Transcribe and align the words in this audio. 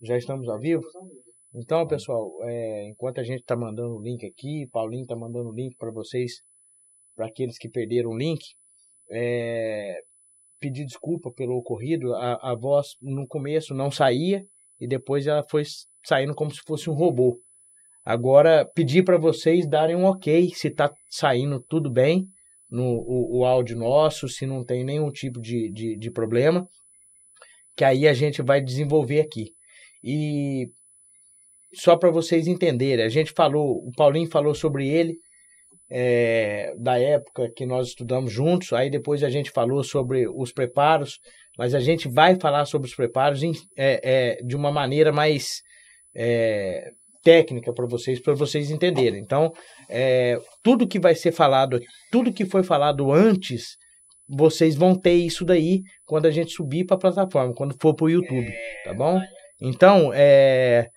Já 0.00 0.16
estamos 0.16 0.48
ao 0.48 0.60
vivo? 0.60 0.82
Então, 1.52 1.84
pessoal, 1.86 2.30
é, 2.42 2.88
enquanto 2.88 3.18
a 3.18 3.24
gente 3.24 3.40
está 3.40 3.56
mandando 3.56 3.96
o 3.96 4.02
link 4.02 4.24
aqui, 4.24 4.68
Paulinho 4.70 5.02
está 5.02 5.16
mandando 5.16 5.48
o 5.48 5.54
link 5.54 5.76
para 5.76 5.90
vocês, 5.90 6.40
para 7.16 7.26
aqueles 7.26 7.58
que 7.58 7.68
perderam 7.68 8.10
o 8.10 8.16
link, 8.16 8.40
é, 9.10 9.98
pedir 10.60 10.84
desculpa 10.84 11.32
pelo 11.32 11.56
ocorrido. 11.56 12.14
A, 12.14 12.52
a 12.52 12.54
voz 12.54 12.88
no 13.02 13.26
começo 13.26 13.74
não 13.74 13.90
saía 13.90 14.44
e 14.80 14.86
depois 14.86 15.26
ela 15.26 15.42
foi 15.50 15.64
saindo 16.04 16.34
como 16.34 16.52
se 16.52 16.60
fosse 16.64 16.88
um 16.88 16.94
robô. 16.94 17.40
Agora, 18.04 18.64
pedir 18.74 19.02
para 19.02 19.18
vocês 19.18 19.68
darem 19.68 19.96
um 19.96 20.04
ok 20.04 20.50
se 20.54 20.68
está 20.68 20.92
saindo 21.10 21.60
tudo 21.60 21.90
bem 21.90 22.26
no 22.70 22.84
o, 22.84 23.40
o, 23.40 23.44
áudio 23.44 23.76
nosso, 23.76 24.28
se 24.28 24.46
não 24.46 24.64
tem 24.64 24.84
nenhum 24.84 25.10
tipo 25.10 25.40
de, 25.40 25.72
de, 25.72 25.96
de 25.96 26.10
problema, 26.10 26.68
que 27.76 27.84
aí 27.84 28.06
a 28.06 28.12
gente 28.12 28.42
vai 28.42 28.60
desenvolver 28.60 29.20
aqui. 29.20 29.57
E 30.02 30.68
só 31.74 31.96
para 31.96 32.10
vocês 32.10 32.46
entenderem, 32.46 33.04
a 33.04 33.08
gente 33.08 33.32
falou, 33.32 33.86
o 33.86 33.92
Paulinho 33.96 34.30
falou 34.30 34.54
sobre 34.54 34.88
ele, 34.88 35.16
é, 35.90 36.74
da 36.78 36.98
época 36.98 37.50
que 37.54 37.64
nós 37.64 37.88
estudamos 37.88 38.32
juntos, 38.32 38.72
aí 38.72 38.90
depois 38.90 39.22
a 39.22 39.30
gente 39.30 39.50
falou 39.50 39.82
sobre 39.82 40.26
os 40.28 40.52
preparos, 40.52 41.18
mas 41.56 41.74
a 41.74 41.80
gente 41.80 42.08
vai 42.08 42.38
falar 42.38 42.66
sobre 42.66 42.88
os 42.88 42.94
preparos 42.94 43.42
em, 43.42 43.52
é, 43.76 44.00
é, 44.02 44.42
de 44.42 44.54
uma 44.54 44.70
maneira 44.70 45.12
mais 45.12 45.62
é, 46.14 46.90
técnica 47.22 47.72
para 47.72 47.86
vocês, 47.86 48.20
para 48.20 48.34
vocês 48.34 48.70
entenderem. 48.70 49.20
Então, 49.20 49.52
é, 49.88 50.38
tudo 50.62 50.86
que 50.86 51.00
vai 51.00 51.14
ser 51.14 51.32
falado, 51.32 51.80
tudo 52.10 52.32
que 52.32 52.44
foi 52.44 52.62
falado 52.62 53.10
antes, 53.12 53.76
vocês 54.28 54.76
vão 54.76 54.94
ter 54.94 55.14
isso 55.14 55.44
daí 55.44 55.80
quando 56.04 56.26
a 56.26 56.30
gente 56.30 56.52
subir 56.52 56.84
para 56.84 56.96
a 56.96 57.00
plataforma, 57.00 57.54
quando 57.54 57.74
for 57.80 57.94
para 57.94 58.04
o 58.04 58.10
YouTube, 58.10 58.52
tá 58.84 58.92
bom? 58.94 59.20
Então, 59.60 60.12
é, 60.14 60.88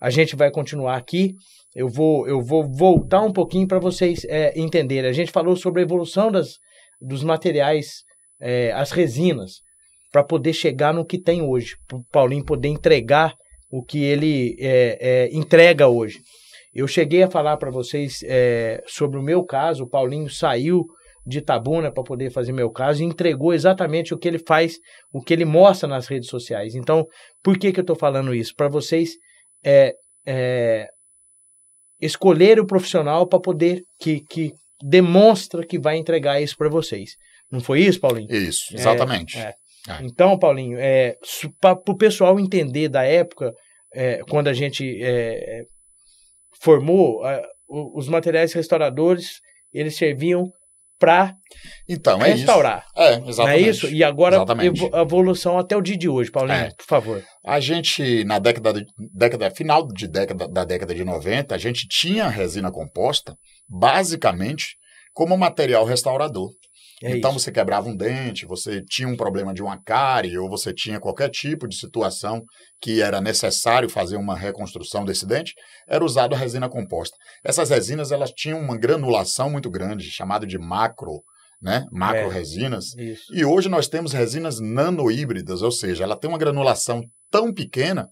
a 0.00 0.10
gente 0.10 0.36
vai 0.36 0.50
continuar 0.50 0.96
aqui. 0.96 1.34
Eu 1.74 1.88
vou, 1.88 2.26
eu 2.26 2.40
vou 2.40 2.64
voltar 2.70 3.22
um 3.22 3.32
pouquinho 3.32 3.68
para 3.68 3.78
vocês 3.78 4.24
é, 4.24 4.58
entenderem. 4.58 5.10
A 5.10 5.12
gente 5.12 5.30
falou 5.30 5.56
sobre 5.56 5.82
a 5.82 5.84
evolução 5.84 6.30
das, 6.30 6.54
dos 7.00 7.22
materiais, 7.22 8.02
é, 8.40 8.72
as 8.72 8.90
resinas, 8.90 9.60
para 10.10 10.24
poder 10.24 10.52
chegar 10.52 10.94
no 10.94 11.04
que 11.04 11.20
tem 11.20 11.42
hoje, 11.42 11.76
para 11.86 11.98
o 11.98 12.04
Paulinho 12.10 12.44
poder 12.44 12.68
entregar 12.68 13.34
o 13.70 13.82
que 13.82 14.02
ele 14.02 14.56
é, 14.58 14.98
é, 15.00 15.36
entrega 15.36 15.88
hoje. 15.88 16.18
Eu 16.72 16.86
cheguei 16.86 17.22
a 17.22 17.30
falar 17.30 17.56
para 17.56 17.70
vocês 17.70 18.20
é, 18.24 18.82
sobre 18.86 19.18
o 19.18 19.22
meu 19.22 19.44
caso. 19.44 19.84
O 19.84 19.88
Paulinho 19.88 20.30
saiu 20.30 20.86
de 21.26 21.40
Tabuna 21.40 21.90
para 21.90 22.04
poder 22.04 22.30
fazer 22.30 22.52
meu 22.52 22.70
caso 22.70 23.02
e 23.02 23.06
entregou 23.06 23.52
exatamente 23.52 24.14
o 24.14 24.18
que 24.18 24.28
ele 24.28 24.38
faz, 24.38 24.78
o 25.12 25.20
que 25.20 25.34
ele 25.34 25.44
mostra 25.44 25.88
nas 25.88 26.06
redes 26.06 26.28
sociais. 26.28 26.74
Então, 26.74 27.04
por 27.42 27.58
que, 27.58 27.72
que 27.72 27.80
eu 27.80 27.82
estou 27.82 27.96
falando 27.96 28.32
isso? 28.32 28.54
Para 28.54 28.68
vocês 28.68 29.10
é, 29.64 29.92
é, 30.24 30.86
escolher 32.00 32.60
o 32.60 32.66
profissional 32.66 33.26
para 33.26 33.40
poder 33.40 33.82
que, 33.98 34.20
que 34.20 34.52
demonstra 34.80 35.66
que 35.66 35.78
vai 35.78 35.96
entregar 35.96 36.40
isso 36.40 36.56
para 36.56 36.68
vocês. 36.68 37.16
Não 37.50 37.60
foi 37.60 37.80
isso, 37.80 38.00
Paulinho? 38.00 38.32
Isso, 38.32 38.74
exatamente. 38.74 39.36
É, 39.38 39.54
é. 39.88 40.02
Então, 40.02 40.38
Paulinho, 40.38 40.78
é, 40.78 41.16
para 41.60 41.80
o 41.88 41.96
pessoal 41.96 42.38
entender 42.38 42.88
da 42.88 43.02
época, 43.02 43.52
é, 43.92 44.18
quando 44.28 44.46
a 44.46 44.52
gente 44.52 45.02
é, 45.02 45.62
formou, 46.60 47.22
os 47.68 48.08
materiais 48.08 48.52
restauradores, 48.52 49.40
eles 49.72 49.96
serviam 49.96 50.52
para 50.98 51.34
então, 51.88 52.20
é 52.22 52.32
restaurar. 52.32 52.86
Isso. 52.86 53.02
É, 53.02 53.28
exatamente. 53.28 53.64
É 53.64 53.70
isso? 53.70 53.88
E 53.88 54.02
agora 54.02 54.44
a 54.92 55.02
evolução 55.02 55.58
até 55.58 55.76
o 55.76 55.82
dia 55.82 55.96
de 55.96 56.08
hoje, 56.08 56.30
Paulinho, 56.30 56.56
é. 56.56 56.70
por 56.76 56.86
favor. 56.86 57.22
A 57.44 57.60
gente, 57.60 58.24
na 58.24 58.38
década, 58.38 58.72
de, 58.72 58.86
década 59.14 59.50
final 59.50 59.86
de 59.86 60.08
década, 60.08 60.48
da 60.48 60.64
década 60.64 60.94
de 60.94 61.04
90, 61.04 61.54
a 61.54 61.58
gente 61.58 61.86
tinha 61.88 62.28
resina 62.28 62.70
composta 62.70 63.36
basicamente 63.68 64.76
como 65.12 65.36
material 65.36 65.84
restaurador. 65.84 66.50
É 67.02 67.10
então 67.16 67.30
isso. 67.30 67.40
você 67.40 67.52
quebrava 67.52 67.88
um 67.88 67.96
dente, 67.96 68.46
você 68.46 68.82
tinha 68.82 69.06
um 69.06 69.16
problema 69.16 69.52
de 69.52 69.62
uma 69.62 69.80
cárie, 69.82 70.38
ou 70.38 70.48
você 70.48 70.72
tinha 70.72 70.98
qualquer 70.98 71.28
tipo 71.28 71.68
de 71.68 71.76
situação 71.76 72.42
que 72.80 73.02
era 73.02 73.20
necessário 73.20 73.88
fazer 73.88 74.16
uma 74.16 74.36
reconstrução 74.36 75.04
desse 75.04 75.26
dente, 75.26 75.52
era 75.86 76.04
usado 76.04 76.34
a 76.34 76.38
resina 76.38 76.68
composta. 76.68 77.16
Essas 77.44 77.68
resinas 77.68 78.12
elas 78.12 78.30
tinham 78.30 78.58
uma 78.58 78.78
granulação 78.78 79.50
muito 79.50 79.70
grande, 79.70 80.10
chamada 80.10 80.46
de 80.46 80.58
macro, 80.58 81.22
né? 81.60 81.84
Macro 81.92 82.30
é, 82.30 82.32
resinas. 82.32 82.94
E 83.30 83.44
hoje 83.44 83.68
nós 83.68 83.88
temos 83.88 84.12
resinas 84.12 84.58
nanohíbridas, 84.58 85.62
ou 85.62 85.70
seja, 85.70 86.04
ela 86.04 86.16
tem 86.16 86.30
uma 86.30 86.38
granulação 86.38 87.02
tão 87.30 87.52
pequena 87.52 88.08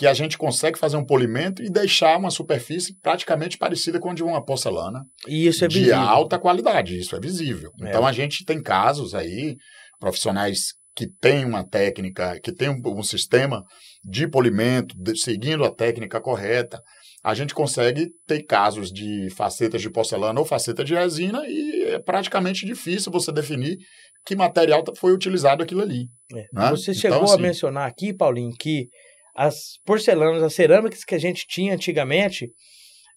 que 0.00 0.06
a 0.06 0.14
gente 0.14 0.38
consegue 0.38 0.78
fazer 0.78 0.96
um 0.96 1.04
polimento 1.04 1.62
e 1.62 1.68
deixar 1.68 2.16
uma 2.16 2.30
superfície 2.30 2.98
praticamente 3.02 3.58
parecida 3.58 4.00
com 4.00 4.08
a 4.08 4.14
de 4.14 4.22
uma 4.22 4.42
porcelana. 4.42 5.04
E 5.28 5.46
isso 5.46 5.62
é 5.62 5.68
de 5.68 5.80
visível. 5.80 6.00
De 6.00 6.08
alta 6.08 6.38
qualidade, 6.38 6.98
isso 6.98 7.14
é 7.14 7.20
visível. 7.20 7.70
É. 7.82 7.90
Então 7.90 8.06
a 8.06 8.10
gente 8.10 8.42
tem 8.46 8.62
casos 8.62 9.14
aí, 9.14 9.56
profissionais 9.98 10.72
que 10.96 11.06
têm 11.20 11.44
uma 11.44 11.68
técnica, 11.68 12.40
que 12.42 12.50
têm 12.50 12.70
um, 12.70 12.80
um 12.82 13.02
sistema 13.02 13.62
de 14.02 14.26
polimento, 14.26 14.94
de, 14.96 15.14
seguindo 15.18 15.64
a 15.64 15.70
técnica 15.70 16.18
correta, 16.18 16.80
a 17.22 17.34
gente 17.34 17.52
consegue 17.52 18.08
ter 18.26 18.42
casos 18.44 18.90
de 18.90 19.28
facetas 19.36 19.82
de 19.82 19.90
porcelana 19.90 20.40
ou 20.40 20.46
faceta 20.46 20.82
de 20.82 20.94
resina 20.94 21.42
e 21.46 21.90
é 21.90 21.98
praticamente 21.98 22.64
difícil 22.64 23.12
você 23.12 23.30
definir 23.30 23.76
que 24.24 24.34
material 24.34 24.82
foi 24.96 25.12
utilizado 25.12 25.62
aquilo 25.62 25.82
ali. 25.82 26.06
É. 26.34 26.46
Né? 26.54 26.70
Você 26.70 26.94
chegou 26.94 27.18
então, 27.18 27.34
assim, 27.34 27.42
a 27.42 27.46
mencionar 27.46 27.86
aqui, 27.86 28.14
Paulinho, 28.14 28.54
que 28.58 28.88
as 29.34 29.78
porcelanas, 29.84 30.42
as 30.42 30.54
cerâmicas 30.54 31.04
que 31.04 31.14
a 31.14 31.18
gente 31.18 31.46
tinha 31.46 31.74
antigamente, 31.74 32.48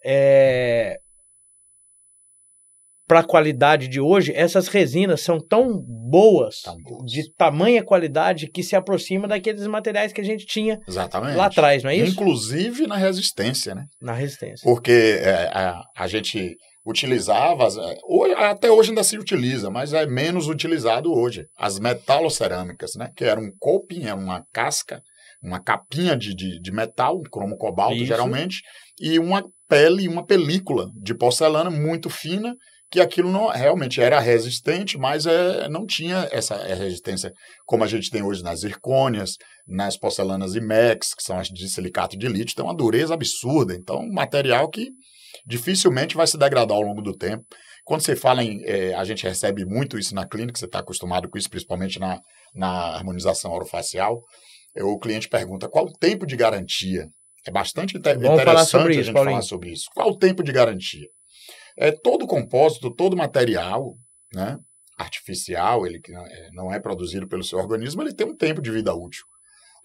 é, 0.05 0.97
para 3.07 3.19
a 3.19 3.23
qualidade 3.23 3.87
de 3.87 3.99
hoje, 3.99 4.31
essas 4.33 4.67
resinas 4.67 5.21
são 5.21 5.39
tão 5.39 5.79
boas, 5.79 6.61
boas, 6.83 7.05
de 7.05 7.31
tamanha 7.33 7.83
qualidade, 7.83 8.47
que 8.47 8.63
se 8.63 8.75
aproxima 8.75 9.27
daqueles 9.27 9.65
materiais 9.67 10.13
que 10.13 10.21
a 10.21 10.23
gente 10.23 10.45
tinha 10.45 10.79
Exatamente. 10.87 11.35
lá 11.35 11.45
atrás, 11.45 11.83
não 11.83 11.91
é 11.91 11.95
isso? 11.95 12.13
Inclusive 12.13 12.87
na 12.87 12.95
resistência, 12.95 13.75
né? 13.75 13.85
Na 14.01 14.13
resistência. 14.13 14.63
Porque 14.63 15.19
é, 15.21 15.49
a, 15.53 15.81
a 15.97 16.07
gente 16.07 16.55
utilizava, 16.85 17.67
é, 17.67 18.45
até 18.45 18.71
hoje 18.71 18.89
ainda 18.89 19.03
se 19.03 19.17
utiliza, 19.17 19.69
mas 19.69 19.93
é 19.93 20.05
menos 20.05 20.47
utilizado 20.47 21.13
hoje, 21.13 21.45
as 21.57 21.79
metalocerâmicas, 21.79 22.91
né? 22.95 23.09
Que 23.15 23.25
era 23.25 23.39
um 23.39 23.51
coping, 23.59 24.05
era 24.05 24.15
uma 24.15 24.43
casca 24.51 25.01
uma 25.43 25.61
capinha 25.61 26.15
de, 26.15 26.33
de, 26.33 26.59
de 26.59 26.71
metal, 26.71 27.21
cromo 27.31 27.57
cobalto 27.57 27.95
Isso. 27.95 28.05
geralmente, 28.05 28.61
e 28.99 29.19
uma 29.19 29.43
pele, 29.67 30.07
uma 30.07 30.25
película 30.25 30.89
de 31.01 31.13
porcelana 31.13 31.69
muito 31.69 32.09
fina, 32.09 32.55
que 32.89 33.01
aquilo 33.01 33.31
não 33.31 33.47
realmente 33.47 33.99
era 33.99 34.19
resistente, 34.19 34.99
mas 34.99 35.25
é, 35.25 35.67
não 35.67 35.83
tinha 35.83 36.29
essa 36.31 36.55
resistência 36.55 37.33
como 37.65 37.83
a 37.83 37.87
gente 37.87 38.11
tem 38.11 38.21
hoje 38.21 38.43
nas 38.43 38.59
zircônias, 38.59 39.35
nas 39.67 39.97
porcelanas 39.97 40.53
IMEX, 40.53 41.15
que 41.15 41.23
são 41.23 41.39
as 41.39 41.47
de 41.47 41.67
silicato 41.67 42.15
de 42.15 42.27
lítio, 42.27 42.55
tem 42.55 42.63
uma 42.63 42.75
dureza 42.75 43.15
absurda. 43.15 43.73
Então, 43.73 43.97
um 43.97 44.13
material 44.13 44.69
que 44.69 44.91
dificilmente 45.45 46.15
vai 46.15 46.27
se 46.27 46.37
degradar 46.37 46.77
ao 46.77 46.83
longo 46.83 47.01
do 47.01 47.17
tempo. 47.17 47.43
Quando 47.83 48.01
você 48.01 48.15
fala 48.15 48.43
em. 48.43 48.63
É, 48.63 48.93
a 48.93 49.03
gente 49.03 49.23
recebe 49.23 49.65
muito 49.65 49.97
isso 49.97 50.13
na 50.13 50.27
clínica, 50.27 50.59
você 50.59 50.65
está 50.65 50.79
acostumado 50.79 51.27
com 51.27 51.37
isso, 51.37 51.49
principalmente 51.49 51.99
na, 51.99 52.21
na 52.53 52.95
harmonização 52.95 53.51
orofacial 53.51 54.21
o 54.81 54.97
cliente 54.97 55.29
pergunta 55.29 55.69
qual 55.69 55.85
o 55.85 55.93
tempo 55.93 56.25
de 56.25 56.35
garantia. 56.35 57.07
É 57.45 57.51
bastante 57.51 57.97
inter 57.97 58.17
Vamos 58.17 58.41
interessante 58.41 58.87
a 58.87 59.03
gente 59.03 59.11
falar 59.11 59.41
sobre 59.41 59.71
isso. 59.71 59.85
Qual 59.93 60.09
o 60.09 60.17
tempo 60.17 60.41
de 60.41 60.51
garantia? 60.51 61.07
É, 61.77 61.91
todo 61.91 62.25
compósito, 62.25 62.93
todo 62.93 63.17
material 63.17 63.95
né, 64.33 64.57
artificial, 64.97 65.85
ele 65.85 65.99
que 65.99 66.11
não 66.53 66.71
é, 66.71 66.77
é 66.77 66.79
produzido 66.79 67.27
pelo 67.27 67.43
seu 67.43 67.59
organismo, 67.59 68.01
ele 68.01 68.13
tem 68.13 68.25
um 68.25 68.35
tempo 68.35 68.61
de 68.61 68.71
vida 68.71 68.93
útil. 68.93 69.23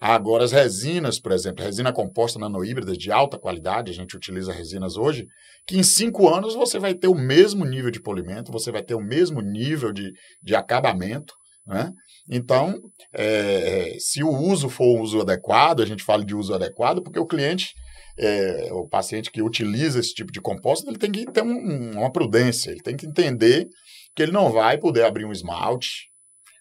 Agora, 0.01 0.45
as 0.45 0.53
resinas, 0.53 1.19
por 1.19 1.33
exemplo, 1.33 1.63
resina 1.63 1.91
composta 1.91 2.39
nanohíbrida 2.39 2.93
de 2.93 3.11
alta 3.11 3.37
qualidade, 3.37 3.91
a 3.91 3.93
gente 3.93 4.15
utiliza 4.15 4.53
resinas 4.53 4.95
hoje, 4.95 5.27
que 5.67 5.77
em 5.77 5.83
cinco 5.83 6.33
anos 6.33 6.55
você 6.55 6.79
vai 6.79 6.93
ter 6.93 7.09
o 7.09 7.15
mesmo 7.15 7.65
nível 7.65 7.91
de 7.91 8.01
polimento, 8.01 8.51
você 8.51 8.71
vai 8.71 8.81
ter 8.81 8.95
o 8.95 9.01
mesmo 9.01 9.41
nível 9.41 9.91
de, 9.91 10.13
de 10.41 10.55
acabamento, 10.55 11.33
né? 11.67 11.91
Então, 12.29 12.79
é, 13.13 13.95
se 13.99 14.23
o 14.23 14.29
uso 14.29 14.69
for 14.69 14.97
um 14.97 15.01
uso 15.01 15.21
adequado, 15.21 15.81
a 15.81 15.85
gente 15.85 16.03
fala 16.03 16.23
de 16.23 16.35
uso 16.35 16.53
adequado, 16.53 17.01
porque 17.01 17.19
o 17.19 17.25
cliente, 17.25 17.73
é, 18.17 18.69
o 18.71 18.87
paciente 18.87 19.31
que 19.31 19.41
utiliza 19.41 19.99
esse 19.99 20.13
tipo 20.13 20.31
de 20.31 20.39
composto, 20.39 20.87
ele 20.87 20.99
tem 20.99 21.11
que 21.11 21.25
ter 21.25 21.41
um, 21.41 21.91
uma 21.97 22.11
prudência, 22.11 22.69
ele 22.69 22.81
tem 22.81 22.95
que 22.95 23.07
entender 23.07 23.67
que 24.15 24.21
ele 24.21 24.31
não 24.31 24.51
vai 24.51 24.77
poder 24.77 25.05
abrir 25.05 25.25
um 25.25 25.31
esmalte, 25.31 26.09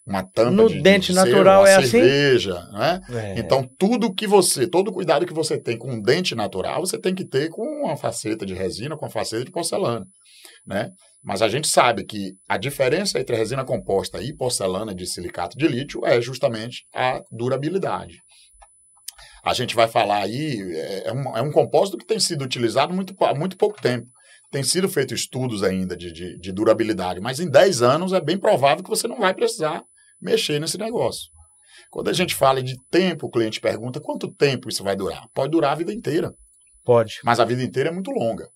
uma 0.07 0.23
tampa 0.23 0.51
no 0.51 0.69
de, 0.69 0.81
dente 0.81 1.09
de 1.09 1.15
natural 1.15 1.67
ser, 1.67 1.71
é 1.71 1.75
assim? 1.77 1.91
cerveja, 1.91 2.59
assim? 2.59 2.73
né? 2.73 3.01
É. 3.11 3.39
Então 3.39 3.69
tudo 3.79 4.15
que 4.15 4.27
você, 4.27 4.67
todo 4.67 4.91
cuidado 4.91 5.27
que 5.27 5.35
você 5.35 5.59
tem 5.59 5.77
com 5.77 5.93
um 5.93 6.01
dente 6.01 6.35
natural, 6.35 6.81
você 6.81 6.99
tem 6.99 7.15
que 7.15 7.27
ter 7.27 7.51
com 7.51 7.63
uma 7.85 7.95
faceta 7.95 8.47
de 8.47 8.55
resina, 8.55 8.97
com 8.97 9.05
uma 9.05 9.11
faceta 9.11 9.45
de 9.45 9.51
porcelana, 9.51 10.07
né? 10.69 10.91
Mas 11.25 11.41
a 11.41 11.49
gente 11.49 11.67
sabe 11.67 12.05
que 12.05 12.35
a 12.47 12.59
diferença 12.59 13.19
entre 13.19 13.35
resina 13.35 13.65
composta 13.65 14.23
e 14.23 14.37
porcelana 14.37 14.95
de 14.95 15.07
silicato 15.07 15.57
de 15.57 15.67
lítio 15.67 16.05
é 16.05 16.21
justamente 16.21 16.87
a 16.95 17.23
durabilidade. 17.33 18.19
a 19.43 19.55
gente 19.55 19.75
vai 19.75 19.89
falar 19.89 20.25
aí, 20.25 20.61
é, 20.77 21.09
é 21.09 21.13
um, 21.13 21.37
é 21.37 21.43
um 21.43 21.51
compósito 21.51 21.97
que 21.97 22.07
tem 22.07 22.21
sido 22.21 22.45
utilizado 22.45 22.93
muito, 22.93 23.15
há 23.25 23.35
muito 23.35 23.57
pouco 23.57 23.81
tempo. 23.81 24.07
Tem 24.51 24.63
sido 24.63 24.89
feito 24.89 25.15
estudos 25.15 25.63
ainda 25.63 25.97
de, 25.97 26.13
de, 26.13 26.39
de 26.39 26.53
durabilidade, 26.53 27.21
mas 27.21 27.41
em 27.41 27.49
10 27.49 27.83
anos 27.83 28.13
é 28.13 28.21
bem 28.21 28.39
provável 28.39 28.85
que 28.85 28.91
você 28.91 29.09
não 29.09 29.19
vai 29.21 29.33
precisar 29.33 29.83
mexer 30.21 30.61
nesse 30.61 30.77
negócio. 30.77 31.31
Quando 31.91 32.09
a 32.09 32.13
gente 32.13 32.35
fala 32.35 32.63
de 32.63 32.77
tempo, 32.91 33.27
o 33.27 33.31
cliente 33.31 33.61
pergunta 33.61 34.01
quanto 34.01 34.33
tempo 34.35 34.69
isso 34.69 34.85
vai 34.85 34.97
durar. 34.97 35.27
Pode 35.33 35.51
durar 35.51 35.73
a 35.73 35.77
vida 35.77 35.93
inteira. 35.93 36.35
Pode. 36.85 37.21
Mas 37.25 37.41
a 37.41 37.45
vida 37.45 37.63
inteira 37.63 37.89
é 37.89 37.93
muito 37.93 38.11
longa. 38.11 38.49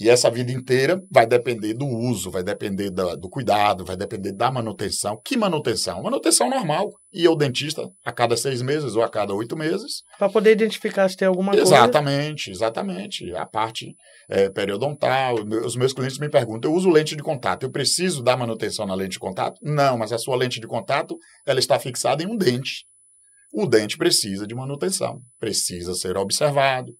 E 0.00 0.08
essa 0.08 0.30
vida 0.30 0.50
inteira 0.50 0.98
vai 1.12 1.26
depender 1.26 1.74
do 1.74 1.86
uso, 1.86 2.30
vai 2.30 2.42
depender 2.42 2.88
do, 2.88 3.14
do 3.18 3.28
cuidado, 3.28 3.84
vai 3.84 3.98
depender 3.98 4.32
da 4.32 4.50
manutenção. 4.50 5.20
Que 5.22 5.36
manutenção? 5.36 6.02
Manutenção 6.02 6.48
normal. 6.48 6.88
E 7.12 7.28
o 7.28 7.34
dentista 7.34 7.86
a 8.02 8.10
cada 8.10 8.34
seis 8.34 8.62
meses 8.62 8.96
ou 8.96 9.02
a 9.02 9.10
cada 9.10 9.34
oito 9.34 9.54
meses. 9.54 10.02
Para 10.18 10.30
poder 10.30 10.52
identificar 10.52 11.06
se 11.10 11.18
tem 11.18 11.28
alguma 11.28 11.52
coisa. 11.52 11.66
Exatamente, 11.66 12.50
exatamente. 12.50 13.30
A 13.34 13.44
parte 13.44 13.94
é, 14.30 14.48
periodontal. 14.48 15.34
Os 15.66 15.76
meus 15.76 15.92
clientes 15.92 16.18
me 16.18 16.30
perguntam: 16.30 16.70
eu 16.70 16.76
uso 16.76 16.88
lente 16.88 17.14
de 17.14 17.22
contato, 17.22 17.64
eu 17.64 17.70
preciso 17.70 18.22
dar 18.22 18.38
manutenção 18.38 18.86
na 18.86 18.94
lente 18.94 19.12
de 19.12 19.18
contato? 19.18 19.60
Não, 19.62 19.98
mas 19.98 20.14
a 20.14 20.18
sua 20.18 20.34
lente 20.34 20.60
de 20.60 20.66
contato 20.66 21.14
ela 21.46 21.58
está 21.58 21.78
fixada 21.78 22.22
em 22.22 22.26
um 22.26 22.38
dente. 22.38 22.86
O 23.52 23.66
dente 23.66 23.98
precisa 23.98 24.46
de 24.46 24.54
manutenção, 24.54 25.20
precisa 25.38 25.92
ser 25.92 26.16
observado 26.16 26.90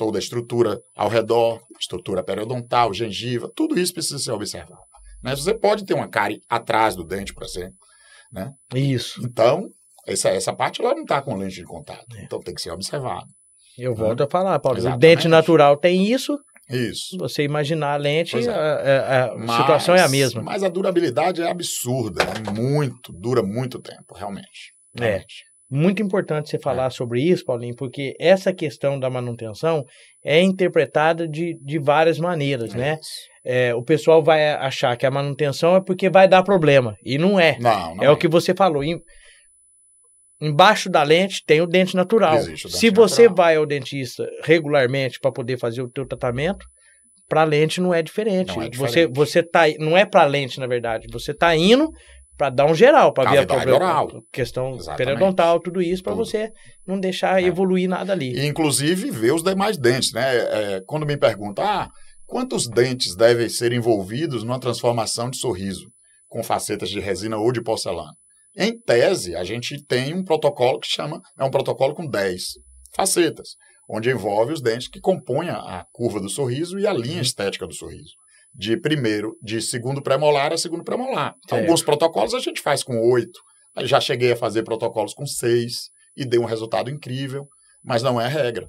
toda 0.00 0.16
a 0.16 0.18
estrutura 0.18 0.80
ao 0.96 1.10
redor, 1.10 1.60
estrutura 1.78 2.24
periodontal, 2.24 2.94
gengiva, 2.94 3.52
tudo 3.54 3.78
isso 3.78 3.92
precisa 3.92 4.18
ser 4.18 4.32
observado. 4.32 4.80
Né? 5.22 5.36
Você 5.36 5.52
pode 5.52 5.84
ter 5.84 5.92
uma 5.92 6.08
cárie 6.08 6.40
atrás 6.48 6.96
do 6.96 7.04
dente, 7.04 7.34
por 7.34 7.42
exemplo. 7.42 7.76
Né? 8.32 8.50
Isso. 8.74 9.20
Então, 9.22 9.68
essa, 10.06 10.30
essa 10.30 10.54
parte 10.54 10.80
ela 10.80 10.94
não 10.94 11.02
está 11.02 11.20
com 11.20 11.36
lente 11.36 11.56
de 11.56 11.64
contato. 11.64 12.06
É. 12.16 12.24
Então 12.24 12.40
tem 12.40 12.54
que 12.54 12.62
ser 12.62 12.70
observado. 12.70 13.26
Eu 13.76 13.94
volto 13.94 14.22
a 14.22 14.26
falar, 14.26 14.58
Paulo. 14.58 14.78
Exatamente. 14.78 14.96
O 14.96 15.00
dente 15.00 15.28
natural 15.28 15.76
tem 15.76 16.10
isso. 16.10 16.38
Isso. 16.70 17.18
Você 17.18 17.42
imaginar 17.42 17.92
a 17.92 17.96
lente, 17.96 18.38
é. 18.38 18.48
a, 18.48 18.54
a, 18.54 19.32
a 19.32 19.36
mas, 19.36 19.56
situação 19.60 19.94
é 19.94 20.00
a 20.00 20.08
mesma. 20.08 20.42
Mas 20.42 20.62
a 20.62 20.68
durabilidade 20.70 21.42
é 21.42 21.50
absurda, 21.50 22.22
é 22.22 22.50
muito, 22.50 23.12
dura 23.12 23.42
muito 23.42 23.78
tempo, 23.78 24.14
realmente. 24.14 24.72
É. 24.96 25.02
realmente. 25.02 25.44
É. 25.46 25.49
Muito 25.70 26.02
importante 26.02 26.50
você 26.50 26.58
falar 26.58 26.86
é. 26.86 26.90
sobre 26.90 27.22
isso, 27.22 27.44
Paulinho, 27.44 27.76
porque 27.76 28.16
essa 28.18 28.52
questão 28.52 28.98
da 28.98 29.08
manutenção 29.08 29.84
é 30.24 30.40
interpretada 30.40 31.28
de, 31.28 31.56
de 31.62 31.78
várias 31.78 32.18
maneiras, 32.18 32.74
é 32.74 32.78
né? 32.78 32.98
É, 33.44 33.74
o 33.74 33.82
pessoal 33.82 34.22
vai 34.22 34.52
achar 34.52 34.96
que 34.96 35.06
a 35.06 35.10
manutenção 35.10 35.76
é 35.76 35.80
porque 35.80 36.10
vai 36.10 36.26
dar 36.26 36.42
problema. 36.42 36.96
E 37.04 37.16
não 37.16 37.38
é. 37.38 37.56
Não, 37.60 37.94
não 37.94 38.02
é, 38.02 38.06
é, 38.06 38.10
o 38.10 38.16
que 38.16 38.26
você 38.26 38.52
falou. 38.52 38.82
Em, 38.82 39.00
embaixo 40.40 40.90
da 40.90 41.04
lente 41.04 41.42
tem 41.46 41.60
o 41.60 41.66
dente 41.66 41.94
natural. 41.94 42.40
O 42.40 42.46
dente 42.46 42.68
Se 42.68 42.90
você 42.90 43.22
natural. 43.22 43.36
vai 43.36 43.56
ao 43.56 43.64
dentista 43.64 44.28
regularmente 44.42 45.20
para 45.20 45.30
poder 45.30 45.56
fazer 45.56 45.82
o 45.82 45.88
teu 45.88 46.04
tratamento, 46.04 46.66
para 47.28 47.44
lente 47.44 47.80
não 47.80 47.94
é 47.94 48.02
diferente. 48.02 48.56
Não 48.56 48.64
é 48.64 48.68
diferente. 48.68 49.06
Você 49.06 49.06
você 49.06 49.42
tá 49.42 49.68
não 49.78 49.96
é 49.96 50.04
para 50.04 50.24
lente 50.24 50.58
na 50.58 50.66
verdade. 50.66 51.06
Você 51.12 51.32
tá 51.32 51.54
indo 51.54 51.88
para 52.40 52.48
dar 52.48 52.64
um 52.64 52.74
geral, 52.74 53.12
para 53.12 53.30
ver 53.30 53.38
a 53.40 53.46
problema, 53.46 53.76
oral. 53.76 54.08
questão 54.32 54.70
Exatamente. 54.70 54.96
periodontal, 54.96 55.60
tudo 55.60 55.82
isso, 55.82 56.02
para 56.02 56.14
você 56.14 56.50
não 56.86 56.98
deixar 56.98 57.42
é. 57.42 57.44
evoluir 57.44 57.86
nada 57.86 58.14
ali. 58.14 58.32
E, 58.34 58.46
inclusive, 58.46 59.10
ver 59.10 59.34
os 59.34 59.42
demais 59.42 59.76
dentes, 59.76 60.14
né? 60.14 60.36
É, 60.36 60.80
quando 60.86 61.04
me 61.04 61.18
perguntam, 61.18 61.62
ah, 61.62 61.90
quantos 62.24 62.66
dentes 62.66 63.14
devem 63.14 63.46
ser 63.46 63.74
envolvidos 63.74 64.42
numa 64.42 64.58
transformação 64.58 65.28
de 65.28 65.36
sorriso 65.36 65.84
com 66.28 66.42
facetas 66.42 66.88
de 66.88 66.98
resina 66.98 67.36
ou 67.36 67.52
de 67.52 67.62
porcelana? 67.62 68.14
Em 68.56 68.80
tese, 68.80 69.36
a 69.36 69.44
gente 69.44 69.84
tem 69.84 70.14
um 70.14 70.24
protocolo 70.24 70.80
que 70.80 70.88
chama, 70.88 71.20
é 71.38 71.44
um 71.44 71.50
protocolo 71.50 71.94
com 71.94 72.06
10 72.06 72.42
facetas, 72.96 73.50
onde 73.86 74.08
envolve 74.08 74.54
os 74.54 74.62
dentes 74.62 74.88
que 74.88 74.98
compõem 74.98 75.50
a 75.50 75.84
curva 75.92 76.18
do 76.18 76.30
sorriso 76.30 76.78
e 76.78 76.86
a 76.86 76.92
linha 76.94 77.16
uhum. 77.16 77.20
estética 77.20 77.66
do 77.66 77.74
sorriso 77.74 78.14
de 78.54 78.76
primeiro, 78.76 79.36
de 79.42 79.60
segundo 79.60 80.02
pré-molar 80.02 80.52
a 80.52 80.58
segundo 80.58 80.84
pré-molar. 80.84 81.34
Alguns 81.50 81.82
protocolos 81.82 82.34
a 82.34 82.40
gente 82.40 82.60
faz 82.60 82.82
com 82.82 82.98
oito. 83.10 83.40
Já 83.82 84.00
cheguei 84.00 84.32
a 84.32 84.36
fazer 84.36 84.62
protocolos 84.62 85.14
com 85.14 85.26
seis 85.26 85.90
e 86.16 86.24
deu 86.24 86.42
um 86.42 86.46
resultado 86.46 86.90
incrível, 86.90 87.46
mas 87.82 88.02
não 88.02 88.20
é 88.20 88.26
regra. 88.26 88.68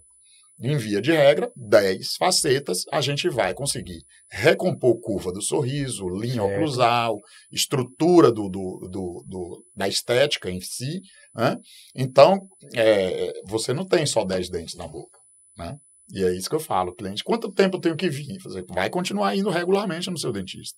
Em 0.64 0.78
via 0.78 1.02
de 1.02 1.12
regra, 1.12 1.52
10 1.56 2.18
facetas, 2.18 2.84
a 2.92 3.02
gente 3.02 3.28
vai 3.28 3.52
conseguir 3.52 4.04
recompor 4.30 5.00
curva 5.00 5.32
do 5.32 5.42
sorriso, 5.42 6.08
linha 6.08 6.44
certo. 6.44 6.54
oclusal, 6.54 7.18
estrutura 7.52 8.32
do, 8.32 8.48
do, 8.48 8.88
do, 8.92 9.26
do, 9.28 9.66
da 9.76 9.88
estética 9.88 10.52
em 10.52 10.62
si. 10.62 11.02
Né? 11.34 11.58
Então, 11.96 12.48
é, 12.76 13.34
você 13.48 13.74
não 13.74 13.88
tem 13.88 14.06
só 14.06 14.24
10 14.24 14.52
dentes 14.52 14.76
na 14.76 14.88
boca. 14.88 15.18
Né? 15.58 15.76
E 16.14 16.24
é 16.24 16.36
isso 16.36 16.50
que 16.50 16.56
eu 16.56 16.60
falo, 16.60 16.94
cliente, 16.94 17.24
quanto 17.24 17.52
tempo 17.52 17.78
eu 17.78 17.82
tenho 17.82 17.96
que 17.96 18.10
vir? 18.10 18.38
Vai 18.70 18.90
continuar 18.90 19.36
indo 19.36 19.50
regularmente 19.50 20.10
no 20.10 20.18
seu 20.18 20.32
dentista. 20.32 20.78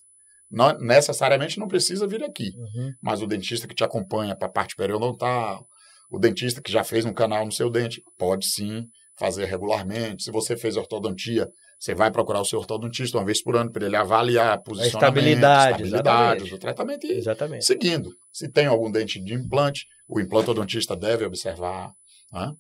Não, 0.50 0.78
necessariamente 0.80 1.60
não 1.60 1.68
precisa 1.68 2.08
vir 2.08 2.24
aqui, 2.24 2.52
uhum. 2.56 2.92
mas 3.02 3.22
o 3.22 3.28
dentista 3.28 3.68
que 3.68 3.74
te 3.74 3.84
acompanha 3.84 4.36
para 4.36 4.48
a 4.48 4.52
parte 4.52 4.76
periodontal, 4.76 5.68
o 6.12 6.20
dentista 6.20 6.62
que 6.62 6.72
já 6.72 6.84
fez 6.84 7.06
um 7.06 7.14
canal 7.14 7.44
no 7.44 7.52
seu 7.52 7.72
dente, 7.72 8.04
pode 8.20 8.46
sim 8.46 8.86
fazer 9.18 9.46
regularmente. 9.46 10.24
Se 10.24 10.32
você 10.32 10.56
fez 10.56 10.78
ortodontia, 10.78 11.48
você 11.80 11.94
vai 11.94 12.12
procurar 12.12 12.40
o 12.40 12.46
seu 12.46 12.60
ortodontista 12.60 13.18
uma 13.18 13.26
vez 13.26 13.42
por 13.42 13.56
ano 13.56 13.72
para 13.72 13.86
ele 13.86 13.96
avaliar 13.96 14.54
a 14.54 14.58
posicionamento, 14.58 15.04
a 15.04 15.08
estabilidade, 15.08 15.84
estabilidade 15.84 16.50
do 16.50 16.58
tratamento 16.58 17.08
e 17.08 17.12
exatamente. 17.14 17.66
seguindo. 17.66 18.10
Se 18.32 18.50
tem 18.50 18.68
algum 18.68 18.92
dente 18.92 19.20
de 19.20 19.34
implante, 19.34 19.86
o 20.08 20.20
implantodontista 20.20 20.96
deve 20.96 21.26
observar. 21.26 21.92
Né? 22.32 22.52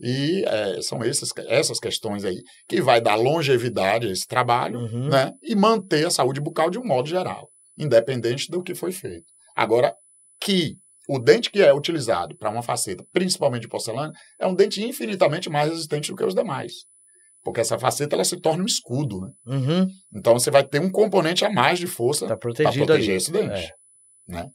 E 0.00 0.44
é, 0.46 0.80
são 0.80 1.02
essas, 1.02 1.30
essas 1.48 1.80
questões 1.80 2.24
aí 2.24 2.40
que 2.68 2.80
vai 2.80 3.00
dar 3.00 3.16
longevidade 3.16 4.06
a 4.06 4.10
esse 4.10 4.26
trabalho 4.26 4.78
uhum. 4.78 5.08
né, 5.08 5.32
e 5.42 5.56
manter 5.56 6.06
a 6.06 6.10
saúde 6.10 6.40
bucal 6.40 6.70
de 6.70 6.78
um 6.78 6.84
modo 6.84 7.08
geral, 7.08 7.48
independente 7.76 8.48
do 8.48 8.62
que 8.62 8.74
foi 8.74 8.92
feito. 8.92 9.26
Agora, 9.56 9.92
que 10.40 10.76
o 11.08 11.18
dente 11.18 11.50
que 11.50 11.60
é 11.60 11.72
utilizado 11.72 12.36
para 12.36 12.50
uma 12.50 12.62
faceta, 12.62 13.04
principalmente 13.12 13.62
de 13.62 13.68
porcelana, 13.68 14.12
é 14.38 14.46
um 14.46 14.54
dente 14.54 14.84
infinitamente 14.84 15.50
mais 15.50 15.70
resistente 15.70 16.10
do 16.10 16.16
que 16.16 16.24
os 16.24 16.34
demais. 16.34 16.72
Porque 17.42 17.60
essa 17.60 17.78
faceta 17.78 18.14
ela 18.14 18.24
se 18.24 18.38
torna 18.40 18.62
um 18.62 18.66
escudo. 18.66 19.20
Né? 19.20 19.30
Uhum. 19.46 19.86
Então 20.14 20.34
você 20.34 20.50
vai 20.50 20.64
ter 20.64 20.80
um 20.80 20.90
componente 20.90 21.44
a 21.44 21.50
mais 21.50 21.78
de 21.78 21.86
força 21.86 22.26
tá 22.26 22.36
para 22.36 22.38
proteger 22.38 22.88
ali. 22.90 23.10
esse 23.12 23.32
dente. 23.32 23.52
É. 23.52 23.72
Né? 24.28 24.48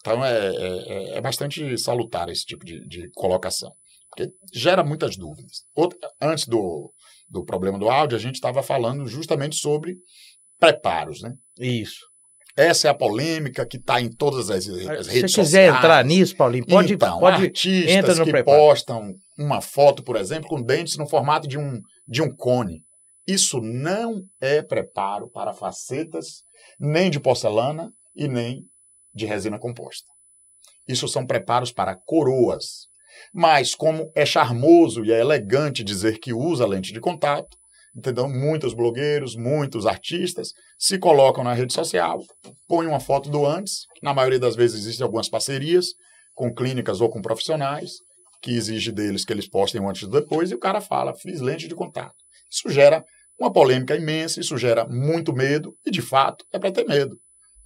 Então 0.00 0.24
é, 0.24 0.32
é, 0.32 0.54
é, 0.56 1.18
é, 1.18 1.20
bastante 1.20 1.76
salutar 1.76 2.28
esse 2.28 2.44
tipo 2.44 2.64
de, 2.64 2.86
de 2.86 3.10
colocação 3.12 3.70
porque 4.10 4.32
gera 4.52 4.84
muitas 4.84 5.16
dúvidas. 5.16 5.62
Outra, 5.74 5.98
antes 6.20 6.46
do, 6.46 6.92
do 7.28 7.44
problema 7.44 7.78
do 7.78 7.88
áudio, 7.88 8.16
a 8.16 8.20
gente 8.20 8.34
estava 8.34 8.62
falando 8.62 9.06
justamente 9.06 9.56
sobre 9.56 9.96
preparos, 10.58 11.22
né? 11.22 11.32
Isso. 11.58 12.10
Essa 12.56 12.88
é 12.88 12.90
a 12.90 12.94
polêmica 12.94 13.64
que 13.64 13.76
está 13.76 14.00
em 14.00 14.10
todas 14.10 14.50
as, 14.50 14.66
as 14.66 14.66
redes 14.66 14.86
sociais. 14.86 15.06
Se 15.06 15.20
você 15.20 15.40
quiser 15.40 15.68
entrar 15.68 16.04
nisso, 16.04 16.36
Paulinho, 16.36 16.66
pode, 16.66 16.94
então, 16.94 17.20
pode 17.20 17.44
artistas 17.44 18.18
que 18.18 18.30
preparo. 18.30 18.58
postam 18.58 19.14
uma 19.38 19.62
foto, 19.62 20.02
por 20.02 20.16
exemplo, 20.16 20.48
com 20.48 20.60
dentes 20.60 20.96
no 20.96 21.06
formato 21.06 21.48
de 21.48 21.56
um, 21.56 21.80
de 22.06 22.20
um 22.20 22.34
cone. 22.34 22.82
Isso 23.26 23.60
não 23.60 24.24
é 24.40 24.60
preparo 24.60 25.30
para 25.30 25.54
facetas, 25.54 26.42
nem 26.78 27.10
de 27.10 27.20
porcelana 27.20 27.92
e 28.14 28.26
nem 28.26 28.64
de 29.14 29.24
resina 29.24 29.58
composta. 29.58 30.08
Isso 30.86 31.06
são 31.06 31.24
preparos 31.24 31.70
para 31.70 31.96
coroas, 32.04 32.88
mas 33.32 33.74
como 33.74 34.10
é 34.14 34.24
charmoso 34.24 35.04
e 35.04 35.12
é 35.12 35.20
elegante 35.20 35.84
dizer 35.84 36.18
que 36.18 36.32
usa 36.32 36.66
lente 36.66 36.92
de 36.92 37.00
contato, 37.00 37.56
entendeu? 37.96 38.28
Muitos 38.28 38.74
blogueiros, 38.74 39.36
muitos 39.36 39.86
artistas 39.86 40.52
se 40.78 40.98
colocam 40.98 41.44
na 41.44 41.54
rede 41.54 41.72
social, 41.72 42.18
põem 42.66 42.86
uma 42.86 43.00
foto 43.00 43.28
do 43.28 43.44
antes, 43.44 43.86
na 44.02 44.14
maioria 44.14 44.38
das 44.38 44.56
vezes 44.56 44.80
existem 44.80 45.04
algumas 45.04 45.28
parcerias 45.28 45.86
com 46.34 46.54
clínicas 46.54 47.00
ou 47.00 47.08
com 47.08 47.20
profissionais 47.20 47.92
que 48.42 48.52
exige 48.52 48.90
deles 48.90 49.24
que 49.24 49.32
eles 49.32 49.48
postem 49.48 49.80
o 49.80 49.88
antes 49.88 50.02
e 50.02 50.10
depois 50.10 50.50
e 50.50 50.54
o 50.54 50.58
cara 50.58 50.80
fala, 50.80 51.14
fiz 51.14 51.40
lente 51.40 51.68
de 51.68 51.74
contato. 51.74 52.14
Isso 52.50 52.68
gera 52.70 53.04
uma 53.38 53.52
polêmica 53.52 53.96
imensa, 53.96 54.40
isso 54.40 54.56
gera 54.56 54.86
muito 54.88 55.32
medo 55.32 55.74
e 55.84 55.90
de 55.90 56.02
fato 56.02 56.44
é 56.52 56.58
para 56.58 56.72
ter 56.72 56.84
medo. 56.84 57.16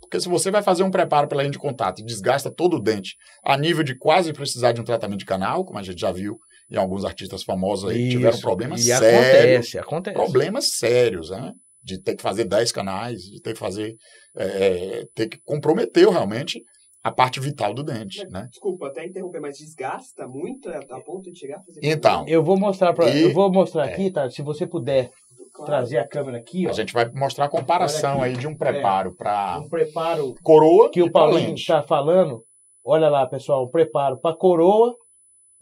Porque 0.05 0.21
se 0.21 0.29
você 0.29 0.51
vai 0.51 0.63
fazer 0.63 0.83
um 0.83 0.91
preparo 0.91 1.29
pela 1.29 1.43
lente 1.43 1.53
de 1.53 1.59
contato 1.59 2.01
e 2.01 2.05
desgasta 2.05 2.51
todo 2.51 2.77
o 2.77 2.83
dente 2.83 3.17
a 3.45 3.57
nível 3.57 3.83
de 3.83 3.97
quase 3.97 4.33
precisar 4.33 4.73
de 4.73 4.81
um 4.81 4.85
tratamento 4.85 5.19
de 5.19 5.25
canal, 5.27 5.65
como 5.65 5.79
a 5.79 5.83
gente 5.83 6.01
já 6.01 6.13
viu 6.13 6.39
em 6.71 6.77
alguns 6.77 7.05
artistas 7.05 7.43
famosos 7.43 7.91
aí, 7.91 8.09
Isso, 8.09 8.17
tiveram 8.17 8.39
problemas 8.41 8.81
e 8.81 8.85
sérios. 8.85 9.05
Acontece, 9.05 9.79
acontece. 9.79 10.17
Problemas 10.17 10.73
sérios, 10.77 11.31
né? 11.31 11.53
De 11.83 12.01
ter 12.01 12.17
que 12.17 12.23
fazer 12.23 12.45
10 12.45 12.73
canais, 12.73 13.21
de 13.21 13.41
ter 13.41 13.53
que 13.53 13.59
fazer. 13.59 13.95
É, 14.37 15.05
ter 15.15 15.29
que 15.29 15.39
comprometer 15.45 16.09
realmente 16.09 16.63
a 17.05 17.13
parte 17.13 17.39
vital 17.39 17.75
do 17.75 17.85
dente, 17.85 18.27
né? 18.31 18.49
Desculpa, 18.51 18.87
até 18.87 19.05
interromper, 19.05 19.39
mas 19.39 19.59
desgasta 19.59 20.27
muito 20.27 20.71
a 20.71 21.01
ponto 21.03 21.31
de 21.31 21.39
chegar 21.39 21.59
a 21.59 21.63
fazer. 21.63 21.81
Então. 21.83 22.25
Eu 22.27 22.43
vou 22.43 22.59
mostrar 22.59 22.95
para, 22.95 23.15
eu 23.15 23.31
vou 23.35 23.53
mostrar 23.53 23.87
é, 23.87 23.93
aqui, 23.93 24.11
tá? 24.11 24.31
Se 24.31 24.41
você 24.41 24.67
puder 24.67 25.11
claro. 25.55 25.71
trazer 25.71 25.99
a 25.99 26.07
câmera 26.07 26.37
aqui, 26.39 26.67
ó. 26.67 26.71
A 26.71 26.75
gente 26.75 26.93
vai 26.93 27.09
mostrar 27.13 27.45
a 27.45 27.49
comparação 27.49 28.21
aí 28.21 28.37
de 28.37 28.47
um 28.47 28.57
preparo 28.57 29.11
é, 29.11 29.15
para 29.15 29.59
um 29.61 29.69
preparo 29.69 30.35
coroa 30.43 30.91
que 30.91 31.03
o 31.03 31.11
Paulinho 31.11 31.55
está 31.55 31.83
falando. 31.83 32.45
Olha 32.85 33.09
lá, 33.09 33.27
pessoal, 33.27 33.65
um 33.65 33.71
preparo 33.71 34.19
para 34.19 34.37
coroa 34.37 34.95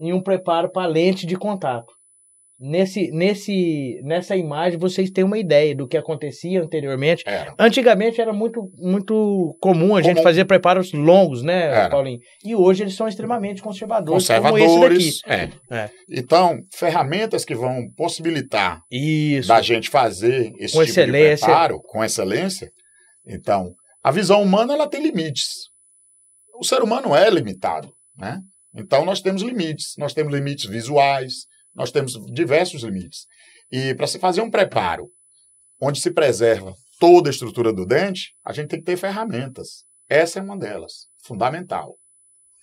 em 0.00 0.12
um 0.12 0.20
preparo 0.20 0.70
para 0.70 0.88
lente 0.88 1.26
de 1.26 1.37
contato. 1.37 1.92
Nesse, 2.64 3.11
nesse, 3.11 4.00
nessa 4.04 4.37
imagem 4.37 4.78
vocês 4.78 5.11
têm 5.11 5.25
uma 5.25 5.37
ideia 5.37 5.75
do 5.75 5.88
que 5.88 5.97
acontecia 5.97 6.62
anteriormente. 6.62 7.25
Era. 7.26 7.52
Antigamente 7.59 8.21
era 8.21 8.33
muito, 8.33 8.71
muito 8.78 9.57
comum 9.61 9.97
a 9.97 10.02
gente 10.02 10.23
fazer 10.23 10.45
preparos 10.45 10.92
longos, 10.92 11.42
né, 11.42 11.64
Era. 11.64 11.90
Paulinho? 11.90 12.21
E 12.45 12.54
hoje 12.54 12.85
eles 12.85 12.95
são 12.95 13.09
extremamente 13.09 13.61
conservadores, 13.61 14.28
como 14.28 14.49
Conservadores. 14.50 15.04
esse 15.09 15.23
daqui. 15.28 15.52
É. 15.71 15.76
É. 15.76 15.90
Então, 16.09 16.61
ferramentas 16.73 17.45
que 17.45 17.57
vão 17.57 17.90
possibilitar 17.97 18.81
Isso. 18.88 19.49
da 19.49 19.61
gente 19.61 19.90
fazer 19.90 20.52
esse 20.61 20.75
Com 20.75 20.85
tipo 20.85 20.90
excelência. 21.00 21.35
de 21.35 21.52
preparo 21.52 21.81
com 21.83 22.04
excelência. 22.04 22.71
Então, 23.26 23.73
a 24.04 24.12
visão 24.12 24.40
humana 24.40 24.75
ela 24.75 24.88
tem 24.88 25.02
limites. 25.02 25.69
O 26.54 26.64
ser 26.64 26.81
humano 26.81 27.12
é 27.12 27.28
limitado, 27.28 27.92
né? 28.16 28.38
Então 28.73 29.04
nós 29.04 29.21
temos 29.21 29.42
limites, 29.42 29.95
nós 29.99 30.14
temos 30.14 30.33
limites 30.33 30.66
visuais, 30.66 31.50
nós 31.74 31.90
temos 31.90 32.12
diversos 32.32 32.82
limites. 32.82 33.26
E 33.70 33.94
para 33.94 34.06
se 34.06 34.18
fazer 34.18 34.40
um 34.42 34.50
preparo 34.50 35.08
onde 35.80 36.00
se 36.00 36.10
preserva 36.12 36.72
toda 37.00 37.28
a 37.28 37.32
estrutura 37.32 37.72
do 37.72 37.84
dente, 37.86 38.32
a 38.44 38.52
gente 38.52 38.68
tem 38.68 38.78
que 38.78 38.84
ter 38.84 38.96
ferramentas. 38.96 39.84
Essa 40.08 40.38
é 40.38 40.42
uma 40.42 40.56
delas, 40.56 41.06
fundamental. 41.24 41.96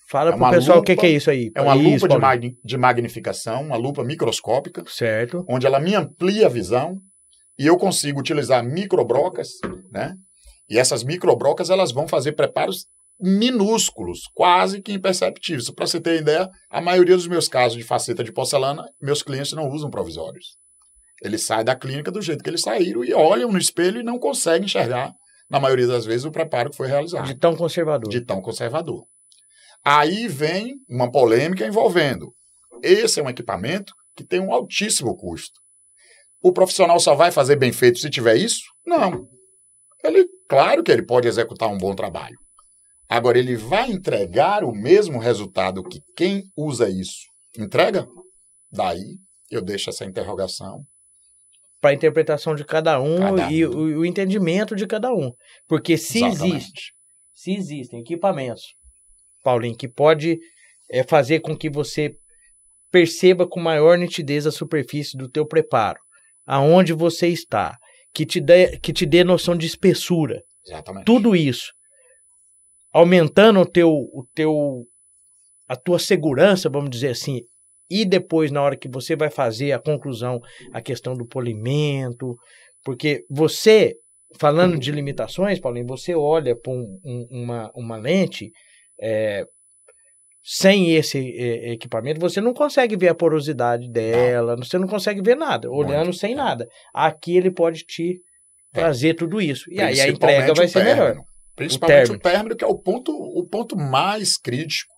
Fala 0.09 0.29
É 0.29 0.33
pro 0.33 0.41
uma 0.41 0.49
pessoal 0.51 0.79
o 0.79 0.83
que, 0.83 0.95
que 0.95 1.05
é 1.05 1.09
isso 1.11 1.29
aí. 1.29 1.51
É 1.55 1.61
uma 1.61 1.75
Isso, 1.75 2.05
lupa 2.05 2.07
de, 2.15 2.17
magni- 2.21 2.57
de 2.63 2.77
magnificação, 2.77 3.61
uma 3.63 3.75
lupa 3.77 4.03
microscópica, 4.03 4.83
Certo. 4.87 5.45
onde 5.47 5.67
ela 5.67 5.79
me 5.79 5.93
amplia 5.95 6.47
a 6.47 6.49
visão 6.49 6.99
e 7.57 7.67
eu 7.67 7.77
consigo 7.77 8.19
utilizar 8.19 8.63
microbrocas, 8.63 9.49
né? 9.91 10.15
E 10.69 10.77
essas 10.79 11.03
microbrocas 11.03 11.69
elas 11.69 11.91
vão 11.91 12.07
fazer 12.07 12.31
preparos 12.33 12.85
minúsculos, 13.19 14.21
quase 14.33 14.81
que 14.81 14.93
imperceptíveis. 14.93 15.69
Para 15.69 15.85
você 15.87 15.99
ter 15.99 16.21
ideia, 16.21 16.49
a 16.69 16.81
maioria 16.81 17.15
dos 17.15 17.27
meus 17.27 17.47
casos 17.47 17.77
de 17.77 17.83
faceta 17.83 18.23
de 18.23 18.31
porcelana, 18.31 18.83
meus 19.01 19.21
clientes 19.21 19.51
não 19.53 19.69
usam 19.69 19.89
provisórios. 19.89 20.57
Eles 21.21 21.43
saem 21.43 21.65
da 21.65 21.75
clínica 21.75 22.11
do 22.11 22.21
jeito 22.21 22.43
que 22.43 22.49
eles 22.49 22.61
saíram 22.61 23.03
e 23.03 23.13
olham 23.13 23.51
no 23.51 23.57
espelho 23.57 23.99
e 23.99 24.03
não 24.03 24.17
conseguem 24.17 24.65
enxergar, 24.65 25.11
na 25.49 25.59
maioria 25.59 25.87
das 25.87 26.05
vezes, 26.05 26.25
o 26.25 26.31
preparo 26.31 26.69
que 26.69 26.77
foi 26.77 26.87
realizado 26.87 27.25
De 27.25 27.35
tão 27.37 27.55
conservador. 27.55 28.09
de 28.09 28.21
tão 28.21 28.41
conservador. 28.41 29.03
Aí 29.83 30.27
vem 30.27 30.75
uma 30.87 31.11
polêmica 31.11 31.65
envolvendo. 31.65 32.33
Esse 32.83 33.19
é 33.19 33.23
um 33.23 33.29
equipamento 33.29 33.93
que 34.15 34.23
tem 34.23 34.39
um 34.39 34.53
altíssimo 34.53 35.15
custo. 35.17 35.59
O 36.41 36.53
profissional 36.53 36.99
só 36.99 37.15
vai 37.15 37.31
fazer 37.31 37.55
bem 37.57 37.73
feito 37.73 37.99
se 37.99 38.09
tiver 38.09 38.35
isso? 38.35 38.61
Não. 38.85 39.27
Ele, 40.03 40.25
claro 40.47 40.83
que 40.83 40.91
ele 40.91 41.05
pode 41.05 41.27
executar 41.27 41.67
um 41.69 41.77
bom 41.77 41.93
trabalho. 41.95 42.37
Agora, 43.09 43.39
ele 43.39 43.55
vai 43.55 43.89
entregar 43.89 44.63
o 44.63 44.71
mesmo 44.71 45.17
resultado 45.17 45.83
que 45.83 45.99
quem 46.15 46.43
usa 46.55 46.87
isso 46.87 47.27
entrega? 47.57 48.07
Daí 48.71 49.17
eu 49.49 49.61
deixo 49.61 49.89
essa 49.89 50.05
interrogação. 50.05 50.83
Para 51.81 51.91
a 51.91 51.93
interpretação 51.93 52.53
de 52.55 52.65
cada 52.65 53.01
um 53.01 53.17
Cada 53.17 53.51
e 53.51 53.65
o, 53.65 53.99
o 53.99 54.05
entendimento 54.05 54.75
de 54.75 54.85
cada 54.85 55.11
um. 55.11 55.31
Porque 55.67 55.97
se 55.97 56.23
Exatamente. 56.23 56.55
existe, 56.55 56.93
se 57.33 57.51
existem 57.53 58.01
equipamentos, 58.01 58.63
Paulinho, 59.43 59.75
que 59.75 59.87
pode 59.87 60.37
é, 60.91 61.03
fazer 61.03 61.39
com 61.39 61.57
que 61.57 61.69
você 61.69 62.11
perceba 62.91 63.47
com 63.47 63.59
maior 63.59 63.97
nitidez 63.97 64.45
a 64.45 64.51
superfície 64.51 65.17
do 65.17 65.29
teu 65.29 65.47
preparo, 65.47 65.99
aonde 66.45 66.91
você 66.93 67.27
está, 67.27 67.77
que 68.13 68.25
te 68.25 68.41
dê, 68.41 68.77
que 68.79 68.91
te 68.91 69.05
dê 69.05 69.23
noção 69.23 69.55
de 69.55 69.65
espessura, 69.65 70.41
Exatamente. 70.65 71.05
tudo 71.05 71.35
isso, 71.35 71.71
aumentando 72.91 73.59
o 73.59 73.65
teu, 73.65 73.89
o 73.89 74.25
teu, 74.33 74.83
a 75.67 75.75
tua 75.75 75.99
segurança, 75.99 76.69
vamos 76.69 76.89
dizer 76.89 77.09
assim, 77.09 77.41
e 77.89 78.05
depois 78.05 78.51
na 78.51 78.61
hora 78.61 78.77
que 78.77 78.87
você 78.89 79.15
vai 79.15 79.29
fazer 79.29 79.71
a 79.71 79.79
conclusão, 79.79 80.39
a 80.73 80.81
questão 80.81 81.13
do 81.15 81.25
polimento, 81.27 82.35
porque 82.83 83.23
você, 83.29 83.95
falando 84.39 84.77
de 84.77 84.91
limitações, 84.91 85.59
Paulinho, 85.59 85.87
você 85.87 86.13
olha 86.15 86.55
para 86.55 86.71
um- 86.71 86.99
um- 87.03 87.27
uma, 87.31 87.71
uma 87.75 87.97
lente 87.97 88.51
é, 89.01 89.43
sem 90.43 90.93
esse 90.95 91.17
é, 91.37 91.71
equipamento, 91.71 92.19
você 92.19 92.39
não 92.41 92.53
consegue 92.53 92.95
ver 92.97 93.09
a 93.09 93.15
porosidade 93.15 93.89
dela, 93.91 94.55
você 94.55 94.77
não 94.77 94.87
consegue 94.87 95.21
ver 95.21 95.35
nada, 95.35 95.69
olhando 95.69 96.05
Muito, 96.05 96.17
sem 96.17 96.33
é. 96.33 96.35
nada. 96.35 96.67
Aqui 96.93 97.35
ele 97.37 97.51
pode 97.51 97.83
te 97.83 98.19
É. 98.73 98.79
trazer 98.79 99.13
tudo 99.15 99.41
isso. 99.41 99.65
E 99.71 99.79
aí 99.81 99.99
a 99.99 100.07
entrega 100.07 100.53
vai 100.53 100.67
ser 100.67 100.83
melhor. 100.83 101.17
Principalmente 101.59 101.97
término. 101.97 102.15
o 102.15 102.21
término, 102.21 102.55
que 102.55 102.63
é 102.63 102.67
o 102.67 102.77
ponto, 102.77 103.11
o 103.11 103.45
ponto 103.45 103.75
mais 103.75 104.37
crítico 104.37 104.93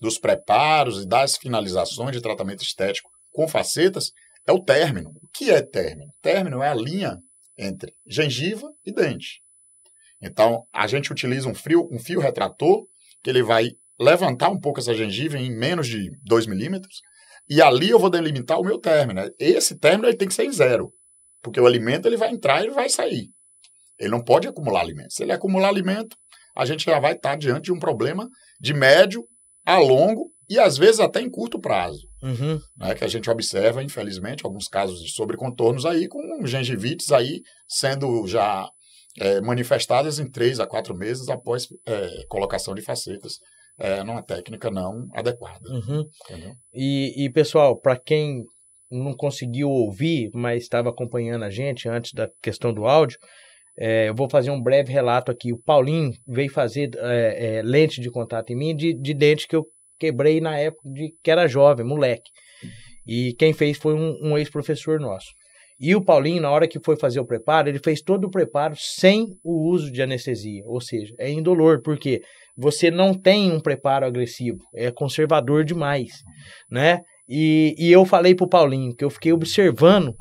dos 0.00 0.16
preparos 0.16 1.02
e 1.02 1.08
das 1.08 1.36
finalizações 1.36 2.12
de 2.12 2.22
tratamento 2.22 2.62
estético 2.62 3.10
com 3.32 3.48
facetas, 3.48 4.12
é 4.46 4.52
o 4.52 4.62
término. 4.62 5.10
O 5.10 5.28
que 5.34 5.50
é 5.50 5.60
término? 5.60 6.12
Término 6.22 6.62
é 6.62 6.68
a 6.68 6.74
linha 6.74 7.18
entre 7.58 7.92
gengiva 8.06 8.70
e 8.86 8.92
dente. 8.92 9.40
Então, 10.22 10.62
a 10.72 10.86
gente 10.86 11.10
utiliza 11.10 11.48
um 11.48 11.54
fio, 11.54 11.88
um 11.90 11.98
fio 11.98 12.20
retrator, 12.20 12.84
que 13.20 13.28
ele 13.28 13.42
vai 13.42 13.70
levantar 13.98 14.50
um 14.50 14.60
pouco 14.60 14.78
essa 14.78 14.94
gengiva 14.94 15.36
em 15.36 15.50
menos 15.50 15.88
de 15.88 16.12
2 16.22 16.46
milímetros, 16.46 17.00
e 17.48 17.60
ali 17.60 17.90
eu 17.90 17.98
vou 17.98 18.08
delimitar 18.08 18.60
o 18.60 18.64
meu 18.64 18.78
término. 18.78 19.20
Esse 19.36 19.76
término 19.76 20.06
ele 20.06 20.16
tem 20.16 20.28
que 20.28 20.34
ser 20.34 20.44
em 20.44 20.52
zero, 20.52 20.92
porque 21.42 21.60
o 21.60 21.66
alimento 21.66 22.06
ele 22.06 22.16
vai 22.16 22.30
entrar 22.30 22.60
e 22.60 22.66
ele 22.66 22.74
vai 22.74 22.88
sair. 22.88 23.30
Ele 23.98 24.10
não 24.10 24.22
pode 24.22 24.48
acumular 24.48 24.80
alimento. 24.80 25.12
Se 25.12 25.22
ele 25.22 25.32
acumular 25.32 25.68
alimento, 25.68 26.16
a 26.56 26.64
gente 26.64 26.84
já 26.84 26.98
vai 26.98 27.12
estar 27.12 27.36
diante 27.36 27.64
de 27.64 27.72
um 27.72 27.78
problema 27.78 28.28
de 28.60 28.72
médio 28.74 29.24
a 29.64 29.78
longo 29.78 30.30
e 30.48 30.58
às 30.58 30.76
vezes 30.76 31.00
até 31.00 31.20
em 31.20 31.30
curto 31.30 31.58
prazo, 31.58 32.06
Uhum. 32.22 32.58
né, 32.76 32.94
que 32.94 33.04
a 33.04 33.08
gente 33.08 33.30
observa, 33.30 33.82
infelizmente, 33.82 34.44
alguns 34.44 34.68
casos 34.68 35.02
de 35.02 35.10
sobrecontornos 35.10 35.84
aí 35.86 36.06
com 36.08 36.46
gengivites 36.46 37.12
aí 37.12 37.40
sendo 37.66 38.26
já 38.26 38.68
é, 39.18 39.40
manifestadas 39.40 40.18
em 40.18 40.30
três 40.30 40.60
a 40.60 40.66
quatro 40.66 40.94
meses 40.94 41.28
após 41.28 41.68
é, 41.86 42.24
colocação 42.28 42.74
de 42.74 42.82
facetas 42.82 43.38
é, 43.78 44.02
numa 44.04 44.22
técnica 44.22 44.70
não 44.70 45.08
adequada. 45.14 45.68
Uhum. 45.68 46.04
E, 46.72 47.24
e, 47.24 47.30
pessoal, 47.30 47.78
para 47.78 47.98
quem 47.98 48.44
não 48.90 49.14
conseguiu 49.14 49.68
ouvir, 49.68 50.30
mas 50.34 50.62
estava 50.62 50.90
acompanhando 50.90 51.44
a 51.44 51.50
gente 51.50 51.88
antes 51.88 52.12
da 52.12 52.28
questão 52.42 52.72
do 52.72 52.86
áudio, 52.86 53.18
é, 53.78 54.08
eu 54.08 54.14
vou 54.14 54.28
fazer 54.28 54.50
um 54.50 54.62
breve 54.62 54.92
relato 54.92 55.30
aqui. 55.30 55.52
O 55.52 55.58
Paulinho 55.58 56.12
veio 56.26 56.50
fazer 56.50 56.90
é, 56.96 57.56
é, 57.58 57.62
lente 57.62 58.00
de 58.00 58.10
contato 58.10 58.50
em 58.50 58.56
mim 58.56 58.74
de, 58.74 58.94
de 58.94 59.14
dente 59.14 59.48
que 59.48 59.56
eu 59.56 59.64
quebrei 59.98 60.40
na 60.40 60.58
época 60.58 60.88
de 60.90 61.14
que 61.22 61.30
era 61.30 61.48
jovem, 61.48 61.86
moleque. 61.86 62.30
E 63.06 63.34
quem 63.34 63.52
fez 63.52 63.76
foi 63.76 63.94
um, 63.94 64.16
um 64.22 64.38
ex-professor 64.38 64.98
nosso. 65.00 65.28
E 65.78 65.94
o 65.94 66.04
Paulinho, 66.04 66.40
na 66.40 66.50
hora 66.50 66.68
que 66.68 66.78
foi 66.82 66.96
fazer 66.96 67.18
o 67.20 67.26
preparo, 67.26 67.68
ele 67.68 67.80
fez 67.80 68.00
todo 68.00 68.26
o 68.26 68.30
preparo 68.30 68.74
sem 68.76 69.26
o 69.42 69.68
uso 69.68 69.90
de 69.90 70.00
anestesia, 70.00 70.62
ou 70.66 70.80
seja, 70.80 71.12
é 71.18 71.30
indolor, 71.30 71.82
porque 71.82 72.22
você 72.56 72.90
não 72.90 73.12
tem 73.12 73.50
um 73.50 73.60
preparo 73.60 74.06
agressivo, 74.06 74.58
é 74.72 74.92
conservador 74.92 75.64
demais, 75.64 76.12
né? 76.70 77.00
E, 77.28 77.74
e 77.76 77.90
eu 77.90 78.04
falei 78.04 78.34
pro 78.34 78.48
Paulinho 78.48 78.94
que 78.94 79.04
eu 79.04 79.10
fiquei 79.10 79.32
observando, 79.32 80.14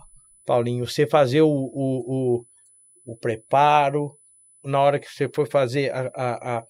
Paulinho, 0.46 0.88
você 0.88 1.06
fazer 1.06 1.42
o, 1.42 1.48
o, 1.48 2.40
o, 2.40 2.46
o 3.06 3.18
preparo, 3.18 4.18
na 4.64 4.82
hora 4.82 5.00
que 5.00 5.08
você 5.08 5.30
for 5.34 5.48
fazer 5.50 5.92
a, 5.92 6.10
a, 6.16 6.58
a, 6.58 6.64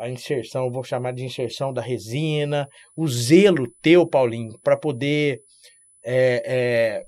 a 0.00 0.08
inserção, 0.08 0.70
vou 0.70 0.82
chamar 0.82 1.12
de 1.12 1.24
inserção 1.24 1.72
da 1.72 1.82
resina, 1.82 2.66
o 2.96 3.06
zelo 3.06 3.66
teu, 3.82 4.08
Paulinho, 4.08 4.58
para 4.62 4.76
poder 4.76 5.40
é, 6.04 6.42
é, 6.46 7.02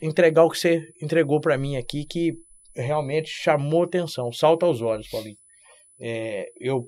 entregar 0.00 0.44
o 0.44 0.50
que 0.50 0.58
você 0.58 0.80
entregou 1.00 1.40
para 1.40 1.56
mim 1.56 1.76
aqui, 1.76 2.04
que 2.04 2.32
realmente 2.74 3.30
chamou 3.30 3.84
atenção, 3.84 4.32
salta 4.32 4.66
aos 4.66 4.80
olhos, 4.82 5.08
Paulinho. 5.08 5.36
É, 6.00 6.46
eu 6.58 6.86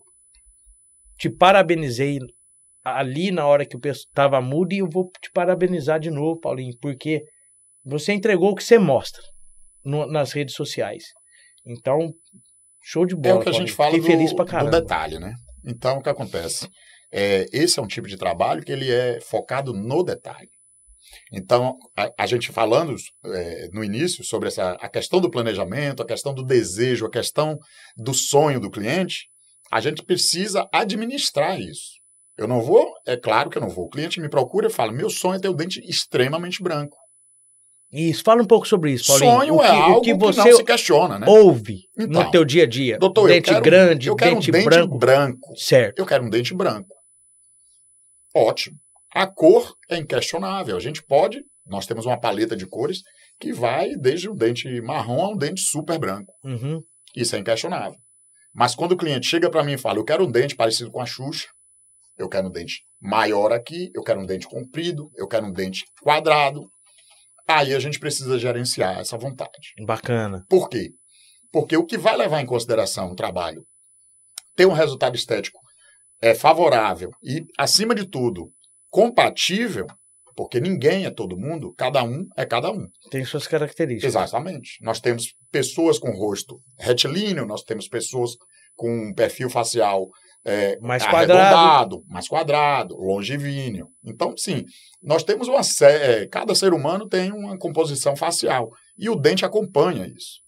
te 1.17 1.31
parabenizei 1.31 2.19
ali 2.83 3.31
na 3.31 3.47
hora 3.47 3.65
que 3.65 3.77
o 3.77 3.81
pessoal 3.81 4.09
estava 4.09 4.41
mudo 4.41 4.73
e 4.73 4.79
eu 4.79 4.89
vou 4.91 5.11
te 5.23 5.31
parabenizar 5.33 6.01
de 6.01 6.11
novo, 6.11 6.41
Paulinho, 6.41 6.77
porque 6.81 7.23
você 7.85 8.13
entregou 8.13 8.51
o 8.51 8.55
que 8.55 8.65
você 8.65 8.79
mostra 8.79 9.23
no, 9.85 10.07
nas 10.07 10.33
redes 10.33 10.55
sociais. 10.55 11.05
Então, 11.67 12.13
show 12.83 13.07
de 13.07 13.15
bola. 13.15 13.37
É 13.37 13.39
o 13.39 13.43
que 13.43 13.49
a 13.49 13.53
gente 13.53 13.73
fala 13.73 13.93
Fiquei 13.93 14.01
do, 14.01 14.07
feliz 14.07 14.33
pra 14.33 14.63
do 14.63 14.71
detalhe, 14.71 15.19
né? 15.19 15.35
Então, 15.65 15.99
o 15.99 16.03
que 16.03 16.09
acontece? 16.09 16.69
É, 17.13 17.47
esse 17.53 17.79
é 17.79 17.83
um 17.83 17.87
tipo 17.87 18.09
de 18.09 18.17
trabalho 18.17 18.63
que 18.63 18.73
ele 18.73 18.91
é 18.91 19.21
focado 19.21 19.73
no 19.73 20.03
detalhe. 20.03 20.51
Então, 21.33 21.77
a, 21.97 22.11
a 22.19 22.27
gente 22.27 22.51
falando 22.51 22.95
é, 23.25 23.69
no 23.73 23.85
início 23.85 24.25
sobre 24.25 24.49
essa, 24.49 24.73
a 24.73 24.89
questão 24.89 25.21
do 25.21 25.31
planejamento, 25.31 26.03
a 26.03 26.07
questão 26.07 26.35
do 26.35 26.45
desejo, 26.45 27.07
a 27.07 27.11
questão 27.11 27.59
do 27.97 28.13
sonho 28.13 28.61
do 28.61 28.71
cliente, 28.71 29.29
a 29.71 29.81
gente 29.81 30.03
precisa 30.03 30.69
administrar 30.73 31.61
isso. 31.61 31.95
Eu 32.37 32.49
não 32.49 32.61
vou, 32.61 32.93
é 33.07 33.17
claro 33.17 33.49
que 33.49 33.59
eu 33.59 33.63
não 33.63 33.69
vou. 33.69 33.87
O 33.87 33.91
cliente 33.91 34.21
me 34.21 34.29
procura 34.29 34.67
e 34.67 34.71
fala: 34.71 34.93
meu 34.93 35.09
sonho 35.09 35.37
é 35.37 35.41
ter 35.41 35.49
o 35.49 35.55
dente 35.55 35.81
extremamente 35.89 36.63
branco. 36.63 36.97
Isso, 37.95 38.25
fala 38.25 38.43
um 38.43 38.47
pouco 38.47 38.67
sobre 38.67 38.91
isso, 38.91 39.07
Paulinho. 39.07 39.31
Sonho 39.31 39.55
o 39.55 39.59
que, 39.61 39.65
é 39.65 39.69
algo 39.69 40.01
que 40.01 40.15
você 40.15 40.51
não 40.51 40.57
se 40.57 40.65
questiona, 40.65 41.17
né? 41.17 41.27
ouve 41.29 41.85
Então, 41.97 42.25
no 42.25 42.31
teu 42.33 42.45
dia 42.45 42.65
a 42.65 42.67
dia. 42.67 42.99
Doutor, 42.99 43.29
eu 43.29 43.35
dente 43.37 43.51
quero, 43.51 43.63
grande, 43.63 44.09
eu 44.09 44.17
quero 44.17 44.35
dente 44.35 44.51
um 44.51 44.53
dente 44.53 44.65
branco. 44.65 44.99
branco. 44.99 45.57
Certo. 45.57 45.99
Eu 46.01 46.05
quero 46.05 46.25
um 46.25 46.29
dente 46.29 46.53
branco. 46.53 46.89
Ótimo. 48.35 48.77
A 49.15 49.29
cor 49.29 49.77
é 49.89 49.97
inquestionável. 49.97 50.77
A 50.77 50.81
gente 50.81 51.05
pode, 51.05 51.41
nós 51.65 51.87
temos 51.87 52.05
uma 52.05 52.19
paleta 52.19 52.57
de 52.57 52.67
cores 52.67 52.99
que 53.39 53.53
vai 53.53 53.91
desde 53.95 54.29
um 54.29 54.35
dente 54.35 54.69
marrom 54.81 55.25
a 55.25 55.29
um 55.31 55.37
dente 55.37 55.61
super 55.61 55.97
branco. 55.97 56.33
Uhum. 56.43 56.83
Isso 57.15 57.37
é 57.37 57.39
inquestionável. 57.39 57.99
Mas 58.53 58.75
quando 58.75 58.93
o 58.93 58.97
cliente 58.97 59.29
chega 59.29 59.49
para 59.49 59.63
mim 59.63 59.75
e 59.75 59.79
fala, 59.79 60.01
eu 60.01 60.05
quero 60.05 60.25
um 60.25 60.31
dente 60.31 60.57
parecido 60.57 60.91
com 60.91 61.01
a 61.01 61.07
Xuxa, 61.07 61.47
eu 62.19 62.29
quero 62.29 62.49
um 62.49 62.51
dente 62.51 62.83
maior 63.01 63.53
aqui, 63.53 63.91
eu 63.95 64.03
quero 64.03 64.21
um 64.21 64.27
dente 64.27 64.49
comprido, 64.49 65.11
eu 65.17 65.29
quero 65.29 65.47
um 65.47 65.53
dente 65.53 65.85
quadrado, 66.03 66.69
aí 67.47 67.75
a 67.75 67.79
gente 67.79 67.99
precisa 67.99 68.39
gerenciar 68.39 68.99
essa 69.01 69.17
vontade. 69.17 69.75
Bacana. 69.87 70.45
Por 70.49 70.69
quê? 70.69 70.91
Porque 71.53 71.77
o 71.77 71.85
que 71.85 71.97
vai 71.97 72.17
levar 72.17 72.41
em 72.41 72.47
consideração 72.47 73.11
o 73.11 73.17
trabalho 73.17 73.65
ter 74.57 74.67
um 74.67 74.73
resultado 74.73 75.17
estético 75.17 75.59
é 76.21 76.35
favorável 76.35 77.11
e, 77.23 77.45
acima 77.59 77.95
de 77.95 78.09
tudo, 78.09 78.51
compatível, 78.89 79.87
porque 80.37 80.61
ninguém 80.61 81.05
é 81.05 81.11
todo 81.11 81.37
mundo, 81.37 81.75
cada 81.77 82.03
um 82.03 82.27
é 82.37 82.47
cada 82.47 82.71
um. 82.71 82.87
Tem 83.11 83.25
suas 83.25 83.47
características. 83.47 84.15
Exatamente. 84.15 84.79
Nós 84.83 85.01
temos 85.01 85.35
pessoas 85.51 85.99
com 85.99 86.11
rosto 86.11 86.61
retilíneo, 86.79 87.47
nós 87.47 87.63
temos 87.63 87.89
pessoas 87.89 88.33
com 88.75 89.09
um 89.09 89.15
perfil 89.15 89.51
facial 89.51 90.09
é, 90.45 90.79
mais 90.81 91.07
quadrado. 91.07 92.05
mais 92.07 92.29
quadrado, 92.29 92.97
longivíneo. 92.97 93.89
Então, 94.05 94.37
sim, 94.37 94.65
nós 95.03 95.25
temos 95.25 95.49
uma 95.49 95.61
é, 95.87 96.27
cada 96.27 96.55
ser 96.55 96.75
humano 96.75 97.09
tem 97.09 97.33
uma 97.33 97.57
composição 97.59 98.15
facial 98.15 98.71
e 98.99 99.09
o 99.09 99.17
dente 99.17 99.45
acompanha 99.45 100.07
isso. 100.07 100.43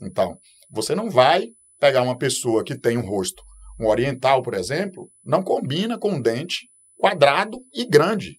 Então, 0.00 0.38
você 0.70 0.94
não 0.94 1.10
vai 1.10 1.48
pegar 1.78 2.02
uma 2.02 2.16
pessoa 2.16 2.64
que 2.64 2.78
tem 2.78 2.96
um 2.96 3.06
rosto, 3.06 3.42
um 3.78 3.86
oriental, 3.86 4.42
por 4.42 4.54
exemplo, 4.54 5.10
não 5.22 5.42
combina 5.42 5.98
com 5.98 6.12
um 6.12 6.20
dente 6.20 6.68
quadrado 6.96 7.58
e 7.72 7.86
grande. 7.86 8.38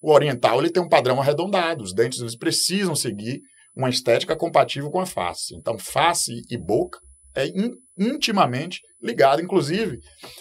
O 0.00 0.12
oriental 0.12 0.60
ele 0.60 0.70
tem 0.70 0.82
um 0.82 0.88
padrão 0.88 1.20
arredondado, 1.20 1.82
os 1.82 1.94
dentes 1.94 2.20
eles 2.20 2.36
precisam 2.36 2.94
seguir 2.94 3.40
uma 3.74 3.88
estética 3.88 4.36
compatível 4.36 4.90
com 4.90 5.00
a 5.00 5.06
face. 5.06 5.54
Então, 5.54 5.78
face 5.78 6.42
e 6.50 6.56
boca 6.56 6.98
é 7.36 7.46
in, 7.46 7.70
intimamente 7.98 8.80
ligado. 9.00 9.40
Inclusive, 9.40 9.98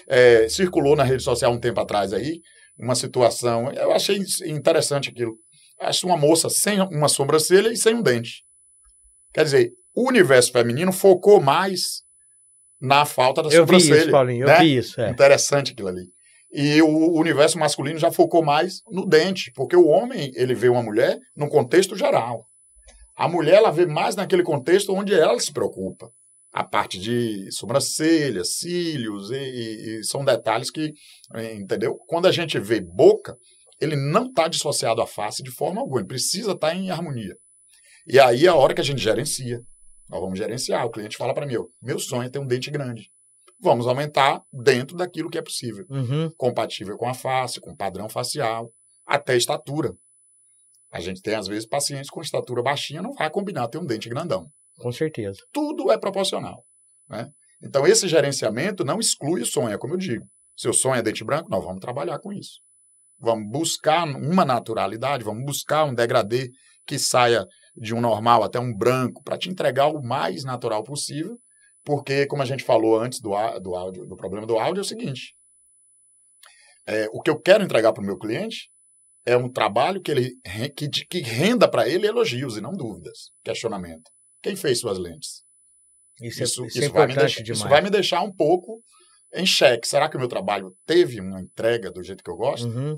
é, 0.08 0.50
circulou 0.50 0.96
na 0.96 1.04
rede 1.04 1.24
social 1.24 1.52
um 1.52 1.60
tempo 1.60 1.80
atrás 1.80 2.14
aí 2.14 2.40
uma 2.78 2.96
situação, 2.96 3.72
eu 3.72 3.92
achei 3.92 4.20
interessante 4.46 5.10
aquilo. 5.10 5.36
Acho 5.80 6.06
uma 6.08 6.18
moça 6.18 6.50
sem 6.50 6.80
uma 6.82 7.08
sobrancelha 7.08 7.70
e 7.70 7.78
sem 7.78 7.96
um 7.96 8.02
dente. 8.02 8.44
Quer 9.34 9.44
dizer, 9.44 9.72
o 9.94 10.08
universo 10.08 10.52
feminino 10.52 10.92
focou 10.92 11.42
mais 11.42 12.04
na 12.80 13.06
falta 13.06 13.42
da 13.42 13.50
eu 13.50 13.62
sobrancelha. 13.62 13.96
Vi 13.96 14.02
isso, 14.02 14.12
Paulinho, 14.12 14.46
né? 14.46 14.56
eu 14.56 14.60
vi 14.60 14.78
isso. 14.78 15.02
É. 15.02 15.10
Interessante 15.10 15.72
aquilo 15.72 15.90
ali. 15.90 16.06
E 16.52 16.82
o 16.82 17.20
universo 17.20 17.58
masculino 17.58 18.00
já 18.00 18.12
focou 18.12 18.44
mais 18.44 18.82
no 18.90 19.06
dente, 19.06 19.52
porque 19.54 19.76
o 19.76 19.88
homem 19.88 20.32
ele 20.36 20.54
vê 20.54 20.70
uma 20.70 20.84
mulher 20.84 21.18
num 21.36 21.50
contexto 21.50 21.98
geral. 21.98 22.46
A 23.16 23.28
mulher 23.28 23.56
ela 23.56 23.72
vê 23.72 23.86
mais 23.86 24.16
naquele 24.16 24.44
contexto 24.44 24.94
onde 24.94 25.14
ela 25.14 25.40
se 25.40 25.52
preocupa. 25.52 26.10
A 26.56 26.64
parte 26.64 26.98
de 26.98 27.52
sobrancelha, 27.52 28.46
cílios, 28.46 29.30
e, 29.30 29.36
e, 30.00 30.04
são 30.06 30.24
detalhes 30.24 30.72
que, 30.72 30.94
entendeu? 31.54 31.98
Quando 32.08 32.28
a 32.28 32.32
gente 32.32 32.58
vê 32.58 32.80
boca, 32.80 33.36
ele 33.82 33.98
não 33.98 34.28
está 34.28 34.48
dissociado 34.48 35.02
à 35.02 35.08
face 35.08 35.44
de 35.44 35.52
forma 35.52 35.82
alguma, 35.82 36.00
ele 36.00 36.08
precisa 36.08 36.54
estar 36.54 36.70
tá 36.70 36.76
em 36.76 36.90
harmonia. 36.90 37.36
E 38.08 38.18
aí 38.20 38.46
é 38.46 38.50
a 38.50 38.56
hora 38.56 38.74
que 38.74 38.80
a 38.80 38.84
gente 38.84 39.02
gerencia. 39.02 39.60
Nós 40.10 40.22
vamos 40.22 40.38
gerenciar. 40.38 40.86
O 40.86 40.92
cliente 40.92 41.18
fala 41.18 41.34
para 41.34 41.46
mim: 41.46 41.56
meu 41.82 42.00
sonho 42.00 42.24
é 42.24 42.30
ter 42.30 42.40
um 42.40 42.48
dente 42.48 42.72
grande. 42.72 43.10
Vamos 43.60 43.86
aumentar 43.88 44.42
dentro 44.54 44.96
daquilo 44.96 45.30
que 45.30 45.38
é 45.38 45.42
possível. 45.42 45.86
Uhum. 45.90 46.30
Compatível 46.38 46.96
com 46.98 47.08
a 47.08 47.14
face, 47.14 47.60
com 47.60 47.72
o 47.72 47.76
padrão 47.76 48.08
facial, 48.08 48.72
até 49.06 49.36
estatura. 49.36 49.94
A 50.92 51.02
gente 51.02 51.22
tem, 51.22 51.36
às 51.36 51.48
vezes, 51.48 51.68
pacientes 51.68 52.10
com 52.10 52.22
estatura 52.22 52.62
baixinha, 52.62 53.02
não 53.02 53.14
vai 53.14 53.30
combinar 53.30 53.68
ter 53.68 53.78
um 53.78 53.86
dente 53.86 54.08
grandão. 54.08 54.48
Com 54.78 54.92
certeza. 54.92 55.40
Tudo 55.52 55.92
é 55.92 55.98
proporcional. 55.98 56.64
Né? 57.10 57.30
Então, 57.64 57.86
esse 57.88 58.08
gerenciamento 58.08 58.84
não 58.84 59.00
exclui 59.00 59.42
o 59.42 59.46
sonho, 59.46 59.74
é 59.74 59.78
como 59.78 59.94
eu 59.94 59.98
digo. 59.98 60.26
Seu 60.56 60.74
sonho 60.74 60.96
é 60.96 61.02
dente 61.02 61.24
branco, 61.24 61.50
nós 61.50 61.64
vamos 61.64 61.80
trabalhar 61.80 62.20
com 62.20 62.32
isso. 62.32 62.60
Vamos 63.20 63.50
buscar 63.50 64.04
uma 64.04 64.46
naturalidade, 64.46 65.24
vamos 65.24 65.44
buscar 65.46 65.86
um 65.86 65.94
degradê 65.94 66.50
que 66.86 67.00
saia 67.00 67.46
de 67.76 67.94
um 67.94 68.02
normal 68.02 68.44
até 68.44 68.60
um 68.60 68.74
branco, 68.74 69.24
para 69.24 69.38
te 69.38 69.50
entregar 69.50 69.88
o 69.88 70.02
mais 70.02 70.44
natural 70.44 70.84
possível, 70.84 71.38
porque, 71.84 72.26
como 72.26 72.42
a 72.42 72.46
gente 72.46 72.64
falou 72.64 73.00
antes 73.00 73.20
do, 73.20 73.32
do 73.60 73.76
áudio, 73.76 74.06
do 74.06 74.16
problema 74.16 74.46
do 74.46 74.58
áudio, 74.58 74.80
é 74.80 74.82
o 74.82 74.88
seguinte: 74.88 75.36
é, 76.88 77.08
o 77.12 77.22
que 77.22 77.30
eu 77.30 77.40
quero 77.40 77.64
entregar 77.64 77.94
para 77.94 78.02
o 78.02 78.06
meu 78.06 78.18
cliente 78.18 78.70
é 79.26 79.36
um 79.36 79.52
trabalho 79.52 80.02
que, 80.02 80.12
ele, 80.12 80.32
que, 80.76 80.88
que 80.88 81.20
renda 81.20 81.70
para 81.70 81.88
ele 81.88 82.08
elogios 82.08 82.58
e 82.58 82.62
não 82.62 82.72
dúvidas, 82.72 83.32
questionamento. 83.44 84.15
Quem 84.46 84.56
fez 84.56 84.80
suas 84.80 85.00
lentes? 85.00 85.42
Isso, 86.22 86.44
isso, 86.44 86.64
é, 86.64 86.68
isso, 86.68 86.78
isso 86.78 86.86
é 86.86 86.90
vai, 86.90 87.08
me 87.08 87.16
deixar, 87.16 87.42
isso 87.42 87.68
vai 87.68 87.82
me 87.82 87.90
deixar 87.90 88.22
um 88.22 88.32
pouco 88.32 88.80
em 89.34 89.44
xeque. 89.44 89.88
Será 89.88 90.08
que 90.08 90.16
o 90.16 90.20
meu 90.20 90.30
trabalho 90.30 90.72
teve 90.86 91.20
uma 91.20 91.42
entrega 91.42 91.90
do 91.90 92.04
jeito 92.04 92.24
que 92.24 92.30
eu 92.30 92.36
gosto? 92.36 92.68
Uhum. 92.68 92.96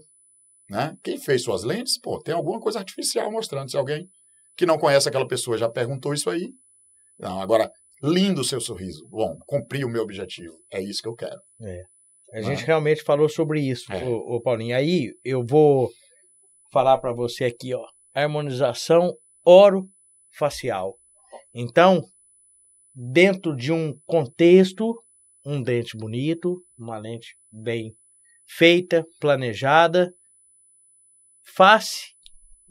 Né? 0.70 0.94
Quem 1.02 1.18
fez 1.18 1.44
suas 1.44 1.64
lentes, 1.64 1.98
pô, 2.02 2.22
tem 2.22 2.36
alguma 2.36 2.60
coisa 2.60 2.80
artificial 2.80 3.32
mostrando. 3.32 3.72
Se 3.72 3.78
alguém 3.78 4.10
que 4.58 4.66
não 4.66 4.78
conhece 4.78 5.08
aquela 5.08 5.26
pessoa 5.26 5.58
já 5.58 5.70
perguntou 5.70 6.14
isso 6.14 6.30
aí. 6.30 6.52
Não, 7.18 7.40
agora, 7.40 7.72
lindo 8.04 8.42
o 8.42 8.44
seu 8.44 8.60
sorriso. 8.60 9.08
Bom, 9.08 9.38
cumpri 9.48 9.86
o 9.86 9.90
meu 9.90 10.04
objetivo. 10.04 10.54
É 10.70 10.82
isso 10.82 11.02
que 11.02 11.08
eu 11.08 11.16
quero. 11.16 11.40
É. 11.62 11.84
A 12.34 12.42
gente 12.42 12.66
realmente 12.66 13.04
falou 13.04 13.30
sobre 13.30 13.62
isso, 13.62 13.90
é. 13.94 14.02
Paulinho. 14.44 14.76
Aí 14.76 15.14
eu 15.24 15.46
vou 15.46 15.90
falar 16.74 16.98
para 16.98 17.14
você 17.14 17.46
aqui, 17.46 17.74
ó, 17.74 17.86
harmonização 18.14 19.14
orofacial. 19.46 20.98
Então, 21.60 22.04
dentro 22.94 23.56
de 23.56 23.72
um 23.72 24.00
contexto, 24.06 25.04
um 25.44 25.60
dente 25.60 25.98
bonito, 25.98 26.64
uma 26.78 27.00
lente 27.00 27.36
bem 27.52 27.96
feita, 28.48 29.04
planejada, 29.20 30.14
face, 31.56 32.14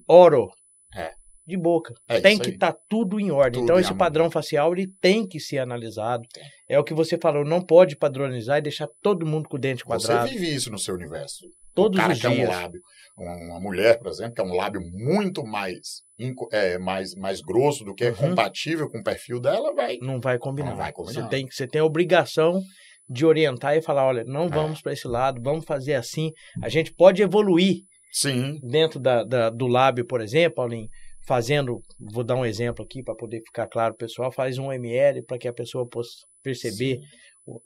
oro. 0.07 0.53
É. 0.95 1.13
De 1.45 1.57
boca. 1.57 1.95
É 2.09 2.21
tem 2.21 2.39
que 2.39 2.51
estar 2.51 2.75
tá 2.75 2.81
tudo 2.89 3.19
em 3.19 3.33
ordem. 3.33 3.61
Tudo 3.61 3.65
então, 3.65 3.81
esse 3.81 3.93
padrão 3.93 4.31
facial 4.31 4.73
ele 4.73 4.87
tem 5.01 5.27
que 5.27 5.41
ser 5.41 5.59
analisado. 5.59 6.23
É 6.69 6.79
o 6.79 6.85
que 6.85 6.95
você 6.95 7.19
falou, 7.19 7.45
não 7.45 7.61
pode 7.61 7.97
padronizar 7.97 8.59
e 8.59 8.63
deixar 8.63 8.89
todo 9.03 9.27
mundo 9.27 9.49
com 9.49 9.57
o 9.57 9.61
dente 9.61 9.85
quadrado. 9.85 10.29
Você 10.29 10.33
vive 10.33 10.55
isso 10.55 10.71
no 10.71 10.79
seu 10.79 10.95
universo. 10.95 11.45
Todos 11.77 12.01
cara 12.01 12.13
os 12.13 12.21
que 12.21 12.27
é 12.27 12.31
um 12.31 12.35
dias. 12.35 12.49
lábio, 12.49 12.81
uma 13.17 13.61
mulher, 13.61 13.99
por 13.99 14.09
exemplo, 14.09 14.35
que 14.35 14.41
é 14.41 14.45
um 14.45 14.55
lábio 14.55 14.81
muito 14.81 15.45
mais, 15.45 16.03
é, 16.51 16.77
mais, 16.79 17.15
mais 17.15 17.41
grosso 17.41 17.85
do 17.85 17.95
que 17.95 18.05
é 18.05 18.09
Uhum. 18.11 18.17
compatível 18.17 18.91
com 18.91 18.99
o 18.99 19.05
perfil 19.05 19.39
dela, 19.41 19.73
vai. 19.75 19.99
Não 20.01 20.19
vai 20.21 20.39
combinar. 20.39 20.71
Não 20.71 20.77
vai 20.77 20.93
combinar. 20.93 21.23
Você 21.23 21.29
tem, 21.29 21.47
você 21.49 21.67
tem 21.69 21.81
a 21.81 21.85
obrigação 21.85 22.61
de 23.09 23.25
orientar 23.25 23.77
e 23.77 23.83
falar, 23.83 24.05
olha, 24.07 24.23
É. 24.23 24.25
não 24.25 24.49
vamos 24.49 24.83
para 24.83 24.93
esse 24.93 25.07
lado, 25.07 25.41
vamos 25.41 25.65
fazer 25.65 25.95
assim. 25.95 26.33
A 26.63 26.69
gente 26.69 26.93
pode 26.93 27.23
evoluir 27.23 27.83
Sim, 28.11 28.59
dentro 28.63 28.99
da, 28.99 29.23
da- 29.23 29.51
do 29.51 29.67
lábio, 29.67 30.05
por 30.07 30.21
exemplo, 30.21 30.57
Paulinho, 30.57 30.89
fazendo, 31.27 31.81
vou 32.13 32.25
dar 32.25 32.35
um 32.37 32.45
exemplo 32.47 32.85
aqui 32.85 33.03
para 33.03 33.15
poder 33.15 33.41
ficar 33.47 33.67
claro, 33.69 33.95
pessoal, 33.95 34.33
faz 34.33 34.59
um 34.59 34.73
ml 34.73 35.23
para 35.25 35.39
que 35.39 35.47
a 35.49 35.53
pessoa 35.53 35.87
possa 35.87 36.11
perceber 36.43 36.99
o- 36.99 37.01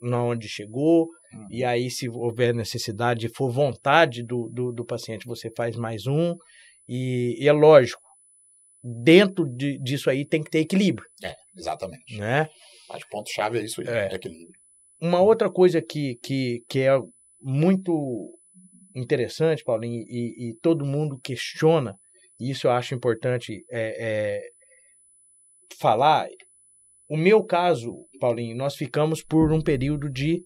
na 0.01 0.23
onde 0.23 0.47
chegou, 0.47 1.07
Uhum. 1.33 1.47
e 1.49 1.63
aí 1.63 1.89
se 1.89 2.09
houver 2.09 2.53
necessidade, 2.53 3.29
for 3.29 3.49
vontade 3.49 4.21
do, 4.21 4.49
do, 4.49 4.71
do 4.73 4.85
paciente, 4.85 5.25
você 5.25 5.49
faz 5.55 5.77
mais 5.77 6.05
um, 6.05 6.35
e, 6.87 7.37
e 7.41 7.47
é 7.47 7.51
lógico, 7.53 8.01
dentro 8.83 9.45
de, 9.45 9.77
disso 9.79 10.09
aí 10.09 10.25
tem 10.25 10.43
que 10.43 10.49
ter 10.49 10.59
equilíbrio, 10.59 11.07
é, 11.23 11.33
exatamente. 11.57 12.17
né? 12.17 12.49
Mas 12.89 13.03
o 13.03 13.07
ponto-chave 13.09 13.59
é 13.59 13.63
isso 13.63 13.79
aí, 13.81 13.87
É. 13.87 14.13
equilíbrio. 14.15 14.59
Uma 14.99 15.21
outra 15.21 15.49
coisa 15.49 15.81
que, 15.81 16.17
que, 16.21 16.63
que 16.67 16.79
é 16.79 16.91
muito 17.41 18.37
interessante, 18.95 19.63
Paulinho, 19.63 20.03
e, 20.07 20.49
e 20.49 20.55
todo 20.61 20.85
mundo 20.85 21.17
questiona, 21.23 21.95
e 22.39 22.51
isso 22.51 22.67
eu 22.67 22.71
acho 22.71 22.93
importante 22.93 23.63
é, 23.71 23.95
é, 24.37 24.41
falar. 25.79 26.27
O 27.11 27.17
meu 27.17 27.43
caso, 27.43 28.07
Paulinho, 28.21 28.55
nós 28.55 28.73
ficamos 28.73 29.21
por 29.21 29.51
um 29.51 29.61
período 29.61 30.09
de 30.09 30.41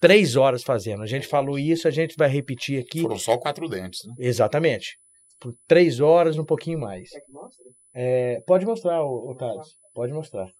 três 0.00 0.34
horas 0.34 0.64
fazendo. 0.64 1.00
A 1.00 1.06
gente 1.06 1.28
falou 1.28 1.56
isso, 1.56 1.86
a 1.86 1.92
gente 1.92 2.16
vai 2.18 2.28
repetir 2.28 2.82
aqui. 2.82 3.02
Foram 3.02 3.16
só 3.16 3.38
quatro 3.38 3.68
dentes, 3.68 4.00
né? 4.08 4.14
Exatamente. 4.18 4.98
Por 5.38 5.54
três 5.68 6.00
horas, 6.00 6.36
um 6.36 6.44
pouquinho 6.44 6.80
mais. 6.80 7.08
Quer 7.08 7.20
que 7.20 7.30
mostre? 7.30 7.64
É, 7.94 8.40
pode 8.48 8.66
mostrar, 8.66 9.00
o 9.00 9.32
Thales. 9.36 9.76
Pode 9.94 10.12
mostrar. 10.12 10.50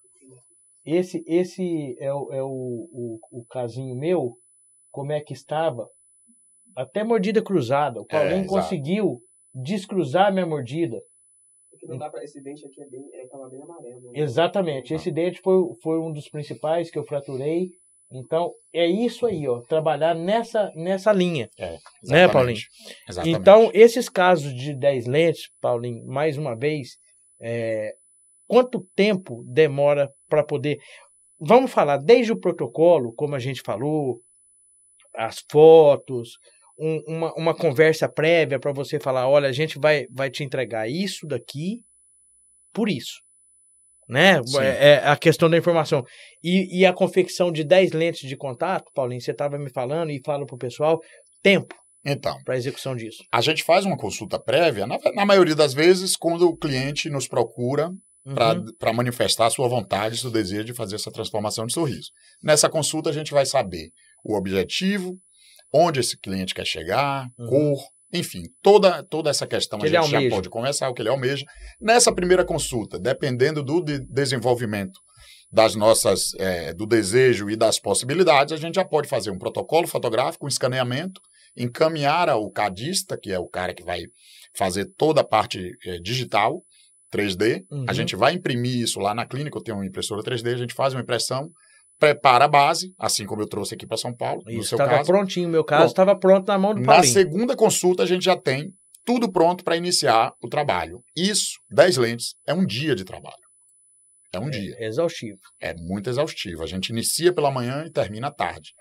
Esse, 0.85 1.21
esse 1.27 1.97
é, 1.99 2.13
o, 2.13 2.31
é 2.31 2.41
o, 2.41 2.47
o, 2.47 3.19
o 3.29 3.45
casinho 3.49 3.97
meu, 3.97 4.37
como 4.91 5.11
é 5.11 5.19
que 5.19 5.33
estava. 5.33 5.85
Até 6.73 7.03
mordida 7.03 7.43
cruzada. 7.43 7.99
O 7.99 8.05
Paulinho 8.05 8.45
exato. 8.45 8.53
conseguiu 8.53 9.19
descruzar 9.53 10.31
minha 10.31 10.45
mordida. 10.45 11.01
Que 11.83 11.89
não 11.89 11.97
dá 11.97 12.09
pra... 12.09 12.23
Esse 12.23 12.41
dente 12.41 12.65
aqui 12.65 12.81
é 12.81 12.87
bem... 12.87 13.09
É, 13.13 13.27
tava 13.27 13.49
bem 13.49 13.61
amarelo. 13.61 14.01
né? 14.01 14.11
Exatamente. 14.15 14.93
Esse 14.93 15.11
dente 15.11 15.41
foi, 15.41 15.61
foi 15.81 15.99
um 15.99 16.11
dos 16.11 16.29
principais 16.29 16.89
que 16.89 16.97
eu 16.97 17.03
fraturei 17.03 17.71
Então, 18.11 18.53
é 18.71 18.85
isso 18.87 19.25
aí, 19.25 19.47
ó, 19.47 19.61
trabalhar 19.61 20.15
nessa, 20.15 20.71
nessa 20.75 21.11
linha. 21.11 21.49
É, 21.59 21.77
Né. 22.03 22.27
Paulinho? 22.27 22.59
Exatamente. 23.07 23.39
Então, 23.39 23.71
esses 23.73 24.07
casos 24.07 24.53
de 24.53 24.73
10 24.73 25.07
lentes, 25.07 25.49
Paulinho, 25.59 26.05
mais 26.05 26.37
uma 26.37 26.55
vez, 26.55 26.97
é, 27.41 27.95
quanto 28.47 28.87
tempo 28.95 29.43
demora 29.45 30.09
para 30.29 30.43
poder. 30.43 30.79
Vamos 31.39 31.71
falar 31.71 31.97
desde 31.97 32.31
o 32.31 32.39
protocolo, 32.39 33.13
como 33.13 33.35
a 33.35 33.39
gente 33.39 33.61
falou, 33.61 34.21
as 35.15 35.43
fotos, 35.51 36.37
um- 36.77 37.03
uma, 37.07 37.33
uma 37.35 37.55
conversa 37.55 38.07
prévia 38.09 38.59
para 38.59 38.71
você 38.71 38.99
falar: 38.99 39.27
olha, 39.27 39.47
a 39.49 39.51
gente 39.53 39.77
vai, 39.79 40.05
vai 40.11 40.29
te 40.29 40.43
entregar 40.43 40.89
isso 40.89 41.25
daqui 41.27 41.81
por 42.73 42.89
isso. 42.89 43.21
Né? 44.07 44.41
É, 44.61 44.89
é 44.95 44.97
a 45.07 45.15
questão 45.15 45.49
da 45.49 45.57
informação. 45.57 46.03
E, 46.43 46.79
e 46.81 46.85
a 46.85 46.91
confecção 46.93 47.51
de 47.51 47.63
10 47.63 47.91
lentes 47.93 48.27
de 48.27 48.35
contato, 48.35 48.91
Paulinho, 48.93 49.21
você 49.21 49.31
estava 49.31 49.57
me 49.57 49.69
falando 49.69 50.11
e 50.11 50.21
fala 50.25 50.45
para 50.45 50.55
o 50.55 50.59
pessoal: 50.59 50.99
tempo 51.41 51.73
Então, 52.05 52.37
para 52.43 52.57
execução 52.57 52.95
disso. 52.95 53.23
a 53.31 53.39
gente 53.41 53.63
faz 53.63 53.85
uma 53.85 53.95
consulta 53.97 54.37
prévia, 54.39 54.85
na, 54.85 54.97
na 55.15 55.25
maioria 55.25 55.55
das 55.55 55.73
vezes, 55.73 56.17
quando 56.17 56.47
o 56.49 56.57
cliente 56.57 57.09
nos 57.09 57.27
procura 57.27 57.91
Uhum. 58.25 58.63
para 58.79 58.93
manifestar 58.93 59.47
a 59.47 59.49
sua 59.49 59.67
vontade, 59.67 60.17
seu 60.17 60.31
desejo 60.31 60.63
de 60.63 60.73
fazer 60.73 60.95
essa 60.95 61.11
transformação 61.11 61.65
de 61.65 61.73
sorriso. 61.73 62.09
Nessa 62.41 62.69
consulta, 62.69 63.09
a 63.09 63.11
gente 63.11 63.33
vai 63.33 63.45
saber 63.45 63.89
o 64.23 64.37
objetivo, 64.37 65.17
onde 65.73 65.99
esse 65.99 66.17
cliente 66.17 66.53
quer 66.53 66.65
chegar, 66.65 67.27
Uhum. 67.37 67.47
cor, 67.47 67.83
enfim, 68.13 68.43
toda, 68.61 69.01
toda 69.03 69.29
essa 69.29 69.47
questão 69.47 69.79
Que 69.79 69.87
a 69.87 70.01
gente 70.01 70.11
já 70.11 70.29
pode 70.29 70.49
conversar, 70.49 70.89
o 70.89 70.93
que 70.93 71.01
ele 71.01 71.09
almeja. 71.09 71.43
Nessa 71.81 72.13
primeira 72.13 72.45
consulta, 72.45 72.99
dependendo 72.99 73.63
do 73.63 73.81
de- 73.81 74.05
desenvolvimento 74.07 74.99
das 75.51 75.75
nossas, 75.75 76.33
eh, 76.39 76.73
do 76.73 76.85
desejo 76.85 77.49
e 77.49 77.55
das 77.55 77.79
possibilidades, 77.79 78.53
a 78.53 78.57
gente 78.57 78.75
já 78.75 78.85
pode 78.85 79.07
fazer 79.07 79.31
um 79.31 79.37
protocolo 79.37 79.87
fotográfico, 79.87 80.45
um 80.45 80.49
escaneamento, 80.49 81.19
encaminhar 81.55 82.29
ao 82.29 82.49
cadista, 82.51 83.17
que 83.17 83.31
é 83.31 83.39
o 83.39 83.47
cara 83.47 83.73
que 83.73 83.83
vai 83.83 84.01
fazer 84.55 84.85
toda 84.97 85.21
a 85.21 85.23
parte 85.23 85.71
eh, 85.85 85.99
digital, 85.99 86.61
3D. 87.11 87.63
Uhum. 87.71 87.85
A 87.87 87.93
gente 87.93 88.15
vai 88.15 88.33
imprimir 88.33 88.77
isso 88.77 88.99
lá 88.99 89.13
na 89.13 89.25
clínica, 89.27 89.57
eu 89.57 89.63
tenho 89.63 89.77
uma 89.77 89.85
impressora 89.85 90.23
3D, 90.23 90.53
a 90.53 90.57
gente 90.57 90.73
faz 90.73 90.93
uma 90.93 91.01
impressão, 91.01 91.49
prepara 91.99 92.45
a 92.45 92.47
base, 92.47 92.93
assim 92.97 93.25
como 93.25 93.41
eu 93.41 93.47
trouxe 93.47 93.75
aqui 93.75 93.85
para 93.87 93.97
São 93.97 94.13
Paulo, 94.15 94.41
no 94.45 94.51
Isso, 94.51 94.69
seu 94.69 94.77
estava 94.77 95.03
prontinho. 95.03 95.47
O 95.47 95.51
meu 95.51 95.63
caso 95.63 95.87
estava 95.87 96.17
pronto 96.17 96.47
na 96.47 96.57
mão 96.57 96.73
do 96.73 96.81
Na 96.81 96.93
Paulinho. 96.93 97.13
segunda 97.13 97.55
consulta, 97.55 98.03
a 98.03 98.05
gente 98.05 98.25
já 98.25 98.35
tem 98.35 98.71
tudo 99.05 99.31
pronto 99.31 99.63
para 99.63 99.75
iniciar 99.77 100.33
o 100.41 100.47
trabalho. 100.47 101.01
Isso, 101.15 101.51
10 101.69 101.97
lentes, 101.97 102.35
é 102.47 102.53
um 102.53 102.65
dia 102.65 102.95
de 102.95 103.03
trabalho. 103.03 103.35
É 104.33 104.39
um 104.39 104.49
dia. 104.49 104.75
É 104.79 104.87
exaustivo. 104.87 105.37
É 105.61 105.75
muito 105.75 106.09
exaustivo. 106.09 106.63
A 106.63 106.67
gente 106.67 106.89
inicia 106.89 107.31
pela 107.33 107.51
manhã 107.51 107.83
e 107.85 107.91
termina 107.91 108.27
à 108.27 108.31
tarde. 108.31 108.71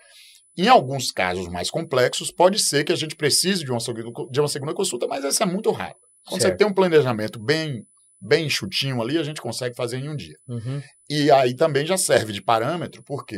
Em 0.56 0.66
alguns 0.68 1.10
casos 1.10 1.48
mais 1.48 1.70
complexos, 1.70 2.30
pode 2.30 2.58
ser 2.58 2.84
que 2.84 2.92
a 2.92 2.96
gente 2.96 3.16
precise 3.16 3.64
de 3.64 3.70
uma, 3.70 3.80
segunda- 3.80 4.10
de 4.30 4.40
uma 4.40 4.48
segunda 4.48 4.74
consulta, 4.74 5.06
mas 5.06 5.24
essa 5.24 5.42
é 5.44 5.46
muito 5.46 5.70
raro. 5.70 5.94
Quando 6.26 6.40
você 6.40 6.48
Certo. 6.48 6.58
tem 6.58 6.66
um 6.66 6.72
planejamento 6.74 7.38
bem, 7.42 7.82
bem 8.22 8.46
enxutinho 8.46 9.02
ali, 9.02 9.18
a 9.18 9.22
gente 9.24 9.40
consegue 9.40 9.74
fazer 9.74 9.98
em 9.98 10.08
um 10.08 10.14
dia. 10.14 10.36
Uhum. 10.46 10.80
E 11.10 11.30
aí 11.30 11.56
também 11.56 11.84
já 11.84 11.96
serve 11.96 12.32
de 12.32 12.40
parâmetro, 12.40 13.02
porque 13.04 13.36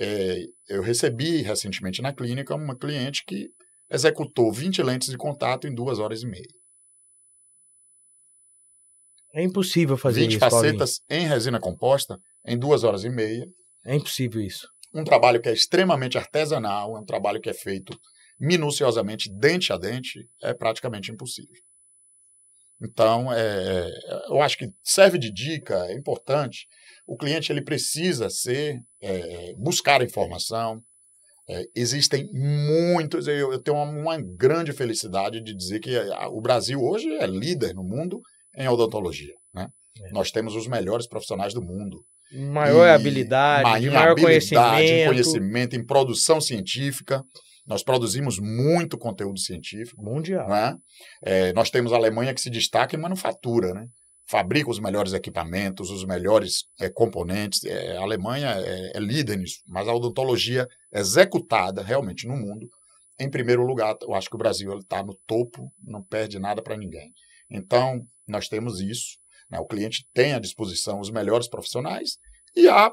é, 0.00 0.38
eu 0.68 0.82
recebi 0.82 1.42
recentemente 1.42 2.00
na 2.00 2.14
clínica 2.14 2.54
uma 2.54 2.76
cliente 2.76 3.22
que 3.26 3.48
executou 3.90 4.50
20 4.50 4.82
lentes 4.82 5.08
de 5.08 5.18
contato 5.18 5.66
em 5.66 5.74
duas 5.74 5.98
horas 5.98 6.22
e 6.22 6.26
meia. 6.26 6.48
É 9.34 9.42
impossível 9.42 9.98
fazer 9.98 10.20
20 10.20 10.30
isso, 10.30 10.40
Paulinho. 10.40 10.78
facetas 10.78 11.00
em 11.10 11.26
resina 11.26 11.60
composta 11.60 12.18
em 12.46 12.58
duas 12.58 12.84
horas 12.84 13.04
e 13.04 13.10
meia. 13.10 13.46
É 13.84 13.94
impossível 13.94 14.40
isso. 14.40 14.66
Um 14.94 15.04
trabalho 15.04 15.42
que 15.42 15.48
é 15.50 15.52
extremamente 15.52 16.16
artesanal, 16.16 16.96
é 16.96 17.00
um 17.00 17.04
trabalho 17.04 17.40
que 17.40 17.50
é 17.50 17.54
feito 17.54 17.94
minuciosamente, 18.40 19.30
dente 19.30 19.72
a 19.74 19.76
dente, 19.76 20.26
é 20.42 20.54
praticamente 20.54 21.12
impossível. 21.12 21.60
Então, 22.82 23.32
é, 23.32 23.88
eu 24.28 24.40
acho 24.42 24.58
que 24.58 24.68
serve 24.82 25.18
de 25.18 25.32
dica, 25.32 25.74
é 25.88 25.94
importante. 25.94 26.66
O 27.06 27.16
cliente 27.16 27.50
ele 27.50 27.62
precisa 27.62 28.28
ser, 28.28 28.78
é, 29.02 29.54
buscar 29.56 30.02
informação. 30.02 30.80
É, 31.48 31.62
existem 31.74 32.28
muitos, 32.32 33.28
eu, 33.28 33.52
eu 33.52 33.62
tenho 33.62 33.76
uma, 33.76 33.84
uma 33.90 34.20
grande 34.20 34.72
felicidade 34.72 35.40
de 35.42 35.54
dizer 35.54 35.78
que 35.80 35.96
a- 35.96 36.28
o 36.28 36.40
Brasil 36.40 36.80
hoje 36.82 37.08
é 37.18 37.26
líder 37.26 37.72
no 37.72 37.84
mundo 37.84 38.20
em 38.56 38.66
odontologia. 38.68 39.32
Né? 39.54 39.68
É. 40.02 40.10
Nós 40.12 40.30
temos 40.30 40.54
os 40.56 40.66
melhores 40.66 41.06
profissionais 41.08 41.54
do 41.54 41.62
mundo. 41.62 42.04
Maior 42.32 42.86
E 42.86 42.90
habilidade, 42.90 43.80
de 43.80 43.86
em 43.86 43.90
maior 43.90 44.10
habilidade, 44.10 44.26
conhecimento. 44.26 44.92
Em 44.92 45.06
conhecimento, 45.06 45.76
em 45.76 45.86
produção 45.86 46.40
científica. 46.40 47.22
Nós 47.66 47.82
produzimos 47.82 48.38
muito 48.38 48.96
conteúdo 48.96 49.38
científico. 49.38 50.02
Mundial. 50.02 50.48
Não 50.48 50.56
é? 50.56 50.76
É, 51.22 51.52
nós 51.52 51.70
temos 51.70 51.92
a 51.92 51.96
Alemanha 51.96 52.32
que 52.32 52.40
se 52.40 52.50
destaca 52.50 52.96
em 52.96 53.00
manufatura, 53.00 53.72
né? 53.74 53.86
fabrica 54.28 54.70
os 54.70 54.80
melhores 54.80 55.12
equipamentos, 55.12 55.90
os 55.90 56.04
melhores 56.04 56.64
é, 56.80 56.88
componentes. 56.88 57.64
É, 57.64 57.96
a 57.96 58.02
Alemanha 58.02 58.50
é, 58.58 58.96
é 58.96 59.00
líder 59.00 59.38
nisso, 59.38 59.58
mas 59.66 59.88
a 59.88 59.94
odontologia 59.94 60.66
executada 60.92 61.82
realmente 61.82 62.26
no 62.26 62.36
mundo, 62.36 62.68
em 63.18 63.30
primeiro 63.30 63.64
lugar, 63.64 63.96
eu 64.02 64.14
acho 64.14 64.28
que 64.28 64.34
o 64.34 64.38
Brasil 64.38 64.76
está 64.78 65.02
no 65.02 65.14
topo, 65.26 65.72
não 65.82 66.02
perde 66.02 66.38
nada 66.38 66.62
para 66.62 66.76
ninguém. 66.76 67.12
Então, 67.50 68.02
nós 68.26 68.48
temos 68.48 68.80
isso. 68.80 69.18
né? 69.50 69.58
O 69.58 69.66
cliente 69.66 70.06
tem 70.12 70.34
à 70.34 70.38
disposição 70.38 71.00
os 71.00 71.10
melhores 71.10 71.48
profissionais 71.48 72.18
e 72.54 72.68
há 72.68 72.92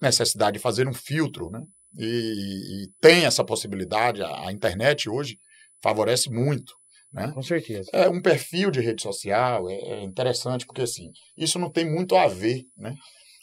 necessidade 0.00 0.58
de 0.58 0.62
fazer 0.62 0.86
um 0.86 0.94
filtro. 0.94 1.50
Né? 1.50 1.60
E, 1.96 2.84
e 2.84 2.88
tem 3.00 3.24
essa 3.24 3.44
possibilidade, 3.44 4.22
a, 4.22 4.48
a 4.48 4.52
internet 4.52 5.08
hoje 5.08 5.36
favorece 5.82 6.30
muito. 6.30 6.72
Né? 7.12 7.30
Com 7.32 7.42
certeza. 7.42 7.88
É 7.92 8.08
um 8.08 8.20
perfil 8.20 8.72
de 8.72 8.80
rede 8.80 9.00
social, 9.00 9.70
é, 9.70 9.74
é 9.74 10.02
interessante, 10.02 10.66
porque 10.66 10.82
assim, 10.82 11.10
isso 11.36 11.58
não 11.58 11.70
tem 11.70 11.88
muito 11.88 12.16
a 12.16 12.26
ver 12.26 12.62
né, 12.76 12.96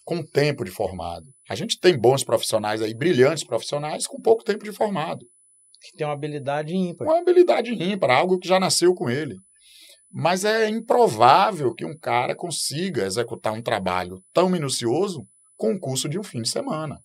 com 0.03 0.17
o 0.17 0.25
tempo 0.25 0.65
de 0.65 0.71
formado. 0.71 1.25
A 1.49 1.55
gente 1.55 1.79
tem 1.79 1.97
bons 1.97 2.23
profissionais 2.23 2.81
aí, 2.81 2.93
brilhantes 2.93 3.45
profissionais, 3.45 4.05
com 4.05 4.19
pouco 4.19 4.43
tempo 4.43 4.65
de 4.65 4.73
formado. 4.73 5.25
Que 5.81 5.97
tem 5.97 6.05
uma 6.05 6.13
habilidade 6.13 6.75
ímpar. 6.75 7.07
Uma 7.07 7.19
habilidade 7.19 7.71
ímpar, 7.71 8.11
algo 8.11 8.37
que 8.37 8.47
já 8.47 8.59
nasceu 8.59 8.93
com 8.93 9.09
ele. 9.09 9.35
Mas 10.11 10.43
é 10.43 10.67
improvável 10.67 11.73
que 11.73 11.85
um 11.85 11.97
cara 11.97 12.35
consiga 12.35 13.05
executar 13.05 13.53
um 13.53 13.61
trabalho 13.61 14.21
tão 14.33 14.49
minucioso 14.49 15.25
com 15.55 15.73
o 15.73 15.79
curso 15.79 16.09
de 16.09 16.19
um 16.19 16.23
fim 16.23 16.41
de 16.41 16.49
semana. 16.49 16.99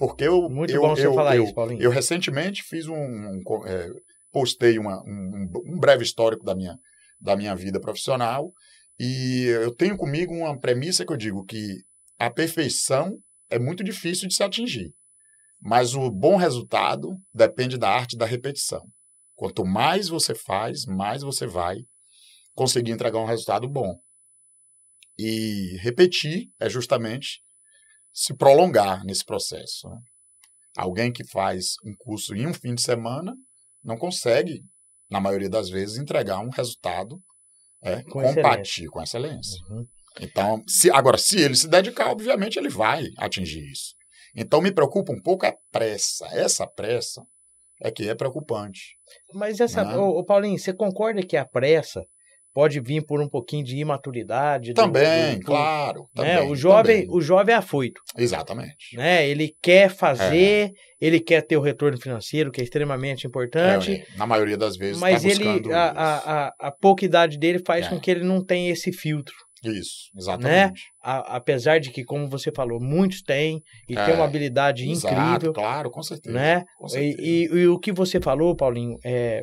Porque 0.00 0.24
eu. 0.24 0.48
Muito 0.48 0.72
eu, 0.72 0.80
bom 0.80 0.96
você 0.96 1.06
eu, 1.06 1.12
falar 1.12 1.36
eu, 1.36 1.44
isso, 1.44 1.54
Paulinho. 1.54 1.82
Eu 1.82 1.90
recentemente 1.90 2.62
fiz 2.62 2.86
um. 2.86 2.94
um, 2.96 3.42
é, 3.66 3.90
postei 4.32 4.78
uma, 4.78 5.02
um, 5.04 5.46
um 5.66 5.78
breve 5.78 6.02
histórico 6.02 6.42
da 6.42 6.54
minha, 6.54 6.78
da 7.20 7.36
minha 7.36 7.54
vida 7.54 7.78
profissional. 7.78 8.50
E 8.98 9.44
eu 9.44 9.74
tenho 9.74 9.98
comigo 9.98 10.32
uma 10.32 10.58
premissa 10.58 11.04
que 11.04 11.12
eu 11.12 11.18
digo 11.18 11.44
que 11.44 11.82
a 12.18 12.30
perfeição 12.30 13.18
é 13.50 13.58
muito 13.58 13.84
difícil 13.84 14.26
de 14.26 14.34
se 14.34 14.42
atingir. 14.42 14.90
Mas 15.60 15.94
o 15.94 16.10
bom 16.10 16.36
resultado 16.36 17.18
depende 17.34 17.76
da 17.76 17.90
arte 17.90 18.16
da 18.16 18.24
repetição. 18.24 18.80
Quanto 19.34 19.66
mais 19.66 20.08
você 20.08 20.34
faz, 20.34 20.86
mais 20.86 21.20
você 21.20 21.46
vai 21.46 21.76
conseguir 22.54 22.92
entregar 22.92 23.18
um 23.18 23.26
resultado 23.26 23.68
bom. 23.68 23.98
E 25.18 25.76
repetir 25.82 26.48
é 26.58 26.70
justamente 26.70 27.42
se 28.12 28.34
prolongar 28.34 29.04
nesse 29.04 29.24
processo. 29.24 29.88
Né? 29.88 29.98
Alguém 30.76 31.12
que 31.12 31.24
faz 31.24 31.74
um 31.84 31.94
curso 31.98 32.34
em 32.34 32.46
um 32.46 32.54
fim 32.54 32.74
de 32.74 32.82
semana 32.82 33.34
não 33.82 33.96
consegue, 33.96 34.62
na 35.10 35.20
maioria 35.20 35.48
das 35.48 35.68
vezes, 35.68 35.98
entregar 35.98 36.40
um 36.40 36.50
resultado 36.50 37.20
é, 37.82 38.02
Com 38.02 38.22
compatível 38.22 38.90
com 38.90 39.02
excelência. 39.02 39.58
Uhum. 39.70 39.86
Então, 40.20 40.62
se, 40.66 40.90
agora, 40.90 41.16
se 41.16 41.40
ele 41.40 41.56
se 41.56 41.68
dedicar, 41.68 42.10
obviamente 42.10 42.58
ele 42.58 42.68
vai 42.68 43.06
atingir 43.16 43.64
isso. 43.70 43.94
Então, 44.36 44.60
me 44.60 44.72
preocupa 44.72 45.12
um 45.12 45.20
pouco 45.20 45.46
a 45.46 45.54
pressa. 45.70 46.26
Essa 46.32 46.66
pressa 46.66 47.22
é 47.82 47.90
que 47.90 48.08
é 48.08 48.14
preocupante. 48.14 48.96
Mas 49.32 49.60
essa, 49.60 49.84
Não. 49.84 50.10
ô, 50.10 50.18
ô, 50.18 50.24
Paulinho, 50.24 50.58
você 50.58 50.72
concorda 50.72 51.22
que 51.22 51.36
a 51.36 51.46
pressa 51.46 52.04
pode 52.52 52.80
vir 52.80 53.04
por 53.04 53.20
um 53.20 53.28
pouquinho 53.28 53.64
de 53.64 53.76
imaturidade? 53.78 54.74
Também, 54.74 55.34
do- 55.34 55.40
do- 55.40 55.46
claro. 55.46 56.00
né? 56.16 56.34
também, 56.36 56.50
o 56.50 56.56
jovem, 56.56 57.02
também. 57.02 57.16
o 57.16 57.20
jovem 57.20 57.54
é 57.54 57.58
afoito, 57.58 58.00
Exatamente. 58.16 58.96
né? 58.96 59.28
Ele 59.28 59.54
quer 59.62 59.86
É. 59.86 59.88
fazer, 59.88 60.70
ele 61.00 61.20
quer 61.20 61.42
ter 61.42 61.56
o 61.56 61.60
retorno 61.60 61.98
financeiro, 62.00 62.50
que 62.50 62.60
é 62.60 62.64
extremamente 62.64 63.26
importante. 63.26 63.92
É, 63.92 64.16
na 64.16 64.26
maioria 64.26 64.56
das 64.56 64.76
vezes, 64.76 64.98
Mas 65.00 65.22
tá 65.22 65.28
ele, 65.28 65.72
a, 65.72 65.82
a, 65.90 66.16
a, 66.46 66.52
a 66.68 66.70
pouca 66.72 67.04
idade 67.04 67.38
dele 67.38 67.60
faz 67.64 67.86
É. 67.86 67.88
com 67.90 67.98
que 68.00 68.10
ele 68.10 68.24
não 68.24 68.44
tenha 68.44 68.70
esse 68.72 68.92
filtro. 68.92 69.34
isso. 69.62 70.10
Exatamente. 70.16 70.80
A- 71.02 71.36
apesar 71.36 71.78
de 71.80 71.90
que, 71.90 72.02
como 72.02 72.26
você 72.28 72.50
falou, 72.50 72.80
muitos 72.80 73.20
têm 73.22 73.60
e 73.88 73.94
É. 73.96 74.04
têm 74.06 74.14
uma 74.14 74.24
habilidade 74.24 74.88
Exato, 74.90 75.14
incrível, 75.14 75.52
claro, 75.52 75.90
com 75.90 76.02
certeza. 76.02 76.34
né? 76.34 76.64
Com 76.78 76.86
E, 76.86 76.90
certeza. 76.90 77.22
e- 77.22 77.44
e 77.44 77.66
o 77.68 77.78
que 77.78 77.92
você 77.92 78.18
falou, 78.20 78.56
Paulinho, 78.56 78.96
é, 79.04 79.42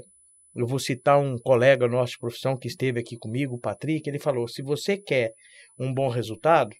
eu 0.57 0.65
vou 0.65 0.79
citar 0.79 1.19
um 1.19 1.37
colega 1.37 1.87
nosso 1.87 2.13
de 2.13 2.19
profissão 2.19 2.57
que 2.57 2.67
esteve 2.67 2.99
aqui 2.99 3.15
comigo, 3.17 3.55
o 3.55 3.59
Patrick, 3.59 4.09
ele 4.09 4.19
falou: 4.19 4.47
se 4.47 4.61
você 4.61 4.97
quer 4.97 5.31
um 5.79 5.93
bom 5.93 6.09
resultado, 6.09 6.75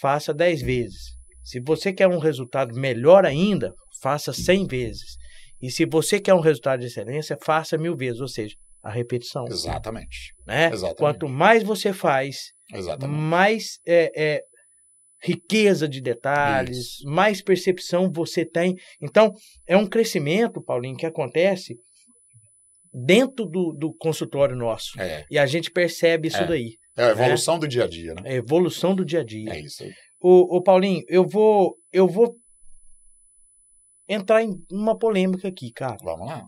faça 0.00 0.32
10 0.32 0.62
vezes. 0.62 1.00
Se 1.42 1.60
você 1.60 1.92
quer 1.92 2.06
um 2.06 2.18
resultado 2.18 2.74
melhor 2.74 3.26
ainda, 3.26 3.74
faça 4.00 4.32
100 4.32 4.66
vezes. 4.68 5.16
E 5.60 5.70
se 5.70 5.84
você 5.84 6.20
quer 6.20 6.34
um 6.34 6.40
resultado 6.40 6.80
de 6.80 6.86
excelência, 6.86 7.36
faça 7.42 7.76
mil 7.76 7.96
vezes, 7.96 8.20
ou 8.20 8.28
seja, 8.28 8.54
a 8.82 8.90
repetição. 8.90 9.44
Exatamente. 9.48 10.32
Né? 10.46 10.66
Exatamente. 10.66 10.98
Quanto 10.98 11.28
mais 11.28 11.62
você 11.64 11.92
faz, 11.92 12.52
Exatamente. 12.72 13.18
mais 13.18 13.78
é, 13.86 14.12
é, 14.16 14.42
riqueza 15.22 15.88
de 15.88 16.00
detalhes, 16.00 16.78
Isso. 16.78 17.08
mais 17.08 17.42
percepção 17.42 18.10
você 18.12 18.44
tem. 18.44 18.76
Então, 19.00 19.32
é 19.66 19.76
um 19.76 19.86
crescimento, 19.86 20.62
Paulinho, 20.62 20.96
que 20.96 21.06
acontece 21.06 21.76
dentro 22.92 23.46
do, 23.46 23.72
do 23.72 23.94
consultório 23.94 24.54
nosso. 24.56 25.00
É, 25.00 25.24
E 25.30 25.38
a 25.38 25.46
gente 25.46 25.70
percebe 25.70 26.28
isso 26.28 26.36
É. 26.38 26.46
daí. 26.46 26.76
é 26.96 27.04
a 27.04 27.10
evolução 27.10 27.58
do 27.58 27.66
dia 27.66 27.84
a 27.84 27.88
dia, 27.88 28.14
né? 28.14 28.22
É 28.26 28.32
a 28.32 28.36
evolução 28.36 28.94
do 28.94 29.04
dia 29.04 29.20
a 29.20 29.24
dia. 29.24 29.50
É 29.52 29.60
isso 29.60 29.82
aí. 29.82 29.92
Ô, 30.20 30.56
ô, 30.56 30.62
Paulinho, 30.62 31.02
eu 31.08 31.26
vou, 31.26 31.74
eu 31.92 32.06
vou 32.06 32.36
entrar 34.08 34.42
em 34.42 34.50
uma 34.70 34.98
polêmica 34.98 35.48
aqui, 35.48 35.72
cara. 35.72 35.96
Vamos 36.02 36.26
lá. 36.26 36.44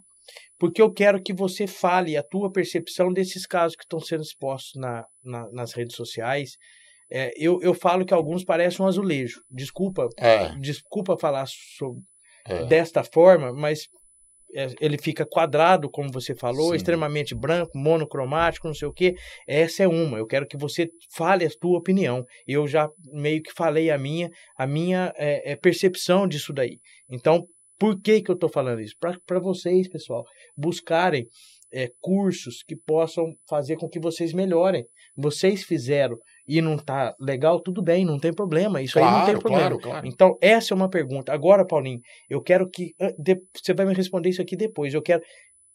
Porque 0.58 0.80
eu 0.80 0.92
quero 0.92 1.22
que 1.22 1.32
você 1.32 1.66
fale 1.66 2.16
a 2.16 2.22
tua 2.22 2.50
percepção 2.50 3.12
desses 3.12 3.46
casos 3.46 3.76
que 3.76 3.84
estão 3.84 4.00
sendo 4.00 4.22
expostos 4.22 4.72
na, 4.80 5.04
na- 5.22 5.50
nas 5.52 5.72
redes 5.72 5.96
sociais. 5.96 6.52
É, 7.10 7.30
eu, 7.36 7.60
eu 7.60 7.74
falo 7.74 8.04
que 8.04 8.14
alguns 8.14 8.44
parecem 8.44 8.84
um 8.84 8.88
azulejo. 8.88 9.40
Desculpa, 9.50 10.08
É, 10.18 10.48
desculpa 10.58 11.16
falar 11.18 11.46
sobre, 11.46 12.02
é. 12.46 12.64
desta 12.66 13.02
forma, 13.04 13.52
mas 13.52 13.86
ele 14.80 14.96
fica 14.96 15.26
quadrado, 15.26 15.90
como 15.90 16.12
você 16.12 16.34
falou, 16.34 16.70
Sim. 16.70 16.76
extremamente 16.76 17.34
branco, 17.34 17.76
monocromático, 17.76 18.66
não 18.68 18.74
sei 18.74 18.88
o 18.88 18.92
quê. 18.92 19.14
Essa 19.48 19.82
é 19.82 19.88
uma. 19.88 20.18
Eu 20.18 20.26
quero 20.26 20.46
que 20.46 20.56
você 20.56 20.88
fale 21.14 21.44
a 21.44 21.50
tua 21.60 21.78
opinião. 21.78 22.24
Eu 22.46 22.66
já 22.66 22.88
meio 23.12 23.42
que 23.42 23.52
falei 23.52 23.90
a 23.90 23.98
minha, 23.98 24.30
a 24.56 24.66
minha 24.66 25.12
é, 25.16 25.52
é, 25.52 25.56
percepção 25.56 26.28
disso 26.28 26.52
daí. 26.52 26.78
Então, 27.10 27.46
por 27.78 28.00
que, 28.00 28.22
que 28.22 28.30
eu 28.30 28.34
estou 28.34 28.48
falando 28.48 28.80
isso? 28.80 28.94
Para 29.00 29.40
vocês, 29.40 29.88
pessoal, 29.88 30.24
buscarem 30.56 31.26
é, 31.74 31.88
cursos 32.00 32.62
que 32.62 32.76
possam 32.76 33.34
fazer 33.48 33.76
com 33.76 33.88
que 33.88 33.98
vocês 33.98 34.32
melhorem. 34.32 34.84
Vocês 35.16 35.62
fizeram 35.64 36.16
e 36.46 36.60
não 36.60 36.76
tá 36.76 37.14
legal, 37.20 37.60
tudo 37.60 37.82
bem, 37.82 38.04
não 38.04 38.18
tem 38.18 38.32
problema. 38.32 38.80
Isso 38.80 38.98
aí 38.98 39.04
não 39.04 39.12
tem 39.24 39.34
Claro, 39.34 39.40
problema. 39.40 39.68
claro, 39.70 39.78
claro. 39.80 40.06
Então, 40.06 40.36
essa 40.40 40.72
é 40.72 40.76
uma 40.76 40.88
pergunta. 40.90 41.32
Agora, 41.32 41.66
Paulinho, 41.66 42.00
eu 42.30 42.40
quero 42.40 42.68
que. 42.70 42.92
de- 43.18 43.40
Você 43.56 43.74
vai 43.74 43.86
me 43.86 43.94
responder 43.94 44.28
isso 44.30 44.42
aqui 44.42 44.56
depois. 44.56 44.94
Eu 44.94 45.02
quero. 45.02 45.22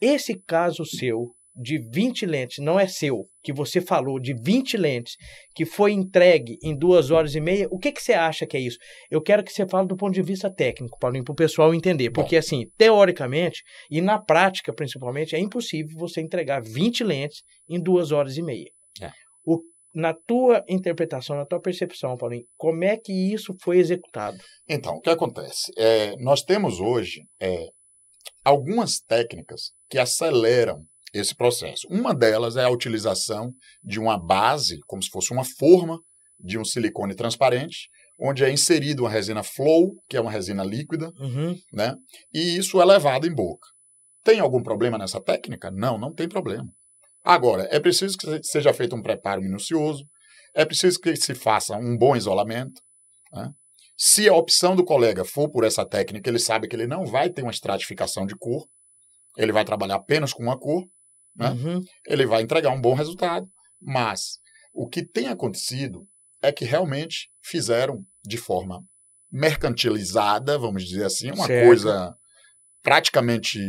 Esse 0.01 0.39
caso 0.47 0.85
seu, 0.85 1.33
de 1.59 1.77
20 1.77 2.25
lentes, 2.25 2.63
não 2.63 2.79
é 2.79 2.87
seu, 2.87 3.27
que 3.43 3.51
você 3.51 3.81
falou, 3.81 4.17
de 4.19 4.33
20 4.33 4.77
lentes, 4.77 5.15
que 5.53 5.65
foi 5.65 5.91
entregue 5.91 6.57
em 6.63 6.75
duas 6.75 7.11
horas 7.11 7.35
e 7.35 7.41
meia, 7.41 7.67
o 7.69 7.77
que, 7.77 7.91
que 7.91 8.01
você 8.01 8.13
acha 8.13 8.47
que 8.47 8.55
é 8.55 8.61
isso? 8.61 8.77
Eu 9.11 9.21
quero 9.21 9.43
que 9.43 9.51
você 9.51 9.67
fale 9.67 9.87
do 9.87 9.97
ponto 9.97 10.13
de 10.13 10.21
vista 10.21 10.49
técnico, 10.49 10.97
Paulinho, 10.97 11.25
para 11.25 11.33
o 11.33 11.35
pessoal 11.35 11.73
entender. 11.73 12.11
Porque, 12.11 12.37
assim, 12.37 12.65
teoricamente, 12.77 13.61
e 13.91 13.99
na 13.99 14.17
prática, 14.17 14.73
principalmente, 14.73 15.35
é 15.35 15.39
impossível 15.39 15.97
você 15.97 16.21
entregar 16.21 16.61
20 16.61 17.03
lentes 17.03 17.41
em 17.67 17.81
duas 17.81 18.11
horas 18.13 18.37
e 18.37 18.41
meia. 18.41 18.69
É. 19.01 19.11
O, 19.45 19.59
na 19.93 20.13
tua 20.13 20.63
interpretação, 20.69 21.35
na 21.35 21.45
tua 21.45 21.59
percepção, 21.59 22.15
Paulinho, 22.15 22.45
como 22.57 22.85
é 22.85 22.95
que 22.95 23.11
isso 23.11 23.53
foi 23.61 23.79
executado? 23.79 24.37
Então, 24.67 24.95
o 24.95 25.01
que 25.01 25.09
acontece? 25.09 25.73
É, 25.77 26.15
nós 26.17 26.41
temos 26.41 26.79
hoje 26.79 27.23
é, 27.41 27.67
algumas 28.45 28.99
técnicas 28.99 29.71
que 29.89 29.97
aceleram 29.97 30.85
esse 31.13 31.35
processo. 31.35 31.87
Uma 31.89 32.13
delas 32.13 32.55
é 32.57 32.63
a 32.63 32.69
utilização 32.69 33.51
de 33.83 33.99
uma 33.99 34.17
base, 34.17 34.79
como 34.87 35.01
se 35.01 35.09
fosse 35.09 35.31
uma 35.33 35.43
forma 35.43 35.99
de 36.39 36.57
um 36.57 36.63
silicone 36.65 37.15
transparente, 37.15 37.89
onde 38.19 38.43
é 38.43 38.51
inserido 38.51 39.03
uma 39.03 39.09
resina 39.09 39.43
flow, 39.43 39.93
que 40.09 40.17
é 40.17 40.21
uma 40.21 40.31
resina 40.31 40.63
líquida, 40.63 41.11
Uhum. 41.19 41.55
né? 41.73 41.95
E 42.33 42.57
isso 42.57 42.81
é 42.81 42.85
levado 42.85 43.25
em 43.27 43.33
boca. 43.33 43.67
Tem 44.23 44.39
algum 44.39 44.61
problema 44.61 44.97
nessa 44.97 45.21
técnica? 45.21 45.71
Não, 45.71 45.97
não 45.97 46.13
tem 46.13 46.27
problema. 46.27 46.67
Agora, 47.23 47.67
é 47.71 47.79
preciso 47.79 48.17
que 48.17 48.41
seja 48.43 48.73
feito 48.73 48.95
um 48.95 49.01
preparo 49.01 49.41
minucioso, 49.41 50.03
é 50.55 50.65
preciso 50.65 50.99
que 50.99 51.15
se 51.15 51.33
faça 51.35 51.75
um 51.77 51.97
bom 51.97 52.15
isolamento. 52.15 52.81
né? 53.31 53.49
Se 53.97 54.27
a 54.29 54.33
opção 54.33 54.75
do 54.75 54.83
colega 54.85 55.25
for 55.25 55.49
por 55.49 55.63
essa 55.65 55.85
técnica, 55.85 56.29
ele 56.29 56.39
sabe 56.39 56.67
que 56.67 56.75
ele 56.75 56.87
não 56.87 57.05
vai 57.05 57.29
ter 57.29 57.41
uma 57.41 57.51
estratificação 57.51 58.25
de 58.25 58.33
cor, 58.35 58.65
ele 59.37 59.51
vai 59.51 59.63
trabalhar 59.65 59.95
apenas 59.95 60.31
com 60.33 60.41
uma 60.43 60.57
cor, 60.57 60.85
né? 61.39 61.49
Uhum. 61.51 61.83
ele 62.05 62.25
vai 62.25 62.41
entregar 62.41 62.71
um 62.71 62.81
bom 62.81 62.93
resultado. 62.93 63.47
Mas 63.81 64.39
o 64.73 64.87
que 64.87 65.03
tem 65.03 65.27
acontecido 65.27 66.05
é 66.41 66.51
que 66.51 66.65
realmente 66.65 67.29
fizeram 67.41 68.03
de 68.23 68.37
forma 68.37 68.83
mercantilizada, 69.31 70.57
vamos 70.57 70.83
dizer 70.85 71.05
assim, 71.05 71.31
uma 71.31 71.45
Certo. 71.45 71.65
coisa 71.65 72.15
praticamente 72.83 73.59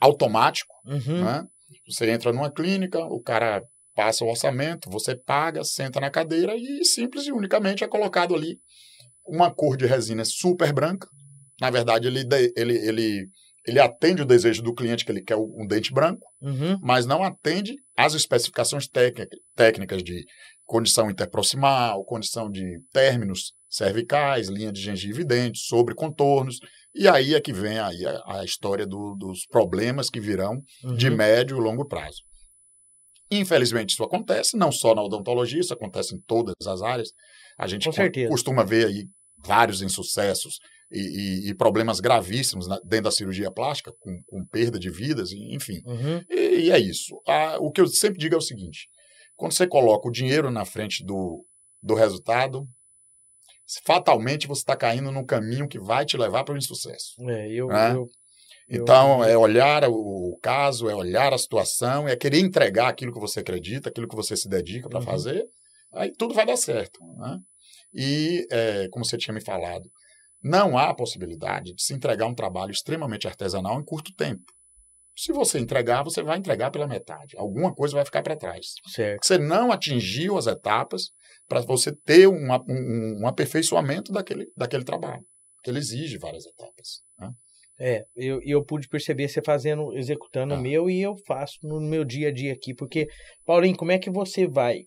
automático. 0.00 0.74
Uhum. 0.86 1.24
Né? 1.24 1.44
Você 1.86 2.10
entra 2.10 2.32
numa 2.32 2.50
clínica, 2.50 2.98
o 2.98 3.20
cara 3.20 3.62
passa 3.94 4.24
o 4.24 4.28
orçamento, 4.28 4.90
você 4.90 5.16
paga, 5.16 5.64
senta 5.64 6.00
na 6.00 6.10
cadeira 6.10 6.54
e 6.56 6.84
simples 6.84 7.26
e 7.26 7.32
unicamente 7.32 7.82
é 7.82 7.88
colocado 7.88 8.34
ali 8.34 8.58
uma 9.26 9.52
cor 9.52 9.76
de 9.76 9.86
resina 9.86 10.24
super 10.24 10.72
branca. 10.72 11.08
Na 11.60 11.70
verdade, 11.70 12.06
ele, 12.06 12.20
ele, 12.56 12.76
ele, 12.76 13.28
ele 13.68 13.78
atende 13.80 14.22
o 14.22 14.26
desejo 14.26 14.62
do 14.62 14.74
cliente, 14.74 15.04
que 15.04 15.12
ele 15.12 15.22
quer 15.22 15.36
um 15.36 15.66
dente 15.66 15.92
branco, 15.92 16.26
Uhum. 16.40 16.78
mas 16.82 17.04
não 17.06 17.22
atende 17.22 17.74
às 17.96 18.14
especificações 18.14 18.88
técnica- 18.88 19.36
técnicas 19.54 20.02
de 20.02 20.24
condição 20.64 21.10
interproximal, 21.10 22.04
condição 22.04 22.50
de 22.50 22.80
términos 22.92 23.52
cervicais, 23.68 24.48
linha 24.48 24.72
de 24.72 24.80
gengiva 24.80 25.20
e 25.20 25.24
dente, 25.24 25.58
sobre 25.58 25.94
contornos. 25.94 26.58
E 26.94 27.06
aí 27.06 27.34
é 27.34 27.40
que 27.40 27.52
vem 27.52 27.78
aí 27.78 28.06
a, 28.06 28.38
a 28.40 28.44
história 28.44 28.86
do- 28.86 29.14
dos 29.16 29.46
problemas 29.46 30.08
que 30.08 30.20
virão 30.20 30.60
de 30.96 31.08
Uhum. 31.08 31.16
médio 31.16 31.56
e 31.58 31.60
longo 31.60 31.86
prazo. 31.86 32.22
Infelizmente, 33.30 33.90
isso 33.90 34.02
acontece, 34.02 34.56
não 34.56 34.72
só 34.72 34.94
na 34.94 35.02
odontologia, 35.02 35.60
isso 35.60 35.74
acontece 35.74 36.14
em 36.14 36.20
todas 36.26 36.54
as 36.66 36.80
áreas. 36.80 37.10
A 37.58 37.66
gente 37.66 37.86
costuma 38.28 38.64
ver 38.64 38.86
aí 38.86 39.04
vários 39.44 39.82
insucessos 39.82 40.58
e, 40.90 41.00
e- 41.00 41.50
e 41.50 41.54
problemas 41.54 42.00
gravíssimos 42.00 42.66
dentro 42.84 43.04
da 43.04 43.10
cirurgia 43.10 43.50
plástica, 43.50 43.92
com, 44.00 44.20
com 44.26 44.44
perda 44.46 44.78
de 44.78 44.90
vidas, 44.90 45.30
enfim. 45.32 45.80
Uhum. 45.84 46.22
E, 46.30 46.66
e 46.66 46.70
é 46.70 46.78
isso. 46.78 47.20
Ah, 47.26 47.56
o 47.60 47.70
que 47.70 47.80
eu 47.80 47.86
sempre 47.86 48.18
digo 48.18 48.34
é 48.34 48.38
o 48.38 48.42
seguinte: 48.42 48.88
quando 49.36 49.52
você 49.52 49.66
coloca 49.66 50.08
o 50.08 50.12
dinheiro 50.12 50.50
na 50.50 50.64
frente 50.64 51.04
do, 51.04 51.44
do 51.82 51.94
resultado, 51.94 52.66
fatalmente 53.84 54.46
você 54.46 54.60
está 54.60 54.76
caindo 54.76 55.10
num 55.12 55.24
caminho 55.24 55.68
que 55.68 55.78
vai 55.78 56.04
te 56.06 56.16
levar 56.16 56.44
para 56.44 56.54
o 56.54 56.58
insucesso. 56.58 57.12
É, 57.28 57.52
eu, 57.52 57.68
Né? 57.68 57.92
eu- 57.94 58.06
Eu- 58.70 58.82
Então, 58.82 59.24
é 59.24 59.34
olhar 59.36 59.84
o 59.88 60.18
o 60.30 60.38
caso, 60.42 60.88
é 60.90 60.94
olhar 60.94 61.32
a 61.32 61.38
situação, 61.38 62.06
é 62.06 62.14
querer 62.14 62.38
entregar 62.40 62.88
aquilo 62.88 63.12
que 63.12 63.18
você 63.18 63.40
acredita, 63.40 63.88
aquilo 63.88 64.06
que 64.06 64.14
você 64.14 64.36
se 64.36 64.46
dedica 64.48 64.88
para 64.90 64.98
Uhum. 65.00 65.04
fazer, 65.06 65.42
aí 65.94 66.12
tudo 66.12 66.34
vai 66.34 66.44
dar 66.46 66.56
certo. 66.56 67.00
Né? 67.16 67.38
E, 67.94 68.46
é, 68.50 68.88
como 68.90 69.04
você 69.06 69.16
tinha 69.16 69.32
me 69.34 69.40
falado, 69.40 69.90
não 70.42 70.76
há 70.78 70.94
possibilidade 70.94 71.74
de 71.74 71.82
se 71.82 71.94
entregar 71.94 72.26
um 72.26 72.34
trabalho 72.34 72.70
extremamente 72.70 73.26
artesanal 73.26 73.80
em 73.80 73.84
curto 73.84 74.14
tempo. 74.14 74.44
Se 75.16 75.32
você 75.32 75.58
entregar, 75.58 76.04
você 76.04 76.22
vai 76.22 76.38
entregar 76.38 76.70
pela 76.70 76.86
metade. 76.86 77.36
Alguma 77.36 77.74
coisa 77.74 77.96
vai 77.96 78.04
ficar 78.04 78.22
para 78.22 78.36
trás. 78.36 78.66
certo. 78.86 79.26
Você 79.26 79.36
não 79.36 79.72
atingiu 79.72 80.38
as 80.38 80.46
etapas 80.46 81.10
para 81.48 81.60
você 81.60 81.92
ter 82.04 82.28
um, 82.28 82.36
um- 82.68 83.18
um 83.22 83.26
aperfeiçoamento 83.26 84.12
daquele, 84.12 84.46
daquele 84.56 84.84
trabalho, 84.84 85.24
que 85.64 85.70
ele 85.70 85.78
exige 85.80 86.18
várias 86.18 86.46
etapas. 86.46 87.00
Né? 87.18 87.30
É, 87.80 88.04
eu, 88.14 88.40
eu 88.44 88.64
pude 88.64 88.86
perceber 88.88 89.28
você 89.28 89.42
fazendo, 89.44 89.92
executando 89.96 90.54
Ah. 90.54 90.56
o 90.56 90.60
meu 90.60 90.88
e 90.88 91.00
eu 91.02 91.16
faço 91.26 91.58
no 91.64 91.80
meu 91.80 92.04
dia 92.04 92.28
a 92.28 92.32
dia 92.32 92.52
aqui. 92.52 92.72
Porque, 92.72 93.08
Paulinho, 93.44 93.76
como 93.76 93.90
é 93.90 93.98
que 93.98 94.10
você 94.10 94.46
vai 94.46 94.82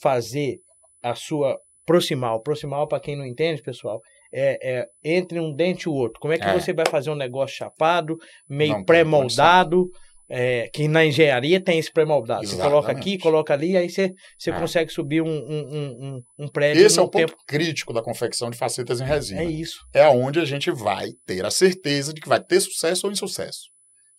fazer 0.00 0.58
a 1.02 1.14
sua 1.14 1.58
proximal? 1.84 2.40
Proximal, 2.42 2.88
para 2.88 3.00
quem 3.00 3.16
não 3.16 3.26
entende, 3.26 3.62
pessoal, 3.62 4.00
é, 4.36 4.80
é 4.80 4.86
entre 5.02 5.40
um 5.40 5.54
dente 5.54 5.84
e 5.84 5.88
o 5.88 5.94
outro. 5.94 6.20
Como 6.20 6.34
é 6.34 6.38
que 6.38 6.44
É. 6.44 6.52
você 6.52 6.72
vai 6.72 6.84
fazer 6.90 7.10
um 7.10 7.14
negócio 7.16 7.56
chapado, 7.56 8.16
meio 8.48 8.84
pré-moldado? 8.84 9.88
é, 10.28 10.68
que 10.74 10.88
na 10.88 11.04
engenharia 11.06 11.60
tem 11.60 11.78
esse 11.78 11.92
pré-moldado. 11.92 12.44
Você 12.44 12.56
coloca 12.56 12.90
aqui, 12.90 13.16
coloca 13.16 13.54
ali, 13.54 13.76
aí 13.76 13.88
você, 13.88 14.12
você 14.36 14.50
Ah. 14.50 14.58
consegue 14.58 14.90
subir 14.90 15.22
um, 15.22 15.28
um, 15.28 16.16
um, 16.16 16.22
um- 16.40 16.48
prédio 16.48 16.84
Esse 16.84 16.98
é 16.98 17.02
o 17.02 17.08
ponto 17.08 17.28
tempo. 17.28 17.38
crítico 17.46 17.92
da 17.92 18.02
confecção 18.02 18.50
de 18.50 18.56
facetas 18.58 19.00
em 19.00 19.04
resina. 19.04 19.42
É 19.42 19.44
isso. 19.44 19.78
É 19.94 20.04
onde 20.08 20.40
a 20.40 20.44
gente 20.44 20.68
vai 20.72 21.10
ter 21.24 21.46
a 21.46 21.50
certeza 21.52 22.12
de 22.12 22.20
que 22.20 22.28
vai 22.28 22.42
ter 22.42 22.58
sucesso 22.58 23.06
ou 23.06 23.12
insucesso. 23.12 23.68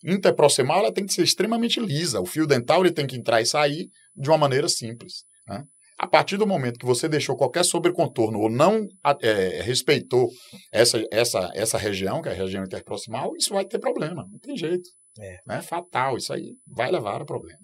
Interproximal 0.02 0.78
ela 0.78 0.92
tem 0.94 1.04
que 1.04 1.12
ser 1.12 1.24
extremamente 1.24 1.78
lisa. 1.78 2.20
O 2.20 2.24
fio 2.26 2.46
dental 2.46 2.80
ele 2.80 2.90
tem 2.94 3.06
que 3.06 3.16
entrar 3.16 3.42
e 3.42 3.46
sair 3.46 3.88
de 4.16 4.30
uma 4.30 4.38
maneira 4.38 4.66
simples. 4.66 5.24
né? 5.46 5.62
A 5.98 6.06
partir 6.06 6.36
do 6.36 6.46
momento 6.46 6.78
que 6.78 6.86
você 6.86 7.08
deixou 7.08 7.36
qualquer 7.36 7.64
sobrecontorno 7.64 8.38
ou 8.38 8.48
não 8.48 8.86
é, 9.20 9.62
respeitou 9.62 10.28
essa, 10.72 11.04
essa, 11.10 11.50
essa 11.54 11.76
região, 11.76 12.22
que 12.22 12.28
é 12.28 12.32
a 12.32 12.36
região 12.36 12.62
interproximal, 12.62 13.32
isso 13.36 13.52
vai 13.52 13.64
ter 13.64 13.78
problema. 13.78 14.24
Não 14.30 14.38
tem 14.38 14.56
jeito. 14.56 14.88
É. 15.18 15.38
Né? 15.46 15.60
Fatal. 15.60 16.16
Isso 16.16 16.32
aí 16.32 16.54
vai 16.66 16.90
levar 16.90 17.20
a 17.20 17.24
problema. 17.24 17.58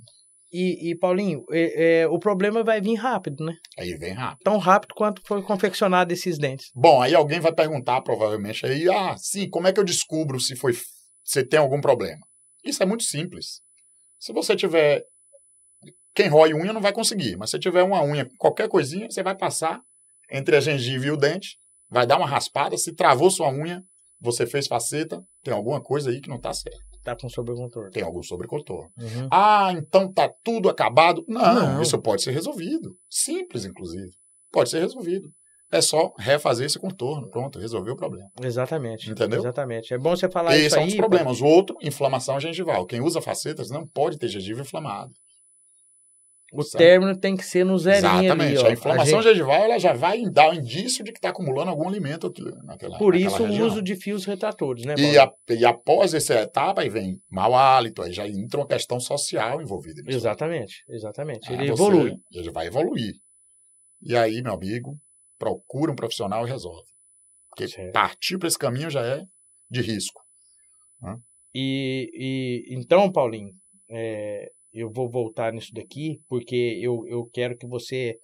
E, 0.57 0.90
e 0.90 0.97
Paulinho, 0.97 1.44
é, 1.51 2.03
é, 2.03 2.07
o 2.07 2.16
problema 2.16 2.62
vai 2.62 2.81
vir 2.81 2.94
rápido, 2.94 3.44
né? 3.44 3.57
Aí 3.77 3.97
vem 3.97 4.12
rápido. 4.12 4.44
Tão 4.44 4.57
rápido 4.59 4.94
quanto 4.94 5.20
foi 5.27 5.42
confeccionado 5.42 6.12
esses 6.12 6.38
dentes. 6.38 6.70
Bom, 6.73 7.03
aí 7.03 7.12
alguém 7.12 7.40
vai 7.40 7.53
perguntar, 7.53 8.03
provavelmente, 8.03 8.64
aí, 8.64 8.88
ah, 8.88 9.16
sim, 9.16 9.51
como 9.51 9.66
é 9.66 9.73
que 9.73 9.81
eu 9.81 9.85
descubro 9.85 10.38
se 10.38 10.55
foi 10.55 10.73
se 11.25 11.44
tem 11.44 11.59
algum 11.59 11.81
problema? 11.81 12.20
Isso 12.64 12.81
é 12.83 12.87
muito 12.87 13.03
simples. 13.03 13.61
Se 14.16 14.33
você 14.33 14.55
tiver. 14.55 15.03
Quem 16.14 16.29
rói 16.29 16.55
unha 16.55 16.72
não 16.72 16.81
vai 16.81 16.92
conseguir, 16.92 17.37
mas 17.37 17.50
se 17.50 17.59
tiver 17.59 17.83
uma 17.83 18.03
unha, 18.03 18.29
qualquer 18.38 18.68
coisinha, 18.68 19.11
você 19.11 19.22
vai 19.22 19.37
passar 19.37 19.81
entre 20.31 20.57
a 20.57 20.61
gengiva 20.61 21.07
e 21.07 21.11
o 21.11 21.16
dente, 21.16 21.57
vai 21.90 22.07
dar 22.07 22.16
uma 22.16 22.27
raspada, 22.27 22.77
se 22.77 22.94
travou 22.94 23.31
sua 23.31 23.50
unha, 23.50 23.83
você 24.20 24.46
fez 24.46 24.66
faceta, 24.66 25.22
tem 25.42 25.53
alguma 25.53 25.83
coisa 25.83 26.11
aí 26.11 26.20
que 26.20 26.29
não 26.29 26.37
está 26.37 26.53
certo. 26.53 26.79
Tá 27.03 27.14
com 27.14 27.29
sobrecontorno. 27.29 27.90
Tem 27.90 28.03
algum 28.03 28.22
sobrecontorno. 28.22 28.90
Uhum. 28.98 29.29
Ah, 29.31 29.70
então 29.77 30.11
tá 30.11 30.33
tudo 30.42 30.70
acabado. 30.70 31.22
Não, 31.29 31.74
Não. 31.74 31.83
isso 31.83 32.00
pode 32.00 32.22
ser 32.22 32.31
resolvido. 32.31 32.96
Simples, 33.11 33.66
inclusive. 33.66 34.11
Pode 34.50 34.70
ser 34.70 34.81
resolvido. 34.81 35.29
É 35.70 35.83
só 35.83 36.14
refazer 36.18 36.64
esse 36.64 36.79
contorno. 36.79 37.29
Pronto, 37.29 37.59
resolveu 37.59 37.92
o 37.92 37.96
problema. 37.96 38.29
Exatamente. 38.40 39.11
Entendeu? 39.11 39.40
Exatamente. 39.40 39.92
É 39.92 39.98
bom 39.98 40.16
você 40.16 40.31
falar 40.31 40.57
Esse 40.57 40.66
isso 40.66 40.77
é 40.77 40.81
um 40.81 40.87
dos 40.87 40.94
problemas. 40.94 41.40
O 41.42 41.44
outro, 41.44 41.77
inflamação 41.83 42.40
gengival. 42.40 42.87
Quem 42.87 43.03
usa 43.03 43.20
facetas 43.20 43.70
não 43.70 43.87
pode 43.87 44.16
ter 44.16 44.29
gengiva 44.29 44.62
inflamada. 44.62 45.11
O 46.57 46.64
término 46.79 47.17
tem 47.19 47.37
que 47.37 47.45
ser 47.45 47.64
no 47.64 47.77
zerinho 47.79 47.99
Exatamente. 48.25 48.59
ali. 48.59 48.67
A 48.69 48.73
inflamação 48.73 49.21
gente- 49.23 49.33
gengival 49.33 49.57
ela 49.64 49.79
já 49.79 49.93
vai 49.93 50.23
dar 50.31 50.51
um 50.51 50.55
indício 50.55 51.05
de 51.05 51.11
que 51.12 51.19
está 51.19 51.31
acumulando 51.31 51.71
algum 51.71 51.88
alimento 51.88 52.27
aqui, 52.27 52.43
naquela 52.64 52.97
Por 52.99 53.12
naquela 53.14 53.17
isso 53.17 53.43
o 53.43 53.47
região. 53.47 53.67
uso 53.67 53.83
de 53.83 53.97
fios 53.97 54.25
retratores, 54.25 54.85
né, 54.85 54.95
E, 54.99 55.19
a- 55.19 55.33
e 55.51 55.64
após 55.64 56.14
essa 56.14 56.35
etapa, 56.35 56.83
aí 56.83 56.88
vem 56.88 57.21
mau 57.31 57.55
hálito, 57.55 58.03
aí 58.03 58.12
já 58.12 58.29
entra 58.29 58.61
uma 58.61 58.67
questão 58.69 59.01
social 59.01 59.61
envolvida 59.61 60.01
nisso. 60.03 60.17
Exatamente, 60.19 60.85
exatamente. 60.88 61.51
Ah, 61.51 61.55
Ele 61.55 61.71
evolui. 61.71 62.17
Ele 62.33 62.51
vai 62.51 62.67
evoluir. 62.69 63.14
E 64.03 64.17
aí, 64.17 64.40
meu 64.43 64.53
amigo, 64.55 64.97
procura 65.38 65.90
um 65.90 65.97
profissional 65.97 66.47
e 66.47 66.51
resolve. 66.51 66.87
Porque 67.51 67.67
Certo. 67.69 67.93
partir 67.93 68.38
para 68.38 68.49
esse 68.49 68.59
caminho 68.59 68.90
já 68.90 69.01
é 69.05 69.23
de 69.71 69.81
risco. 69.81 70.21
E, 71.55 72.11
e 72.14 72.75
então, 72.75 73.11
Paulinho, 73.12 73.53
é, 73.88 74.51
eu 74.74 74.90
vou 74.90 75.08
voltar 75.08 75.52
nisso 75.52 75.72
daqui, 75.72 76.18
porque 76.28 76.78
eu, 76.82 77.06
eu 77.06 77.24
quero 77.32 77.56
que 77.56 77.66
você 77.66 78.16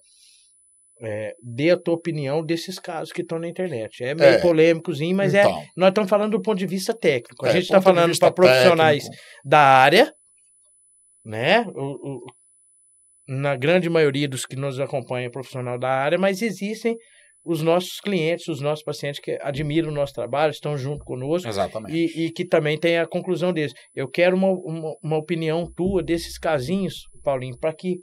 é, 1.03 1.33
dê 1.41 1.71
a 1.71 1.77
tua 1.79 1.95
opinião 1.95 2.45
desses 2.45 2.77
casos 2.77 3.11
que 3.11 3.21
estão 3.21 3.39
na 3.39 3.47
internet. 3.47 4.03
É 4.03 4.13
meio 4.13 4.35
É. 4.35 4.41
polêmicozinho, 4.41 5.15
mas 5.15 5.33
é, 5.33 5.41
então, 5.41 5.63
nós 5.75 5.89
estamos 5.89 6.09
falando 6.09 6.33
do 6.33 6.41
ponto 6.41 6.59
de 6.59 6.67
vista 6.67 6.93
técnico. 6.93 7.45
A 7.45 7.49
é, 7.49 7.53
gente 7.53 7.63
está 7.63 7.81
falando 7.81 8.17
para 8.19 8.31
profissionais 8.31 9.03
técnico, 9.05 9.23
da 9.43 9.59
área, 9.59 10.13
né? 11.25 11.61
O- 11.73 12.17
o- 12.17 12.25
na 13.27 13.55
grande 13.55 13.89
maioria 13.89 14.27
dos 14.27 14.45
que 14.45 14.55
nos 14.55 14.79
acompanham 14.79 15.27
é 15.27 15.31
profissional 15.31 15.79
da 15.79 15.89
área, 15.89 16.17
mas 16.17 16.41
existem 16.41 16.95
os 17.43 17.61
nossos 17.61 17.99
clientes, 17.99 18.47
os 18.47 18.61
nossos 18.61 18.83
pacientes 18.83 19.19
que 19.19 19.37
admiram 19.41 19.89
o 19.89 19.93
nosso 19.93 20.13
trabalho, 20.13 20.51
estão 20.51 20.77
junto 20.77 21.03
conosco 21.03 21.47
Exatamente. 21.47 21.93
e, 21.93 22.25
e 22.25 22.31
que 22.31 22.45
também 22.45 22.77
tem 22.77 22.99
a 22.99 23.07
conclusão 23.07 23.51
deles. 23.51 23.73
Eu 23.95 24.07
quero 24.09 24.35
uma, 24.35 24.49
uma, 24.49 24.95
uma 25.03 25.17
opinião 25.17 25.65
tua 25.75 26.03
desses 26.03 26.37
casinhos, 26.37 27.07
Paulinho, 27.23 27.57
para 27.57 27.73
que 27.73 27.97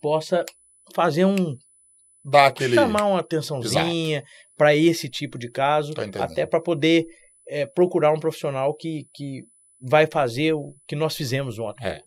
possa 0.00 0.44
fazer 0.94 1.24
um 1.24 1.56
Dá 2.24 2.46
aquele. 2.46 2.74
chamar 2.74 3.06
uma 3.06 3.20
atençãozinha 3.20 4.22
para 4.56 4.76
esse 4.76 5.08
tipo 5.08 5.38
de 5.38 5.50
caso, 5.50 5.92
até 6.20 6.44
para 6.44 6.60
poder 6.60 7.06
é, 7.48 7.66
procurar 7.66 8.12
um 8.12 8.20
profissional 8.20 8.74
que, 8.74 9.06
que 9.14 9.42
vai 9.80 10.06
fazer 10.06 10.52
o 10.52 10.74
que 10.86 10.96
nós 10.96 11.16
fizemos 11.16 11.58
ontem. 11.58 12.02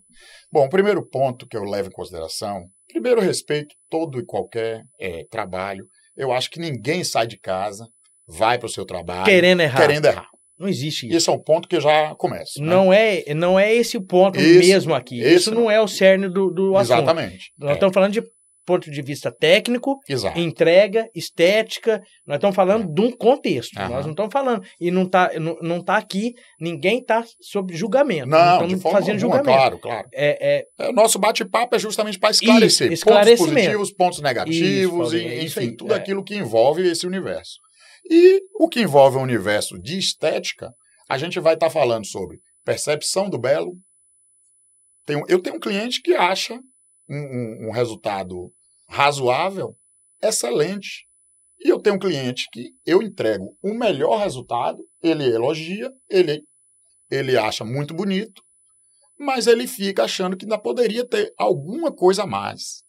Bom, 0.52 0.66
o 0.66 0.70
primeiro 0.70 1.08
ponto 1.08 1.48
que 1.48 1.58
eu 1.58 1.64
levo 1.64 1.88
em 1.88 1.92
consideração, 1.92 2.68
primeiro 2.88 3.22
respeito 3.22 3.74
todo 3.90 4.20
e 4.20 4.26
qualquer 4.26 4.84
eh, 5.00 5.24
trabalho. 5.32 5.86
Eu 6.22 6.32
acho 6.32 6.52
que 6.52 6.60
ninguém 6.60 7.04
sai 7.04 7.26
de 7.26 7.38
casa, 7.40 7.88
vai 8.28 8.60
para 8.60 8.68
o 8.68 8.70
seu 8.70 8.86
trabalho 8.86 9.26
Querendo 9.26 9.62
errar. 9.62 9.78
querendo 9.82 10.06
errar. 10.06 10.28
Não 10.60 10.68
existe 10.68 11.08
isso. 11.08 11.18
Esse 11.18 11.30
é 11.30 11.34
um 11.34 11.42
ponto 11.42 11.68
que 11.68 11.80
já 11.82 12.14
começo. 12.16 12.62
né? 12.62 12.68
Não 12.68 12.94
é, 12.94 13.34
não 13.34 13.60
é 13.60 13.74
esse 13.74 13.98
o 13.98 14.02
ponto 14.06 14.40
Esse- 14.40 14.60
mesmo 14.70 14.94
aqui. 14.94 15.20
Isso 15.20 15.50
não 15.52 15.72
é 15.72 15.82
o 15.82 15.88
cerne 15.88 16.30
do, 16.30 16.52
do 16.52 16.78
assunto. 16.78 16.98
Exatamente. 16.98 17.52
Nós 17.58 17.72
É, 17.72 17.74
estamos 17.74 17.94
falando 17.96 18.14
de 18.14 18.22
ponto 18.66 18.92
de 18.92 19.02
vista 19.02 19.32
técnico, 19.32 20.00
Exato. 20.08 20.40
entrega, 20.40 21.10
estética, 21.16 22.02
nós 22.26 22.38
estamos 22.38 22.56
falando 22.56 22.92
de 22.94 23.02
um 23.02 23.12
contexto. 23.12 23.78
Aham. 23.78 23.90
Nós 23.90 24.06
não 24.06 24.12
estamos 24.12 24.32
falando. 24.32 24.64
E 24.80 24.92
não 24.92 25.04
está 25.04 25.32
não, 25.40 25.58
não 25.62 25.84
tá 25.84 25.98
aqui, 25.98 26.34
ninguém 26.60 27.00
está 27.00 27.24
sob 27.40 27.76
julgamento. 27.76 28.28
Não, 28.28 28.38
não 28.38 28.66
estamos 28.68 28.84
fazendo 28.84 29.24
alguma, 29.24 29.38
julgamento. 29.38 29.46
claro, 29.46 29.80
claro. 29.80 30.08
É, 30.14 30.58
é, 30.58 30.86
É, 30.86 30.90
O 30.90 30.94
nosso 30.94 31.20
bate-papo 31.20 31.76
é 31.76 31.80
justamente 31.80 32.20
para 32.20 32.32
esclarecer 32.32 32.88
pontos 32.88 33.00
esclarecimento. 33.00 33.54
positivos, 33.54 33.94
pontos 33.94 34.22
negativos, 34.22 35.12
Paulinho, 35.12 35.30
e, 35.30 35.34
é 35.34 35.44
isso 35.44 35.60
enfim, 35.60 35.70
aí, 35.70 35.76
tudo 35.76 35.94
é. 35.94 35.98
aquilo 35.98 36.24
que 36.24 36.36
envolve 36.36 36.88
esse 36.88 37.06
universo. 37.06 37.60
E 38.10 38.42
o 38.60 38.68
que 38.68 38.82
envolve 38.82 39.18
o 39.18 39.22
universo 39.22 39.80
de 39.80 39.98
estética, 39.98 40.72
a 41.10 41.18
gente 41.18 41.40
vai 41.40 41.54
estar 41.54 41.70
falando 41.70 42.06
sobre 42.06 42.40
percepção 42.64 43.30
do 43.30 43.40
belo. 43.40 43.74
Tem 45.06 45.22
eu 45.28 45.42
tenho 45.42 45.56
um 45.56 45.60
cliente 45.60 46.02
que 46.02 46.14
acha 46.14 46.60
um, 47.12 47.18
um- 47.18 47.68
um 47.68 47.72
resultado 47.72 48.52
razoável, 48.88 49.76
excelente. 50.22 51.06
E 51.64 51.70
eu 51.70 51.80
tenho 51.80 51.96
um 51.96 52.00
cliente 52.00 52.48
que 52.52 52.70
eu 52.86 53.02
entrego 53.02 53.56
o 53.62 53.74
melhor 53.74 54.18
resultado, 54.20 54.80
ele 55.04 55.24
elogia, 55.26 55.92
ele, 56.10 56.42
ele 57.10 57.38
acha 57.38 57.64
muito 57.64 57.94
bonito, 57.94 58.42
mas 59.20 59.46
ele 59.46 59.68
fica 59.68 60.04
achando 60.06 60.36
que 60.36 60.46
ainda 60.46 60.58
poderia 60.58 61.08
ter 61.08 61.32
alguma 61.38 61.94
coisa 61.94 62.24
a 62.24 62.28
mais. 62.28 62.84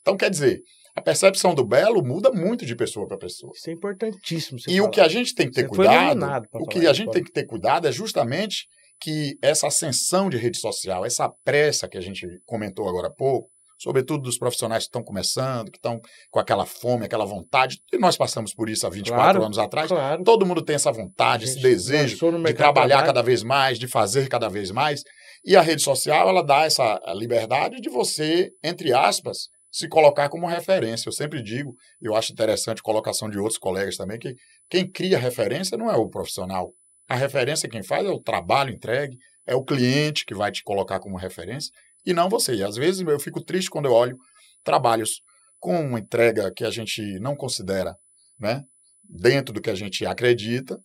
Então, 0.00 0.16
quer 0.16 0.30
dizer, 0.30 0.62
a 0.94 1.02
percepção 1.02 1.54
do 1.54 1.66
belo 1.66 2.02
muda 2.04 2.30
muito 2.30 2.64
de 2.64 2.76
pessoa 2.76 3.06
para 3.06 3.18
pessoa. 3.18 3.52
isso 3.54 3.68
é 3.68 3.72
importantíssimo. 3.72 4.58
E 4.68 4.80
o 4.80 4.84
falar. 4.84 4.90
que 4.92 5.00
a 5.00 5.08
gente 5.08 5.34
tem 5.34 5.46
que 5.48 5.54
ter 5.54 5.62
Você 5.68 5.74
cuidado, 5.74 6.20
o 6.54 6.66
que 6.66 6.86
a 6.86 6.92
gente 6.92 7.10
tem 7.10 7.24
que 7.24 7.32
ter 7.32 7.44
cuidado 7.46 7.88
é 7.88 7.92
justamente 7.92 8.68
que 9.00 9.36
essa 9.42 9.66
ascensão 9.68 10.28
de 10.28 10.36
rede 10.36 10.58
social, 10.58 11.04
essa 11.04 11.28
pressa 11.44 11.88
que 11.88 11.96
a 11.98 12.00
gente 12.00 12.26
comentou 12.44 12.88
agora 12.88 13.08
há 13.08 13.12
pouco, 13.12 13.48
sobretudo 13.80 14.22
dos 14.24 14.36
profissionais 14.36 14.82
que 14.84 14.88
estão 14.88 15.04
começando, 15.04 15.70
que 15.70 15.78
estão 15.78 16.00
com 16.30 16.40
aquela 16.40 16.66
fome, 16.66 17.04
aquela 17.04 17.24
vontade, 17.24 17.78
e 17.92 17.98
nós 17.98 18.16
passamos 18.16 18.52
por 18.52 18.68
isso 18.68 18.86
há 18.86 18.90
24 18.90 19.22
Claro, 19.22 19.44
anos 19.44 19.58
atrás, 19.58 19.88
Claro. 19.88 20.24
todo 20.24 20.44
mundo 20.44 20.62
tem 20.62 20.74
essa 20.74 20.90
vontade, 20.90 21.44
esse 21.44 21.60
desejo 21.60 22.16
de 22.42 22.54
trabalhar 22.54 23.04
cada 23.04 23.22
vez 23.22 23.42
mais, 23.44 23.78
de 23.78 23.86
fazer 23.86 24.28
cada 24.28 24.48
vez 24.48 24.70
mais. 24.72 25.02
E 25.44 25.54
a 25.54 25.60
rede 25.60 25.82
social, 25.82 26.28
ela 26.28 26.42
dá 26.42 26.64
essa 26.64 27.00
liberdade 27.14 27.80
de 27.80 27.88
você, 27.88 28.50
entre 28.64 28.92
aspas, 28.92 29.46
se 29.70 29.86
colocar 29.88 30.28
como 30.28 30.46
referência. 30.48 31.08
Eu 31.08 31.12
sempre 31.12 31.40
digo, 31.40 31.72
eu 32.02 32.16
acho 32.16 32.32
interessante 32.32 32.78
a 32.80 32.82
colocação 32.82 33.30
de 33.30 33.38
outros 33.38 33.58
colegas 33.58 33.96
também, 33.96 34.18
que 34.18 34.34
quem 34.68 34.90
cria 34.90 35.18
referência 35.18 35.78
não 35.78 35.88
é 35.88 35.96
o 35.96 36.08
profissional. 36.08 36.72
A 37.08 37.16
referência 37.16 37.68
quem 37.68 37.82
faz 37.82 38.06
é 38.06 38.10
o 38.10 38.20
trabalho 38.20 38.72
entregue, 38.72 39.16
é 39.46 39.54
o 39.54 39.64
cliente 39.64 40.26
que 40.26 40.34
vai 40.34 40.52
te 40.52 40.62
colocar 40.62 41.00
como 41.00 41.16
referência, 41.16 41.72
e 42.04 42.12
não 42.12 42.28
você. 42.28 42.54
E 42.54 42.62
às 42.62 42.76
vezes 42.76 43.00
eu 43.00 43.18
fico 43.18 43.42
triste 43.42 43.70
quando 43.70 43.86
eu 43.86 43.92
olho 43.92 44.16
trabalhos 44.62 45.22
com 45.58 45.80
uma 45.80 45.98
entrega 45.98 46.52
que 46.54 46.64
a 46.64 46.70
gente 46.70 47.02
não 47.18 47.34
considera 47.34 47.96
né, 48.38 48.62
dentro 49.02 49.52
do 49.52 49.60
que 49.60 49.70
a 49.70 49.74
gente 49.74 50.04
acredita, 50.04 50.78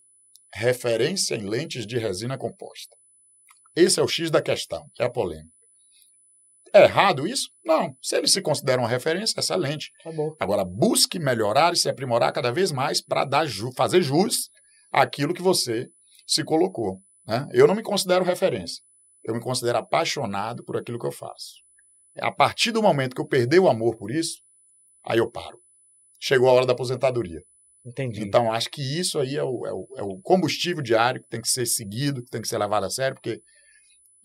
referência 0.54 1.36
em 1.36 1.48
lentes 1.48 1.86
de 1.86 1.98
resina 1.98 2.38
composta. 2.38 2.96
Esse 3.76 4.00
é 4.00 4.04
o 4.04 4.08
X 4.08 4.32
da 4.32 4.42
questão, 4.42 4.86
é 5.00 5.04
a 5.04 5.10
polêmica. 5.10 5.52
É 6.74 6.84
errado 6.84 7.28
isso? 7.28 7.50
Não. 7.64 7.96
Se 8.02 8.16
eles 8.16 8.32
se 8.32 8.42
consideram 8.42 8.84
uma 8.84 8.90
referência, 8.90 9.40
excelente. 9.40 9.92
Acabou. 10.00 10.36
Agora, 10.40 10.66
busque 10.66 11.20
melhorar 11.20 11.74
e 11.74 11.78
se 11.78 11.88
aprimorar 11.88 12.34
cada 12.34 12.52
vez 12.52 12.72
mais 12.72 13.00
para 13.00 13.46
ju 13.46 13.72
fazer 13.76 14.02
jus 14.02 14.50
àquilo 14.92 15.36
que 15.36 15.42
você 15.42 15.88
se 16.26 16.44
colocou. 16.44 17.02
Né? 17.26 17.48
Eu 17.52 17.68
não 17.68 17.76
me 17.76 17.84
considero 17.84 18.24
referência. 18.24 18.82
Eu 19.24 19.34
me 19.34 19.42
considero 19.42 19.78
apaixonado 19.78 20.64
por 20.64 20.78
aquilo 20.78 21.00
que 21.00 21.08
eu 21.08 21.12
faço. 21.12 21.62
A 22.20 22.32
partir 22.32 22.72
do 22.72 22.82
momento 22.82 23.16
que 23.16 23.22
eu 23.22 23.28
perder 23.28 23.60
o 23.60 23.70
amor 23.70 23.96
por 23.98 24.12
isso, 24.12 24.42
aí 25.06 25.18
eu 25.18 25.32
paro. 25.32 25.58
Chegou 26.20 26.50
a 26.50 26.54
hora 26.54 26.66
da 26.66 26.74
aposentadoria. 26.74 27.42
Entendi. 27.86 28.22
Então, 28.22 28.52
acho 28.52 28.70
que 28.70 28.82
isso 28.82 29.20
aí 29.20 29.36
é 29.36 29.44
o, 29.44 29.66
é, 29.66 29.74
o, 29.74 29.88
é 29.98 30.04
o 30.04 30.20
combustível 30.22 30.82
diário 30.82 31.22
que 31.22 31.28
tem 31.28 31.42
que 31.42 31.50
ser 31.50 31.66
seguido, 31.66 32.24
que 32.24 32.30
tem 32.30 32.42
que 32.42 32.48
ser 32.48 32.58
levado 32.58 32.86
a 32.86 32.90
sério, 32.90 33.16
porque, 33.16 33.42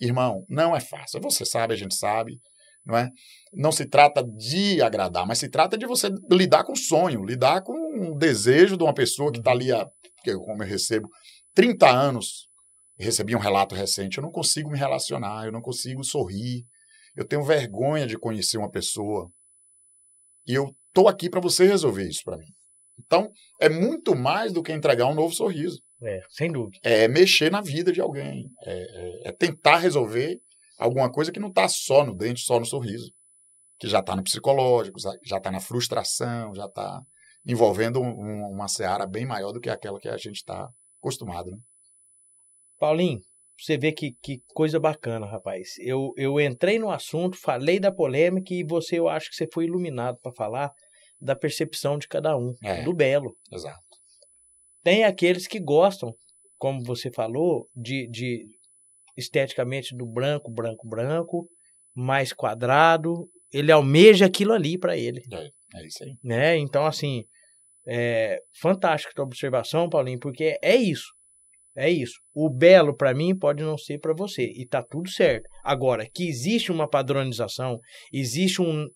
irmão, 0.00 0.44
não 0.48 0.76
é 0.76 0.80
fácil. 0.80 1.20
Você 1.20 1.44
sabe, 1.44 1.74
a 1.74 1.76
gente 1.76 1.96
sabe, 1.96 2.38
não 2.86 2.96
é? 2.96 3.10
Não 3.52 3.72
se 3.72 3.84
trata 3.84 4.22
de 4.22 4.80
agradar, 4.80 5.26
mas 5.26 5.38
se 5.38 5.48
trata 5.48 5.76
de 5.76 5.86
você 5.86 6.08
lidar 6.30 6.62
com 6.62 6.72
o 6.72 6.76
sonho, 6.76 7.24
lidar 7.24 7.62
com 7.62 8.12
o 8.12 8.16
desejo 8.16 8.76
de 8.76 8.84
uma 8.84 8.94
pessoa 8.94 9.32
que 9.32 9.38
está 9.38 9.50
ali, 9.50 9.66
que 10.22 10.30
eu, 10.30 10.40
como 10.40 10.62
eu 10.62 10.68
recebo, 10.68 11.08
30 11.58 11.90
anos. 11.90 12.48
Recebi 12.96 13.34
um 13.34 13.40
relato 13.40 13.74
recente, 13.74 14.18
eu 14.18 14.22
não 14.22 14.30
consigo 14.30 14.70
me 14.70 14.78
relacionar, 14.78 15.44
eu 15.44 15.50
não 15.50 15.60
consigo 15.60 16.04
sorrir, 16.04 16.64
eu 17.16 17.26
tenho 17.26 17.42
vergonha 17.42 18.06
de 18.06 18.16
conhecer 18.16 18.58
uma 18.58 18.70
pessoa. 18.70 19.28
E 20.46 20.54
eu 20.54 20.72
estou 20.86 21.08
aqui 21.08 21.28
para 21.28 21.40
você 21.40 21.66
resolver 21.66 22.08
isso 22.08 22.22
para 22.24 22.36
mim. 22.38 22.46
Então, 22.96 23.28
é 23.60 23.68
muito 23.68 24.14
mais 24.14 24.52
do 24.52 24.62
que 24.62 24.72
entregar 24.72 25.06
um 25.06 25.14
novo 25.14 25.34
sorriso. 25.34 25.80
É, 26.00 26.20
sem 26.28 26.50
dúvida. 26.50 26.78
É 26.82 27.08
mexer 27.08 27.50
na 27.50 27.60
vida 27.60 27.92
de 27.92 28.00
alguém. 28.00 28.48
É, 28.64 29.26
é- 29.26 29.28
é 29.28 29.32
tentar 29.32 29.78
resolver 29.78 30.40
alguma 30.78 31.10
coisa 31.10 31.32
que 31.32 31.40
não 31.40 31.48
está 31.48 31.68
só 31.68 32.04
no 32.04 32.14
dente, 32.14 32.42
só 32.42 32.60
no 32.60 32.66
sorriso. 32.66 33.12
Que 33.80 33.88
já 33.88 33.98
está 33.98 34.14
no 34.14 34.22
psicológico, 34.22 35.00
já 35.24 35.38
está 35.38 35.50
na 35.50 35.60
frustração, 35.60 36.54
já 36.54 36.66
está 36.66 37.02
envolvendo 37.44 38.00
um, 38.00 38.48
uma 38.52 38.68
seara 38.68 39.06
bem 39.06 39.26
maior 39.26 39.50
do 39.50 39.60
que 39.60 39.70
aquela 39.70 39.98
que 39.98 40.08
a 40.08 40.16
gente 40.16 40.36
está 40.36 40.68
acostumado. 41.00 41.50
Né? 41.50 41.58
Paulinho, 42.78 43.20
você 43.58 43.76
vê 43.76 43.92
que, 43.92 44.12
que 44.22 44.40
coisa 44.54 44.78
bacana, 44.78 45.26
rapaz. 45.26 45.70
Eu, 45.80 46.12
eu 46.16 46.40
entrei 46.40 46.78
no 46.78 46.90
assunto, 46.90 47.36
falei 47.36 47.80
da 47.80 47.90
polêmica 47.92 48.54
e 48.54 48.64
você, 48.64 48.98
eu 48.98 49.08
acho 49.08 49.30
que 49.30 49.36
você 49.36 49.48
foi 49.52 49.64
iluminado 49.64 50.16
para 50.22 50.32
falar 50.32 50.70
da 51.20 51.34
percepção 51.34 51.98
de 51.98 52.06
cada 52.06 52.36
um, 52.36 52.52
É. 52.62 52.82
do 52.84 52.94
belo. 52.94 53.36
Exato. 53.52 53.82
Tem 54.84 55.04
aqueles 55.04 55.48
que 55.48 55.58
gostam, 55.58 56.14
como 56.56 56.82
você 56.84 57.10
falou, 57.10 57.68
de, 57.74 58.08
de 58.08 58.46
esteticamente 59.16 59.96
do 59.96 60.06
branco, 60.06 60.50
branco, 60.52 60.86
branco, 60.88 61.48
mais 61.94 62.32
quadrado. 62.32 63.28
Ele 63.52 63.72
almeja 63.72 64.26
aquilo 64.26 64.52
ali 64.52 64.78
para 64.78 64.96
ele, 64.96 65.20
É 65.74 65.86
isso 65.86 66.04
aí. 66.04 66.14
né? 66.22 66.56
Então, 66.56 66.86
assim, 66.86 67.24
é 67.88 68.38
fantástica 68.60 69.14
tua 69.14 69.24
observação, 69.24 69.88
Paulinho, 69.88 70.18
porque 70.20 70.58
é 70.62 70.76
isso. 70.76 71.06
É 71.76 71.88
isso. 71.88 72.14
O 72.34 72.50
belo 72.50 72.94
para 72.94 73.14
mim 73.14 73.36
pode 73.36 73.62
não 73.62 73.78
ser 73.78 73.98
para 73.98 74.12
você 74.12 74.42
e 74.44 74.66
tá 74.66 74.82
tudo 74.82 75.08
certo. 75.08 75.48
Agora, 75.62 76.06
que 76.12 76.28
existe 76.28 76.72
uma 76.72 76.88
padronização, 76.88 77.78
existe 78.12 78.60
um 78.60 78.86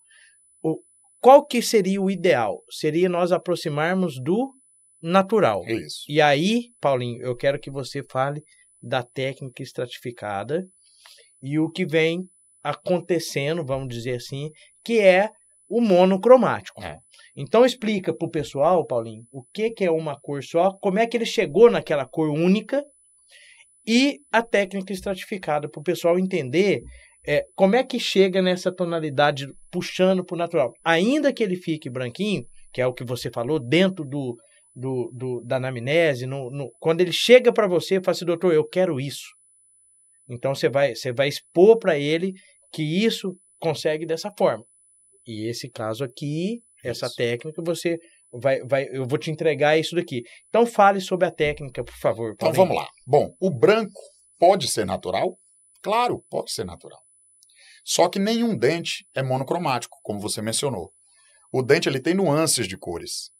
o, 0.62 0.80
qual 1.20 1.46
que 1.46 1.62
seria 1.62 2.02
o 2.02 2.10
ideal? 2.10 2.60
Seria 2.68 3.08
nós 3.08 3.30
aproximarmos 3.30 4.20
do 4.20 4.52
natural. 5.00 5.62
É 5.66 5.74
isso. 5.74 6.04
E 6.08 6.20
aí, 6.20 6.70
Paulinho, 6.80 7.22
eu 7.22 7.36
quero 7.36 7.58
que 7.60 7.70
você 7.70 8.02
fale 8.10 8.42
da 8.82 9.02
técnica 9.02 9.62
estratificada 9.62 10.66
e 11.40 11.58
o 11.58 11.70
que 11.70 11.86
vem 11.86 12.28
acontecendo, 12.62 13.64
vamos 13.64 13.94
dizer 13.94 14.16
assim, 14.16 14.50
que 14.84 15.00
é 15.00 15.30
o 15.72 15.80
monocromático. 15.80 16.82
É. 16.82 16.98
Então 17.34 17.64
explica 17.64 18.14
pro 18.14 18.28
pessoal, 18.30 18.86
Paulinho, 18.86 19.24
o 19.32 19.42
que, 19.54 19.70
que 19.70 19.84
é 19.84 19.90
uma 19.90 20.20
cor 20.20 20.44
só, 20.44 20.70
como 20.82 20.98
é 20.98 21.06
que 21.06 21.16
ele 21.16 21.24
chegou 21.24 21.70
naquela 21.70 22.04
cor 22.06 22.28
única 22.28 22.84
e 23.86 24.18
a 24.30 24.42
técnica 24.42 24.92
estratificada 24.92 25.70
para 25.70 25.80
o 25.80 25.82
pessoal 25.82 26.18
entender 26.18 26.82
é, 27.26 27.44
como 27.54 27.74
é 27.74 27.82
que 27.82 27.98
chega 27.98 28.42
nessa 28.42 28.70
tonalidade 28.70 29.46
puxando 29.70 30.22
pro 30.22 30.36
natural. 30.36 30.72
Ainda 30.84 31.32
que 31.32 31.42
ele 31.42 31.56
fique 31.56 31.88
branquinho, 31.88 32.44
que 32.70 32.82
é 32.82 32.86
o 32.86 32.92
que 32.92 33.04
você 33.04 33.30
falou, 33.30 33.58
dentro 33.58 34.04
do, 34.04 34.36
do, 34.74 35.10
do 35.14 35.40
da 35.42 35.56
anamnese, 35.56 36.26
no, 36.26 36.50
no- 36.50 36.70
quando 36.78 37.00
ele 37.00 37.12
chega 37.12 37.50
para 37.50 37.66
você 37.66 37.96
e 37.96 38.04
fala 38.04 38.12
assim, 38.14 38.26
doutor, 38.26 38.52
eu 38.52 38.68
quero 38.68 39.00
isso. 39.00 39.24
Então 40.28 40.54
você 40.54 40.68
vai, 40.68 40.94
você 40.94 41.12
vai 41.12 41.28
expor 41.28 41.78
para 41.78 41.98
ele 41.98 42.34
que 42.72 42.82
isso 42.82 43.36
consegue 43.58 44.04
dessa 44.04 44.30
forma. 44.36 44.64
E 45.26 45.48
esse 45.48 45.70
caso 45.70 46.04
aqui, 46.04 46.62
essa 46.84 47.06
Isso. 47.06 47.16
técnica, 47.16 47.62
você 47.64 47.98
vai, 48.32 48.60
vai, 48.64 48.86
eu 48.90 49.06
vou 49.06 49.18
te 49.18 49.30
entregar 49.30 49.78
isso 49.78 49.94
daqui. 49.94 50.22
Então 50.48 50.66
fale 50.66 51.00
sobre 51.00 51.26
a 51.26 51.30
técnica, 51.30 51.84
por 51.84 51.96
favor. 51.98 52.32
Então 52.32 52.52
vamos 52.52 52.76
lá. 52.76 52.88
Bom, 53.06 53.34
o 53.40 53.50
branco 53.50 54.00
pode 54.38 54.68
ser 54.68 54.84
natural? 54.84 55.38
Claro, 55.82 56.24
pode 56.30 56.52
ser 56.52 56.64
natural. 56.64 57.00
Só 57.84 58.08
que 58.08 58.18
nenhum 58.18 58.56
dente 58.56 59.06
é 59.14 59.22
monocromático, 59.22 59.98
como 60.02 60.20
você 60.20 60.40
mencionou. 60.40 60.92
O 61.52 61.62
dente 61.62 61.88
ele 61.88 62.00
tem 62.00 62.14
nuances 62.14 62.66
de 62.66 62.78
cores. 62.78 63.30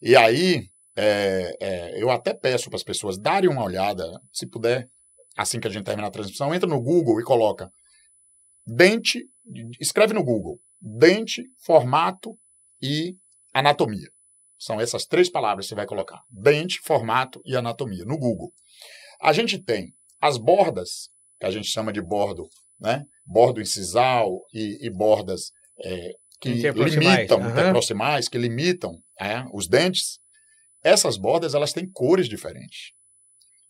E 0.00 0.14
aí, 0.16 0.68
é, 0.96 1.56
é, 1.60 2.02
eu 2.02 2.10
até 2.10 2.32
peço 2.32 2.70
para 2.70 2.76
as 2.76 2.84
pessoas 2.84 3.18
darem 3.18 3.50
uma 3.50 3.64
olhada, 3.64 4.04
se 4.32 4.46
puder, 4.46 4.88
assim 5.36 5.58
que 5.58 5.66
a 5.66 5.70
gente 5.70 5.84
terminar 5.84 6.08
a 6.08 6.12
transmissão, 6.12 6.54
entra 6.54 6.68
no 6.68 6.80
Google 6.80 7.20
e 7.20 7.24
coloca 7.24 7.70
dente, 8.66 9.24
escreve 9.80 10.14
no 10.14 10.22
Google, 10.22 10.60
dente, 10.80 11.42
formato 11.64 12.36
e 12.80 13.16
anatomia. 13.52 14.08
São 14.58 14.80
essas 14.80 15.04
três 15.06 15.30
palavras 15.30 15.66
que 15.66 15.70
você 15.70 15.74
vai 15.74 15.86
colocar: 15.86 16.20
dente, 16.30 16.78
formato 16.80 17.40
e 17.44 17.56
anatomia 17.56 18.04
no 18.04 18.18
Google. 18.18 18.52
A 19.20 19.32
gente 19.32 19.58
tem 19.62 19.92
as 20.20 20.36
bordas, 20.36 21.08
que 21.38 21.46
a 21.46 21.50
gente 21.50 21.68
chama 21.68 21.92
de 21.92 22.02
bordo, 22.02 22.48
né? 22.78 23.04
Bordo 23.24 23.60
incisal 23.60 24.40
e, 24.52 24.86
e 24.86 24.90
bordas 24.90 25.50
é, 25.82 26.12
que 26.40 26.50
limitam, 26.50 27.38
aham. 27.38 27.50
interproximais, 27.50 28.28
que 28.28 28.38
limitam 28.38 28.92
é, 29.20 29.44
os 29.52 29.68
dentes. 29.68 30.18
Essas 30.82 31.18
bordas 31.18 31.54
elas 31.54 31.72
têm 31.72 31.90
cores 31.90 32.28
diferentes. 32.28 32.92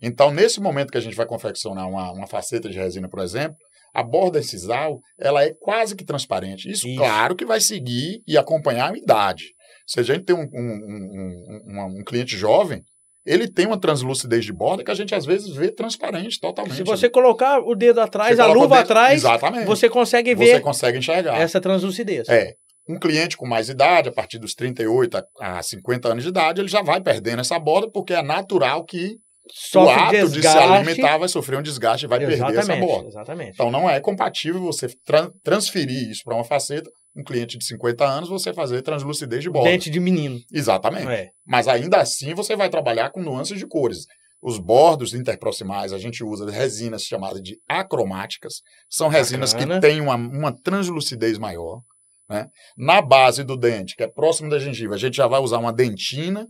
Então, 0.00 0.30
nesse 0.30 0.60
momento 0.60 0.90
que 0.90 0.98
a 0.98 1.00
gente 1.00 1.16
vai 1.16 1.26
confeccionar 1.26 1.88
uma, 1.88 2.12
uma 2.12 2.26
faceta 2.26 2.68
de 2.70 2.78
resina, 2.78 3.08
por 3.08 3.20
exemplo, 3.20 3.58
a 3.94 4.02
borda 4.02 4.38
incisal 4.38 5.00
ela 5.18 5.44
é 5.44 5.52
quase 5.60 5.94
que 5.96 6.04
transparente. 6.04 6.70
Isso, 6.70 6.86
Isso. 6.88 6.96
claro, 6.98 7.34
que 7.36 7.44
vai 7.44 7.60
seguir 7.60 8.22
e 8.26 8.36
acompanhar 8.38 8.92
a 8.92 8.96
idade. 8.96 9.44
Se 9.86 9.98
a 10.00 10.02
gente 10.02 10.24
tem 10.24 10.36
um, 10.36 10.42
um- 10.52 11.64
um- 11.66 11.98
um- 12.00 12.04
cliente 12.04 12.36
jovem, 12.36 12.82
ele 13.26 13.48
tem 13.50 13.66
uma 13.66 13.78
translucidez 13.78 14.44
de 14.44 14.52
borda 14.52 14.82
que 14.84 14.90
a 14.90 14.94
gente 14.94 15.14
às 15.14 15.26
vezes 15.26 15.54
vê 15.54 15.70
transparente 15.70 16.38
totalmente. 16.40 16.76
Se 16.76 16.82
você 16.84 17.08
colocar 17.10 17.58
o 17.60 17.74
dedo 17.74 18.00
atrás, 18.00 18.36
Você 18.36 18.42
a 18.42 18.46
luva 18.46 18.76
dedo- 18.76 18.84
atrás, 18.84 19.14
Exatamente. 19.14 19.66
você 19.66 19.88
consegue 19.88 20.34
Você 20.34 20.44
ver 20.54 20.60
consegue 20.60 20.98
enxergar. 20.98 21.38
essa 21.38 21.60
translucidez. 21.60 22.28
É. 22.28 22.54
Um 22.88 22.98
cliente 22.98 23.36
com 23.36 23.46
mais 23.46 23.68
idade, 23.68 24.08
a 24.08 24.12
partir 24.12 24.38
dos 24.38 24.54
38 24.54 25.16
a, 25.40 25.58
a 25.58 25.62
50 25.62 26.08
anos 26.08 26.24
de 26.24 26.30
idade, 26.30 26.60
ele 26.60 26.68
já 26.68 26.82
vai 26.82 27.00
perdendo 27.00 27.40
essa 27.40 27.58
borda, 27.58 27.88
porque 27.90 28.14
é 28.14 28.22
natural 28.22 28.84
que 28.84 29.16
o 29.46 29.52
Sofre 29.52 29.92
ato 30.00 30.10
de 30.12 30.26
se 30.26 30.32
desgaste. 30.32 30.58
alimentar 30.72 31.18
vai 31.18 31.28
sofrer 31.28 31.58
um 31.58 31.62
desgaste 31.62 32.06
e 32.06 32.08
vai 32.08 32.18
perder 32.18 32.58
essa 32.58 32.76
borda. 32.76 33.08
exatamente. 33.08 33.50
Então 33.54 33.70
não 33.70 33.88
é 33.88 33.98
compatível 34.00 34.60
você 34.60 34.88
tran- 35.04 35.30
transferir 35.42 36.10
isso 36.10 36.22
para 36.24 36.34
uma 36.34 36.44
faceta, 36.44 36.88
um 37.16 37.24
cliente 37.24 37.58
de 37.58 37.64
50 37.64 38.04
anos, 38.04 38.28
você 38.28 38.52
fazer 38.52 38.82
translucidez 38.82 39.42
de 39.42 39.50
borda. 39.50 39.70
Dente 39.70 39.90
de 39.90 39.98
menino. 39.98 40.38
Exatamente. 40.52 41.08
É. 41.08 41.28
Mas 41.46 41.66
ainda 41.66 41.98
assim 41.98 42.34
você 42.34 42.54
vai 42.54 42.68
trabalhar 42.68 43.10
com 43.10 43.22
nuances 43.22 43.58
de 43.58 43.66
cores. 43.66 44.04
Os 44.42 44.58
bordos 44.58 45.12
interproximais 45.12 45.92
a 45.92 45.98
gente 45.98 46.22
usa 46.24 46.50
resinas 46.50 47.02
chamadas 47.02 47.42
de 47.42 47.56
acromáticas. 47.68 48.54
São 48.88 49.08
resinas 49.08 49.52
Bacana. 49.52 49.74
que 49.74 49.80
têm 49.86 50.00
uma, 50.00 50.14
uma 50.14 50.54
translucidez 50.62 51.36
maior. 51.38 51.80
Né? 52.28 52.46
Na 52.78 53.02
base 53.02 53.42
do 53.42 53.56
dente, 53.56 53.96
que 53.96 54.04
é 54.04 54.06
próximo 54.08 54.48
da 54.48 54.58
gengiva, 54.58 54.94
a 54.94 54.98
gente 54.98 55.16
já 55.16 55.26
vai 55.26 55.40
usar 55.40 55.58
uma 55.58 55.72
dentina, 55.72 56.46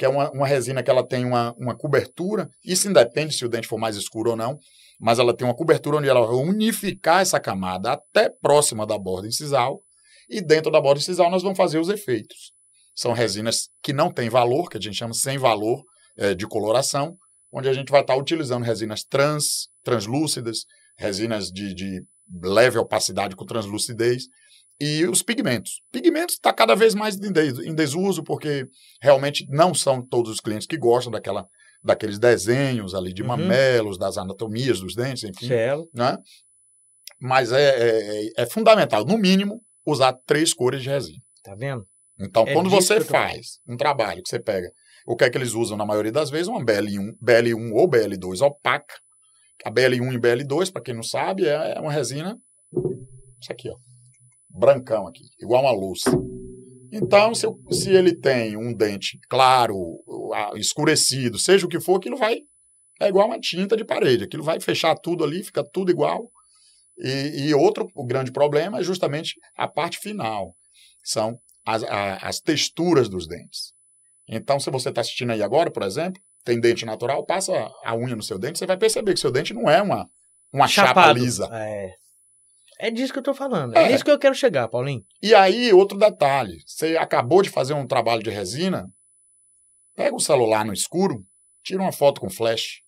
que 0.00 0.06
é 0.06 0.08
uma, 0.08 0.30
uma 0.30 0.46
resina 0.46 0.82
que 0.82 0.90
ela 0.90 1.06
tem 1.06 1.26
uma, 1.26 1.52
uma 1.58 1.76
cobertura. 1.76 2.48
Isso 2.64 2.88
independe 2.88 3.34
se 3.34 3.44
o 3.44 3.50
dente 3.50 3.68
for 3.68 3.76
mais 3.76 3.96
escuro 3.96 4.30
ou 4.30 4.36
não, 4.36 4.58
mas 4.98 5.18
ela 5.18 5.36
tem 5.36 5.46
uma 5.46 5.54
cobertura 5.54 5.98
onde 5.98 6.08
ela 6.08 6.26
vai 6.26 6.36
unificar 6.36 7.20
essa 7.20 7.38
camada 7.38 7.92
até 7.92 8.30
próxima 8.30 8.86
da 8.86 8.96
borda 8.96 9.28
incisal. 9.28 9.82
E 10.26 10.40
dentro 10.40 10.72
da 10.72 10.80
borda 10.80 11.00
incisal 11.00 11.30
nós 11.30 11.42
vamos 11.42 11.58
fazer 11.58 11.78
os 11.78 11.90
efeitos. 11.90 12.50
São 12.96 13.12
resinas 13.12 13.68
que 13.82 13.92
não 13.92 14.10
têm 14.10 14.30
valor, 14.30 14.70
que 14.70 14.78
a 14.78 14.80
gente 14.80 14.96
chama 14.96 15.12
sem 15.12 15.36
valor 15.36 15.82
eh, 16.16 16.32
de 16.34 16.46
coloração, 16.46 17.14
onde 17.52 17.68
a 17.68 17.72
gente 17.74 17.92
vai 17.92 18.00
estar 18.00 18.16
utilizando 18.16 18.64
resinas 18.64 19.04
trans, 19.04 19.68
translúcidas, 19.84 20.60
resinas 20.96 21.48
de, 21.48 21.74
de 21.74 22.02
leve 22.42 22.78
opacidade 22.78 23.36
com 23.36 23.44
translucidez, 23.44 24.22
e 24.80 25.04
os 25.06 25.22
pigmentos. 25.22 25.80
Pigmentos 25.92 26.34
está 26.36 26.52
cada 26.52 26.74
vez 26.74 26.94
mais 26.94 27.16
em 27.16 27.30
des- 27.32 27.58
em 27.58 27.74
desuso, 27.74 28.22
porque 28.24 28.66
realmente 29.02 29.46
não 29.48 29.74
são 29.74 30.00
todos 30.04 30.30
os 30.32 30.40
clientes 30.40 30.66
que 30.66 30.76
gostam 30.78 31.12
daquela, 31.12 31.46
daqueles 31.82 32.18
desenhos 32.18 32.94
ali 32.94 33.12
de 33.12 33.22
Uhum. 33.22 33.28
mamelos, 33.28 33.98
das 33.98 34.16
anatomias 34.16 34.80
dos 34.80 34.94
dentes, 34.94 35.24
enfim 35.24 35.46
Celo. 35.48 35.88
né? 35.94 36.16
Mas 37.20 37.52
é, 37.52 37.60
é, 37.62 38.26
é- 38.26 38.30
é 38.38 38.46
fundamental, 38.46 39.04
no 39.04 39.18
mínimo, 39.18 39.60
usar 39.86 40.14
três 40.26 40.54
cores 40.54 40.82
de 40.82 40.88
resina. 40.88 41.22
Tá 41.42 41.54
vendo? 41.54 41.86
Então, 42.18 42.44
É 42.46 42.52
quando 42.52 42.68
você 42.70 43.00
faz 43.00 43.58
um 43.68 43.76
trabalho 43.76 44.22
que 44.22 44.28
você 44.28 44.38
pega, 44.38 44.70
o 45.06 45.16
que 45.16 45.24
é 45.24 45.30
que 45.30 45.38
eles 45.38 45.52
usam 45.54 45.76
na 45.76 45.86
maioria 45.86 46.12
das 46.12 46.30
vezes? 46.30 46.48
Uma 46.48 46.64
BL1, 46.64 47.14
BL1 47.22 47.72
ou 47.74 47.88
BL2 47.88 48.40
opaca. 48.42 48.94
A 49.64 49.70
BL1 49.70 50.14
e 50.14 50.18
BL2, 50.18 50.70
para 50.72 50.82
quem 50.82 50.94
não 50.94 51.02
sabe, 51.02 51.46
é 51.46 51.78
uma 51.80 51.92
resina, 51.92 52.36
isso 53.40 53.52
aqui, 53.52 53.68
ó, 53.70 53.76
brancão 54.50 55.06
aqui, 55.06 55.24
igual 55.40 55.62
uma 55.62 55.72
luz. 55.72 56.02
Então, 56.92 57.34
se, 57.34 57.46
eu- 57.46 57.58
se 57.70 57.90
ele 57.90 58.14
tem 58.16 58.56
um 58.56 58.74
dente 58.74 59.18
claro, 59.28 59.76
escurecido, 60.56 61.38
seja 61.38 61.66
o 61.66 61.68
que 61.68 61.80
for, 61.80 61.96
aquilo 61.96 62.16
vai. 62.16 62.38
É 63.00 63.08
igual 63.08 63.26
uma 63.28 63.38
tinta 63.40 63.76
de 63.76 63.84
parede. 63.84 64.24
Aquilo 64.24 64.42
vai 64.42 64.60
fechar 64.60 64.94
tudo 64.96 65.24
ali, 65.24 65.42
fica 65.42 65.62
tudo 65.72 65.90
igual. 65.90 66.28
E, 66.98 67.46
e 67.48 67.54
outro 67.54 67.88
o 67.94 68.04
grande 68.04 68.30
problema 68.32 68.78
é 68.80 68.82
justamente 68.82 69.34
a 69.56 69.66
parte 69.68 69.98
final. 69.98 70.54
São 71.02 71.38
as, 71.64 71.82
a- 71.84 72.16
as 72.16 72.40
texturas 72.40 73.08
dos 73.08 73.26
dentes. 73.26 73.72
Então, 74.28 74.60
se 74.60 74.70
você 74.70 74.90
está 74.90 75.00
assistindo 75.00 75.30
aí 75.32 75.42
agora, 75.42 75.70
por 75.70 75.82
exemplo, 75.82 76.20
tem 76.44 76.60
dente 76.60 76.84
natural, 76.84 77.24
passa 77.24 77.52
a 77.84 77.96
unha 77.96 78.14
no 78.16 78.22
seu 78.22 78.38
dente, 78.38 78.58
você 78.58 78.66
vai 78.66 78.76
perceber 78.76 79.14
que 79.14 79.20
seu 79.20 79.30
dente 79.30 79.54
não 79.54 79.68
é 79.70 79.80
uma, 79.80 80.06
uma 80.52 80.66
chapa 80.68 81.12
lisa. 81.12 81.48
É. 81.52 81.90
É 82.82 82.90
disso 82.90 83.12
que 83.12 83.18
eu 83.18 83.22
tô 83.22 83.34
falando. 83.34 83.76
É, 83.76 83.84
É. 83.84 83.92
nisso 83.92 84.04
que 84.04 84.10
eu 84.10 84.18
quero 84.18 84.34
chegar, 84.34 84.68
Paulinho. 84.68 85.04
E 85.22 85.34
aí, 85.34 85.72
outro 85.72 85.98
detalhe: 85.98 86.58
você 86.66 86.96
acabou 86.96 87.42
de 87.42 87.50
fazer 87.50 87.74
um 87.74 87.86
trabalho 87.86 88.22
de 88.22 88.30
resina, 88.30 88.86
pega 89.94 90.16
o 90.16 90.20
celular 90.20 90.64
no 90.64 90.72
escuro, 90.72 91.22
tira 91.62 91.82
uma 91.82 91.92
foto 91.92 92.20
com 92.20 92.30
flash. 92.30 92.80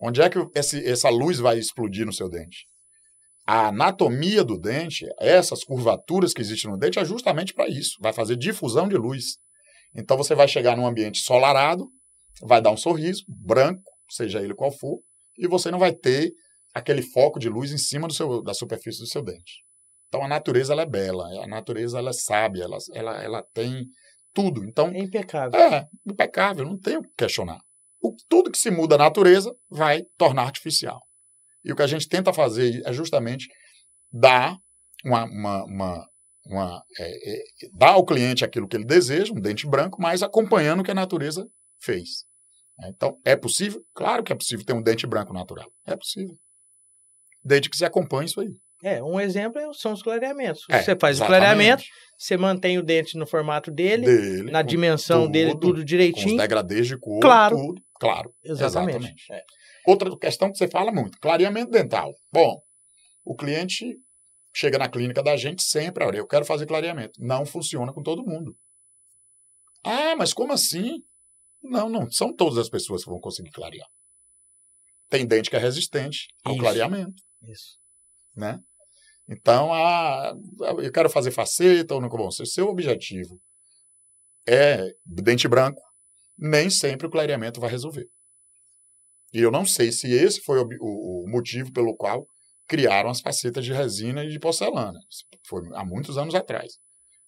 Onde 0.00 0.20
é 0.20 0.28
que 0.28 0.38
esse, 0.54 0.84
essa 0.84 1.08
luz 1.08 1.38
vai 1.38 1.58
explodir 1.58 2.04
no 2.04 2.12
seu 2.12 2.28
dente? 2.28 2.66
a 3.46 3.68
anatomia 3.68 4.44
do 4.44 4.58
dente, 4.58 5.04
essas 5.18 5.64
curvaturas 5.64 6.32
que 6.32 6.40
existem 6.40 6.70
no 6.70 6.78
dente, 6.78 6.98
é 6.98 7.04
justamente 7.04 7.52
para 7.52 7.68
isso. 7.68 7.96
Vai 8.00 8.12
fazer 8.12 8.36
difusão 8.36 8.88
de 8.88 8.96
luz. 8.96 9.36
Então 9.94 10.16
você 10.16 10.34
vai 10.34 10.46
chegar 10.46 10.76
num 10.76 10.86
ambiente 10.86 11.18
solarado, 11.18 11.88
vai 12.42 12.62
dar 12.62 12.70
um 12.70 12.76
sorriso, 12.76 13.24
branco, 13.28 13.82
seja 14.08 14.40
ele 14.40 14.54
qual 14.54 14.70
for, 14.70 15.00
e 15.36 15.48
você 15.48 15.70
não 15.70 15.78
vai 15.78 15.92
ter 15.92 16.32
aquele 16.74 17.02
foco 17.02 17.38
de 17.38 17.48
luz 17.48 17.72
em 17.72 17.78
cima 17.78 18.08
do 18.08 18.14
seu, 18.14 18.42
da 18.42 18.54
superfície 18.54 19.00
do 19.00 19.06
seu 19.06 19.22
dente. 19.22 19.62
Então 20.08 20.22
a 20.22 20.28
natureza 20.28 20.72
ela 20.72 20.82
é 20.82 20.86
bela, 20.86 21.24
a 21.42 21.46
natureza 21.46 21.98
ela 21.98 22.10
é 22.10 22.12
sábia, 22.12 22.64
ela, 22.64 22.76
ela, 22.92 23.22
ela 23.22 23.46
tem 23.54 23.86
tudo. 24.34 24.64
Então, 24.64 24.88
É 24.88 24.98
impecável. 24.98 25.58
é 25.58 25.86
impecável, 26.06 26.64
não 26.64 26.78
tem 26.78 26.96
o 26.96 27.02
que 27.02 27.10
questionar. 27.16 27.60
O, 28.02 28.14
tudo 28.28 28.50
que 28.50 28.58
se 28.58 28.70
muda 28.70 28.98
na 28.98 29.04
natureza 29.04 29.54
vai 29.70 30.02
tornar 30.18 30.44
artificial. 30.44 31.00
E 31.64 31.72
o 31.72 31.76
que 31.76 31.82
a 31.82 31.86
gente 31.86 32.08
tenta 32.08 32.32
fazer 32.32 32.82
é 32.84 32.92
justamente 32.92 33.46
dar 34.10 34.56
uma, 35.04 35.24
uma, 35.24 35.64
uma, 35.64 36.06
uma 36.46 36.82
é, 36.98 37.32
é, 37.34 37.38
dar 37.74 37.92
ao 37.92 38.04
cliente 38.04 38.44
aquilo 38.44 38.66
que 38.66 38.76
ele 38.76 38.84
deseja, 38.84 39.32
um 39.32 39.40
dente 39.40 39.66
branco, 39.68 40.00
mas 40.00 40.22
acompanhando 40.22 40.80
o 40.80 40.82
que 40.82 40.90
a 40.90 40.94
natureza 40.94 41.46
fez. 41.80 42.24
Então, 42.84 43.16
é 43.24 43.36
possível? 43.36 43.80
Claro 43.94 44.24
que 44.24 44.32
é 44.32 44.36
possível 44.36 44.64
ter 44.66 44.72
um 44.72 44.82
dente 44.82 45.06
branco 45.06 45.32
natural. 45.32 45.70
É 45.86 45.96
possível. 45.96 46.36
Desde 47.44 47.68
que 47.68 47.76
se 47.76 47.84
acompanhe 47.84 48.26
isso 48.26 48.40
aí. 48.40 48.50
É, 48.84 49.02
um 49.02 49.20
exemplo 49.20 49.60
é- 49.60 49.72
são 49.74 49.92
os 49.92 50.02
clareamentos. 50.02 50.62
É, 50.68 50.82
você 50.82 50.96
faz 50.96 51.20
o 51.20 51.24
clareamento, 51.26 51.84
você 52.18 52.36
mantém 52.36 52.78
o 52.78 52.82
dente 52.82 53.16
no 53.16 53.26
formato 53.26 53.70
dele, 53.70 54.04
Dele, 54.06 54.50
na 54.50 54.60
dimensão 54.62 55.30
dele, 55.30 55.50
tudo, 55.52 55.60
tudo 55.60 55.72
com 55.74 55.78
os 55.80 55.84
direitinho. 55.84 56.36
degradês 56.36 56.86
de 56.88 56.98
cor, 56.98 57.20
Claro. 57.20 57.56
tudo. 57.56 57.82
Claro. 58.00 58.34
Exatamente. 58.42 58.96
Exatamente. 58.96 59.32
É. 59.32 59.42
Outra 59.86 60.16
questão 60.18 60.50
que 60.50 60.58
você 60.58 60.66
fala 60.68 60.90
muito, 60.92 61.16
clareamento 61.20 61.70
dental. 61.70 62.12
Bom, 62.32 62.60
o 63.24 63.36
cliente 63.36 63.96
chega 64.54 64.78
na 64.78 64.88
clínica 64.88 65.22
da 65.22 65.36
gente 65.36 65.62
sempre, 65.62 66.04
olha, 66.04 66.18
eu 66.18 66.26
quero 66.26 66.44
fazer 66.44 66.66
clareamento. 66.66 67.12
Não 67.20 67.46
funciona 67.46 67.92
com 67.92 68.02
todo 68.02 68.24
mundo. 68.26 68.56
Ah, 69.84 70.14
mas 70.16 70.32
como 70.34 70.52
assim? 70.52 70.98
Não, 71.62 71.88
não 71.88 72.10
são 72.10 72.34
todas 72.34 72.58
as 72.58 72.68
pessoas 72.68 73.04
que 73.04 73.10
vão 73.10 73.20
conseguir 73.20 73.50
clarear. 73.50 73.86
Tem 75.08 75.24
dente 75.26 75.48
que 75.50 75.56
é 75.56 75.58
resistente 75.58 76.26
ao 76.44 76.54
Isso. 76.54 76.62
clareamento, 76.62 77.14
Isso. 77.48 77.78
né? 78.36 78.58
Então, 79.28 79.72
ah, 79.72 80.34
eu 80.82 80.92
quero 80.92 81.08
fazer 81.10 81.30
faceta 81.30 81.94
ou 81.94 82.00
não. 82.00 82.08
Bom, 82.08 82.30
se 82.30 82.42
o 82.42 82.46
seu 82.46 82.68
objetivo 82.68 83.40
é 84.46 84.92
dente 85.04 85.46
branco, 85.48 85.80
nem 86.36 86.68
sempre 86.70 87.06
o 87.06 87.10
clareamento 87.10 87.60
vai 87.60 87.70
resolver. 87.70 88.06
E 89.32 89.38
eu 89.40 89.50
não 89.50 89.64
sei 89.64 89.92
se 89.92 90.12
esse 90.12 90.40
foi 90.42 90.58
o, 90.58 90.66
o- 90.80 91.24
o 91.24 91.30
motivo 91.30 91.72
pelo 91.72 91.96
qual 91.96 92.26
criaram 92.66 93.10
as 93.10 93.20
facetas 93.20 93.64
de 93.64 93.72
resina 93.72 94.24
e 94.24 94.28
de 94.28 94.38
porcelana. 94.38 94.98
Isso 95.10 95.24
Foi 95.46 95.62
há 95.74 95.84
muitos 95.84 96.18
anos 96.18 96.34
atrás. 96.34 96.74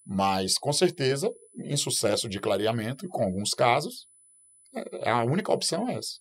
Mas, 0.05 0.59
com 0.59 0.73
certeza, 0.73 1.31
em 1.57 1.77
sucesso 1.77 2.29
de 2.29 2.39
clareamento, 2.41 3.09
com 3.09 3.25
alguns 3.25 3.51
casos, 3.55 4.07
é- 4.75 5.11
a 5.11 5.25
única 5.25 5.53
opção 5.53 5.89
é 5.89 5.95
essa. 5.95 6.19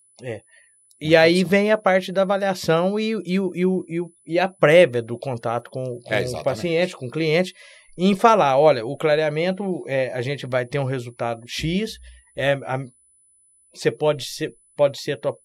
E 1.06 1.18
aí 1.18 1.44
vem 1.44 1.70
a 1.70 1.78
parte 1.78 2.14
da 2.14 2.22
avaliação 2.22 2.98
e, 2.98 3.12
e, 3.26 3.36
e, 3.36 3.64
e, 3.66 4.02
e 4.26 4.40
a 4.40 4.48
prévia 4.48 5.02
do 5.02 5.20
contato 5.20 5.70
com, 5.70 5.84
com 6.02 6.14
É, 6.14 6.22
o 6.40 6.44
paciente, 6.44 6.96
com 6.96 7.08
o 7.08 7.12
cliente, 7.12 7.54
em 7.98 8.16
falar, 8.16 8.58
olha, 8.58 8.86
o 8.86 8.96
clareamento, 8.96 9.64
é, 9.86 10.14
a 10.14 10.22
gente 10.22 10.48
vai 10.48 10.66
ter 10.66 10.80
um 10.80 10.86
resultado 10.86 11.42
X, 11.46 11.98
é, 12.38 12.54
a- 12.54 12.80
você 13.74 13.92
pode 13.92 14.24
ser, 14.24 14.54
pode 14.78 14.98
ser 15.00 15.14
a 15.14 15.18
tua 15.18 15.36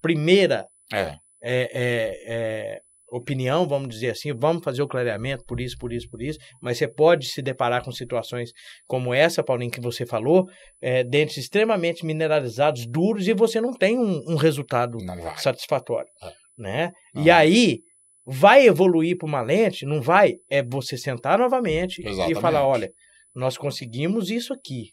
primeira 0.00 0.66
É, 0.90 1.18
é, 1.42 1.70
é, 1.72 2.14
é, 2.26 2.80
opinião, 3.10 3.66
vamos 3.66 3.88
dizer 3.88 4.10
assim, 4.10 4.32
vamos 4.32 4.62
fazer 4.62 4.82
o 4.82 4.88
clareamento 4.88 5.44
por 5.46 5.60
isso, 5.60 5.76
por 5.78 5.92
isso, 5.92 6.08
por 6.10 6.20
isso, 6.22 6.38
mas 6.60 6.78
você 6.78 6.86
pode 6.86 7.28
se 7.28 7.40
deparar 7.42 7.82
com 7.84 7.90
situações 7.90 8.50
como 8.86 9.14
essa, 9.14 9.42
Paulinho, 9.42 9.70
que 9.70 9.80
você 9.80 10.04
falou, 10.04 10.44
é, 10.80 11.02
dentes 11.02 11.36
extremamente 11.36 12.04
mineralizados, 12.04 12.86
duros, 12.86 13.26
e 13.28 13.34
você 13.34 13.60
não 13.60 13.72
tem 13.72 13.98
um, 13.98 14.22
um 14.28 14.36
resultado 14.36 14.98
satisfatório, 15.36 16.08
É. 16.22 16.32
né? 16.56 16.92
Não. 17.14 17.22
E 17.24 17.30
aí, 17.30 17.78
vai 18.26 18.66
evoluir 18.66 19.16
para 19.16 19.26
uma 19.26 19.40
lente? 19.40 19.86
Não 19.86 20.02
vai? 20.02 20.34
É 20.50 20.62
você 20.62 20.98
sentar 20.98 21.38
novamente 21.38 22.02
e 22.02 22.08
Exatamente. 22.08 22.40
falar, 22.40 22.66
olha, 22.66 22.90
nós 23.34 23.56
conseguimos 23.56 24.30
isso 24.30 24.52
aqui. 24.52 24.90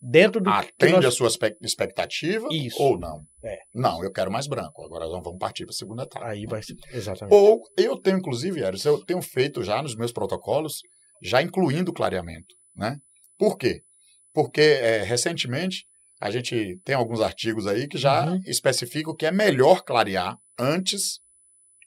Dentro 0.00 0.40
do 0.40 0.50
Atende 0.50 0.92
nós... 0.92 1.04
a 1.06 1.10
sua 1.10 1.28
expectativa 1.62 2.46
Isso. 2.50 2.80
ou 2.82 2.98
não? 2.98 3.24
É. 3.42 3.58
Não, 3.74 4.04
eu 4.04 4.12
quero 4.12 4.30
mais 4.30 4.46
branco. 4.46 4.84
Agora 4.84 5.06
nós 5.06 5.22
vamos 5.22 5.38
partir 5.38 5.64
para 5.64 5.72
a 5.72 5.76
segunda 5.76 6.02
etapa. 6.02 6.26
Aí 6.26 6.44
vai 6.46 6.62
ser... 6.62 6.74
Exatamente. 6.92 7.34
Ou 7.34 7.62
eu 7.78 7.96
tenho, 8.00 8.18
inclusive, 8.18 8.60
Eros, 8.62 8.84
eu 8.84 9.02
tenho 9.04 9.22
feito 9.22 9.62
já 9.62 9.82
nos 9.82 9.96
meus 9.96 10.12
protocolos, 10.12 10.80
já 11.22 11.42
incluindo 11.42 11.90
o 11.90 11.94
clareamento. 11.94 12.54
Né? 12.74 12.98
Por 13.38 13.56
quê? 13.56 13.82
Porque 14.34 14.60
é, 14.60 15.02
recentemente 15.02 15.86
a 16.20 16.30
gente 16.30 16.78
tem 16.84 16.94
alguns 16.94 17.20
artigos 17.20 17.66
aí 17.66 17.88
que 17.88 17.98
já 17.98 18.26
Uhum. 18.30 18.40
especificam 18.46 19.14
que 19.14 19.26
é 19.26 19.32
melhor 19.32 19.82
clarear 19.82 20.36
antes 20.58 21.20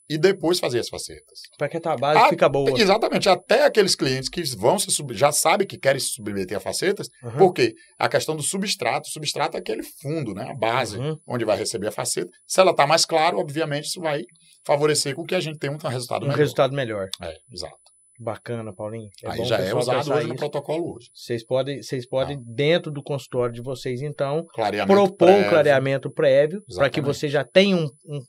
e 0.10 0.18
depois 0.18 0.60
fazer 0.60 0.80
as 0.80 0.90
facetas. 0.90 1.40
Para 1.58 1.70
que 1.70 1.78
a 1.78 1.82
tua 1.82 1.96
base 1.96 2.20
Ah, 2.20 2.30
fica 2.30 2.50
boa. 2.50 2.72
Exatamente, 2.80 3.30
até 3.30 3.66
aqueles 3.66 3.96
clientes 3.96 4.28
que 4.30 4.42
vão 4.58 4.80
se 4.80 4.90
sub- 4.92 5.14
já 5.14 5.32
sabem 5.32 5.68
que 5.68 5.78
querem 5.78 6.00
se 6.00 6.08
submeter 6.14 6.58
a 6.58 6.60
facetas, 6.60 7.08
Uhum. 7.24 7.32
por 7.38 7.54
quê? 7.54 7.74
A 7.98 8.10
questão 8.10 8.36
do 8.36 8.42
substrato. 8.42 9.08
O 9.08 9.12
substrato 9.12 9.56
é 9.56 9.60
aquele 9.60 9.84
fundo, 9.84 10.34
né? 10.34 10.48
a 10.50 10.56
base, 10.56 10.98
Uhum. 10.98 11.18
onde 11.28 11.46
vai 11.46 11.58
receber 11.58 11.88
a 11.88 11.92
faceta. 11.92 12.30
Se 12.48 12.60
ela 12.60 12.72
está 12.72 12.88
mais 12.88 13.06
clara, 13.06 13.38
obviamente, 13.38 13.86
isso 13.86 14.02
vai 14.02 14.24
favorecer 14.66 15.16
com 15.16 15.24
que 15.24 15.36
a 15.36 15.40
gente 15.40 15.58
tenha 15.60 15.72
um 15.74 15.78
resultado 15.78 16.24
um 16.24 16.28
melhor. 16.28 16.38
resultado 16.40 16.76
melhor. 16.76 17.08
É, 17.22 17.36
exato. 17.52 17.76
Bacana, 18.22 18.74
Paulinho. 18.76 19.08
É 19.24 19.30
Aí 19.32 19.46
já 19.46 19.58
é 19.60 19.74
usado 19.74 20.12
hoje 20.14 20.28
no 20.28 20.34
isso. 20.34 20.40
protocolo 20.40 20.96
hoje. 20.96 21.08
Vocês 21.14 21.46
podem, 21.46 21.82
vocês 21.82 22.06
podem 22.06 22.38
dentro 22.46 22.92
do 22.92 23.02
consultório 23.02 23.54
de 23.54 23.62
vocês, 23.62 24.02
então, 24.02 24.46
propor 24.86 25.00
um 25.00 25.08
prévio. 25.16 25.50
clareamento 25.50 26.12
prévio 26.12 26.62
para 26.76 26.90
que 26.90 27.00
você 27.00 27.30
já 27.30 27.46
tenha 27.46 27.78
um- 27.78 27.88
um- 28.06 28.22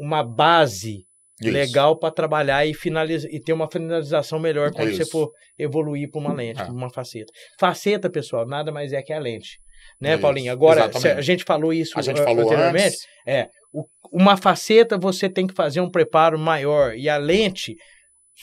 uma 0.00 0.24
base 0.24 1.05
Isso. 1.40 1.50
legal 1.52 1.98
para 1.98 2.10
trabalhar 2.12 2.64
e 2.66 2.72
finalizar 2.74 3.30
e 3.30 3.38
ter 3.40 3.52
uma 3.52 3.70
finalização 3.70 4.38
melhor 4.38 4.72
quando 4.72 4.90
você 4.94 5.02
Isso. 5.02 5.10
for 5.10 5.30
evoluir 5.58 6.10
para 6.10 6.20
uma 6.20 6.32
lente, 6.32 6.60
É. 6.60 6.64
para 6.64 6.72
uma 6.72 6.90
faceta. 6.90 7.32
Faceta, 7.60 8.08
pessoal, 8.10 8.46
nada 8.46 8.72
mais 8.72 8.92
é 8.92 9.02
que 9.02 9.12
a 9.12 9.18
lente. 9.18 9.58
Né, 10.00 10.12
Isso, 10.14 10.22
Paulinho? 10.22 10.50
Agora, 10.50 10.90
a 11.16 11.20
gente 11.20 11.44
falou 11.44 11.72
isso 11.72 11.98
A 11.98 12.02
gente 12.02 12.22
falou 12.22 12.44
anteriormente. 12.44 12.96
antes. 13.28 13.50
o- 13.72 13.84
uma 14.10 14.36
faceta 14.36 14.96
você 14.98 15.28
tem 15.28 15.46
que 15.46 15.52
fazer 15.54 15.80
um 15.80 15.90
preparo 15.90 16.38
maior 16.38 16.94
e 16.96 17.08
a 17.08 17.18
lente 17.18 17.76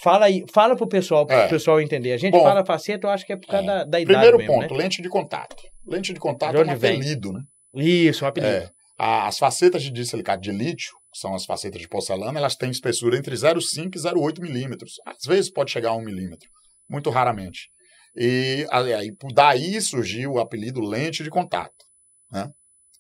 fala 0.01 0.25
aí, 0.27 0.43
fala 0.53 0.75
pro 0.75 0.87
pessoal, 0.87 1.25
pro 1.25 1.35
É. 1.35 1.47
pessoal 1.47 1.81
entender. 1.81 2.13
A 2.13 2.17
gente 2.17 2.33
Bom, 2.33 2.43
fala 2.43 2.63
faceta, 2.65 3.07
eu 3.07 3.11
acho 3.11 3.25
que 3.25 3.33
é 3.33 3.35
por 3.37 3.47
causa 3.47 3.63
é. 3.63 3.65
da, 3.65 3.83
da 3.83 3.99
idade 3.99 4.05
Primeiro 4.05 4.37
mesmo, 4.37 4.53
ponto, 4.53 4.73
lente 4.75 5.01
de 5.01 5.09
contato. 5.09 5.55
Lente 5.87 6.13
de 6.13 6.19
contato 6.19 6.51
De 6.51 6.57
é 6.57 6.59
um 6.59 6.63
onde 6.63 6.75
vem? 6.75 6.95
apelido, 6.97 7.33
né? 7.33 7.39
né? 7.73 7.83
Isso, 7.83 8.23
um 8.23 8.27
apelido. 8.27 8.53
É. 8.53 8.69
As 8.97 9.37
facetas 9.39 9.81
de 9.83 9.91
disilicato 9.91 10.41
de 10.41 10.51
lítio, 10.51 10.93
que 11.13 11.19
são 11.19 11.35
as 11.35 11.45
facetas 11.45 11.79
de 11.79 11.87
porcelana, 11.87 12.39
elas 12.39 12.55
têm 12.55 12.71
espessura 12.71 13.17
entre 13.17 13.35
0,5 13.35 13.95
e 13.95 13.99
0,8 13.99 14.41
milímetros. 14.41 14.95
Às 15.05 15.23
vezes 15.25 15.51
pode 15.51 15.71
chegar 15.71 15.91
a 15.91 15.95
1 15.95 16.01
milímetro, 16.01 16.49
muito 16.89 17.11
raramente. 17.11 17.69
E 18.15 18.65
aí, 18.71 19.11
daí 19.33 19.79
surgiu 19.79 20.33
o 20.33 20.39
apelido 20.39 20.81
lente 20.81 21.23
de 21.23 21.29
contato. 21.29 21.85
Né? 22.31 22.49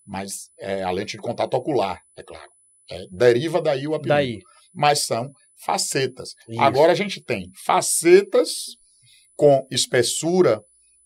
Mas 0.05 0.49
é 0.59 0.83
a 0.83 0.91
lente 0.91 1.17
de 1.17 1.23
contato 1.23 1.55
ocular, 1.55 1.99
é 2.15 2.23
claro. 2.23 2.49
É, 2.89 3.05
deriva 3.11 3.61
daí 3.61 3.87
o 3.87 3.95
apelido. 3.95 4.09
Daí. 4.09 4.39
Mas 4.73 5.05
são 5.05 5.31
facetas. 5.65 6.29
Isso. 6.47 6.61
Agora 6.61 6.91
a 6.91 6.95
gente 6.95 7.23
tem 7.23 7.49
facetas 7.65 8.75
com 9.35 9.65
espessura 9.71 10.61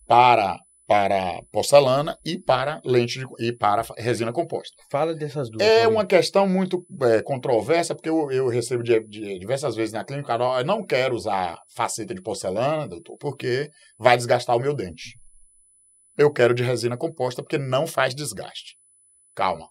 para, 0.05 0.57
para 0.87 1.41
porcelana 1.51 2.17
e 2.23 2.39
para 2.39 2.81
lente 2.85 3.19
de, 3.19 3.25
e 3.45 3.51
para 3.51 3.83
resina 3.97 4.31
composta. 4.31 4.75
Fala 4.89 5.13
dessas 5.13 5.49
duas. 5.49 5.61
É 5.67 5.85
uma 5.87 6.05
questão 6.05 6.47
muito 6.47 6.85
é, 7.01 7.21
controversa, 7.21 7.93
porque 7.93 8.09
eu, 8.09 8.31
eu 8.31 8.47
recebo 8.47 8.81
de, 8.81 8.97
de- 9.05 9.37
diversas 9.37 9.75
vezes 9.75 9.91
na 9.93 10.05
clínica, 10.05 10.37
"Ó, 10.41 10.59
eu 10.59 10.65
não 10.65 10.85
quero 10.85 11.13
usar 11.13 11.59
faceta 11.75 12.15
de 12.15 12.21
porcelana, 12.21 12.87
doutor, 12.87 13.17
porque 13.19 13.69
vai 13.99 14.15
desgastar 14.15 14.55
o 14.55 14.59
meu 14.61 14.73
dente. 14.73 15.19
Eu 16.17 16.31
quero 16.31 16.53
de 16.55 16.63
resina 16.63 16.97
composta 16.97 17.43
porque 17.43 17.57
não 17.57 17.85
faz 17.85 18.15
desgaste. 18.15 18.77
Calma. 19.35 19.67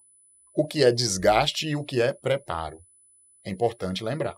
O 0.55 0.67
que 0.67 0.85
é 0.85 0.93
desgaste 0.93 1.67
e 1.67 1.75
o 1.77 1.83
que 1.83 2.01
é 2.01 2.13
preparo. 2.13 2.79
É 3.45 3.51
importante 3.51 4.05
lembrar. 4.05 4.37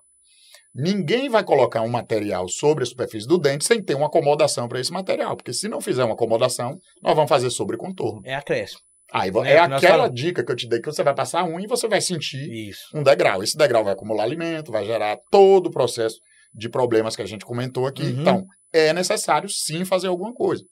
Ninguém 0.75 1.29
vai 1.29 1.43
colocar 1.43 1.83
um 1.83 1.89
material 1.89 2.49
sobre 2.49 2.85
a 2.85 2.87
superfície 2.87 3.27
do 3.27 3.39
dente 3.39 3.65
sem 3.65 3.83
ter 3.83 3.95
uma 3.95 4.07
acomodação 4.07 4.69
para 4.69 4.81
esse 4.81 4.93
material, 4.93 5.37
porque 5.37 5.53
se 5.53 5.69
não 5.69 5.81
fizer 5.81 6.05
uma 6.05 6.15
acomodação, 6.15 6.79
nós 7.03 7.15
vamos 7.15 7.29
fazer 7.29 7.51
sobre 7.51 7.77
contorno. 7.77 8.21
É 8.25 8.35
acréscimo. 8.35 8.81
Aí 9.11 9.31
É, 9.45 9.53
é 9.53 9.59
aquela 9.59 9.81
falamos. 9.81 10.21
dica 10.21 10.45
que 10.45 10.53
eu 10.53 10.57
te 10.57 10.69
dei 10.69 10.81
que 10.81 10.87
você 10.93 11.03
vai 11.03 11.15
passar 11.15 11.45
unha 11.45 11.65
e 11.65 11.67
você 11.69 11.89
vai 11.89 12.01
sentir 12.01 12.69
Isso. 12.69 12.83
um 12.95 13.03
degrau. 13.03 13.43
Esse 13.43 13.57
degrau 13.57 13.83
vai 13.83 13.95
acumular 13.95 14.25
alimento, 14.25 14.71
vai 14.71 14.85
gerar 14.85 15.17
todo 15.31 15.69
o 15.69 15.71
processo 15.71 16.19
de 16.53 16.69
problemas 16.69 17.17
que 17.17 17.23
a 17.23 17.27
gente 17.27 17.45
comentou 17.45 17.87
aqui. 17.87 18.03
Uhum. 18.03 18.21
Então, 18.21 18.45
é 18.73 18.93
necessário 18.93 19.49
sim 19.49 19.85
fazer 19.85 20.09
alguma 20.09 20.35
coisa. 20.35 20.63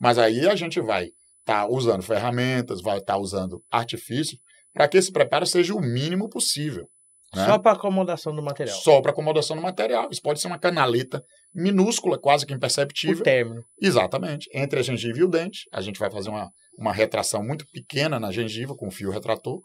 Mas 0.00 0.18
aí 0.18 0.48
a 0.48 0.54
gente 0.56 0.80
vai 0.80 1.08
estar 1.40 1.68
usando 1.68 2.02
ferramentas, 2.02 2.80
vai 2.80 2.98
estar 2.98 3.18
usando 3.18 3.62
artifício 3.70 4.38
para 4.72 4.88
que 4.88 4.96
esse 4.96 5.12
preparo 5.12 5.44
seja 5.46 5.74
o 5.74 5.80
mínimo 5.80 6.30
possível. 6.30 6.88
Né? 7.34 7.46
Só 7.46 7.58
para 7.58 7.72
acomodação 7.72 8.34
do 8.34 8.42
material. 8.42 8.76
Só 8.76 9.00
para 9.00 9.10
acomodação 9.10 9.56
do 9.56 9.62
material. 9.62 10.08
Isso 10.10 10.20
pode 10.20 10.40
ser 10.40 10.48
uma 10.48 10.58
canaleta 10.58 11.24
minúscula, 11.54 12.18
quase 12.18 12.44
que 12.44 12.52
imperceptível. 12.52 13.20
O 13.20 13.22
término. 13.22 13.64
Exatamente. 13.80 14.48
Entre 14.54 14.78
a 14.78 14.82
gengiva 14.82 15.18
e 15.18 15.24
o 15.24 15.28
dente, 15.28 15.66
a 15.72 15.80
gente 15.80 15.98
vai 15.98 16.10
fazer 16.10 16.28
uma, 16.28 16.50
uma 16.78 16.92
retração 16.92 17.42
muito 17.42 17.64
pequena 17.72 18.20
na 18.20 18.30
gengiva 18.30 18.74
com 18.74 18.90
fio 18.90 19.10
retrator, 19.10 19.60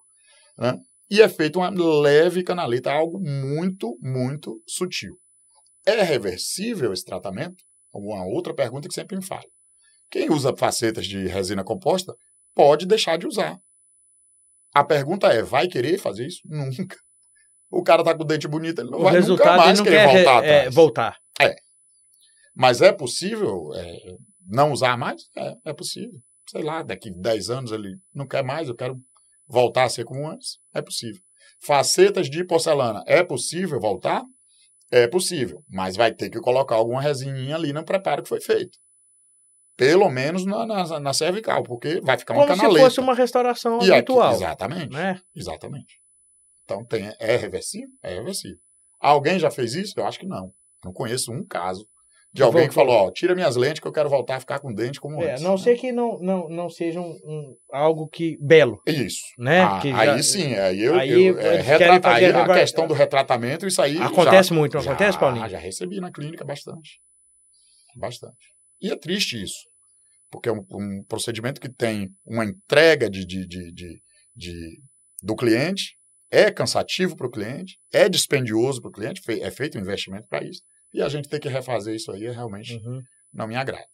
né? 0.58 0.78
E 1.10 1.22
é 1.22 1.30
feita 1.30 1.60
uma 1.60 1.70
leve 1.70 2.44
canaleta, 2.44 2.92
algo 2.92 3.20
muito, 3.20 3.98
muito 4.02 4.62
sutil. 4.68 5.16
É 5.86 6.02
reversível 6.02 6.92
esse 6.92 7.06
tratamento? 7.06 7.64
Uma 7.94 8.26
outra 8.26 8.54
pergunta 8.54 8.90
que 8.90 8.94
sempre 8.94 9.16
me 9.16 9.26
falo. 9.26 9.48
Quem 10.10 10.30
usa 10.30 10.56
facetas 10.56 11.08
de 11.08 11.28
resina 11.28 11.64
composta 11.64 12.14
pode 12.54 12.86
deixar 12.86 13.18
de 13.18 13.26
usar. 13.26 13.58
A 14.74 14.84
pergunta 14.84 15.28
é, 15.28 15.42
vai 15.42 15.68
querer 15.68 15.98
fazer 15.98 16.28
isso? 16.28 16.42
Nunca. 16.46 16.98
O 17.70 17.84
cara 17.84 18.04
tá 18.04 18.16
com 18.16 18.24
o 18.24 18.26
dente 18.26 18.48
bonito, 18.48 18.80
ele 18.82 18.90
não 18.90 19.00
o 19.00 19.04
vai 19.04 19.20
nunca 19.20 19.58
mais 19.58 19.82
querer 19.82 20.08
quer 20.08 20.14
voltar 20.24 20.44
é, 20.46 20.70
voltar. 20.70 21.18
Mas 22.56 22.82
é 22.82 22.92
possível 22.92 23.72
é, 23.76 23.98
não 24.48 24.72
usar 24.72 24.98
mais? 24.98 25.22
É, 25.38 25.54
é 25.66 25.74
possível. 25.74 26.20
Sei 26.50 26.64
lá, 26.64 26.82
daqui 26.82 27.12
10 27.12 27.50
anos 27.50 27.72
ele 27.72 27.96
não 28.14 28.26
quer 28.28 28.44
mais, 28.44 28.68
eu 28.70 28.76
quero 28.76 28.96
voltar 29.48 29.84
a 29.84 29.90
ser 29.90 30.06
como 30.06 30.28
antes. 30.28 30.58
É 30.74 30.82
possível. 30.82 31.22
Facetas 31.62 32.30
de 32.30 32.44
porcelana, 32.46 33.04
é 33.06 33.24
possível 33.24 33.80
voltar? 33.80 34.24
É 34.90 35.08
possível, 35.08 35.62
mas 35.70 35.96
vai 35.98 36.14
ter 36.14 36.30
que 36.30 36.40
colocar 36.40 36.76
alguma 36.76 37.02
resininha 37.02 37.56
ali 37.56 37.74
no 37.74 37.84
preparo 37.84 38.24
que 38.24 38.30
foi 38.30 38.40
feito. 38.40 38.78
Pelo 39.76 40.10
menos 40.10 40.46
na, 40.46 40.66
na, 40.66 41.00
na 41.00 41.14
cervical, 41.14 41.62
porque 41.62 42.00
vai 42.02 42.18
ficar 42.18 42.34
uma 42.34 42.44
Como 42.44 42.56
se 42.56 42.62
canaleta. 42.62 42.86
fosse 42.86 43.00
uma 43.00 43.14
restauração 43.14 43.74
E 43.80 43.84
aqui- 43.84 43.92
habitual. 43.92 44.32
exatamente. 44.34 44.92
né? 44.94 45.20
Exatamente. 45.36 45.94
Então 46.68 46.84
tem, 46.84 47.10
é 47.18 47.38
reversível? 47.38 47.88
É 48.04 48.14
reversível. 48.16 48.58
Alguém 49.00 49.40
já 49.40 49.50
fez 49.50 49.74
isso? 49.74 49.94
Eu 49.98 50.06
acho 50.06 50.20
que 50.20 50.26
não. 50.26 50.52
Não 50.84 50.92
conheço 50.92 51.32
um 51.32 51.46
caso 51.46 51.88
de 52.34 52.44
alguém 52.44 52.68
que 52.68 52.74
falou, 52.74 52.94
ó, 53.08 53.10
tira 53.12 53.34
minhas 53.34 53.56
lentes 53.56 53.80
que 53.80 53.88
eu 53.88 53.92
quero 53.92 54.10
voltar 54.10 54.36
a 54.36 54.40
ficar 54.42 54.60
com 54.60 54.74
dente 54.74 55.00
como 55.00 55.24
É, 55.24 55.32
antes. 55.32 55.46
a 55.46 55.48
não 55.48 55.58
ser 55.58 55.78
que 55.78 55.94
não, 55.94 56.20
não, 56.20 56.50
não 56.50 56.70
seja 56.70 57.00
um, 57.00 57.10
um- 57.24 57.56
algo 57.72 58.06
que 58.10 58.38
belo, 58.42 58.82
Isso. 58.86 59.22
né? 59.40 59.62
Ah, 59.62 59.82
aí 59.82 59.92
já- 60.18 60.24
sim, 60.24 60.54
aí 60.56 60.82
eu, 60.82 60.96
aí 60.96 61.10
eu- 61.10 61.40
é, 61.40 61.62
retrata- 61.62 62.10
aí 62.14 62.26
a 62.26 62.46
questão 62.54 62.86
do 62.86 62.94
retratamento, 62.94 63.66
isso 63.66 63.82
aí 63.82 63.98
Acontece 63.98 64.50
já, 64.50 64.56
muito, 64.56 64.74
não 64.76 64.82
já- 64.84 64.92
acontece, 64.92 65.18
Paulinho? 65.18 65.48
Já 65.50 65.58
recebi 65.58 66.02
na 66.02 66.12
clínica 66.12 66.44
bastante. 66.44 67.00
Bastante. 67.96 68.54
E 68.82 68.92
é 68.92 68.96
triste 68.98 69.42
isso, 69.42 69.58
porque 70.30 70.50
é 70.50 70.52
um, 70.52 70.64
um 70.70 71.04
procedimento 71.08 71.62
que 71.62 71.70
tem 71.70 72.10
uma 72.26 72.44
entrega 72.46 73.10
de, 73.10 73.26
de, 73.26 73.48
de, 73.48 73.72
de- 73.72 74.02
de- 74.36 74.82
do 75.24 75.36
cliente, 75.36 75.96
é 76.32 76.52
cansativo 76.52 77.16
para 77.16 77.28
o 77.28 77.32
cliente, 77.32 77.78
é 77.92 78.08
dispendioso 78.10 78.82
para 78.82 78.90
o 78.90 78.92
cliente, 78.92 79.22
é 79.42 79.52
feito 79.52 79.78
um 79.78 79.82
investimento 79.82 80.28
para 80.28 80.44
isso, 80.46 80.62
e 80.94 81.02
a 81.02 81.10
gente 81.10 81.28
ter 81.30 81.40
que 81.40 81.48
refazer 81.50 81.96
isso 81.96 82.12
aí 82.12 82.26
é 82.26 82.32
realmente 82.32 82.76
Uhum. 82.76 83.02
não 83.34 83.48
me 83.48 83.56
agrada. 83.56 83.86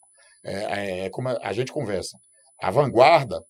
É, 0.43 0.53
é- 0.53 0.99
é 1.05 1.09
como 1.09 1.29
a 1.29 1.53
gente 1.53 1.71
conversa. 1.71 2.17
A 2.61 2.69
vanguarda, 2.71 3.41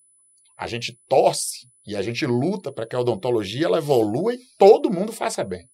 a 0.57 0.67
gente 0.67 0.97
torce 1.07 1.67
e 1.85 1.95
a 1.95 2.01
gente 2.01 2.25
luta 2.25 2.71
para 2.71 2.85
que 2.87 2.95
a 2.95 2.99
odontologia 2.99 3.65
ela 3.65 3.79
evolua 3.79 4.33
e 4.33 4.39
todo 4.57 4.91
mundo 4.91 5.11
faça 5.11 5.43
bem. 5.43 5.67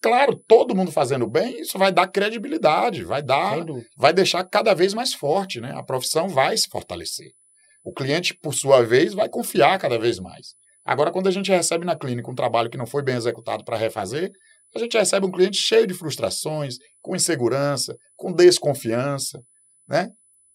Claro, 0.00 0.36
todo 0.46 0.76
mundo 0.76 0.92
fazendo 0.92 1.26
bem, 1.28 1.60
isso 1.60 1.76
vai 1.76 1.90
dar 1.92 2.06
credibilidade, 2.06 3.02
vai 3.04 3.20
dar, 3.20 3.56
vai 3.96 4.12
deixar 4.12 4.44
cada 4.44 4.72
vez 4.72 4.94
mais 4.94 5.12
forte, 5.12 5.60
né? 5.60 5.72
A 5.74 5.82
profissão 5.82 6.28
vai 6.28 6.56
se 6.56 6.68
fortalecer. 6.68 7.32
O 7.82 7.92
cliente, 7.92 8.32
por 8.34 8.54
sua 8.54 8.82
vez, 8.84 9.12
vai 9.12 9.28
confiar 9.28 9.76
cada 9.78 9.98
vez 9.98 10.20
mais. 10.20 10.54
Agora, 10.88 11.12
quando 11.12 11.26
a 11.26 11.30
gente 11.30 11.50
recebe 11.50 11.84
na 11.84 11.94
clínica 11.94 12.30
um 12.30 12.34
trabalho 12.34 12.70
que 12.70 12.78
não 12.78 12.86
foi 12.86 13.02
bem 13.02 13.14
executado 13.14 13.62
para 13.62 13.76
refazer, 13.76 14.32
a 14.74 14.78
gente 14.78 14.96
recebe 14.96 15.26
um 15.26 15.30
cliente 15.30 15.58
cheio 15.58 15.86
de 15.86 15.92
frustrações, 15.92 16.76
com 17.02 17.14
insegurança, 17.14 17.94
com 18.16 18.32
desconfiança, 18.32 19.38
né? 19.86 20.08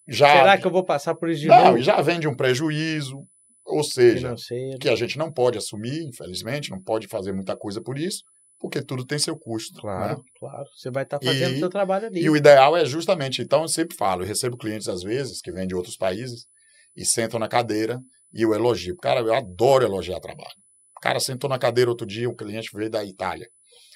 Já, 0.08 0.34
Será 0.34 0.58
que 0.58 0.66
eu 0.66 0.72
vou 0.72 0.84
passar 0.84 1.14
por 1.14 1.30
isso 1.30 1.42
de 1.42 1.48
não, 1.48 1.66
novo? 1.66 1.78
e 1.78 1.84
já 1.84 2.02
vem 2.02 2.20
de 2.20 2.28
um 2.28 2.36
prejuízo, 2.36 3.16
ou 3.64 3.84
seja, 3.84 4.34
que 4.82 4.90
a 4.90 4.96
gente 4.96 5.20
não 5.20 5.32
pode 5.32 5.60
assumir, 5.60 6.04
infelizmente, 6.04 6.72
não 6.72 6.82
pode 6.82 7.08
fazer 7.08 7.32
muita 7.32 7.56
coisa 7.56 7.80
por 7.80 7.96
isso, 8.00 8.24
porque 8.60 8.82
tudo 8.82 9.06
tem 9.06 9.20
seu 9.20 9.38
custo. 9.38 9.80
Claro, 9.80 10.18
né? 10.18 10.24
claro. 10.40 10.66
Você 10.76 10.90
vai 10.90 11.04
estar 11.04 11.20
fazendo 11.24 11.58
o 11.58 11.60
seu 11.60 11.70
trabalho 11.70 12.08
ali. 12.08 12.24
E 12.24 12.28
o 12.28 12.36
ideal 12.36 12.76
é 12.76 12.84
justamente, 12.86 13.44
então 13.44 13.62
eu 13.62 13.68
sempre 13.68 13.96
falo, 13.96 14.24
eu 14.24 14.28
recebo 14.28 14.58
clientes 14.58 14.88
às 14.88 15.04
vezes 15.04 15.42
que 15.42 15.52
vêm 15.52 15.68
de 15.68 15.76
outros 15.76 15.96
países 15.96 16.48
e 16.98 17.06
sentam 17.06 17.40
na 17.40 17.48
cadeira 17.48 18.00
e 18.34 18.42
eu 18.42 18.54
elogio. 18.54 18.96
Cara, 18.98 19.20
eu 19.22 19.34
adoro 19.34 19.86
elogiar 19.86 20.20
trabalho. 20.20 20.56
O 20.98 21.00
cara 21.02 21.20
sentou 21.20 21.50
na 21.50 21.60
cadeira 21.60 21.92
outro 21.92 22.08
dia, 22.08 22.30
um 22.30 22.36
cliente 22.36 22.70
veio 22.74 22.90
da 22.90 23.04
Itália. 23.04 23.48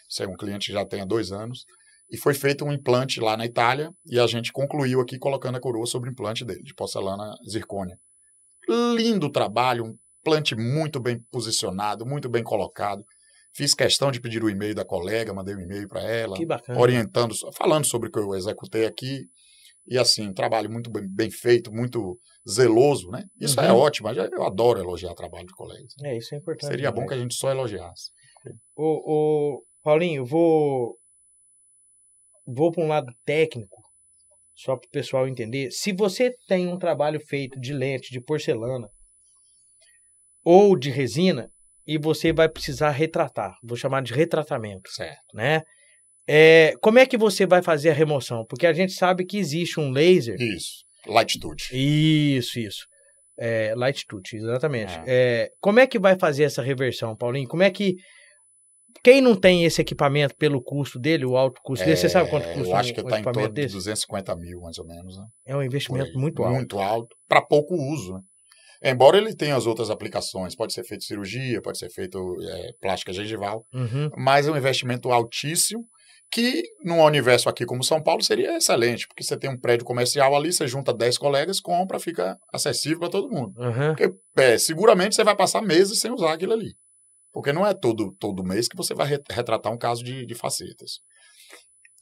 Isso 0.10 0.24
é 0.24 0.28
um 0.28 0.36
cliente 0.36 0.68
que 0.68 0.74
já 0.74 0.86
tem 0.86 1.02
há 1.02 1.06
dois 1.06 1.32
anos. 1.32 1.66
E 2.10 2.18
foi 2.18 2.34
feito 2.34 2.64
um 2.64 2.72
implante 2.72 3.20
lá 3.20 3.36
na 3.36 3.46
Itália 3.46 3.90
e 4.06 4.18
a 4.20 4.26
gente 4.28 4.52
concluiu 4.54 5.02
aqui 5.02 5.18
colocando 5.18 5.58
a 5.58 5.60
coroa 5.60 5.86
sobre 5.86 6.10
o 6.10 6.12
implante 6.12 6.46
dele, 6.46 6.64
de 6.64 6.74
porcelana 6.74 7.36
zircônia. 7.50 7.98
Lindo 8.70 9.30
trabalho, 9.30 9.86
um 9.86 9.96
implante 10.22 10.56
muito 10.56 11.00
bem 11.00 11.20
posicionado, 11.32 12.06
muito 12.06 12.30
bem 12.30 12.44
colocado. 12.44 13.04
Fiz 13.54 13.74
questão 13.74 14.12
de 14.12 14.22
pedir 14.22 14.44
o 14.44 14.50
e-mail 14.50 14.76
da 14.76 14.86
colega, 14.86 15.34
mandei 15.34 15.56
um 15.56 15.60
e-mail 15.62 15.88
para 15.88 16.02
ela 16.02 16.36
Que 16.38 16.46
bacana. 16.46 16.80
orientando, 16.80 17.34
falando 17.58 17.86
sobre 17.86 18.08
o 18.08 18.12
que 18.12 18.20
eu 18.20 18.36
executei 18.36 18.86
aqui. 18.86 19.26
E 19.90 19.98
assim, 19.98 20.28
um 20.28 20.34
trabalho 20.34 20.70
muito 20.70 20.90
bem, 20.90 21.08
bem 21.08 21.32
feito, 21.32 21.72
muito 21.72 22.20
zeloso, 22.48 23.10
né? 23.10 23.24
Isso 23.40 23.60
é 23.62 23.72
Uhum. 23.72 23.80
ótimo, 23.80 24.10
mas 24.10 24.18
eu 24.18 24.44
adoro 24.44 24.80
elogiar 24.80 25.14
trabalho 25.14 25.46
de 25.48 25.54
colegas. 25.54 25.94
É, 26.04 26.18
isso 26.18 26.36
é 26.36 26.38
importante. 26.38 26.70
Seria 26.70 26.92
bom 26.92 27.02
demais. 27.02 27.10
que 27.10 27.16
a 27.16 27.22
gente 27.22 27.36
só 27.36 27.50
elogiasse. 27.52 28.12
Ô, 28.76 29.02
ô, 29.06 29.64
Paulinho, 29.84 30.26
vou 30.26 30.98
vou 32.46 32.72
para 32.72 32.84
um 32.84 32.88
lado 32.88 33.12
técnico, 33.26 33.82
só 34.56 34.76
para 34.78 34.88
o 34.88 34.92
pessoal 34.92 35.28
entender. 35.28 35.72
Se 35.72 35.92
você 35.94 36.34
tem 36.48 36.68
um 36.68 36.78
trabalho 36.78 37.20
feito 37.20 37.60
de 37.60 37.74
lente, 37.74 38.12
de 38.12 38.22
porcelana 38.22 38.90
ou 40.44 40.78
de 40.78 40.90
resina 40.90 41.50
e 41.86 41.98
você 41.98 42.32
vai 42.34 42.48
precisar 42.50 42.92
retratar, 42.92 43.58
vou 43.64 43.78
chamar 43.78 44.02
de 44.02 44.14
retratamento, 44.14 44.90
Certo. 44.92 45.22
né? 45.34 45.62
É, 46.28 46.74
como 46.82 47.00
é 47.00 47.06
que 47.06 47.18
você 47.18 47.46
vai 47.46 47.62
fazer 47.62 47.90
a 47.90 47.94
remoção? 47.94 48.46
Porque 48.46 48.68
a 48.68 48.74
gente 48.74 48.92
sabe 48.94 49.26
que 49.26 49.38
existe 49.38 49.80
um 49.80 49.92
laser. 49.92 50.36
Isso. 50.40 50.84
Latitude. 51.08 51.70
Isso, 51.72 52.60
isso. 52.60 52.86
É, 53.40 53.74
touch, 54.10 54.36
exatamente. 54.36 54.92
Ah. 54.94 55.04
É, 55.08 55.50
como 55.62 55.80
é 55.80 55.88
que 55.88 56.00
vai 56.00 56.18
fazer 56.18 56.44
essa 56.44 56.62
reversão, 56.62 57.16
Paulinho? 57.16 57.48
Como 57.48 57.64
é 57.64 57.70
que. 57.70 57.96
Quem 59.04 59.22
não 59.22 59.36
tem 59.36 59.64
esse 59.64 59.80
equipamento 59.80 60.36
pelo 60.36 60.62
custo 60.62 61.00
dele, 61.00 61.24
o 61.24 61.38
alto 61.38 61.62
custo 61.64 61.86
dele, 61.86 61.96
você 61.96 62.10
sabe 62.10 62.30
quanto 62.32 62.48
É, 62.48 62.54
custa 62.56 62.70
Eu 62.70 62.76
acho 62.76 62.94
que 62.94 63.00
um 63.00 63.04
está 63.04 63.20
em 63.20 63.24
torno 63.24 63.48
de 63.48 63.54
desse? 63.54 63.76
250 63.76 64.36
mil, 64.36 64.60
mais 64.62 64.80
ou 64.80 64.88
menos. 64.88 65.16
Né? 65.18 65.24
É 65.46 65.56
um 65.56 65.62
investimento 65.62 66.18
muito 66.18 66.44
alto. 66.44 66.56
Muito 66.56 66.80
alto, 66.80 67.16
para 67.28 67.40
pouco 67.42 67.76
uso. 67.76 68.14
Né? 68.14 68.20
Embora 68.92 69.18
ele 69.20 69.36
tenha 69.36 69.56
as 69.56 69.68
outras 69.68 69.92
aplicações, 69.92 70.56
pode 70.56 70.74
ser 70.74 70.84
feito 70.84 71.04
cirurgia, 71.04 71.62
pode 71.62 71.78
ser 71.78 71.90
feito 71.92 72.18
é, 72.42 72.70
plástica 72.82 73.14
gengival, 73.14 73.64
Uhum. 73.72 74.10
mas 74.18 74.48
é 74.48 74.52
um 74.52 74.58
investimento 74.58 75.12
altíssimo 75.12 75.86
que 76.32 76.64
num 76.84 77.02
universo 77.02 77.48
aqui 77.50 77.66
como 77.66 77.84
São 77.84 78.02
Paulo 78.04 78.22
seria 78.22 78.58
excelente, 78.58 79.08
porque 79.08 79.24
você 79.24 79.38
tem 79.38 79.50
um 79.50 79.58
prédio 79.60 79.86
comercial 79.86 80.36
ali, 80.36 80.52
você 80.52 80.68
junta 80.68 80.94
10 80.94 81.18
colegas, 81.18 81.60
compra, 81.60 82.00
fica 82.00 82.38
acessível 82.54 83.00
para 83.00 83.10
todo 83.10 83.30
mundo. 83.30 83.54
Uhum. 83.60 83.96
Porque 83.96 84.14
é, 84.38 84.58
seguramente 84.58 85.16
você 85.16 85.24
vai 85.24 85.36
passar 85.36 85.62
meses 85.62 86.00
sem 86.00 86.12
usar 86.12 86.34
aquilo 86.34 86.54
ali. 86.54 86.74
Porque 87.32 87.54
não 87.54 87.66
é 87.66 87.74
todo, 87.74 88.14
todo 88.20 88.44
mês 88.44 88.68
que 88.68 88.76
você 88.76 88.94
vai 88.94 89.08
re- 89.08 89.24
retratar 89.32 89.72
um 89.72 89.78
caso 89.78 90.04
de, 90.04 90.26
de 90.26 90.36
facetas. 90.36 91.00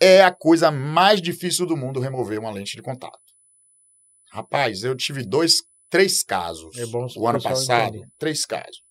É 0.02 0.22
a 0.24 0.32
coisa 0.34 0.72
mais 0.72 1.22
difícil 1.22 1.66
do 1.66 1.78
mundo 1.78 2.00
remover 2.00 2.40
uma 2.40 2.52
lente 2.52 2.76
de 2.76 2.82
contato. 2.82 3.20
Rapaz, 4.32 4.84
eu 4.84 4.96
tive 4.96 5.24
dois, 5.26 5.58
três 5.90 6.24
casos 6.24 6.76
É 6.78 6.86
bom 6.88 7.08
o 7.18 7.28
ano 7.28 7.42
passado. 7.42 7.96
entender. 7.96 8.08
Três 8.18 8.46
casos. 8.46 8.82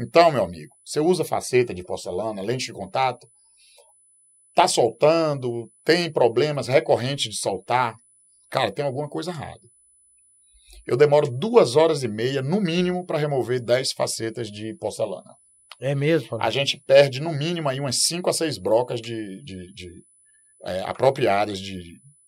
Então, 0.00 0.30
meu 0.30 0.44
amigo, 0.44 0.74
você 0.84 1.00
usa 1.00 1.24
faceta 1.24 1.74
de 1.74 1.82
porcelana, 1.84 2.42
lente 2.42 2.66
de 2.66 2.72
contato, 2.72 3.26
tá 4.58 4.66
soltando, 4.66 5.70
tem 5.84 6.12
problemas 6.12 6.66
recorrentes 6.66 7.32
de 7.32 7.40
soltar, 7.40 7.94
cara, 8.50 8.72
tem 8.72 8.84
alguma 8.84 9.08
coisa 9.08 9.30
errada. 9.30 9.60
Eu 10.84 10.96
demoro 10.96 11.30
duas 11.30 11.76
horas 11.76 12.02
e 12.02 12.08
meia, 12.08 12.42
no 12.42 12.60
mínimo, 12.60 13.06
para 13.06 13.18
remover 13.18 13.60
10 13.60 13.92
facetas 13.92 14.50
de 14.50 14.74
porcelana. 14.74 15.32
É 15.80 15.94
mesmo, 15.94 16.30
Paulinho? 16.30 16.48
A 16.48 16.50
gente 16.50 16.82
perde, 16.84 17.20
no 17.20 17.32
mínimo, 17.32 17.68
aí 17.68 17.78
umas 17.78 18.02
5 18.02 18.28
a 18.28 18.32
6 18.32 18.58
brocas 18.58 19.00
de, 19.00 19.44
de, 19.44 19.72
de, 19.72 19.88
é, 20.64 20.80
apropriadas, 20.80 21.60
de, 21.60 21.80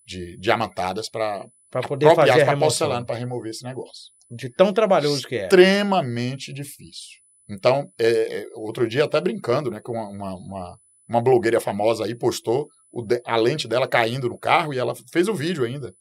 de 0.07 0.39
diamantadas 0.39 1.09
para 1.09 1.45
Para 1.69 1.83
poder 1.83 2.15
fazer 2.15 2.45
para 2.45 2.57
porcelana 2.57 3.05
para 3.05 3.17
remover 3.17 3.51
esse 3.51 3.65
negócio. 3.65 4.13
De 4.31 4.49
tão 4.51 4.73
trabalhoso 4.73 5.27
que 5.27 5.35
é. 5.35 5.43
Extremamente 5.45 6.53
difícil. 6.53 7.19
Então, 7.49 7.91
é, 7.99 8.43
é, 8.43 8.47
outro 8.55 8.87
dia, 8.87 9.05
até 9.05 9.21
brincando, 9.21 9.69
né, 9.69 9.81
uma, 9.89 10.09
uma, 10.09 10.35
uma, 10.37 10.79
uma 11.11 11.21
blogueira 11.21 11.61
famosa 11.61 12.05
aí 12.05 12.17
postou 12.17 12.69
o 12.93 13.05
a 13.27 13.37
lente 13.37 13.67
dela 13.67 13.87
caindo 13.89 14.29
no 14.29 14.39
carro 14.39 14.73
e 14.73 14.79
ela 14.79 14.95
fez 15.13 15.27
o 15.29 15.35
vídeo 15.35 15.65
ainda. 15.65 15.93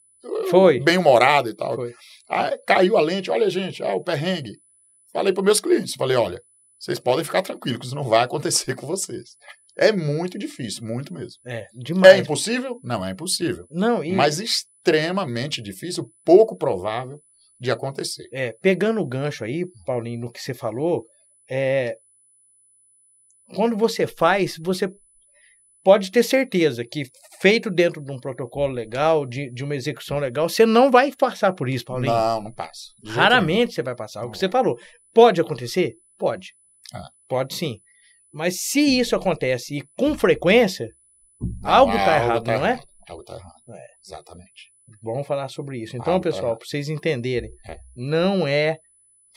Foi. 0.50 0.80
Bem 0.80 0.98
humorada 0.98 1.50
e 1.50 1.56
tal. 1.56 1.76
Foi. 1.76 1.94
Ah, 2.30 2.56
caiu 2.68 2.96
a 2.98 3.02
lente, 3.02 3.32
olha, 3.32 3.50
gente, 3.50 3.82
ah, 3.84 3.96
o 3.96 4.04
perrengue. 4.04 4.58
Falei 5.12 5.34
para 5.34 5.44
meus 5.44 5.60
clientes, 5.60 5.96
falei, 5.96 6.16
olha, 6.16 6.40
vocês 6.78 7.00
podem 7.00 7.26
ficar 7.26 7.42
tranquilos 7.42 7.88
isso 7.88 7.96
não 7.96 8.04
vai 8.04 8.24
acontecer 8.24 8.76
com 8.78 8.86
vocês. 8.86 9.32
É 9.78 9.92
muito 9.92 10.38
difícil, 10.38 10.86
muito 10.86 11.14
mesmo. 11.14 11.40
É, 11.46 11.62
É 11.62 11.68
demais. 11.74 12.20
impossível? 12.20 12.80
Não 12.84 13.04
é 13.04 13.12
impossível. 13.12 13.66
Não, 13.72 14.04
e 14.04 14.12
Mas 14.12 14.40
extremamente 14.40 15.62
difícil, 15.62 16.12
pouco 16.24 16.56
provável 16.56 17.20
de 17.60 17.72
acontecer. 17.72 18.28
é, 18.32 18.54
pegando 18.62 19.02
o 19.02 19.08
gancho 19.08 19.44
aí, 19.44 19.66
Paulinho, 19.86 20.22
no 20.22 20.32
que 20.32 20.42
você 20.42 20.54
falou, 20.54 21.06
é, 21.50 21.96
quando 23.54 23.76
você 23.78 24.06
faz, 24.08 24.56
você 24.62 24.90
pode 25.84 26.12
ter 26.12 26.24
certeza 26.24 26.84
que 26.86 27.04
feito 27.42 27.70
dentro 27.70 28.04
de 28.04 28.12
um 28.12 28.20
protocolo 28.20 28.74
legal, 28.74 29.26
de, 29.26 29.52
de 29.52 29.64
uma 29.64 29.76
execução 29.76 30.20
legal, 30.20 30.50
você 30.50 30.66
não 30.66 30.92
vai 30.92 31.12
passar 31.16 31.54
por 31.54 31.70
isso, 31.70 31.86
Paulinho. 31.86 32.12
Não, 32.12 32.44
não 32.44 32.52
passa. 32.54 32.82
Raramente 33.06 33.74
você 33.74 33.82
vai 33.84 33.96
passar. 33.96 34.26
O 34.26 34.32
que 34.32 34.38
você 34.38 34.50
falou. 34.50 34.78
Pode 35.14 35.40
acontecer? 35.42 35.94
Pode. 36.18 36.54
Ah. 36.94 37.10
Pode 37.28 37.54
sim. 37.54 37.80
Mas 38.32 38.62
se 38.62 38.80
isso 39.00 39.16
acontece 39.16 39.78
e 39.78 39.84
com 39.98 40.18
frequência, 40.18 40.88
nenhum. 41.42 41.60
algo 41.64 41.94
tá 41.94 42.16
errado, 42.18 42.46
não 42.48 42.66
é? 42.66 42.80
Algo 43.08 43.24
tá 43.24 43.34
errado. 43.34 43.76
É. 43.76 43.86
Exatamente. 44.06 44.72
Vamos 45.02 45.26
falar 45.28 45.48
sobre 45.50 45.80
isso. 45.80 45.96
Então, 45.96 46.14
Algo 46.14 46.24
tá 46.24 46.30
pessoal, 46.30 46.48
errado. 46.50 46.60
para 46.60 46.68
vocês 46.68 46.90
entenderem, 46.90 47.52
É. 47.68 47.78
não 47.96 48.48
é 48.48 48.78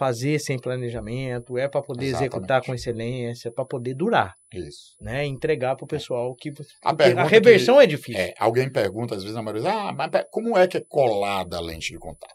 fazer 0.02 0.40
sem 0.40 0.58
planejamento, 0.58 1.56
é 1.56 1.68
para 1.68 1.80
poder 1.80 2.06
Exatamente. 2.06 2.32
executar 2.32 2.64
com 2.64 2.74
excelência, 2.74 3.52
para 3.52 3.64
poder 3.64 3.94
durar, 3.94 4.34
Isso. 4.52 4.96
né? 5.00 5.24
Entregar 5.24 5.76
para 5.76 5.84
o 5.84 5.86
pessoal 5.86 6.34
que 6.34 6.50
você- 6.50 6.72
A 6.84 6.90
a 6.90 7.24
reversão 7.24 7.80
é 7.80 7.86
difícil. 7.86 8.20
É, 8.20 8.34
alguém 8.36 8.68
pergunta, 8.68 9.14
às 9.14 9.22
vezes, 9.22 9.36
na 9.36 9.42
maioria, 9.42 9.70
ah, 9.70 9.92
mas 9.92 10.10
como 10.32 10.58
é 10.58 10.66
que 10.66 10.78
é 10.78 10.84
colada 10.88 11.56
a 11.56 11.60
lente 11.60 11.92
de 11.92 11.98
contato? 12.00 12.34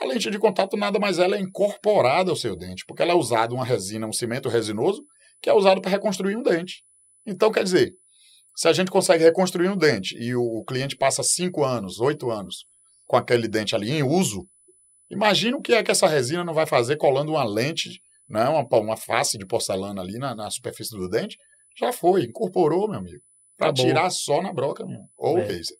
A 0.00 0.06
lente 0.06 0.30
de 0.30 0.38
contato 0.38 0.78
nada 0.78 0.98
mais 0.98 1.18
ela 1.18 1.36
é 1.36 1.40
incorporada 1.40 2.30
ao 2.30 2.36
seu 2.36 2.56
dente, 2.56 2.84
porque 2.88 3.02
ela 3.02 3.12
é 3.12 3.14
usada 3.14 3.52
uma 3.52 3.66
resina, 3.66 4.06
um 4.06 4.12
cimento 4.12 4.48
resinoso, 4.48 5.04
que 5.42 5.50
é 5.50 5.52
usado 5.52 5.82
para 5.82 5.90
reconstruir 5.90 6.36
um 6.36 6.42
dente. 6.42 6.82
Então, 7.26 7.52
quer 7.52 7.64
dizer, 7.64 7.92
se 8.56 8.66
a 8.66 8.72
gente 8.72 8.90
consegue 8.90 9.24
reconstruir 9.24 9.68
um 9.68 9.76
dente 9.76 10.16
e 10.18 10.34
o, 10.34 10.40
o 10.42 10.64
cliente 10.64 10.96
passa 10.96 11.22
5 11.22 11.62
anos, 11.62 12.00
8 12.00 12.30
anos 12.30 12.64
com 13.06 13.16
aquele 13.16 13.46
dente 13.46 13.74
ali 13.74 13.90
em 13.92 14.02
uso, 14.02 14.46
imagina 15.14 15.56
o 15.56 15.62
que 15.62 15.72
é 15.74 15.82
que 15.82 15.90
essa 15.90 16.06
resina 16.06 16.44
não 16.44 16.52
vai 16.54 16.66
fazer 16.66 16.96
colando 16.96 17.32
uma 17.32 17.44
lente, 17.44 18.00
né, 18.28 18.48
uma, 18.48 18.66
uma 18.78 18.96
face 18.96 19.38
de 19.38 19.46
porcelana 19.46 20.00
ali 20.02 20.18
na, 20.18 20.34
na 20.34 20.50
superfície 20.50 20.96
do 20.96 21.08
dente. 21.08 21.36
Já 21.76 21.92
foi, 21.92 22.24
incorporou, 22.24 22.88
meu 22.88 22.98
amigo. 22.98 23.22
Para 23.56 23.68
Acabou. 23.68 23.86
tirar 23.86 24.10
só 24.10 24.42
na 24.42 24.52
broca 24.52 24.84
mesmo. 24.84 25.08
Ou 25.16 25.38
É. 25.38 25.46
laser. 25.46 25.76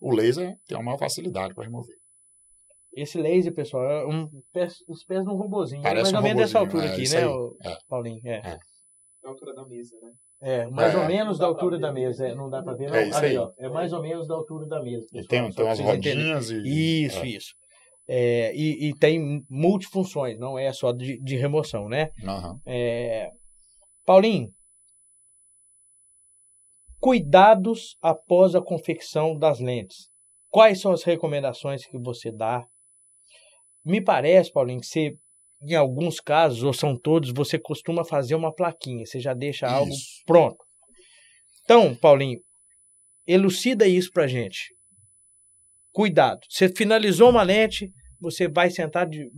O 0.00 0.14
laser 0.14 0.56
tem 0.66 0.76
uma 0.76 0.84
maior 0.84 0.98
facilidade 0.98 1.54
para 1.54 1.64
remover. 1.64 1.94
Esse 2.94 3.18
laser, 3.18 3.52
pessoal, 3.54 3.84
é 3.84 4.06
um 4.06 4.28
pés, 4.52 4.76
os 4.88 5.04
pés 5.04 5.24
num 5.24 5.34
robozinho. 5.36 5.82
Parece 5.82 6.12
mais 6.12 6.14
ou 6.14 6.20
um 6.20 6.22
menos 6.22 6.42
dessa 6.42 6.58
altura 6.58 6.86
é, 6.86 6.92
aqui, 6.92 7.08
né, 7.10 7.22
É. 7.64 7.78
Paulinho? 7.88 8.20
É. 8.24 8.36
É. 8.36 8.58
Na 9.22 9.30
altura 9.30 9.54
da 9.54 9.66
mesa, 9.66 9.96
né? 10.02 10.12
É, 10.40 10.66
mais 10.68 10.94
É. 10.94 10.98
ou 10.98 11.06
menos 11.06 11.38
da 11.38 11.46
altura 11.46 11.78
da 11.78 11.92
mesa. 11.92 12.26
É, 12.26 12.34
não 12.34 12.48
dá 12.48 12.62
pra 12.62 12.74
ver, 12.74 12.88
não. 12.88 12.94
É 12.96 13.08
isso 13.08 13.18
aí. 13.18 13.36
ó. 13.36 13.50
É 13.58 13.68
mais 13.68 13.92
ou 13.92 14.00
menos 14.02 14.26
da 14.28 14.34
altura 14.34 14.66
da 14.66 14.82
mesa. 14.82 15.06
E 15.12 15.18
pessoal, 15.22 15.26
tem, 15.28 15.40
só 15.40 15.46
tem 15.46 15.54
pra 15.54 15.64
umas 15.64 15.80
rodinhas 15.80 16.50
e. 16.50 17.04
Isso, 17.06 17.18
é. 17.20 17.26
isso. 17.28 17.54
É, 18.08 18.54
e, 18.54 18.88
e 18.88 18.94
tem 18.94 19.44
multifunções, 19.50 20.38
não 20.38 20.58
é 20.58 20.72
só 20.72 20.92
de, 20.92 21.20
de 21.20 21.36
remoção, 21.36 21.88
né? 21.88 22.10
Aham. 22.24 22.60
É, 22.64 23.30
Paulinho, 24.04 24.48
cuidados 27.00 27.96
após 28.00 28.54
a 28.54 28.62
confecção 28.62 29.36
das 29.36 29.58
lentes. 29.58 30.08
Quais 30.48 30.80
são 30.80 30.92
as 30.92 31.02
recomendações 31.02 31.84
que 31.84 31.98
você 31.98 32.30
dá? 32.30 32.64
Me 33.84 34.00
parece, 34.00 34.52
Paulinho, 34.52 34.80
que 34.80 34.86
você, 34.86 35.16
em 35.62 35.74
alguns 35.74 36.20
casos, 36.20 36.62
ou 36.62 36.72
são 36.72 36.96
todos, 36.98 37.32
você 37.32 37.58
costuma 37.58 38.04
fazer 38.04 38.34
uma 38.34 38.54
plaquinha, 38.54 39.04
você 39.04 39.20
já 39.20 39.34
deixa 39.34 39.68
algo 39.68 39.92
Isso. 39.92 40.22
pronto. 40.24 40.64
Então, 41.64 41.94
Paulinho, 41.96 42.40
elucida 43.26 43.86
isso 43.86 44.10
pra 44.12 44.28
gente. 44.28 44.75
Cuidado. 45.96 46.40
Você 46.50 46.68
finalizou 46.68 47.30
uma 47.30 47.42
lente, 47.42 47.90
você 48.20 48.46
vai 48.46 48.68
sentar 48.68 49.08
de, 49.08 49.30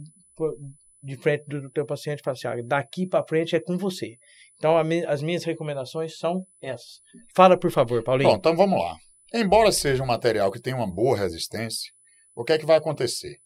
de 1.00 1.16
frente 1.16 1.44
do 1.46 1.70
teu 1.70 1.86
paciente 1.86 2.18
e 2.18 2.22
falar 2.24 2.32
assim, 2.32 2.48
ah, 2.48 2.56
daqui 2.66 3.06
para 3.06 3.24
frente 3.24 3.54
é 3.54 3.60
com 3.60 3.78
você. 3.78 4.16
Então, 4.56 4.76
as 5.06 5.22
minhas 5.22 5.44
recomendações 5.44 6.18
são 6.18 6.44
essas. 6.60 6.98
Fala, 7.32 7.56
por 7.56 7.70
favor, 7.70 8.02
Paulinho. 8.02 8.30
Bom, 8.30 8.36
então 8.36 8.56
vamos 8.56 8.76
lá. 8.76 8.96
Embora 9.32 9.70
seja 9.70 10.02
um 10.02 10.06
material 10.06 10.50
que 10.50 10.60
tem 10.60 10.74
uma 10.74 10.92
boa 10.92 11.16
resistência, 11.16 11.92
o 12.34 12.42
que 12.42 12.52
é 12.54 12.58
que 12.58 12.66
vai 12.66 12.76
acontecer? 12.78 13.36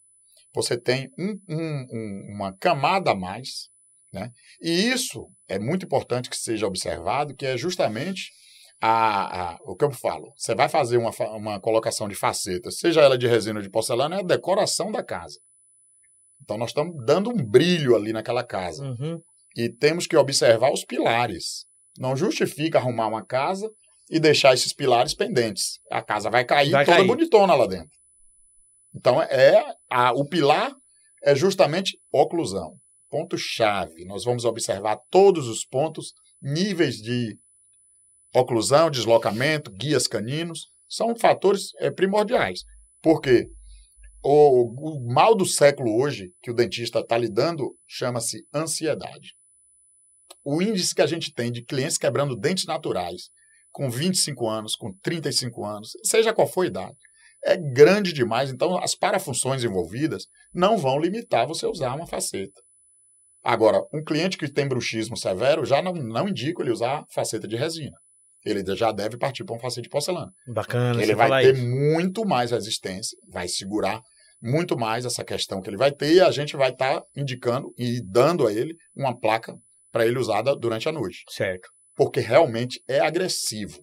Você 0.55 0.75
tem 0.75 1.07
um- 1.19 1.37
um- 1.47 1.85
um- 1.91 2.33
uma 2.35 2.57
camada 2.57 3.11
a 3.11 3.15
mais, 3.15 3.69
né? 4.11 4.31
E 4.59 4.71
isso 4.91 5.27
é 5.47 5.59
muito 5.59 5.85
importante 5.85 6.31
que 6.31 6.37
seja 6.37 6.65
observado, 6.65 7.35
que 7.35 7.45
é 7.45 7.55
justamente 7.57 8.31
a, 8.85 9.51
a- 9.53 9.57
o 9.65 9.75
que 9.75 9.85
eu 9.85 9.91
falo. 9.91 10.33
Você 10.35 10.53
vai 10.53 10.67
fazer 10.67 10.97
uma, 10.97 11.11
uma 11.35 11.59
colocação 11.59 12.07
de 12.07 12.15
facetas, 12.15 12.77
seja 12.79 13.01
ela 13.01 13.17
de 13.17 13.27
resina 13.27 13.59
ou 13.59 13.63
de 13.63 13.69
porcelana, 13.69 14.17
é 14.17 14.19
a 14.19 14.23
decoração 14.23 14.91
da 14.91 15.03
casa. 15.03 15.39
Então 16.41 16.57
nós 16.57 16.71
estamos 16.71 16.93
dando 17.05 17.29
um 17.29 17.35
brilho 17.45 17.95
ali 17.95 18.11
naquela 18.11 18.43
casa. 18.43 18.83
Uhum. 18.83 19.21
E 19.55 19.69
temos 19.69 20.05
que 20.07 20.17
observar 20.17 20.71
os 20.73 20.83
pilares. 20.83 21.65
Não 21.97 22.15
justifica 22.15 22.77
arrumar 22.79 23.07
uma 23.07 23.25
casa 23.25 23.69
e 24.09 24.19
deixar 24.19 24.53
esses 24.53 24.73
pilares 24.73 25.13
pendentes. 25.15 25.79
A 25.89 26.01
casa 26.01 26.29
vai 26.29 26.43
cair 26.43 26.71
Vai 26.71 26.83
toda 26.85 26.97
cair. 26.97 27.07
bonitona 27.07 27.55
lá 27.55 27.65
dentro. 27.67 27.97
Então, 28.95 29.21
é 29.21 29.63
a, 29.89 30.11
o 30.11 30.27
pilar 30.27 30.71
é 31.23 31.33
justamente 31.35 31.97
oclusão. 32.11 32.73
Ponto-chave. 33.09 34.03
Nós 34.05 34.25
vamos 34.25 34.43
observar 34.43 34.97
todos 35.09 35.47
os 35.47 35.65
pontos, 35.65 36.13
níveis 36.41 36.95
de 36.97 37.37
oclusão, 38.33 38.89
deslocamento, 38.89 39.71
guias 39.71 40.07
caninos. 40.07 40.71
São 40.89 41.15
fatores 41.15 41.73
é, 41.79 41.89
primordiais. 41.91 42.61
Porque 43.01 43.47
o, 44.23 44.97
o 44.97 45.13
mal 45.13 45.35
do 45.35 45.45
século 45.45 45.99
hoje, 45.99 46.31
que 46.41 46.51
o 46.51 46.53
dentista 46.53 46.99
está 46.99 47.17
lidando, 47.17 47.75
chama-se 47.87 48.45
ansiedade. 48.53 49.33
O 50.43 50.61
índice 50.61 50.95
que 50.95 51.01
a 51.01 51.07
gente 51.07 51.33
tem 51.33 51.51
de 51.51 51.63
clientes 51.63 51.97
quebrando 51.97 52.35
dentes 52.35 52.65
naturais 52.65 53.29
com 53.71 53.89
25 53.89 54.47
anos, 54.47 54.75
com 54.75 54.93
35 55.01 55.65
anos, 55.65 55.91
seja 56.03 56.33
qual 56.33 56.47
for 56.47 56.63
a 56.63 56.67
idade, 56.67 56.95
é 57.43 57.57
grande 57.57 58.13
demais. 58.13 58.51
Então, 58.51 58.77
as 58.77 58.95
parafunções 58.95 59.63
envolvidas 59.63 60.27
não 60.53 60.77
vão 60.77 60.99
limitar 60.99 61.47
você 61.47 61.65
usar 61.65 61.95
uma 61.95 62.07
faceta. 62.07 62.61
Agora, 63.43 63.83
um 63.93 64.01
cliente 64.03 64.37
que 64.37 64.49
tem 64.49 64.67
bruxismo 64.67 65.17
severo, 65.17 65.65
já 65.65 65.81
não, 65.81 65.91
não 65.93 66.29
indico 66.29 66.61
ele 66.61 66.71
usar 66.71 67.03
faceta 67.13 67.47
de 67.47 67.57
resina. 67.57 67.97
Ele 68.45 68.63
já 68.75 68.91
deve 68.91 69.17
partir 69.17 69.43
para 69.43 69.55
um 69.55 69.59
facete 69.59 69.83
de 69.83 69.89
porcelana. 69.89 70.31
Bacana 70.47 71.01
Ele 71.01 71.15
vai 71.15 71.43
ter 71.43 71.55
isso. 71.55 71.65
muito 71.65 72.25
mais 72.25 72.51
resistência, 72.51 73.17
vai 73.29 73.47
segurar 73.47 74.01
muito 74.41 74.77
mais 74.77 75.05
essa 75.05 75.23
questão 75.23 75.61
que 75.61 75.69
ele 75.69 75.77
vai 75.77 75.89
ter 75.91 76.15
e 76.15 76.19
a 76.19 76.29
gente 76.29 76.57
vai 76.57 76.71
estar 76.71 77.01
indicando 77.15 77.73
e 77.77 78.01
dando 78.05 78.45
a 78.45 78.51
ele 78.51 78.75
uma 78.93 79.17
placa 79.17 79.55
para 79.89 80.05
ele 80.05 80.19
usada 80.19 80.53
durante 80.53 80.89
a 80.89 80.91
noite. 80.91 81.23
Certo. 81.29 81.69
Porque 81.95 82.19
realmente 82.19 82.81
é 82.85 82.99
agressivo. 82.99 83.79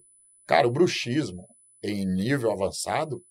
Cara, 0.47 0.69
o 0.69 0.71
bruxismo 0.71 1.47
em 1.83 2.05
nível 2.05 2.51
avançado, 2.51 3.23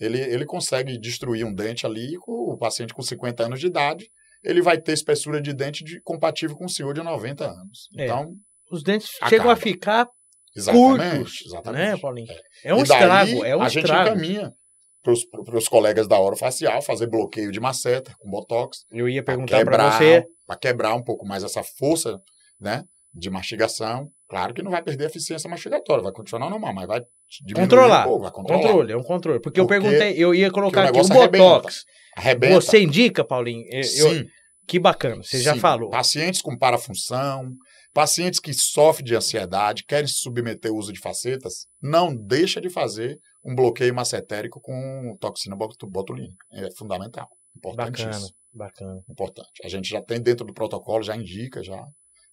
ele, 0.00 0.18
ele 0.18 0.44
consegue 0.44 0.98
destruir 0.98 1.44
um 1.44 1.54
dente 1.54 1.86
ali 1.86 2.16
com 2.18 2.32
o 2.32 2.58
paciente 2.58 2.92
com 2.92 3.02
50 3.02 3.44
anos 3.44 3.60
de 3.60 3.68
idade, 3.68 4.08
ele 4.42 4.60
vai 4.60 4.80
ter 4.80 4.92
espessura 4.92 5.40
de 5.40 5.54
dente 5.54 5.84
de, 5.84 6.00
compatível 6.02 6.56
com 6.56 6.64
o 6.64 6.70
senhor 6.70 6.92
de 6.92 7.02
90 7.02 7.44
anos. 7.46 7.88
É. 7.96 8.04
Então, 8.04 8.34
Os 8.70 8.82
dentes 8.82 9.10
Acaba. 9.16 9.30
chegam 9.30 9.50
a 9.50 9.56
ficar, 9.56 10.08
exatamente, 10.56 11.16
Curtos, 11.16 11.42
exatamente. 11.46 11.90
né, 11.90 11.96
Paulinho? 11.98 12.28
É 12.64 12.74
um 12.74 12.80
E 12.80 12.84
daí, 12.84 12.98
estrago, 13.00 13.44
é 13.44 13.56
um 13.56 13.62
a 13.62 13.68
gente 13.68 13.84
estrago. 13.84 14.10
encaminha 14.10 14.52
para 15.02 15.58
os 15.58 15.68
colegas 15.68 16.08
da 16.08 16.18
orofacial 16.18 16.80
fazer 16.80 17.06
bloqueio 17.08 17.52
de 17.52 17.60
maceta 17.60 18.14
com 18.18 18.30
botox, 18.30 18.84
Eu 18.90 19.08
ia 19.08 19.22
para 19.22 19.34
perguntar 19.34 19.64
para 19.64 19.90
você. 19.98 20.24
pra 20.46 20.56
quebrar 20.56 20.94
um 20.94 21.02
pouco 21.02 21.26
mais 21.26 21.44
essa 21.44 21.62
força 21.62 22.18
né, 22.58 22.84
de 23.12 23.28
mastigação. 23.28 24.08
Claro 24.28 24.54
que 24.54 24.62
não 24.62 24.70
vai 24.70 24.82
perder 24.82 25.04
a 25.04 25.08
eficiência 25.08 25.48
mastigatória, 25.50 26.02
vai 26.02 26.12
continuar 26.12 26.48
normal, 26.48 26.72
mas 26.74 26.86
vai 26.86 27.02
diminuir 27.44 27.68
Controlar. 27.68 28.00
um 28.00 28.08
pouco, 28.08 28.22
vai 28.22 28.32
controlar. 28.32 28.62
Controle, 28.62 28.92
é 28.92 28.96
um 28.96 29.02
controle. 29.02 29.40
Porque 29.40 29.60
eu 29.60 29.66
Porque- 29.66 29.80
perguntei, 29.80 30.14
eu 30.16 30.34
ia 30.34 30.50
colocar 30.50 30.86
o 30.86 30.88
aqui 30.88 30.98
o 31.00 31.28
Botox. 31.30 31.84
Arrebenta. 32.16 32.54
Você 32.54 32.80
indica, 32.80 33.22
Paulinho? 33.24 33.62
Eu- 33.70 33.80
eu- 33.80 33.84
Sim, 33.84 34.24
que 34.66 34.78
bacana, 34.78 35.22
você 35.22 35.38
já 35.40 35.52
sim. 35.52 35.60
falou. 35.60 35.90
Pacientes 35.90 36.40
com 36.40 36.56
parafunção, 36.56 37.50
pacientes 37.94 38.40
que 38.40 38.52
sofrem 38.52 39.04
de 39.06 39.14
ansiedade, 39.14 39.84
querem 39.86 40.06
se 40.08 40.14
submeter 40.18 40.70
ao 40.70 40.76
uso 40.76 40.92
de 40.92 40.98
facetas, 41.00 41.66
não 41.80 42.14
deixa 42.14 42.60
de 42.60 42.68
fazer 42.68 43.18
um 43.44 43.54
bloqueio 43.54 43.94
macetérico 43.94 44.60
com 44.60 45.16
toxina 45.20 45.54
botu- 45.56 45.86
botulínica. 45.88 46.44
É 46.52 46.68
fundamental. 46.76 47.28
Bacana, 47.54 47.88
Importantíssimo. 47.88 48.34
bacana. 48.52 49.00
Importante. 49.08 49.52
A 49.64 49.68
gente 49.68 49.88
já 49.88 50.02
tem 50.02 50.20
dentro 50.20 50.44
do 50.44 50.52
protocolo, 50.52 51.04
já 51.04 51.14
indica 51.16 51.62
já 51.62 51.80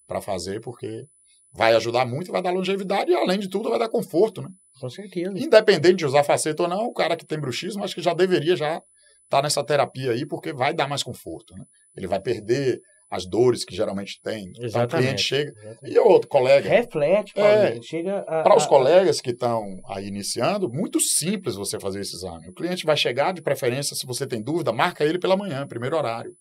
para 0.07 0.19
fazer, 0.19 0.59
porque 0.61 1.05
vai 1.53 1.75
ajudar 1.75 2.05
muito 2.05 2.31
vai 2.31 2.41
dar 2.41 2.51
longevidade 2.51 3.11
e, 3.11 3.15
além 3.15 3.37
de 3.37 3.47
tudo, 3.47 3.69
vai 3.69 3.77
dar 3.77 3.89
conforto, 3.89 4.41
né? 4.41 4.49
Com 4.79 4.89
certeza. 4.89 5.37
Independente 5.37 5.97
de 5.97 6.05
usar 6.07 6.23
faceta 6.23 6.63
ou 6.63 6.69
não, 6.69 6.85
o 6.85 6.93
cara 6.93 7.15
que 7.15 7.25
tem 7.25 7.39
bruxismo, 7.39 7.83
acho 7.83 7.93
que 7.93 8.01
já 8.01 8.13
deveria 8.15 8.55
já 8.55 8.81
estar 9.25 9.43
nessa 9.43 9.63
terapia 9.63 10.11
aí, 10.11 10.25
porque 10.25 10.51
vai 10.53 10.73
dar 10.73 10.87
mais 10.87 11.03
conforto, 11.03 11.53
né? 11.55 11.63
Ele 11.95 12.07
vai 12.07 12.19
perder 12.19 12.79
as 13.11 13.25
dores 13.25 13.65
que 13.65 13.75
geralmente 13.75 14.19
tem. 14.23 14.45
Então, 14.51 14.63
o 14.63 14.65
Exatamente. 14.65 15.03
cliente 15.05 15.21
chega. 15.21 15.51
Exatamente. 15.51 15.93
E 15.95 15.99
outro 15.99 16.29
colega. 16.29 16.69
Reflete, 16.69 17.33
É. 17.35 17.41
Paulinho. 17.65 17.83
Chega 17.83 18.19
a, 18.19 18.41
Para 18.41 18.55
os 18.55 18.63
a- 18.63 18.67
colegas 18.69 19.19
que 19.19 19.31
estão 19.31 19.63
aí 19.89 20.07
iniciando, 20.07 20.69
muito 20.71 20.99
simples 21.01 21.55
você 21.55 21.77
fazer 21.79 21.99
esse 21.99 22.15
exame. 22.15 22.47
O 22.49 22.53
cliente 22.53 22.85
vai 22.85 22.95
chegar, 22.95 23.33
de 23.33 23.41
preferência, 23.41 23.95
se 23.95 24.05
você 24.05 24.25
tem 24.25 24.41
dúvida, 24.41 24.71
marca 24.71 25.03
ele 25.03 25.19
pela 25.19 25.35
manhã, 25.35 25.67
primeiro 25.67 25.97
horário. 25.97 26.31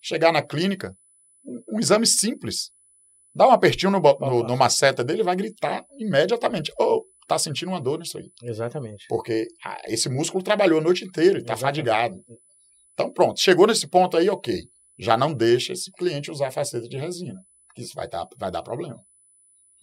Chegar 0.00 0.32
na 0.32 0.42
clínica, 0.42 0.94
um, 1.44 1.76
um 1.76 1.80
exame 1.80 2.06
simples. 2.06 2.70
Dá 3.34 3.48
um 3.48 3.50
apertinho 3.50 3.90
no, 3.90 3.98
no, 4.00 4.08
Opa. 4.08 4.46
numa 4.46 4.70
seta 4.70 5.02
dele, 5.02 5.18
ele 5.20 5.24
vai 5.24 5.34
gritar 5.34 5.82
imediatamente. 5.98 6.70
Oh, 6.78 7.02
tá 7.26 7.38
sentindo 7.38 7.68
uma 7.70 7.80
dor 7.80 7.98
nisso 7.98 8.18
aí. 8.18 8.30
Exatamente. 8.44 9.06
Porque 9.08 9.46
ah, 9.64 9.80
esse 9.88 10.08
músculo 10.08 10.44
trabalhou 10.44 10.78
a 10.78 10.82
noite 10.82 11.04
inteira 11.04 11.38
e 11.38 11.40
está 11.40 11.54
Exatamente. 11.54 11.62
fadigado. 11.78 12.14
Então, 12.92 13.10
pronto. 13.12 13.40
Chegou 13.40 13.66
nesse 13.66 13.88
ponto 13.88 14.16
aí, 14.16 14.28
ok. 14.28 14.54
Já 14.98 15.16
não 15.16 15.32
deixa 15.32 15.72
esse 15.72 15.90
cliente 15.92 16.30
usar 16.30 16.50
faceta 16.50 16.88
de 16.88 16.96
resina. 16.96 17.40
Porque 17.68 17.82
isso 17.82 17.94
vai 17.94 18.08
dar, 18.08 18.26
vai 18.38 18.50
dar 18.50 18.62
problema. 18.62 19.00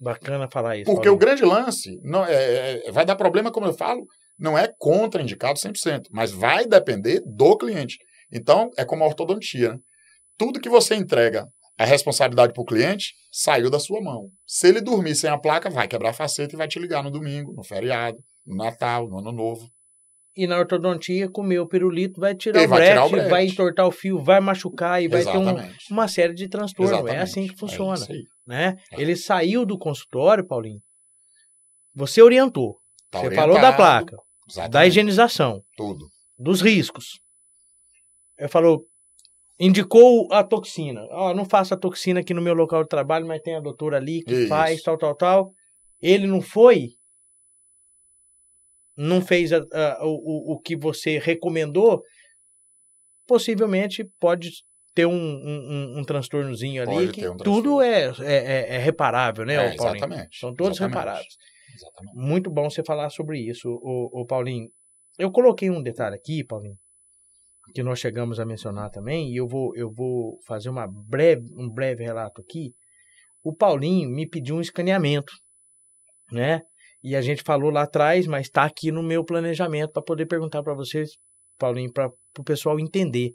Bacana 0.02 0.48
falar 0.50 0.78
isso. 0.78 0.86
Porque 0.86 1.10
o 1.10 1.18
grande 1.18 1.44
lance 1.44 2.00
não 2.04 2.26
é, 2.26 2.88
é- 2.88 2.92
vai 2.92 3.06
dar 3.06 3.16
problema, 3.16 3.52
como 3.52 3.66
eu 3.66 3.74
falo, 3.74 4.06
não 4.38 4.58
é 4.58 4.72
contraindicado 4.78 5.60
100%, 5.60 6.10
mas 6.12 6.32
vai 6.32 6.66
depender 6.66 7.22
do 7.26 7.58
cliente. 7.58 7.98
Então, 8.32 8.70
é 8.78 8.86
como 8.86 9.04
a 9.04 9.08
ortodontia. 9.08 9.74
Né? 9.74 9.80
Tudo 10.38 10.62
que 10.62 10.70
você 10.70 10.96
entrega 10.96 11.46
a 11.78 11.86
responsabilidade 11.86 12.54
para 12.54 12.62
o 12.62 12.66
cliente 12.66 13.14
saiu 13.32 13.70
da 13.70 13.80
sua 13.80 14.02
mão. 14.02 14.30
Se 14.46 14.68
ele 14.68 14.82
dormir 14.82 15.16
sem 15.16 15.30
a 15.30 15.38
placa, 15.38 15.70
vai 15.70 15.88
quebrar 15.88 16.10
a 16.12 16.14
faceta 16.14 16.54
e 16.54 16.58
vai 16.58 16.68
te 16.68 16.80
ligar 16.80 17.04
no 17.04 17.12
domingo, 17.12 17.54
no 17.54 17.64
feriado, 17.64 18.18
no 18.46 18.56
Natal, 18.56 19.10
no 19.10 19.20
Ano 19.20 19.32
Novo. 19.32 19.70
E 20.42 20.48
na 20.48 20.58
ortodontia, 20.58 21.30
comer 21.30 21.60
o 21.60 21.68
pirulito 21.68 22.22
vai 22.22 22.34
tirar, 22.34 22.64
o, 22.64 22.68
vai 22.70 22.80
brete, 22.80 22.92
tirar 22.94 23.06
o 23.06 23.10
brete. 23.10 23.30
vai 23.30 23.46
entortar 23.46 23.86
o 23.88 23.92
fio, 23.92 24.20
vai 24.24 24.40
machucar 24.40 25.04
e 25.04 25.08
vai 25.10 25.22
ter 25.24 25.38
um- 25.38 25.42
Exatamente. 25.42 25.92
uma 25.92 26.08
série 26.08 26.34
de 26.34 26.48
transtornos. 26.48 26.92
É 26.94 26.96
Exatamente. 26.96 27.22
assim 27.24 27.48
que 27.48 27.58
funciona. 27.58 27.96
isso 27.96 28.12
aí. 28.12 28.24
né? 28.48 28.78
É. 28.94 29.02
Ele 29.02 29.16
saiu 29.18 29.66
do 29.66 29.78
consultório, 29.78 30.46
Paulinho. 30.48 30.80
Você 31.94 32.22
orientou. 32.22 32.78
Tá 33.12 33.20
você 33.20 33.32
falou 33.36 33.60
da 33.60 33.74
placa, 33.74 34.16
da 34.16 34.22
Exatamente. 34.50 34.88
higienização, 34.90 35.62
Tudo. 35.76 36.06
dos 36.38 36.62
riscos. 36.62 37.20
Ele 38.38 38.48
falou, 38.48 38.86
indicou 39.60 40.32
a 40.32 40.44
toxina. 40.44 41.02
Ó, 41.12 41.34
não 41.34 41.44
faço 41.44 41.74
a 41.74 41.78
toxina 41.78 42.22
aqui 42.22 42.34
no 42.34 42.42
meu 42.42 42.54
local 42.54 42.84
de 42.84 42.90
trabalho, 42.90 43.28
mas 43.28 43.42
tem 43.42 43.56
a 43.56 43.60
doutora 43.60 43.98
ali 43.98 44.24
que 44.24 44.34
Isso. 44.34 44.48
faz, 44.48 44.82
tal, 44.82 44.98
tal, 44.98 45.16
tal. 45.16 45.52
Ele 46.02 46.26
não 46.28 46.40
foi, 46.42 46.92
não 49.00 49.22
fez 49.22 49.52
a- 49.54 49.66
a- 49.72 50.00
o, 50.06 50.10
o, 50.10 50.54
o 50.54 50.60
que 50.60 50.76
você 50.76 51.18
recomendou, 51.18 52.02
possivelmente 53.28 54.04
pode 54.20 54.50
ter 54.94 55.06
um, 55.06 55.14
um, 55.14 56.00
um, 56.00 56.04
transtornozinho 56.04 56.82
ali 56.82 57.06
Pode 57.06 57.12
que 57.14 57.28
um 57.28 57.38
tudo 57.38 57.82
é, 57.82 58.12
é, 58.20 58.34
é- 58.34 58.76
é 58.76 58.78
reparável, 58.78 59.46
né, 59.46 59.54
É, 59.54 59.76
Paulinho? 59.76 60.04
exatamente. 60.04 60.38
São 60.40 60.54
todos 60.54 60.78
Exatamente. 60.78 60.98
reparáveis. 60.98 61.34
Exatamente. 61.74 62.16
Muito 62.18 62.50
bom 62.52 62.70
você 62.70 62.84
falar 62.84 63.10
sobre 63.10 63.40
isso, 63.40 63.70
o, 63.70 64.26
Paulinho. 64.26 64.68
Eu 65.18 65.32
coloquei 65.32 65.70
um 65.70 65.82
detalhe 65.82 66.16
aqui, 66.16 66.44
Paulinho, 66.44 66.78
que 67.74 67.84
nós 67.84 68.00
chegamos 68.00 68.40
a 68.40 68.46
mencionar 68.46 68.90
também, 68.90 69.32
e 69.32 69.38
eu 69.38 69.48
vou, 69.48 69.76
eu 69.76 69.92
vou 69.92 70.40
fazer 70.48 70.70
uma 70.70 70.88
breve, 70.88 71.44
um 71.56 71.70
breve 71.70 72.04
relato 72.04 72.42
aqui. 72.42 72.74
O 73.44 73.54
Paulinho 73.56 74.10
me 74.10 74.28
pediu 74.28 74.56
um 74.56 74.62
escaneamento, 74.62 75.32
né? 76.32 76.62
E 77.04 77.16
a 77.16 77.22
gente 77.22 77.44
falou 77.44 77.70
lá 77.70 77.84
atrás, 77.84 78.28
mas 78.28 78.48
está 78.48 78.64
aqui 78.64 78.92
no 78.92 79.02
meu 79.02 79.24
planejamento 79.24 79.92
para 79.92 80.04
poder 80.04 80.26
perguntar 80.26 80.62
para 80.62 80.74
vocês, 80.74 81.12
Paulinho, 81.58 81.92
para 81.92 82.10
o 82.38 82.44
pessoal 82.44 82.80
entender. 82.80 83.32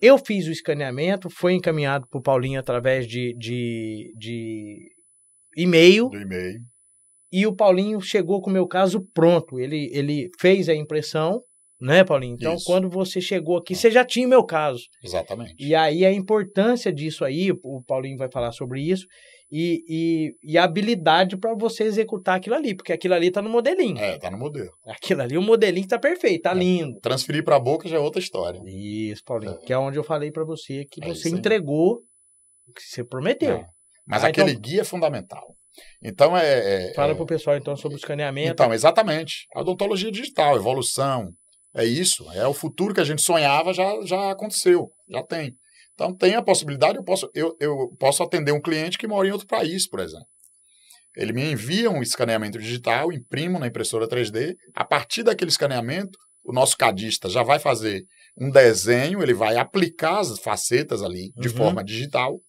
Eu 0.00 0.18
fiz 0.18 0.46
o 0.46 0.50
escaneamento, 0.50 1.30
foi 1.30 1.54
encaminhado 1.54 2.06
para 2.10 2.18
o 2.18 2.22
Paulinho 2.22 2.58
através 2.58 3.06
de, 3.06 3.34
de, 3.38 4.12
de 4.16 4.90
e-mail. 5.56 6.08
Do 6.08 6.20
e-mail. 6.20 6.60
E 7.32 7.46
o 7.46 7.54
Paulinho 7.54 8.00
chegou 8.00 8.40
com 8.40 8.50
o 8.50 8.52
meu 8.52 8.66
caso 8.66 9.04
pronto. 9.12 9.58
Ele, 9.58 9.90
ele 9.92 10.28
fez 10.38 10.68
a 10.68 10.74
impressão, 10.74 11.40
né, 11.80 12.04
Paulinho? 12.04 12.34
Então, 12.34 12.54
Isso. 12.54 12.64
quando 12.64 12.88
você 12.88 13.20
chegou 13.20 13.56
aqui, 13.56 13.74
você 13.74 13.90
já 13.90 14.04
tinha 14.04 14.26
o 14.26 14.30
meu 14.30 14.44
caso. 14.44 14.82
Exatamente. 15.02 15.54
E 15.58 15.74
aí 15.74 16.04
a 16.04 16.12
importância 16.12 16.92
disso 16.92 17.24
aí, 17.24 17.50
o 17.50 17.82
Paulinho 17.82 18.16
vai 18.16 18.30
falar 18.30 18.52
sobre 18.52 18.82
isso, 18.82 19.06
e, 19.50 19.84
e, 19.88 20.52
e 20.52 20.58
a 20.58 20.64
habilidade 20.64 21.36
para 21.36 21.54
você 21.54 21.84
executar 21.84 22.36
aquilo 22.36 22.56
ali, 22.56 22.74
porque 22.74 22.92
aquilo 22.92 23.14
ali 23.14 23.30
tá 23.30 23.40
no 23.40 23.48
modelinho. 23.50 23.98
É, 23.98 24.18
tá 24.18 24.30
no 24.30 24.38
modelo. 24.38 24.70
Aquilo 24.86 25.22
ali, 25.22 25.36
o 25.38 25.42
modelinho 25.42 25.86
tá 25.86 25.98
perfeito, 25.98 26.42
tá 26.42 26.52
É. 26.52 26.54
lindo. 26.54 26.98
Transferir 27.00 27.44
para 27.44 27.56
a 27.56 27.60
boca 27.60 27.88
já 27.88 27.96
é 27.96 28.00
outra 28.00 28.20
história. 28.20 28.60
Isso, 28.66 29.22
Paulinho, 29.24 29.58
que 29.60 29.72
é 29.72 29.78
onde 29.78 29.98
eu 29.98 30.04
falei 30.04 30.30
para 30.32 30.44
você 30.44 30.84
que 30.90 31.02
É 31.04 31.08
você 31.08 31.28
entregou 31.28 32.02
o 32.68 32.72
que 32.72 32.82
você 32.82 33.04
prometeu. 33.04 33.56
É. 33.56 33.66
Mas 34.06 34.24
Ah, 34.24 34.28
aquele 34.28 34.50
então- 34.50 34.62
guia 34.62 34.80
é 34.80 34.84
fundamental. 34.84 35.56
Então 36.02 36.36
é. 36.36 36.90
é- 36.90 36.94
Fala 36.94 37.12
é- 37.12 37.14
pro 37.14 37.26
pessoal 37.26 37.56
então 37.56 37.76
sobre 37.76 37.96
o 37.96 37.98
escaneamento. 37.98 38.52
Então, 38.52 38.72
exatamente. 38.72 39.46
A 39.54 39.60
odontologia 39.60 40.10
digital, 40.10 40.56
evolução. 40.56 41.30
É 41.74 41.84
isso. 41.84 42.30
É 42.32 42.46
o 42.46 42.54
futuro 42.54 42.94
que 42.94 43.00
a 43.00 43.04
gente 43.04 43.22
sonhava, 43.22 43.72
já, 43.72 43.84
já 44.04 44.30
aconteceu. 44.30 44.90
Já 45.08 45.22
tem. 45.24 45.52
Então 45.94 46.14
tem 46.14 46.34
a 46.34 46.42
possibilidade, 46.42 46.98
eu 46.98 47.04
posso, 47.04 47.30
eu, 47.34 47.56
eu 47.60 47.94
posso 47.98 48.22
atender 48.22 48.52
um 48.52 48.60
cliente 48.60 48.98
que 48.98 49.06
mora 49.06 49.28
em 49.28 49.30
outro 49.30 49.46
país, 49.46 49.88
por 49.88 50.00
exemplo. 50.00 50.26
Ele 51.16 51.32
me 51.32 51.52
envia 51.52 51.88
um 51.90 52.02
escaneamento 52.02 52.58
digital, 52.58 53.12
imprimo 53.12 53.58
na 53.58 53.68
impressora 53.68 54.08
3D. 54.08 54.56
A 54.74 54.84
partir 54.84 55.22
daquele 55.22 55.50
escaneamento, 55.50 56.18
o 56.44 56.52
nosso 56.52 56.76
cadista 56.76 57.28
já 57.28 57.42
vai 57.44 57.60
fazer 57.60 58.02
um 58.36 58.50
desenho, 58.50 59.22
ele 59.22 59.32
vai 59.32 59.56
aplicar 59.56 60.18
as 60.18 60.36
facetas 60.40 61.02
ali 61.02 61.30
de 61.36 61.48
Uhum. 61.48 61.54
forma 61.54 61.84
digital. 61.84 62.40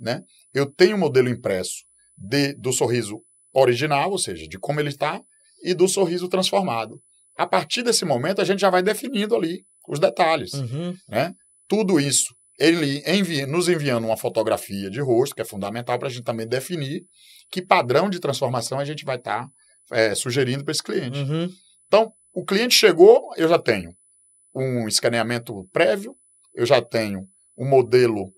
Né? 0.00 0.22
Eu 0.54 0.64
tenho 0.72 0.96
o 0.96 0.98
modelo 0.98 1.28
impresso 1.28 1.84
de, 2.16 2.54
do 2.54 2.72
sorriso 2.72 3.20
original, 3.52 4.10
ou 4.10 4.18
seja, 4.18 4.46
de 4.48 4.58
como 4.58 4.80
ele 4.80 4.88
está, 4.88 5.20
e 5.62 5.74
do 5.74 5.86
sorriso 5.86 6.28
transformado. 6.28 6.98
A 7.36 7.46
partir 7.46 7.82
desse 7.82 8.04
momento, 8.06 8.40
a 8.40 8.44
gente 8.44 8.60
já 8.60 8.70
vai 8.70 8.82
definindo 8.82 9.36
ali 9.36 9.62
os 9.88 9.98
detalhes. 9.98 10.54
Uhum. 10.54 10.94
Né? 11.08 11.34
Tudo 11.68 12.00
isso, 12.00 12.34
ele 12.58 13.02
envia, 13.06 13.46
nos 13.46 13.68
enviando 13.68 14.06
uma 14.06 14.16
fotografia 14.16 14.90
de 14.90 15.00
rosto, 15.00 15.34
que 15.34 15.42
é 15.42 15.44
fundamental 15.44 15.98
para 15.98 16.08
a 16.08 16.10
gente 16.10 16.24
também 16.24 16.46
definir 16.46 17.04
que 17.50 17.62
padrão 17.62 18.08
de 18.10 18.18
transformação 18.18 18.78
a 18.78 18.84
gente 18.84 19.04
vai 19.04 19.16
estar 19.16 19.46
sugerindo 20.16 20.64
para 20.64 20.72
esse 20.72 20.82
cliente. 20.82 21.18
Uhum. 21.18 21.48
Então, 21.86 22.12
o 22.32 22.44
cliente 22.44 22.74
chegou, 22.74 23.30
eu 23.36 23.48
já 23.48 23.58
tenho 23.58 23.92
um 24.54 24.88
escaneamento 24.88 25.66
prévio, 25.72 26.14
eu 26.54 26.66
já 26.66 26.82
tenho 26.82 27.20
um 27.56 27.68
modelo 27.68 28.32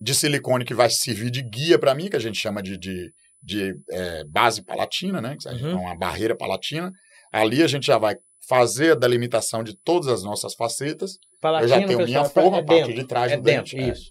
de 0.00 0.14
silicone 0.14 0.64
que 0.64 0.74
vai 0.74 0.90
servir 0.90 1.30
de 1.30 1.42
guia 1.42 1.78
para 1.78 1.94
mim, 1.94 2.08
que 2.08 2.16
a 2.16 2.20
gente 2.20 2.38
chama 2.38 2.62
de, 2.62 2.78
de, 2.78 3.10
de 3.42 3.74
é, 3.90 4.24
base 4.24 4.62
palatina, 4.62 5.20
né? 5.20 5.36
que 5.40 5.48
é 5.48 5.52
Uhum. 5.52 5.80
uma 5.80 5.96
barreira 5.96 6.36
palatina. 6.36 6.92
Ali 7.32 7.62
a 7.62 7.66
gente 7.66 7.86
já 7.86 7.98
vai 7.98 8.14
fazer 8.48 8.92
a 8.92 8.94
delimitação 8.94 9.64
de 9.64 9.76
todas 9.82 10.06
as 10.08 10.22
nossas 10.22 10.54
facetas. 10.54 11.18
Eu 11.48 11.52
Palatina, 11.68 11.80
já 11.80 11.86
tenho 11.86 11.98
minha 12.04 12.22
pessoal, 12.22 12.44
forma, 12.44 12.56
é 12.56 12.60
a 12.60 12.64
parte 12.64 12.80
dentro, 12.86 12.94
de 12.94 13.06
trás 13.06 13.32
é 13.32 13.36
do 13.36 13.42
dentro, 13.42 13.76
dente. 13.76 13.90
é. 13.90 13.92
isso. 13.92 14.10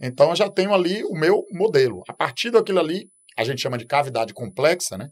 Então 0.00 0.28
eu 0.30 0.36
já 0.36 0.50
tenho 0.50 0.74
ali 0.74 1.02
o 1.04 1.12
meu 1.14 1.42
modelo. 1.52 2.02
A 2.08 2.12
partir 2.12 2.50
daquilo 2.50 2.78
ali, 2.80 3.08
a 3.36 3.44
gente 3.44 3.62
chama 3.62 3.78
de 3.78 3.86
cavidade 3.86 4.34
complexa, 4.34 4.98
né? 4.98 5.08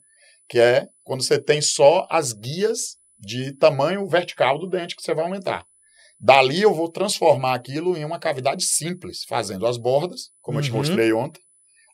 Que 0.48 0.58
é 0.58 0.86
quando 1.02 1.22
você 1.22 1.40
tem 1.42 1.62
só 1.62 2.06
as 2.10 2.32
guias 2.34 2.96
de 3.18 3.56
tamanho 3.56 4.06
vertical 4.06 4.58
do 4.58 4.68
dente 4.68 4.94
que 4.94 5.02
você 5.02 5.14
vai 5.14 5.24
aumentar. 5.24 5.64
Dali 6.20 6.60
eu 6.60 6.74
vou 6.74 6.90
transformar 6.90 7.54
aquilo 7.54 7.96
em 7.96 8.04
uma 8.04 8.18
cavidade 8.18 8.64
simples, 8.64 9.24
fazendo 9.26 9.66
as 9.66 9.78
bordas, 9.78 10.30
como 10.42 10.58
eu 10.58 10.62
te 10.62 10.70
Uhum. 10.70 10.76
mostrei 10.78 11.12
ontem. 11.14 11.40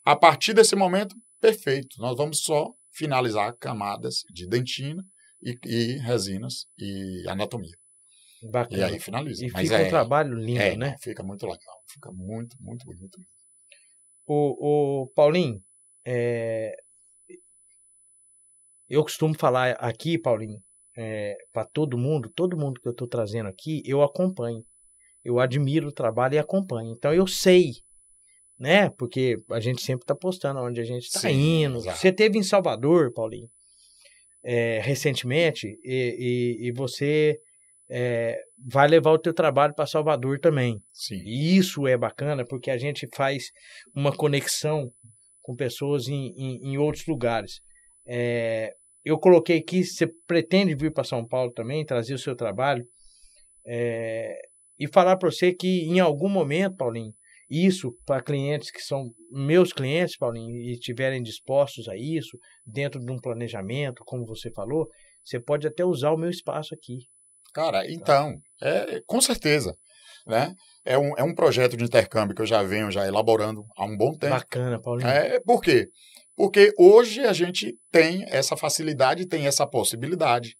A 0.05 0.15
partir 0.15 0.53
desse 0.53 0.75
momento, 0.75 1.15
perfeito. 1.39 1.95
Nós 1.99 2.17
vamos 2.17 2.41
só 2.41 2.71
finalizar 2.93 3.55
camadas 3.57 4.23
de 4.33 4.47
dentina 4.47 5.01
e, 5.41 5.57
e 5.65 5.97
resinas 5.99 6.65
e 6.77 7.23
anatomia. 7.29 7.75
E 8.41 8.47
Bacana. 8.51 8.87
aí 8.87 8.99
finaliza. 8.99 9.45
E 9.45 9.51
Mas 9.51 9.61
fica 9.69 9.79
é, 9.81 9.85
um 9.85 9.89
trabalho 9.89 10.33
lindo, 10.33 10.59
é, 10.59 10.75
né? 10.75 10.95
fica 11.01 11.21
muito 11.23 11.43
legal. 11.45 11.75
Fica 11.87 12.11
muito, 12.11 12.55
muito 12.59 12.85
bonito. 12.85 13.19
O, 14.25 15.03
o 15.03 15.07
Paulinho, 15.15 15.61
é, 16.05 16.73
eu 18.89 19.03
costumo 19.03 19.37
falar 19.37 19.71
aqui, 19.73 20.17
Paulinho, 20.17 20.59
é, 20.97 21.35
para 21.53 21.65
todo 21.65 21.97
mundo, 21.97 22.29
todo 22.35 22.57
mundo 22.57 22.79
que 22.81 22.87
eu 22.87 22.91
estou 22.91 23.07
trazendo 23.07 23.47
aqui, 23.47 23.81
eu 23.85 24.01
acompanho. 24.01 24.63
Eu 25.23 25.39
admiro 25.39 25.87
o 25.89 25.93
trabalho 25.93 26.33
e 26.35 26.39
acompanho. 26.39 26.91
Então 26.91 27.13
eu 27.13 27.27
sei, 27.27 27.73
né? 28.57 28.89
Porque 28.97 29.37
a 29.51 29.59
gente 29.59 29.81
sempre 29.81 30.03
está 30.03 30.15
postando 30.15 30.59
onde 30.61 30.81
a 30.81 30.83
gente 30.83 31.03
está 31.05 31.29
indo. 31.31 31.77
exato. 31.77 31.97
Você 31.99 32.11
teve 32.11 32.37
em 32.39 32.43
Salvador, 32.43 33.13
Paulinho, 33.13 33.47
é, 34.43 34.79
recentemente, 34.79 35.67
e, 35.83 36.57
e- 36.63 36.67
e 36.67 36.71
você 36.71 37.39
é, 37.91 38.37
vai 38.71 38.87
levar 38.87 39.11
o 39.11 39.19
teu 39.19 39.33
trabalho 39.33 39.75
para 39.75 39.85
Salvador 39.85 40.39
também. 40.39 40.81
Sim. 40.93 41.21
E 41.25 41.57
isso 41.57 41.85
é 41.85 41.97
bacana 41.97 42.45
porque 42.47 42.71
a 42.71 42.77
gente 42.77 43.05
faz 43.13 43.51
uma 43.93 44.15
conexão 44.15 44.89
com 45.41 45.53
pessoas 45.55 46.07
em, 46.07 46.31
em, 46.37 46.71
em 46.71 46.77
outros 46.77 47.05
lugares. 47.05 47.59
É, 48.07 48.71
eu 49.03 49.19
coloquei 49.19 49.57
aqui, 49.57 49.83
você 49.83 50.07
pretende 50.25 50.73
vir 50.73 50.93
para 50.93 51.03
São 51.03 51.27
Paulo 51.27 51.51
também, 51.51 51.85
trazer 51.85 52.13
o 52.13 52.19
seu 52.19 52.33
trabalho 52.35 52.85
é, 53.67 54.35
e 54.79 54.87
falar 54.87 55.17
para 55.17 55.29
você 55.29 55.53
que 55.53 55.83
em 55.83 55.99
algum 55.99 56.29
momento, 56.29 56.77
Paulinho, 56.77 57.13
isso 57.49 57.93
para 58.05 58.23
clientes 58.23 58.71
que 58.71 58.81
são 58.81 59.09
meus 59.29 59.73
clientes, 59.73 60.15
Paulinho, 60.15 60.55
e 60.55 60.71
estiverem 60.71 61.21
dispostos 61.21 61.89
a 61.89 61.97
isso, 61.97 62.37
dentro 62.65 63.03
de 63.03 63.11
um 63.11 63.19
planejamento, 63.19 64.01
como 64.05 64.25
você 64.25 64.49
falou, 64.51 64.87
você 65.21 65.41
pode 65.41 65.67
até 65.67 65.83
usar 65.83 66.11
o 66.11 66.17
meu 66.17 66.29
espaço 66.29 66.73
aqui. 66.73 66.99
Cara, 67.53 67.89
então, 67.89 68.35
é, 68.61 69.01
com 69.05 69.21
certeza. 69.21 69.73
Né? 70.25 70.53
É, 70.85 70.97
um, 70.97 71.17
é 71.17 71.23
um 71.23 71.33
projeto 71.33 71.75
de 71.75 71.83
intercâmbio 71.83 72.35
que 72.35 72.41
eu 72.41 72.45
já 72.45 72.61
venho 72.63 72.91
já 72.91 73.07
elaborando 73.07 73.63
há 73.75 73.85
um 73.85 73.97
bom 73.97 74.15
tempo. 74.15 74.33
Bacana, 74.33 74.79
Paulinho. 74.79 75.09
É, 75.09 75.39
por 75.41 75.61
quê? 75.61 75.87
Porque 76.35 76.71
hoje 76.77 77.21
a 77.21 77.33
gente 77.33 77.75
tem 77.91 78.23
essa 78.27 78.55
facilidade, 78.55 79.27
tem 79.27 79.47
essa 79.47 79.67
possibilidade 79.67 80.55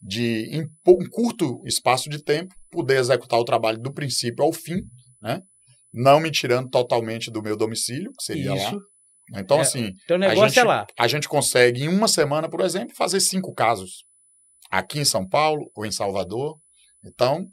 de, 0.00 0.48
em 0.52 0.62
um 0.86 1.08
curto 1.10 1.60
espaço 1.66 2.08
de 2.08 2.22
tempo, 2.22 2.54
poder 2.70 2.98
executar 2.98 3.38
o 3.38 3.44
trabalho 3.44 3.78
do 3.78 3.92
princípio 3.92 4.44
ao 4.44 4.52
fim, 4.52 4.82
né? 5.20 5.40
não 5.92 6.20
me 6.20 6.30
tirando 6.30 6.68
totalmente 6.68 7.30
do 7.30 7.42
meu 7.42 7.56
domicílio, 7.56 8.12
que 8.16 8.24
seria 8.24 8.54
Isso. 8.54 8.76
lá. 8.76 8.80
Então, 9.40 9.58
é, 9.58 9.60
assim, 9.60 9.92
a 10.08 10.34
gente, 10.34 10.58
é 10.58 10.64
lá. 10.64 10.86
a 10.98 11.08
gente 11.08 11.28
consegue, 11.28 11.82
em 11.82 11.88
uma 11.88 12.08
semana, 12.08 12.48
por 12.48 12.60
exemplo, 12.60 12.94
fazer 12.96 13.20
cinco 13.20 13.52
casos. 13.52 14.04
Aqui 14.70 15.00
em 15.00 15.04
São 15.04 15.26
Paulo 15.26 15.70
ou 15.74 15.86
em 15.86 15.92
Salvador. 15.92 16.58
Então, 17.04 17.46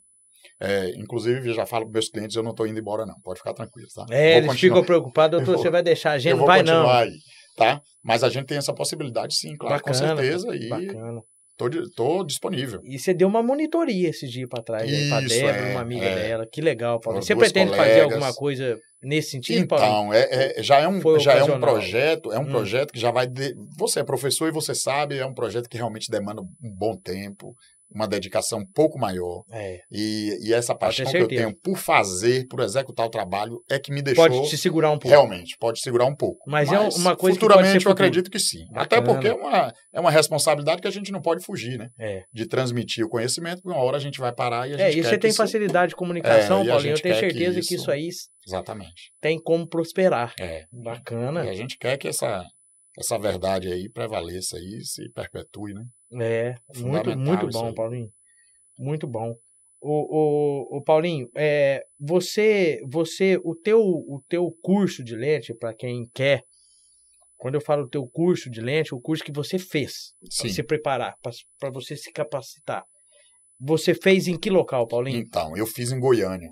é, 0.59 0.89
inclusive, 0.97 1.53
já 1.53 1.65
falo 1.65 1.85
para 1.85 1.93
meus 1.93 2.09
clientes, 2.09 2.35
eu 2.35 2.43
não 2.43 2.51
estou 2.51 2.67
indo 2.67 2.79
embora, 2.79 3.05
não. 3.05 3.19
Pode 3.21 3.39
ficar 3.39 3.53
tranquilo, 3.53 3.87
tá? 3.93 4.05
É, 4.09 4.37
eles 4.37 4.59
ficam 4.59 4.83
preocupados, 4.83 5.39
doutor, 5.39 5.61
você 5.61 5.69
vai 5.69 5.83
deixar 5.83 6.11
a 6.11 6.17
gente, 6.17 6.37
não 6.37 6.45
vai 6.45 6.63
não. 6.63 6.89
Aí, 6.89 7.11
tá? 7.57 7.81
Mas 8.03 8.23
a 8.23 8.29
gente 8.29 8.45
tem 8.45 8.57
essa 8.57 8.73
possibilidade, 8.73 9.35
sim, 9.35 9.55
claro, 9.57 9.75
bacana, 9.75 10.15
com 10.15 10.21
certeza. 10.21 10.55
E 10.55 10.69
bacana. 10.69 11.21
Tô, 11.57 11.69
tô 11.95 12.23
disponível. 12.25 12.81
E 12.83 12.99
você 12.99 13.13
deu 13.13 13.29
uma 13.29 13.41
monitoria 13.41 14.09
esse 14.09 14.27
dia 14.27 14.45
para 14.45 14.61
trás, 14.61 14.91
Isso, 14.91 15.09
pra 15.09 15.21
Débora, 15.21 15.55
é, 15.55 15.71
uma 15.71 15.81
amiga 15.81 16.05
é. 16.05 16.15
dela. 16.15 16.45
Que 16.45 16.59
legal, 16.59 16.99
Paulo. 16.99 17.21
Você 17.21 17.33
pretende 17.33 17.71
colegas. 17.71 17.87
fazer 17.87 18.01
alguma 18.01 18.33
coisa 18.33 18.77
nesse 19.01 19.31
sentido, 19.31 19.59
então, 19.59 19.77
Paulo? 19.77 20.13
É, 20.13 20.57
é, 20.59 20.63
já, 20.63 20.79
é 20.79 20.87
um, 20.87 20.99
já 21.19 21.33
é 21.33 21.43
um 21.45 21.59
projeto, 21.59 22.33
é 22.33 22.39
um 22.39 22.41
hum. 22.41 22.47
projeto 22.47 22.91
que 22.91 22.99
já 22.99 23.09
vai. 23.09 23.25
De... 23.25 23.55
Você 23.77 24.01
é 24.01 24.03
professor 24.03 24.49
e 24.49 24.51
você 24.51 24.75
sabe, 24.75 25.17
é 25.17 25.25
um 25.25 25.33
projeto 25.33 25.69
que 25.69 25.77
realmente 25.77 26.11
demanda 26.11 26.41
um 26.41 26.49
bom 26.61 26.97
tempo, 26.97 27.55
uma 27.93 28.07
dedicação 28.07 28.59
um 28.59 28.65
pouco 28.65 28.97
maior. 28.99 29.43
É. 29.51 29.79
E, 29.91 30.37
e 30.47 30.53
essa 30.53 30.75
paixão 30.75 31.05
que 31.05 31.17
eu 31.17 31.27
tenho 31.27 31.55
por 31.61 31.77
fazer, 31.77 32.47
por 32.47 32.59
executar 32.61 33.05
o 33.05 33.09
trabalho, 33.09 33.61
é 33.69 33.79
que 33.79 33.91
me 33.91 34.01
deixou. 34.01 34.27
Pode 34.27 34.49
te 34.49 34.57
segurar 34.57 34.91
um 34.91 34.97
pouco. 34.97 35.09
Realmente, 35.09 35.55
pode 35.59 35.79
segurar 35.79 36.05
um 36.05 36.15
pouco. 36.15 36.39
Mas, 36.47 36.71
é 36.71 36.77
Mas 36.77 36.95
é 36.95 36.99
uma 36.99 37.15
coisa 37.15 37.39
futuramente 37.39 37.79
que 37.79 37.87
eu 37.87 37.91
acredito 37.91 38.29
que 38.29 38.39
sim. 38.39 38.65
Bacana. 38.67 38.83
Até 38.83 39.01
porque 39.01 39.27
é 39.27 39.33
uma, 39.33 39.73
é 39.93 39.99
uma 39.99 40.11
responsabilidade 40.11 40.81
que 40.81 40.87
a 40.87 40.91
gente 40.91 41.11
não 41.11 41.21
pode 41.21 41.43
fugir, 41.43 41.77
né? 41.77 41.89
É. 41.99 42.23
De 42.33 42.47
transmitir 42.47 43.05
o 43.05 43.09
conhecimento, 43.09 43.61
porque 43.61 43.77
uma 43.77 43.83
hora 43.83 43.97
a 43.97 43.99
gente 44.01 44.19
vai 44.19 44.33
parar 44.33 44.67
e 44.67 44.73
a 44.73 44.77
gente. 44.77 44.97
É, 44.97 44.99
e 44.99 45.03
você 45.03 45.17
tem 45.17 45.33
facilidade 45.33 45.89
de 45.89 45.95
comunicação, 45.95 46.63
é, 46.63 46.67
Paulinho. 46.67 46.95
Eu 46.95 47.01
tenho 47.01 47.15
certeza 47.15 47.53
que 47.53 47.59
isso... 47.59 47.67
que 47.69 47.75
isso 47.75 47.91
aí. 47.91 48.09
Exatamente. 48.47 49.11
Tem 49.21 49.41
como 49.41 49.67
prosperar. 49.67 50.33
É. 50.39 50.65
Bacana. 50.71 51.45
E 51.45 51.49
a 51.49 51.53
gente 51.53 51.77
quer 51.77 51.97
que 51.97 52.07
essa, 52.07 52.43
essa 52.97 53.17
verdade 53.17 53.71
aí 53.71 53.89
prevaleça 53.89 54.57
e 54.57 54.83
se 54.83 55.09
perpetue, 55.11 55.73
né? 55.73 55.83
É, 56.21 56.55
muito, 56.75 57.17
muito 57.17 57.47
bom, 57.49 57.73
Paulinho. 57.73 58.11
Muito 58.77 59.07
bom. 59.07 59.35
O, 59.81 60.77
o, 60.77 60.77
o 60.77 60.81
Paulinho, 60.81 61.29
é, 61.35 61.83
você, 61.99 62.81
você, 62.87 63.39
o 63.43 63.55
teu, 63.55 63.79
o 63.79 64.21
teu 64.27 64.51
curso 64.61 65.03
de 65.03 65.15
lente, 65.15 65.53
para 65.53 65.73
quem 65.73 66.09
quer, 66.13 66.43
quando 67.37 67.55
eu 67.55 67.61
falo 67.61 67.83
o 67.83 67.89
teu 67.89 68.07
curso 68.07 68.49
de 68.49 68.61
lente, 68.61 68.95
o 68.95 68.99
curso 68.99 69.23
que 69.23 69.31
você 69.31 69.59
fez 69.59 70.13
para 70.37 70.49
se 70.49 70.63
preparar, 70.63 71.15
para 71.59 71.69
você 71.69 71.95
se 71.95 72.11
capacitar. 72.11 72.83
Você 73.59 73.93
fez 73.93 74.27
em 74.27 74.37
que 74.37 74.49
local, 74.49 74.87
Paulinho? 74.87 75.19
Então, 75.19 75.55
eu 75.55 75.67
fiz 75.67 75.91
em 75.91 75.99
Goiânia. 75.99 76.51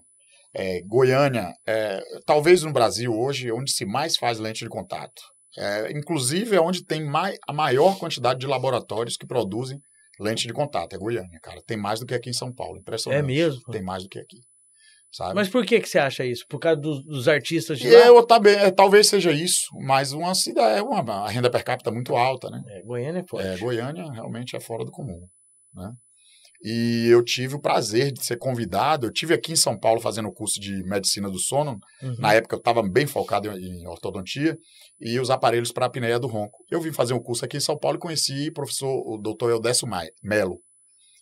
É, 0.54 0.82
Goiânia, 0.84 1.52
é, 1.66 2.00
talvez 2.26 2.62
no 2.62 2.72
Brasil 2.72 3.12
hoje, 3.12 3.52
onde 3.52 3.72
se 3.72 3.86
mais 3.86 4.16
faz 4.16 4.38
lente 4.38 4.64
de 4.64 4.70
contato. 4.70 5.33
É, 5.58 5.92
inclusive 5.92 6.56
é 6.56 6.62
onde 6.62 6.84
tem 6.84 7.04
mai, 7.04 7.36
a 7.48 7.54
maior 7.54 7.98
quantidade 7.98 8.40
de 8.40 8.48
laboratórios 8.48 9.16
que 9.16 9.28
produzem 9.28 9.80
lente 10.20 10.48
de 10.48 10.54
contato. 10.54 10.94
É 10.94 10.98
Goiânia, 10.98 11.40
cara. 11.42 11.62
Tem 11.66 11.78
mais 11.78 12.00
do 12.00 12.06
que 12.06 12.14
aqui 12.14 12.30
em 12.30 12.34
São 12.34 12.54
Paulo. 12.54 12.78
Impressionante. 12.78 13.24
É 13.24 13.26
mesmo? 13.26 13.62
Tem 13.72 13.82
mais 13.82 14.04
do 14.04 14.10
que 14.10 14.20
aqui. 14.20 14.38
Sabe? 15.12 15.36
Mas 15.36 15.48
por 15.48 15.64
que, 15.64 15.80
que 15.80 15.88
você 15.88 16.00
acha 16.00 16.26
isso? 16.26 16.44
Por 16.50 16.58
causa 16.58 16.82
dos, 16.82 17.04
dos 17.06 17.28
artistas 17.28 17.78
de 17.78 17.88
lá? 17.88 18.00
Eu, 18.00 18.26
também, 18.26 18.56
é, 18.56 18.72
talvez 18.72 19.08
seja 19.08 19.32
isso, 19.32 19.68
mas 19.86 20.12
uma 20.12 20.34
cidade, 20.34 20.80
é 20.80 20.82
uma, 20.82 21.26
a 21.26 21.30
renda 21.30 21.52
per 21.52 21.64
capita 21.64 21.92
muito 21.92 22.16
alta, 22.16 22.50
né? 22.50 22.64
É, 22.68 22.82
Goiânia 22.82 23.20
é 23.20 23.24
forte. 23.28 23.48
É, 23.48 23.58
Goiânia 23.58 24.12
realmente 24.12 24.56
é 24.56 24.60
fora 24.60 24.84
do 24.84 24.90
comum, 24.92 25.28
né? 25.76 25.92
E 26.64 27.08
eu 27.10 27.22
tive 27.22 27.56
o 27.56 27.60
prazer 27.60 28.14
de 28.14 28.26
ser 28.26 28.38
convidado. 28.38 29.08
Eu 29.08 29.12
tive 29.12 29.34
aqui 29.34 29.52
em 29.52 29.56
São 29.56 29.78
Paulo 29.78 30.00
fazendo 30.00 30.30
o 30.30 30.34
curso 30.34 30.62
de 30.62 30.82
medicina 30.86 31.30
do 31.30 31.38
sono. 31.38 31.78
Uhum. 32.02 32.16
Na 32.18 32.34
época 32.34 32.56
eu 32.56 32.60
estava 32.60 32.82
bem 32.82 33.06
focado 33.06 33.52
em 33.52 33.86
ortodontia 33.86 34.58
e 35.00 35.20
os 35.20 35.30
aparelhos 35.30 35.74
para 35.74 35.86
a 35.86 35.88
apneia 35.88 36.18
do 36.18 36.28
ronco. 36.28 36.64
Eu 36.72 36.80
vim 36.80 36.94
fazer 36.94 37.14
um 37.14 37.22
curso 37.22 37.44
aqui 37.44 37.58
em 37.58 37.60
São 37.60 37.78
Paulo 37.78 37.98
e 37.98 38.00
conheci 38.00 38.48
o 38.48 38.54
professor, 38.54 38.90
o 39.06 39.18
doutor 39.18 39.50
Eudécio 39.50 39.86
Melo. 40.24 40.62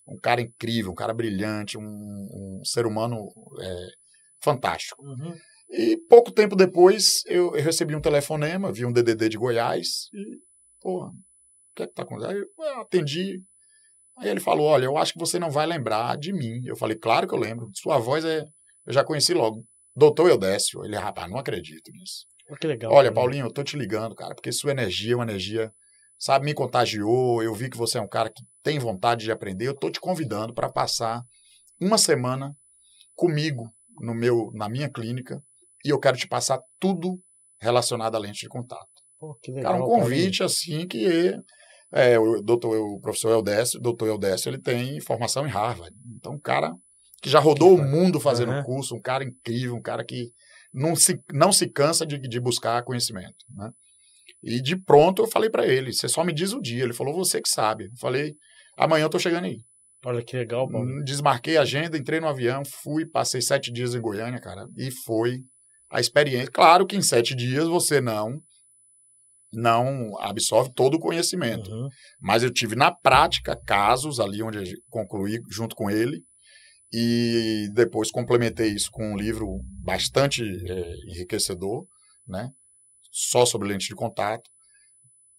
Um 0.08 0.20
cara 0.20 0.42
incrível, 0.42 0.92
um 0.92 0.96
cara 0.96 1.14
brilhante, 1.14 1.76
um, 1.76 1.82
um 1.82 2.62
ser 2.64 2.86
humano 2.86 3.18
é, 3.60 3.88
fantástico. 4.44 5.04
Uhum. 5.04 5.34
E 5.72 5.98
pouco 6.08 6.32
tempo 6.32 6.56
depois 6.56 7.24
eu, 7.26 7.56
eu, 7.56 7.64
recebi 7.64 7.96
um 7.96 8.02
telefonema, 8.02 8.72
vi 8.72 8.86
um 8.86 8.92
DDD 8.92 9.30
de 9.30 9.38
Goiás 9.38 10.08
e, 10.14 10.38
pô, 10.82 11.06
o 11.06 11.12
que 11.76 11.84
é 11.84 11.88
que 11.88 11.94
tá 11.94 12.04
acontecendo? 12.04 12.46
Eu 12.60 12.82
atendi, 12.82 13.42
Aí 14.22 14.30
ele 14.30 14.40
falou: 14.40 14.68
Olha, 14.68 14.86
eu 14.86 14.98
acho 14.98 15.14
que 15.14 15.20
você 15.20 15.40
não 15.40 15.50
vai 15.50 15.66
lembrar 15.66 16.16
de 16.16 16.32
mim. 16.32 16.62
Eu 16.64 16.76
falei: 16.76 16.96
Claro 16.96 17.28
que 17.28 17.34
eu 17.34 17.40
lembro. 17.40 17.70
Sua 17.74 17.98
voz 17.98 18.24
é. 18.24 18.46
Eu 18.86 18.94
já 18.94 19.04
conheci 19.04 19.34
logo. 19.34 19.66
Doutor 19.96 20.30
Eudécio. 20.30 20.86
Ele, 20.86 20.96
rapaz, 20.96 21.30
não 21.30 21.40
acredito 21.40 21.92
nisso. 21.92 22.26
Que 22.60 22.68
legal. 22.68 22.92
Olha, 22.94 23.12
Paulinho, 23.12 23.46
eu 23.46 23.52
tô 23.52 23.64
te 23.64 23.78
ligando, 23.78 24.14
cara, 24.14 24.36
porque 24.36 24.52
sua 24.52 24.72
energia 24.72 25.14
é 25.14 25.16
uma 25.16 25.24
energia, 25.24 25.72
sabe, 26.20 26.46
me 26.46 26.54
contagiou. 26.54 27.42
Eu 27.42 27.54
vi 27.54 27.70
que 27.70 27.78
você 27.78 27.98
é 27.98 28.02
um 28.02 28.08
cara 28.08 28.30
que 28.30 28.44
tem 28.62 28.78
vontade 28.78 29.24
de 29.24 29.32
aprender. 29.32 29.68
Eu 29.68 29.76
tô 29.76 29.90
te 29.90 30.00
convidando 30.00 30.54
para 30.54 30.70
passar 30.70 31.24
uma 31.80 31.98
semana 31.98 32.56
comigo 33.16 33.64
no 34.00 34.14
meu, 34.14 34.52
na 34.54 34.70
minha 34.70 34.90
clínica 34.90 35.42
e 35.84 35.90
eu 35.90 36.00
quero 36.00 36.18
te 36.18 36.28
passar 36.28 36.60
tudo 36.80 37.20
relacionado 37.60 38.16
à 38.16 38.20
lente 38.20 38.42
de 38.42 38.50
contato. 38.50 38.88
Pô, 39.20 39.36
que 39.42 39.52
legal. 39.52 39.74
Cara, 39.74 39.84
um 39.84 39.88
convite 39.88 40.40
Paulinho. 40.40 40.46
assim 40.46 40.88
que 40.88 41.36
é, 41.92 42.18
o, 42.18 42.42
doutor, 42.42 42.78
o 42.78 43.00
professor 43.00 43.32
Eudécio, 43.32 43.80
o 43.80 43.82
doutor 43.82 44.08
Eudécio, 44.08 44.50
ele 44.50 44.60
tem 44.60 45.00
formação 45.02 45.46
em 45.46 45.50
Harvard. 45.50 45.96
Então, 46.16 46.34
um 46.34 46.40
cara 46.40 46.74
que 47.22 47.30
já 47.30 47.40
rodou 47.40 47.76
o 47.76 47.84
mundo 47.84 48.20
fazendo 48.20 48.52
uhum. 48.52 48.64
curso, 48.64 48.96
um 48.96 49.02
cara 49.02 49.24
incrível, 49.24 49.76
um 49.76 49.82
cara 49.82 50.04
que 50.04 50.32
não 50.74 50.96
se, 50.96 51.20
não 51.34 51.52
se 51.52 51.70
cansa 51.70 52.06
de, 52.06 52.18
de 52.18 52.40
buscar 52.40 52.84
conhecimento. 52.84 53.46
Né? 53.56 53.70
E 54.42 54.62
de 54.62 54.76
pronto 54.76 55.22
eu 55.22 55.28
falei 55.28 55.50
para 55.50 55.68
ele, 55.68 55.94
você 55.94 56.08
só 56.08 56.24
me 56.24 56.34
diz 56.34 56.54
o 56.54 56.62
dia. 56.62 56.84
Ele 56.84 56.94
falou, 56.94 57.14
você 57.14 57.42
que 57.42 57.50
sabe. 57.50 57.86
Eu 57.86 57.98
falei, 58.00 58.34
amanhã 58.78 59.04
eu 59.04 59.10
tô 59.10 59.20
chegando 59.20 59.46
aí. 59.46 59.58
Olha 60.04 60.24
que 60.24 60.36
legal, 60.36 60.68
Paulo. 60.68 60.88
Hum, 60.88 61.04
desmarquei 61.04 61.58
a 61.58 61.62
agenda, 61.62 61.96
entrei 61.96 62.20
no 62.20 62.28
avião, 62.28 62.64
fui, 62.66 63.06
passei 63.06 63.40
sete 63.40 63.72
dias 63.72 63.94
em 63.94 64.02
Goiânia, 64.02 64.40
cara, 64.40 64.66
e 64.76 64.90
foi 65.06 65.42
a 65.92 66.00
experiência. 66.00 66.50
Claro 66.52 66.88
que 66.88 66.96
em 66.96 67.04
sete 67.04 67.36
dias 67.36 67.68
você 67.68 68.02
não 68.02 68.42
não 69.54 70.18
absorve 70.20 70.72
todo 70.74 70.96
o 70.96 71.00
conhecimento. 71.00 71.70
Uhum. 71.72 71.90
Mas 72.20 72.44
eu 72.44 72.52
tive 72.52 72.76
na 72.76 72.92
prática 72.92 73.56
casos 73.56 74.20
ali 74.20 74.42
onde 74.42 74.58
eu 74.58 74.64
concluí 74.90 75.40
junto 75.50 75.76
com 75.76 75.90
ele 75.90 76.24
e 76.94 77.70
depois 77.74 78.12
complementei 78.12 78.70
isso 78.70 78.90
com 78.92 79.14
um 79.14 79.18
livro 79.18 79.60
bastante 79.84 80.44
é, 80.44 80.94
enriquecedor, 81.08 81.86
né? 82.28 82.50
Só 83.12 83.46
sobre 83.46 83.68
lente 83.68 83.88
de 83.88 83.96
contato. 83.96 84.50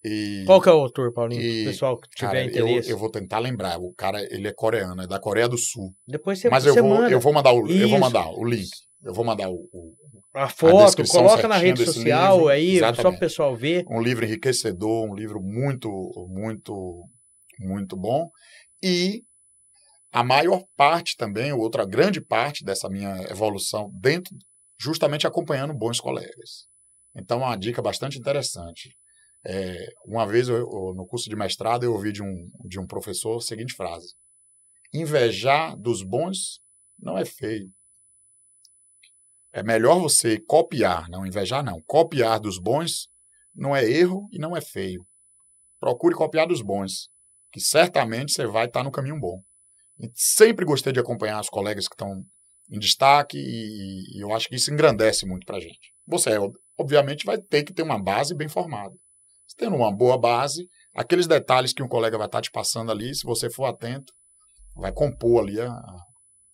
E, 0.03 0.43
Qual 0.45 0.61
que 0.61 0.67
é 0.67 0.71
o 0.71 0.81
autor, 0.81 1.13
Paulinho? 1.13 1.41
E, 1.41 1.63
pessoal 1.63 1.97
que 1.97 2.09
tiver 2.09 2.27
cara, 2.27 2.43
interesse. 2.43 2.89
Eu, 2.89 2.95
eu, 2.95 2.99
vou 2.99 3.09
tentar 3.09 3.39
lembrar. 3.39 3.79
O 3.79 3.93
cara, 3.93 4.21
ele 4.33 4.47
é 4.47 4.53
coreano, 4.53 5.01
é 5.01 5.07
da 5.07 5.19
Coreia 5.19 5.47
do 5.47 5.57
Sul. 5.57 5.95
Depois 6.05 6.39
você 6.39 6.49
Mas 6.49 6.65
eu 6.65 6.75
vou, 6.75 6.89
manda. 6.89 7.09
eu 7.09 7.19
vou 7.19 7.31
mandar 7.31 7.53
o, 7.53 7.67
eu 7.69 7.87
vou 7.87 7.99
mandar 7.99 8.29
o 8.31 8.43
link. 8.43 8.69
Eu 9.01 9.13
vou 9.13 9.23
mandar 9.23 9.49
o, 9.49 9.55
o 9.71 9.95
a 10.33 10.49
foto, 10.49 11.01
a 11.01 11.07
coloca 11.07 11.47
na 11.47 11.57
rede 11.57 11.85
social 11.85 12.37
livro. 12.37 12.49
aí, 12.49 12.77
Exatamente. 12.77 12.95
só 12.95 13.01
para 13.03 13.15
o 13.15 13.19
pessoal 13.19 13.55
ver. 13.55 13.85
Um 13.87 14.01
livro 14.01 14.25
enriquecedor, 14.25 15.09
um 15.09 15.13
livro 15.13 15.39
muito, 15.41 15.89
muito, 16.29 17.03
muito 17.59 17.95
bom. 17.95 18.29
E 18.81 19.23
a 20.11 20.23
maior 20.23 20.63
parte 20.75 21.15
também, 21.15 21.53
outra 21.53 21.85
grande 21.85 22.19
parte 22.19 22.63
dessa 22.63 22.89
minha 22.89 23.21
evolução 23.29 23.91
dentro, 23.93 24.35
justamente 24.79 25.27
acompanhando 25.27 25.73
bons 25.73 25.99
colegas. 25.99 26.67
Então, 27.15 27.39
uma 27.39 27.55
dica 27.55 27.81
bastante 27.81 28.17
interessante. 28.17 28.95
É, 29.45 29.75
uma 30.05 30.25
vez 30.25 30.47
eu, 30.47 30.57
eu, 30.57 30.93
no 30.95 31.05
curso 31.05 31.29
de 31.29 31.35
mestrado 31.35 31.83
eu 31.83 31.93
ouvi 31.93 32.11
de 32.11 32.23
um, 32.23 32.49
de 32.65 32.79
um 32.79 32.87
professor 32.87 33.37
a 33.37 33.41
seguinte 33.41 33.73
frase: 33.73 34.13
Invejar 34.93 35.77
dos 35.77 36.01
bons 36.01 36.59
não 36.97 37.17
é 37.17 37.25
feio, 37.25 37.69
é 39.53 39.61
melhor 39.61 39.99
você 39.99 40.39
copiar, 40.39 41.07
não 41.09 41.25
invejar, 41.25 41.63
não. 41.63 41.79
Copiar 41.85 42.39
dos 42.39 42.57
bons 42.57 43.07
não 43.55 43.75
é 43.75 43.85
erro 43.85 44.27
e 44.31 44.39
não 44.39 44.57
é 44.57 44.61
feio. 44.61 45.05
Procure 45.79 46.15
copiar 46.15 46.47
dos 46.47 46.63
bons, 46.63 47.07
que 47.51 47.59
certamente 47.59 48.33
você 48.33 48.47
vai 48.47 48.65
estar 48.65 48.83
no 48.83 48.91
caminho 48.91 49.19
bom. 49.19 49.41
E 49.99 50.09
sempre 50.15 50.65
gostei 50.65 50.91
de 50.91 50.99
acompanhar 50.99 51.39
os 51.39 51.49
colegas 51.49 51.87
que 51.87 51.93
estão 51.93 52.23
em 52.67 52.79
destaque 52.79 53.37
e, 53.37 54.17
e 54.17 54.23
eu 54.23 54.33
acho 54.33 54.49
que 54.49 54.55
isso 54.55 54.73
engrandece 54.73 55.23
muito 55.23 55.45
para 55.45 55.57
a 55.57 55.59
gente. 55.59 55.93
Você, 56.07 56.31
obviamente, 56.75 57.23
vai 57.23 57.37
ter 57.37 57.63
que 57.63 57.73
ter 57.73 57.83
uma 57.83 58.01
base 58.01 58.35
bem 58.35 58.49
formada. 58.49 58.95
Você 59.45 59.55
tendo 59.55 59.75
uma 59.75 59.95
boa 59.95 60.17
base, 60.17 60.67
aqueles 60.95 61.27
detalhes 61.27 61.73
que 61.73 61.83
um 61.83 61.87
colega 61.87 62.17
vai 62.17 62.25
estar 62.25 62.41
te 62.41 62.49
passando 62.49 62.91
ali, 62.91 63.13
se 63.13 63.23
você 63.23 63.51
for 63.51 63.65
atento, 63.65 64.11
vai 64.75 64.91
compor 64.91 65.43
ali 65.43 65.61
a, 65.61 65.79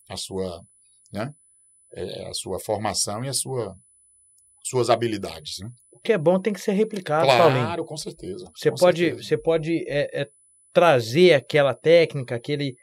a 0.10 0.18
sua, 0.18 0.62
né, 1.14 1.34
é, 1.94 2.28
a 2.28 2.34
sua 2.34 2.60
formação 2.60 3.24
e 3.24 3.30
a 3.30 3.34
sua 3.34 3.76
suas 4.64 4.90
habilidades. 4.90 5.60
Né? 5.62 5.70
O 5.92 6.00
que 6.00 6.12
é 6.14 6.18
bom 6.18 6.40
tem 6.40 6.54
que 6.54 6.60
ser 6.62 6.74
replicado, 6.74 7.26
claro, 7.26 7.54
Paulinho. 7.54 7.86
com 7.86 7.98
certeza. 7.98 8.46
Você 8.56 8.70
com 8.70 8.78
pode, 8.78 9.00
certeza. 9.06 9.24
você 9.28 9.38
pode 9.38 9.86
é, 9.88 10.22
é, 10.22 10.28
trazer 10.74 11.34
aquela 11.34 11.74
técnica, 11.74 12.36
aquele, 12.36 12.76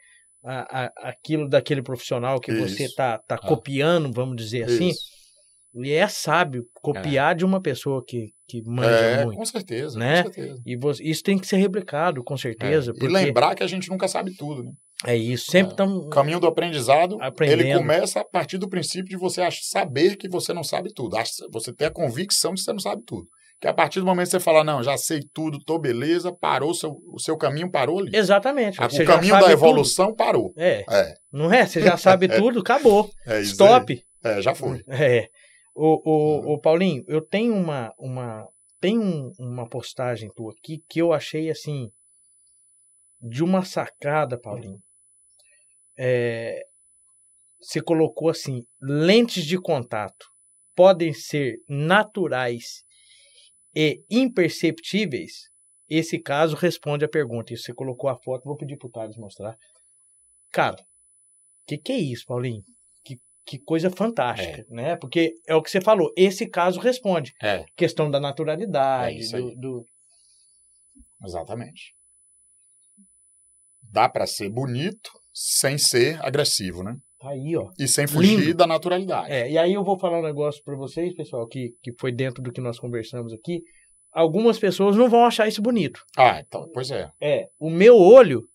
a, 0.43 0.85
a, 0.85 0.91
aquilo 1.09 1.47
daquele 1.47 1.81
profissional 1.81 2.39
que 2.41 2.51
você 2.51 2.83
Isso. 2.83 2.91
está 2.91 3.19
tá 3.19 3.35
Ah. 3.35 3.47
copiando, 3.47 4.11
vamos 4.11 4.35
dizer 4.35 4.63
assim. 4.63 4.89
Isso. 4.89 5.17
E 5.75 5.91
é 5.93 6.07
sábio 6.07 6.65
copiar 6.81 7.35
de 7.35 7.45
uma 7.45 7.61
pessoa 7.61 8.03
que, 8.05 8.31
que 8.47 8.63
manja 8.65 8.89
É, 8.89 9.23
muito. 9.25 9.37
com 9.37 9.45
certeza, 9.45 9.97
né? 9.99 10.23
com 10.23 10.33
certeza. 10.33 10.61
E 10.65 10.75
você- 10.75 11.03
isso 11.03 11.21
tem 11.21 11.37
que 11.37 11.45
ser 11.45 11.57
replicado, 11.57 12.23
com 12.23 12.35
certeza. 12.35 12.89
É, 12.91 12.93
porque 12.93 13.05
E 13.05 13.09
lembrar 13.09 13.53
que 13.55 13.61
a 13.63 13.67
gente 13.67 13.87
nunca 13.89 14.07
sabe 14.07 14.35
tudo. 14.35 14.63
Né? 14.63 14.71
É 15.05 15.15
isso. 15.15 15.51
Sempre 15.51 15.69
É. 15.69 15.71
estamos. 15.73 16.05
O 16.05 16.09
caminho 16.09 16.39
do 16.39 16.47
aprendizado, 16.47 17.17
Aprendendo. 17.21 17.61
ele 17.61 17.77
começa 17.77 18.21
a 18.21 18.25
partir 18.25 18.57
do 18.57 18.67
princípio 18.67 19.09
de 19.09 19.15
você 19.17 19.41
saber 19.51 20.15
que 20.15 20.27
você 20.27 20.53
não 20.53 20.63
sabe 20.63 20.91
tudo. 20.93 21.15
Você 21.51 21.71
ter 21.73 21.85
a 21.85 21.91
convicção 21.91 22.53
de 22.53 22.61
que 22.61 22.65
você 22.65 22.71
não 22.73 22.79
sabe 22.79 23.03
tudo. 23.05 23.27
Que 23.59 23.67
a 23.67 23.73
partir 23.73 23.99
do 23.99 24.05
momento 24.05 24.25
que 24.25 24.31
você 24.31 24.39
fala, 24.39 24.63
não, 24.63 24.83
já 24.83 24.95
sei 24.97 25.19
tudo, 25.33 25.57
tô 25.63 25.79
beleza, 25.79 26.31
parou, 26.31 26.73
seu, 26.75 26.95
o 27.11 27.19
seu 27.19 27.35
caminho 27.37 27.71
parou 27.71 27.99
ali. 27.99 28.15
Exatamente. 28.15 28.77
O 28.79 29.05
caminho 29.05 29.33
da 29.33 29.41
tudo. 29.41 29.51
evolução 29.51 30.13
parou. 30.13 30.53
É, 30.55 30.83
É, 30.89 31.13
não 31.31 31.51
é? 31.51 31.65
Você 31.65 31.81
já 31.81 31.97
sabe 31.97 32.27
tudo, 32.29 32.59
acabou. 32.59 33.09
é 33.25 33.41
isso. 33.41 33.51
Stop. 33.53 33.99
É, 34.23 34.41
já 34.41 34.53
foi. 34.53 34.81
É. 34.87 35.27
O, 35.75 36.01
o, 36.51 36.53
o 36.53 36.59
Paulinho, 36.59 37.03
eu 37.07 37.21
tenho 37.21 37.53
uma, 37.55 37.91
uma, 37.99 38.47
tem 38.79 38.97
um- 38.97 39.31
uma 39.39 39.67
postagem 39.69 40.29
tua 40.35 40.51
aqui 40.51 40.79
que 40.89 40.99
eu 41.01 41.13
achei 41.13 41.49
assim 41.51 41.87
de 43.21 43.43
uma 43.43 43.63
sacada, 43.63 44.39
Paulinho. 44.39 44.79
É, 45.97 46.61
você 47.59 47.81
colocou 47.81 48.29
assim: 48.29 48.63
lentes 48.81 49.45
de 49.45 49.59
contato 49.59 50.25
podem 50.75 51.11
ser 51.13 51.57
naturais 51.67 52.83
e 53.75 54.03
imperceptíveis. 54.09 55.49
Esse 55.89 56.19
caso 56.19 56.55
responde 56.55 57.05
a 57.05 57.09
pergunta. 57.09 57.53
E 57.53 57.57
você 57.57 57.73
colocou 57.73 58.09
a 58.09 58.15
foto, 58.17 58.43
vou 58.43 58.57
pedir 58.57 58.77
pro 58.77 58.89
Thales 58.89 59.17
mostrar. 59.17 59.57
Cara, 60.51 60.75
o 60.75 60.85
que, 61.67 61.77
que 61.77 61.91
é 61.91 61.97
isso, 61.97 62.25
Paulinho? 62.25 62.63
Que, 63.03 63.17
que 63.45 63.57
coisa 63.59 63.89
fantástica, 63.89 64.65
né? 64.69 64.95
Porque 64.97 65.33
é 65.47 65.55
o 65.55 65.61
que 65.61 65.71
você 65.71 65.79
falou, 65.81 66.11
esse 66.17 66.45
caso 66.47 66.79
responde. 66.79 67.33
É, 67.41 67.65
Questão 67.75 68.11
da 68.11 68.19
naturalidade, 68.19 69.33
É 69.35 69.39
do, 69.39 69.55
do- 69.55 69.85
exatamente. 71.23 71.95
Dá 73.81 74.09
para 74.09 74.27
ser 74.27 74.49
bonito 74.49 75.09
sem 75.39 75.77
ser 75.77 76.19
agressivo, 76.25 76.81
né? 76.81 76.97
Tá 77.19 77.29
aí, 77.29 77.55
ó. 77.55 77.69
E 77.77 77.87
sem 77.87 78.07
fugir 78.07 78.39
Lindo. 78.39 78.55
da 78.55 78.65
naturalidade. 78.65 79.31
É, 79.31 79.51
e 79.51 79.55
aí 79.55 79.71
eu 79.71 79.83
vou 79.83 79.99
falar 79.99 80.19
um 80.19 80.23
negócio 80.23 80.63
pra 80.63 80.75
vocês, 80.75 81.13
pessoal, 81.15 81.47
que, 81.47 81.75
que 81.83 81.93
foi 81.99 82.11
dentro 82.11 82.41
do 82.41 82.51
que 82.51 82.59
nós 82.59 82.79
conversamos 82.79 83.31
aqui. 83.31 83.61
Algumas 84.11 84.57
pessoas 84.57 84.95
não 84.95 85.07
vão 85.07 85.25
achar 85.25 85.47
isso 85.47 85.61
bonito. 85.61 86.01
Ah, 86.17 86.39
então, 86.39 86.67
pois 86.73 86.89
é. 86.89 87.11
É, 87.21 87.47
o 87.59 87.69
meu 87.69 87.95
olho, 87.95 88.47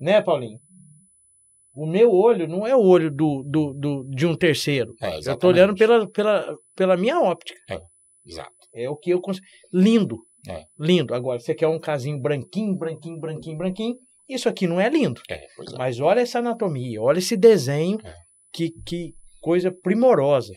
né, 0.00 0.22
Paulinho? 0.22 0.58
O 1.74 1.86
meu 1.86 2.10
olho 2.10 2.48
não 2.48 2.66
é 2.66 2.74
o 2.74 2.80
olho 2.80 3.10
do, 3.10 3.42
do, 3.46 3.74
do, 3.74 4.04
de 4.08 4.26
um 4.26 4.34
terceiro. 4.34 4.94
é 5.02 5.18
Eu 5.26 5.36
tô 5.36 5.48
olhando 5.48 5.74
pela, 5.74 6.08
pela, 6.10 6.56
pela 6.74 6.96
minha 6.96 7.20
óptica. 7.20 7.60
Exato. 8.24 8.52
É 8.74 8.88
o 8.88 8.96
que 8.96 9.10
eu 9.10 9.20
consigo. 9.20 9.46
Lindo. 9.70 10.18
É. 10.48 10.64
Lindo. 10.78 11.14
Agora, 11.14 11.38
você 11.38 11.54
quer 11.54 11.68
um 11.68 11.78
casinho 11.78 12.18
branquinho, 12.18 12.74
branquinho, 12.74 13.20
branquinho, 13.20 13.58
branquinho. 13.58 13.96
Isso 14.32 14.48
aqui 14.48 14.66
não 14.66 14.80
é 14.80 14.88
lindo. 14.88 15.20
É, 15.28 15.34
é. 15.34 15.48
Mas 15.76 16.00
olha 16.00 16.20
essa 16.20 16.38
anatomia, 16.38 17.00
olha 17.00 17.18
esse 17.18 17.36
desenho. 17.36 17.98
É. 18.04 18.14
Que, 18.52 18.70
que 18.84 19.14
coisa 19.40 19.72
primorosa. 19.72 20.52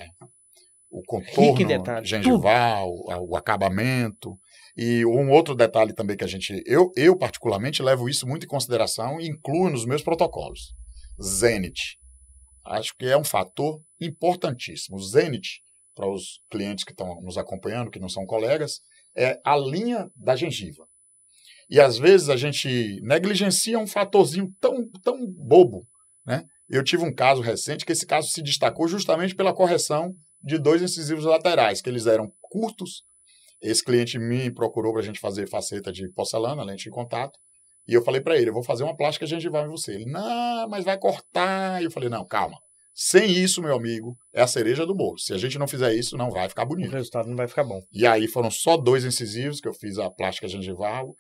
o 0.91 0.99
Rico 0.99 1.17
em 1.17 1.35
contorno 1.35 1.67
detalhes, 1.67 2.09
gengival, 2.09 2.89
o, 2.89 3.31
o 3.31 3.35
acabamento. 3.35 4.37
E 4.77 5.05
um 5.05 5.31
outro 5.31 5.55
detalhe 5.55 5.93
também 5.93 6.17
que 6.17 6.23
a 6.23 6.27
gente. 6.27 6.61
Eu, 6.65 6.91
eu, 6.95 7.17
particularmente, 7.17 7.81
levo 7.81 8.09
isso 8.09 8.27
muito 8.27 8.45
em 8.45 8.49
consideração 8.49 9.19
e 9.19 9.27
incluo 9.27 9.69
nos 9.69 9.85
meus 9.85 10.03
protocolos. 10.03 10.73
Zenit. 11.21 11.97
Acho 12.65 12.93
que 12.97 13.05
é 13.05 13.17
um 13.17 13.23
fator 13.23 13.81
importantíssimo. 14.01 14.97
O 14.97 15.01
Zenit, 15.01 15.61
para 15.95 16.09
os 16.09 16.41
clientes 16.49 16.83
que 16.83 16.91
estão 16.91 17.21
nos 17.21 17.37
acompanhando, 17.37 17.89
que 17.89 17.99
não 17.99 18.09
são 18.09 18.25
colegas, 18.25 18.79
é 19.15 19.39
a 19.45 19.55
linha 19.55 20.09
da 20.15 20.35
gengiva. 20.35 20.85
E 21.69 21.79
às 21.79 21.97
vezes 21.97 22.29
a 22.29 22.37
gente 22.37 22.99
negligencia 23.01 23.79
um 23.79 23.87
fatorzinho 23.87 24.51
tão, 24.59 24.87
tão 25.03 25.25
bobo. 25.27 25.87
Né? 26.25 26.43
Eu 26.69 26.83
tive 26.83 27.03
um 27.03 27.13
caso 27.13 27.41
recente 27.41 27.85
que 27.85 27.91
esse 27.91 28.05
caso 28.05 28.29
se 28.29 28.41
destacou 28.41 28.87
justamente 28.87 29.35
pela 29.35 29.53
correção 29.53 30.13
de 30.43 30.57
dois 30.57 30.81
incisivos 30.81 31.25
laterais, 31.25 31.81
que 31.81 31.89
eles 31.89 32.05
eram 32.05 32.31
curtos. 32.41 33.03
Esse 33.61 33.83
cliente 33.83 34.19
me 34.19 34.51
procurou 34.51 34.91
para 34.93 35.01
a 35.01 35.05
gente 35.05 35.19
fazer 35.19 35.47
faceta 35.47 35.91
de 35.91 36.07
porcelana, 36.11 36.63
lente 36.63 36.83
de 36.83 36.91
contato. 36.91 37.37
E 37.87 37.93
eu 37.93 38.03
falei 38.03 38.21
para 38.21 38.37
ele, 38.37 38.49
eu 38.49 38.53
vou 38.53 38.63
fazer 38.63 38.83
uma 38.83 38.95
plástica 38.95 39.25
gengival 39.25 39.65
em 39.65 39.69
você. 39.69 39.93
Ele, 39.93 40.05
não, 40.05 40.67
mas 40.69 40.83
vai 40.83 40.97
cortar. 40.97 41.81
E 41.81 41.85
eu 41.85 41.91
falei, 41.91 42.09
não, 42.09 42.25
calma. 42.25 42.57
Sem 42.93 43.29
isso, 43.29 43.61
meu 43.61 43.75
amigo, 43.75 44.15
é 44.33 44.41
a 44.41 44.47
cereja 44.47 44.85
do 44.85 44.95
bolo. 44.95 45.17
Se 45.19 45.33
a 45.33 45.37
gente 45.37 45.59
não 45.59 45.67
fizer 45.67 45.93
isso, 45.93 46.15
não 46.15 46.31
vai 46.31 46.47
ficar 46.47 46.63
O 46.63 46.67
bonito. 46.67 46.91
resultado 46.91 47.27
não 47.27 47.35
vai 47.35 47.47
ficar 47.47 47.63
bom. 47.63 47.81
E 47.91 48.07
aí 48.07 48.27
foram 48.27 48.49
só 48.49 48.77
dois 48.77 49.03
incisivos 49.03 49.59
que 49.59 49.67
eu 49.67 49.73
fiz 49.73 49.99
a 49.99 50.09
plástica 50.09 50.47
gengival, 50.47 51.13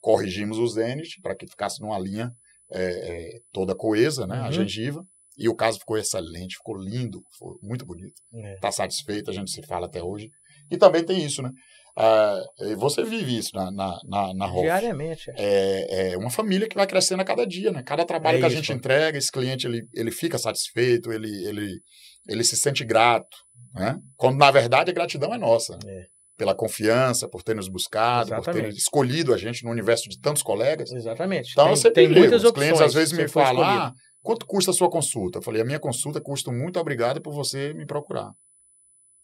corrigimos 0.00 0.58
o 0.58 0.66
zenit 0.66 1.20
para 1.22 1.34
que 1.36 1.46
ficasse 1.46 1.80
numa 1.80 1.98
linha 1.98 2.30
é, 2.72 2.82
é, 2.84 3.30
toda 3.52 3.74
coesa, 3.74 4.26
né, 4.26 4.38
a 4.38 4.46
Uhum. 4.46 4.52
gengiva. 4.52 5.04
E 5.36 5.48
o 5.48 5.54
caso 5.54 5.78
ficou 5.80 5.98
excelente, 5.98 6.56
ficou 6.56 6.76
lindo, 6.76 7.20
ficou 7.32 7.58
muito 7.62 7.84
bonito. 7.84 8.14
É. 8.32 8.54
Está 8.54 8.70
satisfeito, 8.70 9.30
a 9.30 9.34
gente 9.34 9.50
se 9.50 9.62
fala 9.66 9.86
até 9.86 10.02
hoje. 10.02 10.28
E 10.70 10.76
também 10.76 11.04
tem 11.04 11.24
isso, 11.24 11.42
né? 11.42 11.50
Ah, 11.96 12.40
você 12.76 13.04
vive 13.04 13.36
isso 13.38 13.50
na, 13.54 13.70
na, 13.70 14.00
na, 14.04 14.34
na. 14.34 14.46
Diariamente. 14.52 15.30
é. 15.36 16.10
É, 16.10 16.12
é 16.12 16.16
uma 16.16 16.30
família 16.30 16.68
que 16.68 16.74
vai 16.76 16.86
crescendo 16.86 17.20
a 17.22 17.24
cada 17.24 17.44
dia, 17.46 17.70
né? 17.70 17.82
Cada 17.84 18.04
trabalho 18.04 18.36
É 18.36 18.40
que 18.40 18.44
a 18.46 18.48
isso. 18.48 18.56
gente 18.56 18.72
entrega, 18.72 19.16
esse 19.18 19.30
cliente 19.30 19.66
ele, 19.66 19.82
ele 19.92 20.10
fica 20.10 20.38
satisfeito, 20.38 21.12
ele, 21.12 21.28
ele, 21.46 21.80
ele 22.28 22.42
se 22.44 22.56
sente 22.56 22.84
grato, 22.84 23.36
né? 23.74 23.96
Quando 24.16 24.38
na 24.38 24.50
verdade 24.50 24.90
a 24.90 24.94
gratidão 24.94 25.32
é 25.34 25.38
nossa. 25.38 25.74
né? 25.84 25.92
É. 25.92 26.13
Pela 26.36 26.54
confiança, 26.54 27.28
por 27.28 27.42
ter 27.42 27.54
nos 27.54 27.68
buscado, 27.68 28.30
por 28.30 28.44
ter 28.44 28.50
Exatamente. 28.50 28.78
escolhido 28.78 29.32
a 29.32 29.36
gente 29.36 29.64
no 29.64 29.70
universo 29.70 30.08
de 30.08 30.18
tantos 30.18 30.42
colegas. 30.42 30.90
Exatamente. 30.90 31.52
Então 31.52 31.64
tem, 31.64 31.72
eu 31.72 31.76
sempre 31.76 32.06
tem 32.06 32.08
muitas 32.08 32.42
os 32.42 32.50
clientes 32.50 32.80
opções 32.80 32.88
às 32.88 32.94
vezes 32.94 33.16
me 33.16 33.28
falam, 33.28 33.62
ah, 33.62 33.92
quanto 34.20 34.44
custa 34.44 34.72
a 34.72 34.74
sua 34.74 34.90
consulta? 34.90 35.38
Eu 35.38 35.42
falei, 35.42 35.62
a 35.62 35.64
minha 35.64 35.78
consulta 35.78 36.20
custa 36.20 36.50
muito, 36.50 36.78
obrigado 36.80 37.22
por 37.22 37.32
você 37.32 37.72
me 37.72 37.86
procurar. 37.86 38.32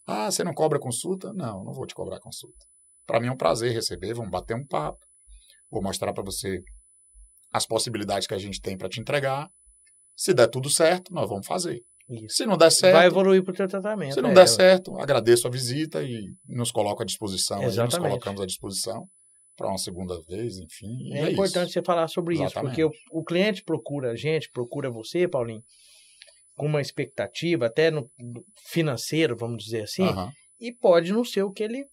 Ah, 0.06 0.30
você 0.30 0.44
não 0.44 0.54
cobra 0.54 0.78
consulta? 0.78 1.32
Não, 1.32 1.64
não 1.64 1.72
vou 1.72 1.86
te 1.86 1.94
cobrar 1.94 2.20
consulta. 2.20 2.64
Para 3.06 3.18
mim 3.18 3.26
é 3.26 3.32
um 3.32 3.36
prazer 3.36 3.72
receber, 3.72 4.14
vamos 4.14 4.30
bater 4.30 4.54
um 4.54 4.64
papo. 4.64 4.98
Vou 5.70 5.82
mostrar 5.82 6.12
para 6.12 6.22
você 6.22 6.62
as 7.52 7.66
possibilidades 7.66 8.26
que 8.26 8.34
a 8.34 8.38
gente 8.38 8.60
tem 8.60 8.76
para 8.76 8.88
te 8.88 9.00
entregar. 9.00 9.48
Se 10.16 10.32
der 10.32 10.48
tudo 10.48 10.70
certo, 10.70 11.12
nós 11.12 11.28
vamos 11.28 11.46
fazer. 11.46 11.80
Isso. 12.10 12.36
Se 12.36 12.46
não 12.46 12.56
der 12.56 12.70
certo, 12.72 12.94
Vai 12.96 13.06
evoluir 13.06 13.42
pro 13.44 13.54
teu 13.54 13.68
tratamento. 13.68 14.14
se 14.14 14.20
não 14.20 14.30
é. 14.30 14.34
der 14.34 14.48
certo, 14.48 14.98
agradeço 14.98 15.46
a 15.46 15.50
visita 15.50 16.02
e 16.02 16.24
nos 16.48 16.70
coloco 16.72 17.02
à 17.02 17.06
disposição. 17.06 17.58
aí, 17.58 17.64
Nos 17.66 17.74
Exatamente. 17.74 18.08
colocamos 18.10 18.40
à 18.40 18.46
disposição 18.46 19.06
para 19.56 19.68
uma 19.68 19.78
segunda 19.78 20.20
vez, 20.28 20.56
enfim. 20.58 20.88
e 21.12 21.18
É, 21.18 21.30
importante 21.30 21.64
isso. 21.66 21.74
você 21.74 21.82
falar 21.82 22.08
sobre 22.08 22.34
isso, 22.34 22.44
Exatamente. 22.44 22.70
porque 22.82 22.84
o, 22.84 23.20
o 23.20 23.22
cliente 23.24 23.62
procura 23.62 24.10
a 24.12 24.16
gente, 24.16 24.50
procura 24.50 24.90
você, 24.90 25.28
Paulinho, 25.28 25.62
com 26.56 26.66
uma 26.66 26.80
expectativa, 26.80 27.66
até 27.66 27.90
no 27.90 28.10
financeiro, 28.68 29.36
vamos 29.36 29.64
dizer 29.64 29.82
assim, 29.82 30.06
e 30.60 30.72
pode 30.74 31.12
não 31.12 31.24
ser 31.24 31.42
o 31.42 31.50
que 31.52 31.62
ele. 31.62 31.84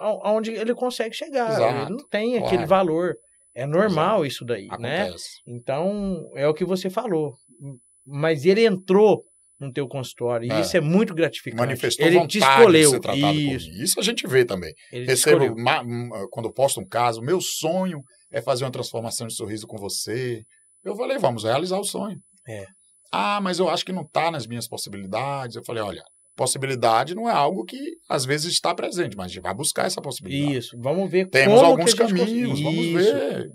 aonde 0.00 0.52
ele 0.52 0.74
consegue 0.74 1.14
chegar. 1.14 1.50
Exato, 1.52 1.82
Ele 1.82 1.90
não 1.98 2.08
tem 2.08 2.30
claro. 2.32 2.46
aquele 2.46 2.66
valor. 2.66 3.14
É 3.54 3.64
normal 3.66 4.26
isso 4.26 4.44
daí, 4.44 4.66
né? 4.78 5.04
Acontece. 5.04 5.28
Então, 5.46 6.28
é 6.34 6.46
o 6.46 6.52
que 6.52 6.64
você 6.64 6.90
falou. 6.90 7.34
Mas 8.04 8.44
ele 8.44 8.64
entrou 8.66 9.24
no 9.58 9.72
teu 9.72 9.88
consultório, 9.88 10.46
e 10.46 10.52
É. 10.52 10.60
isso 10.60 10.76
é 10.76 10.80
muito 10.80 11.14
gratificante. 11.14 11.60
Manifestou 11.60 12.06
ele 12.06 12.16
vontade 12.16 12.32
te 12.32 12.38
escolheu. 12.38 12.82
de 12.90 12.90
ser 12.90 13.00
tratado 13.00 13.32
isso. 13.38 13.66
por 13.68 13.74
mim. 13.74 13.82
Isso 13.82 14.00
a 14.00 14.02
gente 14.02 14.26
vê 14.26 14.44
também. 14.44 14.72
Ele 14.92 15.06
Recebo, 15.06 15.56
ma- 15.56 15.82
quando 16.30 16.52
posto 16.52 16.80
um 16.80 16.86
caso, 16.86 17.22
meu 17.22 17.40
sonho 17.40 18.00
é 18.30 18.42
fazer 18.42 18.64
uma 18.64 18.70
transformação 18.70 19.26
de 19.26 19.34
sorriso 19.34 19.66
com 19.66 19.76
você. 19.78 20.42
Eu 20.84 20.94
falei, 20.94 21.18
vamos 21.18 21.44
realizar 21.44 21.78
o 21.78 21.84
sonho. 21.84 22.18
É. 22.46 22.66
Ah, 23.12 23.40
mas 23.40 23.58
eu 23.58 23.68
acho 23.68 23.84
que 23.84 23.92
não 23.92 24.02
está 24.02 24.30
nas 24.30 24.46
minhas 24.46 24.68
possibilidades. 24.68 25.56
Eu 25.56 25.64
falei, 25.64 25.82
olha, 25.82 26.02
possibilidade 26.36 27.14
não 27.14 27.28
é 27.28 27.32
algo 27.32 27.64
que 27.64 27.78
às 28.10 28.24
vezes 28.26 28.52
está 28.52 28.74
presente, 28.74 29.16
mas 29.16 29.26
a 29.26 29.28
gente 29.34 29.42
vai 29.42 29.54
buscar 29.54 29.86
essa 29.86 30.02
possibilidade. 30.02 30.58
Isso. 30.58 30.76
Vamos 30.78 31.10
ver 31.10 31.28
Temos 31.30 31.54
como 31.60 31.66
alguns 31.70 31.94
caminhos, 31.94 32.60
vamos 32.60 32.86
ver. 32.86 33.48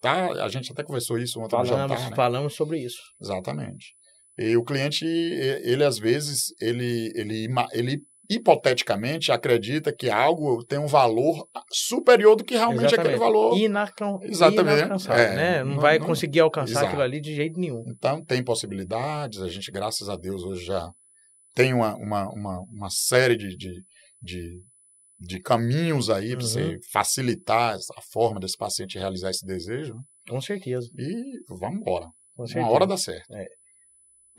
Tá? 0.00 0.44
A 0.44 0.48
gente 0.48 0.70
até 0.72 0.82
conversou 0.82 1.18
isso 1.18 1.38
ontem 1.40 1.58
no 1.58 1.66
Falamos, 1.66 1.90
jantar, 1.98 2.10
né? 2.10 2.16
falamos 2.16 2.54
sobre 2.54 2.78
isso. 2.78 3.00
Exatamente. 3.20 3.94
E 4.38 4.56
o 4.56 4.64
cliente, 4.64 5.04
ele 5.04 5.84
às 5.84 5.98
vezes, 5.98 6.46
ele, 6.60 7.12
ele, 7.14 7.46
ele 7.72 8.00
hipoteticamente 8.28 9.32
acredita 9.32 9.92
que 9.92 10.08
algo 10.08 10.64
tem 10.64 10.78
um 10.78 10.86
valor 10.86 11.46
superior 11.72 12.36
do 12.36 12.44
que 12.44 12.54
realmente 12.54 12.94
aquele 12.94 13.14
Exatamente. 13.14 13.18
valor. 13.18 13.58
Inacam... 13.58 14.18
Exatamente. 14.22 14.78
Inalcançável, 14.78 15.24
É, 15.24 15.34
né? 15.36 15.64
Não, 15.64 15.74
não- 15.74 15.80
vai 15.80 15.98
não- 15.98 16.06
conseguir 16.06 16.40
alcançar 16.40 16.70
Exato. 16.72 16.86
aquilo 16.86 17.02
ali 17.02 17.20
de 17.20 17.34
jeito 17.34 17.58
nenhum. 17.58 17.82
Então, 17.88 18.24
tem 18.24 18.42
possibilidades. 18.42 19.40
A 19.42 19.48
gente, 19.48 19.70
graças 19.70 20.08
a 20.08 20.16
Deus, 20.16 20.42
hoje 20.42 20.64
já 20.64 20.90
tem 21.54 21.74
uma, 21.74 21.94
uma, 21.96 22.28
uma, 22.32 22.60
uma 22.70 22.90
série 22.90 23.36
de, 23.36 23.56
de, 23.56 23.82
de, 24.22 24.62
de 25.18 25.40
caminhos 25.40 26.08
aí 26.08 26.30
para 26.36 26.44
Uhum. 26.44 26.48
você 26.48 26.78
facilitar 26.92 27.74
a 27.74 28.02
forma 28.12 28.38
desse 28.40 28.56
paciente 28.56 28.96
realizar 28.98 29.30
esse 29.30 29.44
desejo. 29.44 29.94
né? 29.94 30.00
Com 30.28 30.40
certeza. 30.40 30.88
E 30.96 31.40
vamos 31.58 31.80
embora. 31.80 32.06
Com 32.36 32.42
Uma 32.44 32.46
certeza. 32.46 32.72
hora 32.72 32.86
dá 32.86 32.96
certo. 32.96 33.26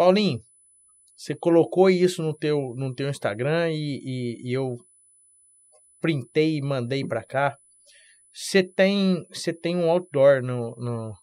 Paulinho, 0.02 0.42
você 1.16 1.36
colocou 1.36 1.88
isso 1.88 2.24
no 2.24 2.36
teu, 2.36 2.74
no 2.76 2.92
teu 2.96 3.08
Instagram 3.08 3.70
e, 3.72 4.00
e- 4.04 4.50
e 4.50 4.52
eu 4.52 4.76
printei 6.02 6.58
e 6.58 6.62
mandei 6.62 7.06
pra 7.06 7.24
cá. 7.24 7.56
Você 8.34 8.64
tem, 8.64 9.24
você 9.32 9.54
tem 9.54 9.76
um 9.76 9.92
outdoor 9.92 10.42
no, 10.42 10.72
no- 10.78 11.14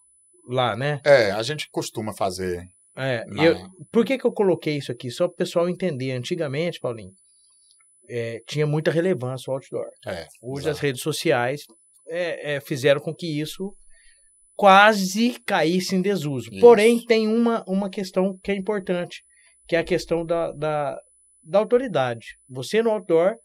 lá, 0.48 0.76
né? 0.76 1.00
É, 1.04 1.32
a 1.32 1.42
gente 1.42 1.68
costuma 1.72 2.14
fazer. 2.14 2.62
É, 2.96 3.24
na- 3.26 3.46
eu, 3.46 3.56
por 3.90 4.04
que, 4.04 4.16
que 4.16 4.24
eu 4.24 4.32
coloquei 4.32 4.76
isso 4.76 4.92
aqui? 4.92 5.10
Só 5.10 5.26
para 5.26 5.34
o 5.34 5.36
pessoal 5.38 5.68
entender. 5.68 6.12
Antigamente, 6.12 6.78
Paulinho, 6.78 7.12
é, 8.08 8.40
tinha 8.46 8.64
muita 8.64 8.92
relevância 8.92 9.50
o 9.50 9.54
outdoor. 9.54 9.88
É, 10.06 10.28
Hoje 10.40 10.66
exato. 10.66 10.76
as 10.76 10.78
redes 10.78 11.02
sociais 11.02 11.62
é, 12.06 12.54
é, 12.54 12.60
fizeram 12.60 13.00
com 13.00 13.12
que 13.12 13.40
isso 13.40 13.74
quase 14.58 15.38
caísse 15.46 15.94
em 15.94 16.02
desuso. 16.02 16.50
Isso. 16.50 16.60
Porém, 16.60 17.04
tem 17.04 17.28
uma, 17.28 17.62
uma 17.68 17.88
questão 17.88 18.36
que 18.42 18.50
é 18.50 18.56
importante, 18.56 19.22
que 19.68 19.76
é 19.76 19.78
a 19.78 19.84
questão 19.84 20.26
da, 20.26 20.50
da, 20.50 20.98
da 21.44 21.60
autoridade. 21.60 22.36
Você 22.48 22.82
no 22.82 22.90
outdoor, 22.90 23.36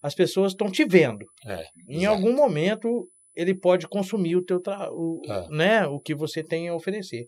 as 0.00 0.14
pessoas 0.14 0.52
estão 0.52 0.70
te 0.70 0.84
vendo. 0.84 1.26
É, 1.44 1.64
em 1.88 2.02
exato. 2.02 2.14
algum 2.14 2.32
momento, 2.32 3.08
ele 3.34 3.58
pode 3.58 3.88
consumir 3.88 4.36
o 4.36 4.44
teu 4.44 4.60
tra... 4.60 4.88
o, 4.92 5.20
É. 5.26 5.48
né, 5.48 5.86
o 5.88 5.98
que 5.98 6.14
você 6.14 6.44
tem 6.44 6.68
a 6.68 6.76
oferecer. 6.76 7.26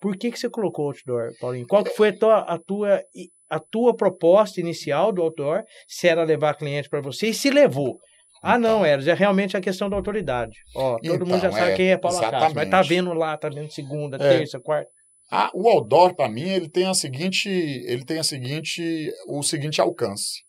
Por 0.00 0.16
que, 0.16 0.32
que 0.32 0.38
você 0.38 0.50
colocou 0.50 0.86
outdoor, 0.86 1.30
Paulinho? 1.40 1.68
Qual 1.68 1.84
que 1.84 1.94
foi 1.94 2.08
a 2.08 2.18
tua, 2.18 2.38
a 2.40 2.58
tua, 2.58 3.02
a 3.48 3.60
tua 3.60 3.94
proposta 3.94 4.60
inicial 4.60 5.12
do 5.12 5.22
outdoor? 5.22 5.62
Se 5.86 6.08
era 6.08 6.24
levar 6.24 6.54
cliente 6.54 6.88
para 6.88 7.00
você 7.00 7.28
e 7.28 7.34
se 7.34 7.50
levou? 7.50 8.00
Ah, 8.46 8.58
não, 8.58 8.84
Eros, 8.84 9.06
é 9.06 9.14
realmente 9.14 9.56
a 9.56 9.60
questão 9.60 9.88
da 9.88 9.96
autoridade. 9.96 10.58
Ó, 10.76 10.98
todo 10.98 11.26
mundo 11.26 11.40
já 11.40 11.48
Então, 11.48 11.52
sabe 11.52 11.72
é, 11.72 11.76
quem 11.76 11.88
é 11.90 11.96
Paula 11.96 12.20
Castro, 12.30 12.54
mas 12.54 12.68
tá 12.70 12.82
vendo 12.82 13.12
lá, 13.14 13.36
tá 13.38 13.48
vendo 13.48 13.70
segunda, 13.72 14.16
É. 14.16 14.38
terça, 14.38 14.60
quarta. 14.60 14.90
Ah, 15.30 15.50
o 15.54 15.66
outdoor, 15.68 16.14
para 16.14 16.28
mim, 16.28 16.48
ele 16.48 16.68
tem 16.68 16.86
a 16.86 16.92
seguinte, 16.94 17.48
ele 17.48 18.04
tem 18.04 18.18
a 18.18 18.22
seguinte, 18.24 19.10
o 19.26 19.42
seguinte 19.42 19.80
alcance. 19.80 20.42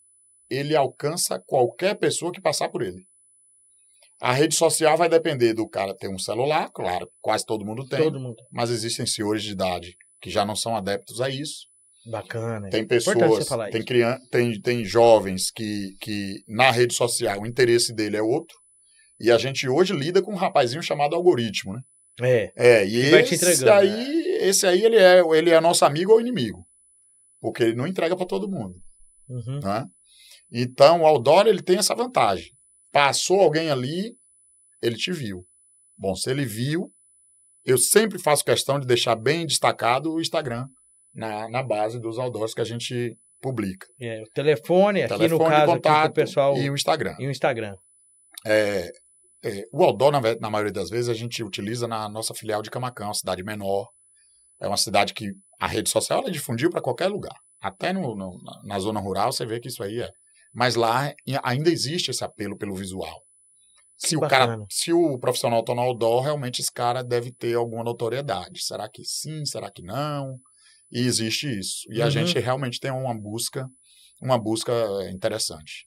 Ele 0.50 0.76
alcança 0.76 1.42
qualquer 1.48 1.96
pessoa 1.96 2.32
que 2.32 2.42
passar 2.42 2.68
por 2.70 2.82
ele. 2.82 3.04
A 4.22 4.32
rede 4.32 4.56
social 4.56 4.98
vai 4.98 5.10
depender 5.10 5.54
do 5.54 5.68
cara 5.68 5.96
ter 5.96 6.08
um 6.08 6.20
celular, 6.20 6.70
claro, 6.74 7.10
quase 7.22 7.46
todo 7.46 7.66
mundo 7.66 7.88
tem, 7.88 8.00
Todo 8.00 8.20
mundo. 8.20 8.36
mas 8.52 8.70
existem 8.70 9.06
senhores 9.06 9.44
de 9.44 9.52
idade 9.52 9.96
que 10.22 10.30
já 10.30 10.46
não 10.46 10.56
são 10.56 10.76
adeptos 10.76 11.20
a 11.22 11.30
isso. 11.30 11.68
Bacana. 12.06 12.70
Tem 12.70 12.84
Importante 12.84 13.20
pessoas, 13.20 13.48
falar 13.48 13.70
tem, 13.70 13.80
isso. 13.80 13.88
crian 13.88 14.20
tem, 14.30 14.62
tem 14.62 14.86
jovens 14.86 15.50
que, 15.52 15.96
que 16.00 16.44
na 16.48 16.70
rede 16.72 16.94
social 16.94 17.42
o 17.42 17.48
interesse 17.48 17.94
dele 17.94 18.18
é 18.18 18.22
outro. 18.22 18.56
E 19.20 19.32
a 19.32 19.38
gente 19.38 19.68
hoje 19.68 19.94
lida 19.94 20.22
com 20.22 20.32
um 20.32 20.38
rapazinho 20.38 20.84
chamado 20.84 21.16
algoritmo, 21.16 21.74
né? 21.74 21.82
É, 22.22 22.52
É, 22.56 22.88
e 22.88 22.98
esse 22.98 23.70
aí, 23.70 24.38
esse 24.42 24.68
aí 24.68 24.84
ele 24.84 24.98
é, 24.98 25.20
ele 25.36 25.50
é 25.50 25.60
nosso 25.60 25.84
amigo 25.84 26.12
ou 26.14 26.22
inimigo. 26.22 26.66
Porque 27.42 27.64
ele 27.64 27.76
não 27.76 27.88
entrega 27.88 28.16
para 28.16 28.26
todo 28.26 28.50
mundo, 28.50 28.76
uhum, 29.28 29.60
né? 29.62 29.86
Então, 30.52 31.02
o 31.02 31.06
outdoor 31.06 31.48
ele 31.48 31.62
tem 31.62 31.78
essa 31.78 31.96
vantagem. 31.96 32.52
Passou 32.92 33.42
alguém 33.42 33.70
ali, 33.70 34.16
ele 34.82 34.96
te 34.96 35.12
viu. 35.12 35.46
Bom, 35.98 36.16
se 36.16 36.30
ele 36.30 36.46
viu, 36.46 36.92
eu 37.66 37.78
sempre 37.78 38.20
faço 38.20 38.44
questão 38.44 38.80
de 38.80 38.88
deixar 38.88 39.16
bem 39.16 39.46
destacado 39.46 40.14
o 40.14 40.22
Instagram 40.22 40.68
na, 41.16 41.50
na 41.50 41.64
base 41.64 42.00
dos 42.00 42.20
outdoors 42.20 42.54
que 42.54 42.62
a 42.62 42.66
gente 42.66 43.18
publica. 43.42 43.88
é, 44.00 44.22
o 44.22 44.26
telefone, 44.34 45.04
aqui 45.04 45.14
Telefone 45.18 45.44
no 45.44 45.50
caso, 45.50 45.72
contato 45.74 46.04
pro 46.14 46.24
pessoal, 46.24 46.58
e 46.58 46.70
o 46.70 46.76
Instagram. 46.76 47.16
e 47.20 47.28
o 47.28 47.32
Instagram. 47.32 47.76
É, 48.46 48.90
é, 49.44 49.64
o 49.72 49.84
outdoor, 49.84 50.12
na, 50.12 50.20
na 50.40 50.50
maioria 50.50 50.74
das 50.74 50.90
vezes, 50.90 51.10
a 51.10 51.14
gente 51.14 51.44
utiliza 51.44 51.88
na 51.88 52.10
nossa 52.10 52.34
filial 52.34 52.62
de 52.62 52.70
Camacão, 52.72 53.08
uma 53.08 53.14
cidade 53.14 53.44
menor. 53.44 53.88
É 54.60 54.68
uma 54.68 54.78
cidade 54.78 55.14
que 55.14 55.32
a 55.60 55.68
rede 55.68 55.90
social 55.90 56.20
ela 56.22 56.32
difundiu 56.32 56.70
para 56.70 56.82
qualquer 56.82 57.08
lugar. 57.08 57.36
Até 57.62 57.92
no, 57.94 58.16
no- 58.16 58.38
na, 58.44 58.62
na 58.64 58.80
zona 58.80 59.00
rural 59.00 59.32
você 59.32 59.46
vê 59.46 59.60
que 59.60 59.68
isso 59.68 59.84
aí 59.84 60.02
é. 60.02 60.10
Mas 60.54 60.76
lá 60.76 61.14
ainda 61.44 61.70
existe 61.70 62.10
esse 62.12 62.24
apelo 62.24 62.58
pelo 62.58 62.74
visual. 62.76 63.22
Se 63.98 64.16
o, 64.18 64.22
cara, 64.22 64.48
bacana. 64.48 64.66
se 64.70 64.92
o 64.94 65.18
profissional 65.20 65.60
está 65.62 65.74
no 65.76 65.82
outdoor, 65.82 66.24
realmente 66.24 66.62
esse 66.62 66.72
cara 66.72 67.04
deve 67.04 67.32
ter 67.32 67.56
alguma 67.56 67.84
notoriedade. 67.84 68.64
Será 68.64 68.90
que 68.90 69.04
sim? 69.06 69.46
Será 69.46 69.70
que 69.72 69.82
não? 69.82 70.38
E 70.96 71.02
existe 71.06 71.48
isso. 71.60 71.82
E 71.92 72.02
a 72.02 72.06
Uhum. 72.06 72.12
gente 72.12 72.40
realmente 72.40 72.80
tem 72.80 72.90
uma 72.92 73.14
busca, 73.14 73.68
uma 74.22 74.38
busca 74.38 74.72
interessante. 75.12 75.86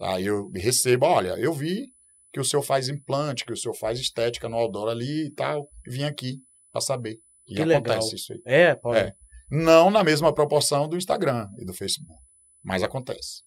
Aí 0.00 0.24
eu 0.26 0.48
recebo, 0.54 1.06
olha, 1.06 1.30
eu 1.38 1.52
vi 1.52 1.86
que 2.32 2.38
o 2.38 2.44
senhor 2.44 2.62
faz 2.62 2.88
implante, 2.88 3.44
que 3.44 3.52
o 3.52 3.56
senhor 3.56 3.74
faz 3.74 3.98
estética 3.98 4.48
no 4.48 4.56
outdoor 4.56 4.88
ali 4.90 5.26
e 5.26 5.32
tal, 5.34 5.68
e 5.86 5.90
vim 5.90 6.04
aqui 6.04 6.36
para 6.70 6.80
saber. 6.80 7.18
E 7.48 7.54
Que 7.56 7.62
acontece 7.62 7.80
legal. 8.06 8.14
isso 8.14 8.32
aí. 8.32 8.40
É, 8.44 8.74
Paulinho. 8.76 9.06
É. 9.06 9.12
Não 9.50 9.90
na 9.90 10.04
mesma 10.04 10.32
proporção 10.32 10.88
do 10.88 10.96
Instagram 10.96 11.48
e 11.58 11.64
do 11.64 11.72
Facebook, 11.74 12.22
mas 12.62 12.82
acontece. 12.82 13.42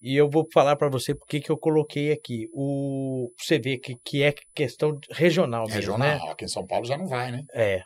E 0.00 0.14
eu 0.16 0.30
vou 0.30 0.46
falar 0.52 0.76
para 0.76 0.88
você 0.88 1.14
porque 1.14 1.40
que 1.40 1.50
eu 1.50 1.58
coloquei 1.58 2.12
aqui. 2.12 2.46
O 2.52 3.30
você 3.38 3.58
vê 3.58 3.76
que, 3.76 3.96
que 4.04 4.22
é 4.22 4.32
questão 4.54 4.98
regional 5.10 5.64
mesmo, 5.64 5.74
Regional, 5.80 5.98
né? 6.26 6.32
aqui 6.32 6.44
em 6.44 6.48
São 6.48 6.64
Paulo 6.66 6.86
já 6.86 6.96
não 6.96 7.06
vai, 7.06 7.30
né? 7.32 7.42
É. 7.52 7.82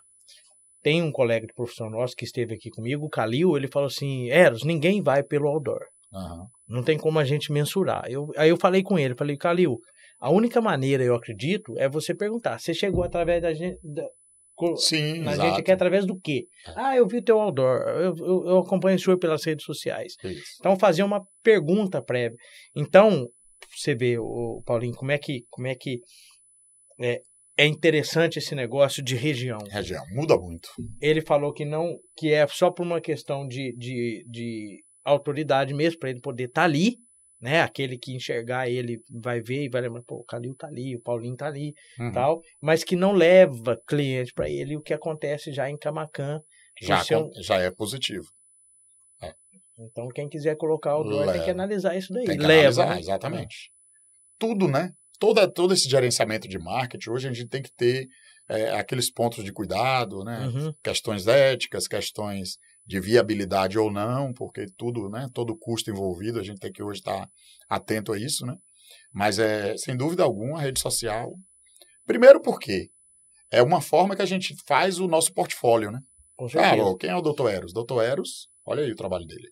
Tem 0.83 1.03
um 1.03 1.13
colega 1.13 1.47
de 1.47 1.53
profissão 1.53 1.91
nosso 1.91 2.15
que 2.17 2.25
esteve 2.25 2.55
aqui 2.55 2.71
comigo, 2.71 3.05
o 3.05 3.11
Calil, 3.11 3.57
ele 3.57 3.69
falou 3.69 3.89
assim: 3.89 4.31
Eros, 4.31 4.65
ninguém 4.65 5.03
vai 5.03 5.23
pelo 5.23 5.49
outdoor. 5.49 5.81
Aham. 6.13 6.47
Não 6.69 6.83
tem 6.83 6.99
como 6.99 7.19
a 7.19 7.25
gente 7.25 7.53
mensurar. 7.53 8.05
Eu, 8.09 8.31
aí 8.37 8.49
eu 8.49 8.57
falei 8.57 8.83
com 8.83 8.99
ele, 8.99 9.15
falei, 9.15 9.37
Calil, 9.37 9.79
a 10.19 10.31
única 10.31 10.61
maneira, 10.61 11.03
eu 11.03 11.15
acredito, 11.15 11.75
é 11.79 11.89
você 11.89 12.15
perguntar. 12.15 12.59
Você 12.59 12.75
chegou 12.75 13.03
através 13.03 13.43
da 13.43 13.53
gente. 13.53 13.79
Da, 13.83 14.07
Sim, 14.77 15.21
na 15.21 15.33
exato. 15.33 15.49
gente 15.49 15.61
aqui 15.61 15.73
através 15.73 16.05
do 16.05 16.21
quê? 16.21 16.45
É. 16.67 16.73
Ah, 16.77 16.97
eu 16.97 17.07
vi 17.07 17.17
o 17.19 17.25
teu 17.25 17.41
outdoor, 17.41 17.81
eu, 17.81 18.15
eu, 18.19 18.45
eu 18.47 18.59
acompanho 18.59 18.97
o 18.97 19.01
senhor 19.01 19.19
pelas 19.19 19.43
redes 19.43 19.65
sociais. 19.65 20.15
Isso. 20.23 20.57
Então, 20.59 20.79
fazer 20.79 21.03
uma 21.03 21.25
pergunta 21.43 22.03
prévia. 22.03 22.37
Então, 22.77 23.27
você 23.75 23.95
vê, 23.95 24.19
o 24.19 24.63
Paulinho, 24.67 24.95
como 24.95 25.13
é 25.13 25.19
que, 25.19 25.45
como 25.49 25.67
é, 25.67 25.75
que 25.75 26.01
é, 27.01 27.23
é 27.61 27.67
interessante 27.67 28.39
esse 28.39 28.55
negócio 28.55 29.03
de 29.03 29.15
região. 29.15 29.59
Região, 29.71 30.05
muda 30.11 30.37
muito. 30.39 30.69
Ele 31.01 31.21
falou 31.21 31.53
que 31.53 31.65
não, 31.65 31.99
que 32.17 32.33
é 32.33 32.47
só 32.49 32.71
por 32.71 32.83
uma 32.85 33.01
questão 33.01 33.47
de, 33.47 33.75
de, 33.77 34.25
de 34.27 34.83
autoridade 35.05 35.75
mesmo, 35.75 35.99
para 35.99 36.11
ele 36.11 36.21
poder 36.21 36.45
estar 36.45 36.65
ali, 36.65 36.97
né? 37.41 37.61
Aquele 37.61 37.99
que 37.99 38.15
enxergar 38.15 38.69
ele 38.69 38.99
vai 39.23 39.41
ver 39.43 39.65
e 39.65 39.69
vai 39.69 39.83
lembrar, 39.83 40.03
pô, 40.07 40.17
o 40.17 40.25
Calil 40.25 40.55
tá 40.55 40.69
ali, 40.69 40.97
o 40.97 41.01
Paulinho 41.03 41.37
tá 41.37 41.47
ali, 41.47 41.75
Uhum. 41.99 42.13
tal, 42.13 42.41
mas 42.63 42.83
que 42.83 42.97
não 42.97 43.13
leva 43.13 43.79
cliente 43.87 44.33
para 44.33 44.49
ele, 44.49 44.77
o 44.77 44.83
que 44.83 44.95
acontece 44.95 45.53
já 45.53 45.69
em 45.69 45.77
Camacan. 45.77 46.41
Já, 46.81 47.01
é 47.01 47.05
com- 47.05 47.31
já 47.43 47.57
é 47.59 47.71
positivo. 47.71 48.27
Então, 49.79 50.09
quem 50.09 50.29
quiser 50.29 50.57
colocar 50.57 50.97
o 50.97 51.05
dólar 51.05 51.33
tem 51.33 51.43
que 51.45 51.51
analisar 51.51 51.97
isso 51.97 52.13
daí. 52.13 52.27
Tem 52.27 52.39
que 52.39 52.47
Leva, 52.47 52.83
analisar, 52.83 52.95
né? 52.95 53.01
exatamente. 53.01 53.71
Tudo, 54.39 54.69
né? 54.69 54.93
Toda, 55.21 55.47
todo 55.47 55.75
esse 55.75 55.89
gerenciamento 55.89 56.49
de 56.49 56.59
marketing, 56.59 57.11
hoje 57.11 57.29
a 57.29 57.33
gente 57.33 57.49
tem 57.49 57.63
que 57.63 57.71
ter 57.73 58.09
é, 58.49 58.71
aqueles 58.71 59.13
pontos 59.13 59.45
de 59.45 59.53
cuidado, 59.53 60.25
né? 60.25 60.49
Uhum. 60.49 60.75
Questões 60.83 61.29
éticas, 61.29 61.87
questões 61.87 62.57
de 62.85 62.99
viabilidade 62.99 63.79
ou 63.79 63.93
não, 63.93 64.33
porque 64.33 64.67
tudo, 64.77 65.09
né? 65.09 65.29
Todo 65.33 65.57
custo 65.57 65.91
envolvido, 65.91 66.41
a 66.41 66.43
gente 66.43 66.59
tem 66.59 66.73
que 66.73 66.83
hoje 66.83 67.01
estar 67.01 67.29
atento 67.69 68.13
a 68.13 68.19
isso, 68.19 68.47
né? 68.47 68.57
Mas, 69.13 69.39
é, 69.39 69.77
sem 69.77 69.97
dúvida 69.97 70.25
alguma, 70.25 70.59
a 70.59 70.63
rede 70.63 70.81
social. 70.81 71.35
Primeiro 72.07 72.41
porque 72.41 72.89
é 73.53 73.63
uma 73.63 73.81
forma 73.81 74.17
que 74.17 74.23
a 74.23 74.27
gente 74.27 74.57
faz 74.67 74.99
o 74.99 75.07
nosso 75.07 75.33
portfólio, 75.33 75.91
né? 75.91 76.01
Ah, 76.59 76.75
ó, 76.83 76.97
quem 76.97 77.11
é 77.11 77.17
o 77.17 77.21
Dr. 77.21 77.49
Eros? 77.49 77.73
Dr. 77.73 78.01
Eros, 78.03 78.49
olha 78.65 78.83
aí 78.83 78.91
o 78.91 78.97
trabalho 78.97 79.27
dele. 79.27 79.51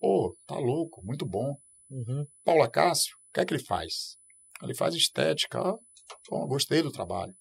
Pô, 0.00 0.34
tá 0.46 0.58
louco, 0.58 1.04
muito 1.04 1.26
bom. 1.26 1.56
Uhum. 1.90 2.24
Paula 2.42 2.68
Cássio, 2.70 3.14
o 3.28 3.34
que 3.34 3.40
é 3.40 3.44
que 3.44 3.52
ele 3.52 3.62
faz? 3.62 4.16
Ele 4.62 4.74
faz 4.74 4.94
estética. 4.94 5.60
Bom, 6.28 6.46
gostei 6.46 6.82
do 6.82 6.90
trabalho. 6.92 7.34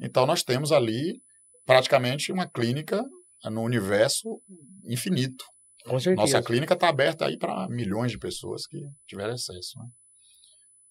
Então, 0.00 0.26
nós 0.26 0.42
temos 0.42 0.72
ali 0.72 1.20
praticamente 1.64 2.30
uma 2.32 2.48
clínica 2.48 3.02
no 3.44 3.62
universo 3.62 4.40
infinito. 4.84 5.44
Com 5.84 5.98
certeza. 6.00 6.20
Nossa 6.20 6.42
clínica 6.42 6.74
está 6.74 6.88
aberta 6.88 7.26
aí 7.26 7.38
para 7.38 7.68
milhões 7.68 8.10
de 8.10 8.18
pessoas 8.18 8.66
que 8.66 8.78
tiverem 9.06 9.34
acesso. 9.34 9.78
Né? 9.78 9.86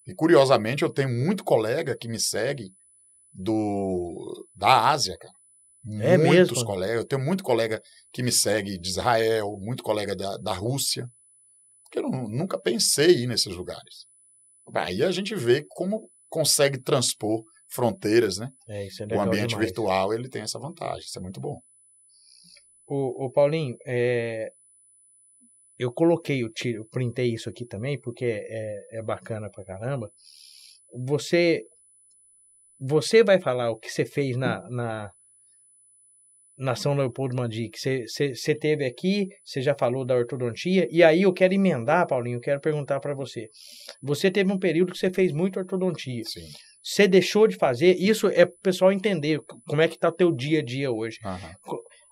E, 0.08 0.16
curiosamente, 0.16 0.84
eu 0.84 0.90
tenho 0.90 1.10
muito 1.10 1.44
colega 1.44 1.98
que 1.98 2.08
me 2.08 2.20
segue 2.20 2.72
do, 3.34 4.48
da 4.56 4.90
Ásia, 4.90 5.18
cara. 5.20 5.34
É 6.02 6.18
Muitos 6.18 6.50
mesmo? 6.52 6.66
colegas. 6.66 6.96
Eu 6.98 7.06
tenho 7.06 7.24
muito 7.24 7.44
colega 7.44 7.80
que 8.12 8.24
me 8.24 8.32
segue 8.32 8.80
de 8.80 8.90
Israel, 8.90 9.56
muito 9.60 9.84
colega 9.84 10.16
da, 10.16 10.38
da 10.38 10.54
Rússia. 10.54 11.08
Porque 11.84 12.00
eu 12.00 12.04
nu- 12.04 12.28
nunca 12.28 12.60
pensei 12.60 13.18
em 13.18 13.24
ir 13.24 13.28
nesses 13.28 13.56
lugares. 13.56 14.06
Aí 14.74 15.04
a 15.04 15.12
gente 15.12 15.36
vê 15.36 15.66
como 15.70 16.10
consegue 16.30 16.82
transpor 16.82 17.44
fronteiras, 17.70 18.38
né? 18.38 18.50
É, 18.68 18.86
é 18.86 19.18
O 19.18 19.22
ambiente 19.22 19.50
demais. 19.50 19.68
virtual 19.68 20.14
ele 20.14 20.30
tem 20.30 20.42
essa 20.42 20.60
vantagem. 20.60 21.00
Isso 21.00 21.18
é 21.18 21.22
muito 21.22 21.40
bom. 21.40 21.60
O, 22.88 23.26
o 23.26 23.32
Paulinho, 23.32 23.76
é, 23.86 24.50
eu 25.78 25.92
coloquei, 25.92 26.44
eu, 26.44 26.52
tiro, 26.52 26.80
eu 26.80 26.86
printei 26.90 27.34
isso 27.34 27.50
aqui 27.50 27.66
também, 27.66 28.00
porque 28.00 28.26
é, 28.26 29.00
é 29.00 29.02
bacana 29.02 29.50
pra 29.50 29.66
caramba. 29.66 30.10
Você, 31.06 31.64
você 32.80 33.24
vai 33.24 33.42
falar 33.42 33.72
o 33.72 33.78
que 33.78 33.90
você 33.90 34.06
fez 34.06 34.38
na, 34.38 34.62
na, 34.70 35.12
na 36.58 36.76
São 36.76 36.96
Leopoldo 36.96 37.36
Mandic. 37.36 37.78
Você, 37.78 38.56
teve 38.56 38.86
aqui, 38.86 39.28
você 39.44 39.62
já 39.62 39.76
falou 39.78 40.06
da 40.06 40.16
ortodontia, 40.16 40.88
e 40.92 41.04
aí 41.04 41.24
eu 41.24 41.34
quero 41.34 41.54
emendar, 41.54 42.08
Paulinho, 42.08 42.38
eu 42.38 42.42
quero 42.42 42.62
perguntar 42.62 43.00
pra 43.00 43.14
você. 43.14 43.50
Você 44.02 44.32
teve 44.32 44.52
um 44.52 44.60
período 44.60 44.92
que 44.92 44.98
você 44.98 45.10
fez 45.10 45.32
muito 45.32 45.60
ortodontia. 45.60 46.24
Sim. 46.24 46.48
Você 46.82 47.08
deixou 47.08 47.48
de 47.48 47.56
fazer, 47.56 47.96
isso 47.96 48.28
é 48.28 48.46
pro 48.46 48.56
pessoal 48.62 48.92
entender 48.92 49.40
como 49.68 49.82
é 49.82 49.88
que 49.88 49.98
tá 49.98 50.10
o 50.10 50.14
teu 50.14 50.32
dia 50.32 50.60
a 50.60 50.64
dia 50.64 50.92
hoje. 50.92 51.18
Aham. 51.26 51.52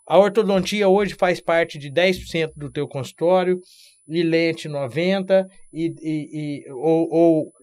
A 0.05 0.19
ortodontia 0.19 0.89
hoje 0.89 1.15
faz 1.17 1.39
parte 1.39 1.77
de 1.79 1.89
10% 1.89 2.51
do 2.55 2.69
teu 2.69 2.87
consultório, 2.87 3.59
e 4.07 4.21
lente 4.21 4.67
90%, 4.67 5.45
e, 5.71 5.85
e, 6.01 6.63
e- 6.67 6.71
ou, 6.71 7.07
ou 7.09 7.53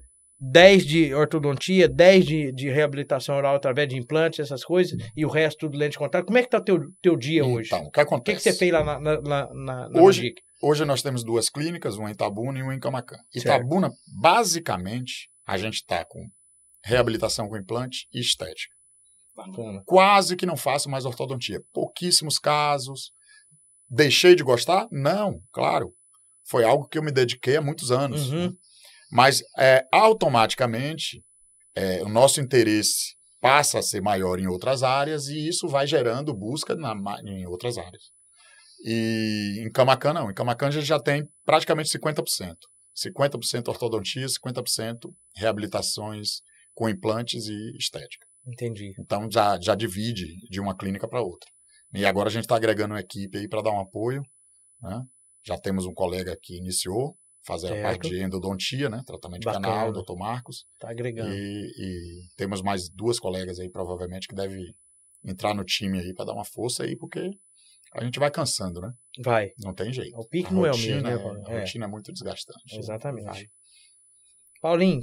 10 0.40 0.86
de 0.86 1.14
ortodontia, 1.14 1.86
10 1.88 2.24
de, 2.24 2.52
de 2.52 2.70
reabilitação 2.70 3.36
oral 3.36 3.56
através 3.56 3.88
de 3.88 3.96
implantes, 3.96 4.40
essas 4.40 4.64
coisas, 4.64 4.98
e 5.14 5.24
o 5.24 5.28
resto 5.28 5.58
tudo 5.60 5.76
lente 5.76 5.92
de 5.92 5.98
contato. 5.98 6.24
Como 6.24 6.38
é 6.38 6.42
que 6.42 6.48
tá 6.48 6.58
o 6.58 6.64
teu, 6.64 6.80
teu 7.02 7.16
dia 7.16 7.44
hoje? 7.44 7.68
Então, 7.68 7.80
o 7.80 7.82
que 7.82 7.88
o 7.88 7.92
que, 7.92 8.00
acontece? 8.00 8.36
que 8.38 8.42
você 8.52 8.58
fez 8.58 8.72
lá 8.72 8.82
na, 8.82 8.98
na, 8.98 9.20
na, 9.20 9.88
na 9.88 10.00
Hoje- 10.02 10.22
Magic? 10.22 10.42
Hoje 10.62 10.84
nós 10.84 11.02
temos 11.02 11.24
duas 11.24 11.48
clínicas, 11.48 11.96
uma 11.96 12.10
em 12.10 12.12
Itabuna 12.12 12.58
e 12.58 12.62
uma 12.62 12.74
em 12.74 12.78
Camacan. 12.78 13.16
Certo. 13.32 13.44
Itabuna, 13.46 13.90
basicamente, 14.20 15.30
a 15.46 15.56
gente 15.56 15.76
está 15.76 16.04
com 16.04 16.26
reabilitação 16.84 17.48
com 17.48 17.56
implante 17.56 18.06
e 18.12 18.20
estética. 18.20 18.74
Bacana. 19.34 19.82
Quase 19.86 20.36
que 20.36 20.44
não 20.44 20.56
faço 20.56 20.90
mais 20.90 21.04
ortodontia. 21.06 21.62
Pouquíssimos 21.72 22.38
casos. 22.38 23.10
Deixei 23.88 24.34
de 24.34 24.42
gostar? 24.42 24.86
Não, 24.90 25.40
claro. 25.50 25.92
Foi 26.46 26.62
algo 26.64 26.86
que 26.86 26.98
eu 26.98 27.02
me 27.02 27.10
dediquei 27.12 27.56
há 27.56 27.62
muitos 27.62 27.90
anos. 27.90 28.30
Uhum. 28.30 28.48
né? 28.48 28.52
Mas 29.10 29.42
é, 29.58 29.84
automaticamente 29.92 31.22
é, 31.74 32.02
o 32.02 32.08
nosso 32.08 32.40
interesse 32.40 33.16
passa 33.40 33.78
a 33.78 33.82
ser 33.82 34.02
maior 34.02 34.38
em 34.38 34.46
outras 34.46 34.82
áreas 34.82 35.28
e 35.28 35.48
isso 35.48 35.66
vai 35.66 35.86
gerando 35.86 36.34
busca 36.34 36.76
na 36.76 36.94
em 37.24 37.46
outras 37.46 37.78
áreas. 37.78 38.10
E 38.84 39.62
em 39.64 39.70
Camacan 39.70 40.12
não. 40.12 40.30
Em 40.30 40.34
Camacan 40.34 40.68
a 40.68 40.70
gente 40.70 40.86
já 40.86 41.00
tem 41.00 41.26
praticamente 41.44 41.90
50%. 41.98 42.54
50% 42.96 43.68
ortodontia, 43.68 44.26
50% 44.26 45.12
reabilitações 45.36 46.40
com 46.74 46.88
implantes 46.88 47.46
e 47.46 47.76
estética. 47.76 48.26
Entendi. 48.46 48.92
Então 48.98 49.28
já, 49.30 49.58
já 49.60 49.74
divide 49.74 50.26
de 50.48 50.60
uma 50.60 50.76
clínica 50.76 51.08
para 51.08 51.22
outra. 51.22 51.48
E 51.94 52.04
agora 52.04 52.28
a 52.28 52.32
gente 52.32 52.44
está 52.44 52.56
agregando 52.56 52.94
uma 52.94 53.00
equipe 53.00 53.38
aí 53.38 53.48
para 53.48 53.62
dar 53.62 53.72
um 53.72 53.80
apoio. 53.80 54.22
Né? 54.80 55.02
Já 55.44 55.58
temos 55.58 55.86
um 55.86 55.92
colega 55.92 56.36
que 56.40 56.56
iniciou, 56.56 57.16
fazer 57.44 57.78
a 57.78 57.82
parte 57.82 58.08
de 58.08 58.22
endodontia, 58.22 58.88
né? 58.88 59.02
tratamento 59.06 59.40
de 59.40 59.46
canal, 59.52 59.92
doutor 59.92 60.16
Marcos. 60.16 60.64
Tá 60.78 60.90
agregando. 60.90 61.32
E, 61.32 61.70
e 61.78 62.28
temos 62.36 62.62
mais 62.62 62.88
duas 62.90 63.18
colegas 63.18 63.58
aí, 63.58 63.70
provavelmente, 63.70 64.26
que 64.28 64.34
devem 64.34 64.62
entrar 65.24 65.54
no 65.54 65.64
time 65.64 65.98
aí 65.98 66.14
para 66.14 66.26
dar 66.26 66.32
uma 66.34 66.44
força 66.44 66.84
aí, 66.84 66.96
porque 66.96 67.30
a 67.94 68.04
gente 68.04 68.18
vai 68.18 68.30
cansando, 68.30 68.80
né? 68.80 68.92
Vai. 69.22 69.50
Não 69.58 69.74
tem 69.74 69.92
jeito. 69.92 70.16
O 70.16 70.26
pique 70.28 70.52
não 70.52 70.64
é 70.64 70.70
o 70.72 70.78
mesmo, 70.78 71.02
né, 71.02 71.12
é-? 71.12 71.50
A 71.50 71.56
É. 71.56 71.60
rotina 71.60 71.84
é 71.86 71.88
muito 71.88 72.12
desgastante. 72.12 72.78
Exatamente. 72.78 73.24
Vai. 73.24 73.44
Paulinho, 74.60 75.02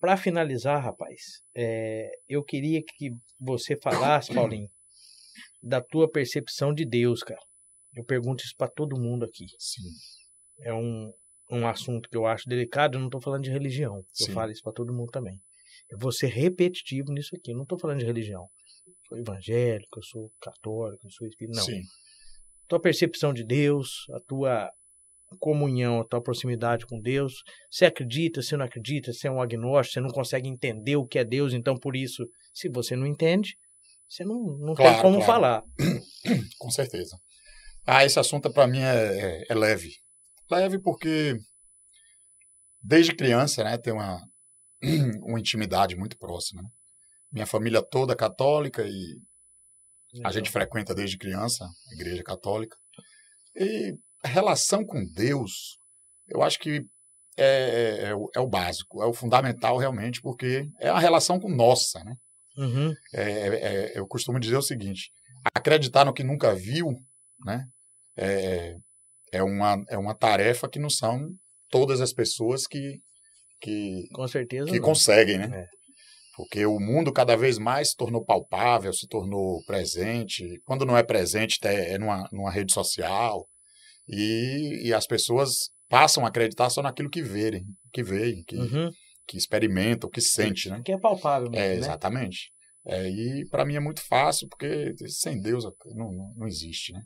para 0.00 0.16
finalizar, 0.16 0.82
rapaz, 0.82 1.20
é, 1.54 2.10
eu 2.28 2.42
queria 2.42 2.82
que 2.82 3.10
você 3.38 3.76
falasse, 3.76 4.32
Paulinho, 4.34 4.68
da 5.62 5.80
tua 5.80 6.10
percepção 6.10 6.72
de 6.74 6.84
Deus, 6.84 7.22
cara. 7.22 7.40
Eu 7.94 8.04
pergunto 8.04 8.44
isso 8.44 8.54
para 8.56 8.70
todo 8.70 9.00
mundo 9.00 9.24
aqui. 9.24 9.46
Sim. 9.58 9.82
É 10.60 10.72
um, 10.72 11.12
um 11.50 11.66
assunto 11.66 12.08
que 12.08 12.16
eu 12.16 12.26
acho 12.26 12.48
delicado, 12.48 12.96
eu 12.96 13.00
não 13.02 13.10
tô 13.10 13.20
falando 13.20 13.42
de 13.42 13.50
religião. 13.50 13.96
Eu 13.96 14.04
Sim. 14.26 14.32
falo 14.32 14.50
isso 14.52 14.62
para 14.62 14.72
todo 14.72 14.92
mundo 14.92 15.10
também. 15.10 15.40
Eu 15.90 15.98
vou 15.98 16.12
ser 16.12 16.28
repetitivo 16.28 17.12
nisso 17.12 17.34
aqui, 17.34 17.50
eu 17.52 17.56
não 17.56 17.66
tô 17.66 17.78
falando 17.78 17.98
de 17.98 18.04
religião. 18.06 18.48
Eu 18.86 18.92
sou 19.08 19.18
evangélico, 19.18 19.98
eu 19.98 20.02
sou 20.04 20.32
católico, 20.40 21.04
eu 21.06 21.10
sou 21.10 21.26
espírita. 21.26 21.58
Não. 21.58 21.64
Sim. 21.64 21.82
tua 22.68 22.80
percepção 22.80 23.32
de 23.34 23.42
Deus, 23.44 24.06
a 24.12 24.20
tua 24.20 24.70
comunhão, 25.38 26.00
a 26.00 26.04
tua 26.04 26.22
proximidade 26.22 26.86
com 26.86 27.00
Deus. 27.00 27.34
Você 27.70 27.84
acredita, 27.84 28.42
você 28.42 28.56
não 28.56 28.64
acredita, 28.64 29.12
você 29.12 29.28
é 29.28 29.30
um 29.30 29.40
agnóstico, 29.42 29.94
você 29.94 30.00
não 30.00 30.10
consegue 30.10 30.48
entender 30.48 30.96
o 30.96 31.06
que 31.06 31.18
é 31.18 31.24
Deus, 31.24 31.52
então 31.52 31.76
por 31.76 31.96
isso, 31.96 32.24
se 32.54 32.68
você 32.68 32.94
não 32.96 33.06
entende, 33.06 33.56
você 34.08 34.24
não, 34.24 34.40
não 34.58 34.74
tem 34.74 34.86
Claro, 34.86 35.02
como 35.02 35.16
claro. 35.16 35.26
falar. 35.32 35.64
Com 36.58 36.70
certeza. 36.70 37.16
Ah, 37.86 38.04
esse 38.04 38.18
assunto 38.18 38.52
para 38.52 38.66
mim 38.66 38.80
é, 38.80 38.84
é- 39.40 39.44
é 39.48 39.54
leve. 39.54 39.90
Leve 40.50 40.78
porque 40.80 41.36
desde 42.82 43.14
criança, 43.14 43.62
né, 43.64 43.78
tem 43.78 43.92
uma, 43.92 44.20
uma 45.22 45.38
intimidade 45.38 45.96
muito 45.96 46.16
próxima. 46.18 46.62
né? 46.62 46.68
Minha 47.32 47.46
família 47.46 47.82
toda 47.82 48.12
é 48.12 48.16
católica 48.16 48.82
e 48.84 49.18
a 50.24 50.32
gente 50.32 50.50
frequenta 50.50 50.94
desde 50.94 51.16
criança 51.18 51.64
a 51.64 51.94
igreja 51.94 52.22
católica. 52.24 52.76
E 53.54 53.94
a 54.24 54.28
relação 54.28 54.84
com 54.84 55.04
Deus, 55.14 55.78
eu 56.28 56.42
acho 56.42 56.58
que 56.58 56.82
é, 57.36 58.08
é 58.08 58.14
o- 58.14 58.28
é 58.34 58.40
o 58.40 58.48
básico, 58.48 59.02
é 59.02 59.06
o 59.06 59.12
fundamental 59.14 59.78
realmente, 59.78 60.20
porque 60.20 60.68
é 60.80 60.90
uma 60.90 61.00
relação 61.00 61.38
com 61.38 61.48
nossa, 61.48 62.02
né? 62.04 62.14
Uhum, 62.56 62.92
É, 63.14 63.22
é, 63.94 63.98
eu 63.98 64.06
costumo 64.06 64.40
dizer 64.40 64.56
o 64.56 64.62
seguinte: 64.62 65.10
acreditar 65.54 66.04
no 66.04 66.12
que 66.12 66.24
nunca 66.24 66.54
viu, 66.54 66.88
né? 67.46 67.66
É, 69.32 69.42
uma, 69.42 69.82
é 69.88 69.96
uma 69.98 70.14
tarefa 70.14 70.68
que 70.68 70.78
não 70.78 70.90
são 70.90 71.28
todas 71.70 72.00
as 72.00 72.12
pessoas 72.12 72.66
que, 72.66 72.98
que, 73.60 74.08
com 74.12 74.26
certeza. 74.26 74.66
que 74.66 74.78
não. 74.78 74.84
conseguem, 74.84 75.38
né? 75.38 75.48
É. 75.52 75.66
Porque 76.36 76.64
o 76.64 76.78
mundo 76.80 77.12
cada 77.12 77.36
vez 77.36 77.58
mais 77.58 77.90
se 77.90 77.96
tornou 77.96 78.24
palpável, 78.24 78.92
se 78.92 79.06
tornou 79.06 79.62
presente. 79.66 80.42
Quando 80.64 80.86
não 80.86 80.96
é 80.96 81.02
presente, 81.02 81.58
é 81.64 81.98
numa, 81.98 82.26
numa 82.32 82.50
rede 82.50 82.72
social. 82.72 83.46
E, 84.08 84.86
e 84.88 84.94
as 84.94 85.06
pessoas 85.06 85.70
passam 85.88 86.24
a 86.24 86.28
acreditar 86.28 86.70
só 86.70 86.82
naquilo 86.82 87.10
que 87.10 87.22
verem, 87.22 87.64
que 87.92 88.02
veem, 88.02 88.42
que, 88.44 88.56
Uhum, 88.56 88.90
que 89.26 89.36
experimentam, 89.36 90.08
que 90.08 90.20
sente, 90.20 90.70
né? 90.70 90.80
que 90.84 90.92
é 90.92 90.98
palpável 90.98 91.50
mesmo, 91.50 91.62
É, 91.64 91.68
né? 91.68 91.76
exatamente. 91.76 92.50
É, 92.86 93.08
e 93.08 93.46
para 93.50 93.66
mim 93.66 93.74
é 93.74 93.80
muito 93.80 94.00
fácil, 94.00 94.48
porque 94.48 94.94
sem 95.08 95.40
Deus 95.40 95.64
não, 95.64 96.10
não, 96.12 96.34
não 96.36 96.46
existe, 96.46 96.92
né? 96.92 97.02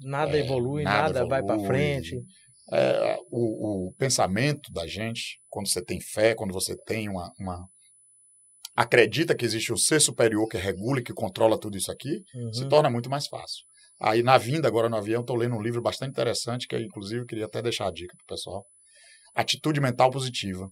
Nada 0.00 0.36
É, 0.36 0.40
evolui, 0.40 0.84
nada 0.84 1.12
nada, 1.12 1.26
vai 1.26 1.42
para 1.42 1.54
evolui. 1.54 1.66
frente. 1.68 2.16
É, 2.72 3.16
o, 3.30 3.88
o 3.88 3.92
pensamento 3.94 4.72
da 4.72 4.86
gente, 4.86 5.38
quando 5.48 5.68
você 5.68 5.84
tem 5.84 6.00
fé, 6.00 6.34
quando 6.34 6.52
você 6.52 6.76
tem 6.86 7.08
uma, 7.08 7.30
uma- 7.38 7.68
acredita 8.76 9.34
que 9.36 9.44
existe 9.44 9.72
um 9.72 9.76
ser 9.76 10.00
superior 10.00 10.48
que 10.48 10.56
regula 10.56 11.00
e 11.00 11.02
que 11.02 11.12
controla 11.12 11.58
tudo 11.58 11.76
isso 11.76 11.90
aqui, 11.92 12.22
se 12.52 12.62
Uhum. 12.62 12.68
torna 12.68 12.90
muito 12.90 13.08
mais 13.08 13.26
fácil. 13.26 13.64
Aí 14.00 14.22
na 14.22 14.36
vinda 14.36 14.66
agora 14.66 14.88
no 14.88 14.96
avião, 14.96 15.20
estou 15.20 15.36
lendo 15.36 15.54
um 15.54 15.62
livro 15.62 15.80
bastante 15.80 16.10
interessante, 16.10 16.66
que 16.66 16.76
inclusive 16.76 17.20
eu 17.22 17.26
queria 17.26 17.44
até 17.46 17.62
deixar 17.62 17.86
a 17.88 17.92
dica 17.92 18.14
para 18.16 18.24
o 18.24 18.36
pessoal. 18.36 18.66
Atitude 19.34 19.80
Mental 19.80 20.10
Positiva. 20.10 20.68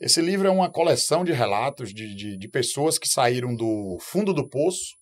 Esse 0.00 0.20
livro 0.20 0.46
é 0.46 0.50
uma 0.50 0.70
coleção 0.70 1.24
de 1.24 1.32
relatos 1.32 1.92
de, 1.92 2.14
de, 2.14 2.36
de 2.36 2.48
pessoas 2.48 2.98
que 2.98 3.08
saíram 3.08 3.54
do 3.54 3.98
fundo 4.00 4.32
do 4.34 4.48
poço 4.48 4.94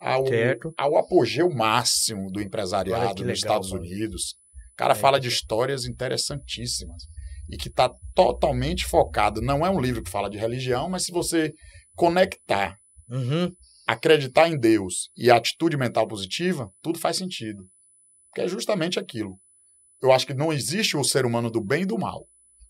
ao, 0.00 0.26
Certo. 0.26 0.72
ao 0.76 0.96
apogeu 0.96 1.50
máximo 1.50 2.30
do 2.30 2.40
empresariado 2.40 3.08
nos 3.08 3.18
legal, 3.20 3.34
Estados 3.34 3.72
mano. 3.72 3.84
Unidos. 3.84 4.36
O 4.72 4.76
cara 4.76 4.92
É 4.94 4.96
fala 4.96 5.18
de 5.18 5.28
histórias 5.28 5.84
interessantíssimas 5.84 7.02
e 7.50 7.56
que 7.56 7.68
está 7.68 7.90
totalmente 8.14 8.84
focado. 8.86 9.40
Não 9.40 9.64
é 9.66 9.70
um 9.70 9.80
livro 9.80 10.02
que 10.02 10.10
fala 10.10 10.28
de 10.30 10.38
religião, 10.38 10.88
mas 10.88 11.04
se 11.04 11.12
você 11.12 11.52
conectar 11.94 12.76
Uhum, 13.10 13.50
acreditar 13.86 14.48
em 14.48 14.58
Deus 14.58 15.08
e 15.16 15.30
a 15.30 15.36
atitude 15.36 15.78
mental 15.78 16.06
positiva, 16.06 16.70
tudo 16.82 16.98
faz 16.98 17.16
sentido. 17.16 17.64
Porque 18.28 18.42
é 18.42 18.48
justamente 18.48 18.98
aquilo. 18.98 19.38
Eu 20.02 20.12
acho 20.12 20.26
que 20.26 20.34
não 20.34 20.52
existe 20.52 20.94
o 20.94 21.02
ser 21.02 21.24
humano 21.24 21.50
do 21.50 21.64
bem 21.64 21.82
e 21.84 21.86
do 21.86 21.98
mal. 21.98 22.26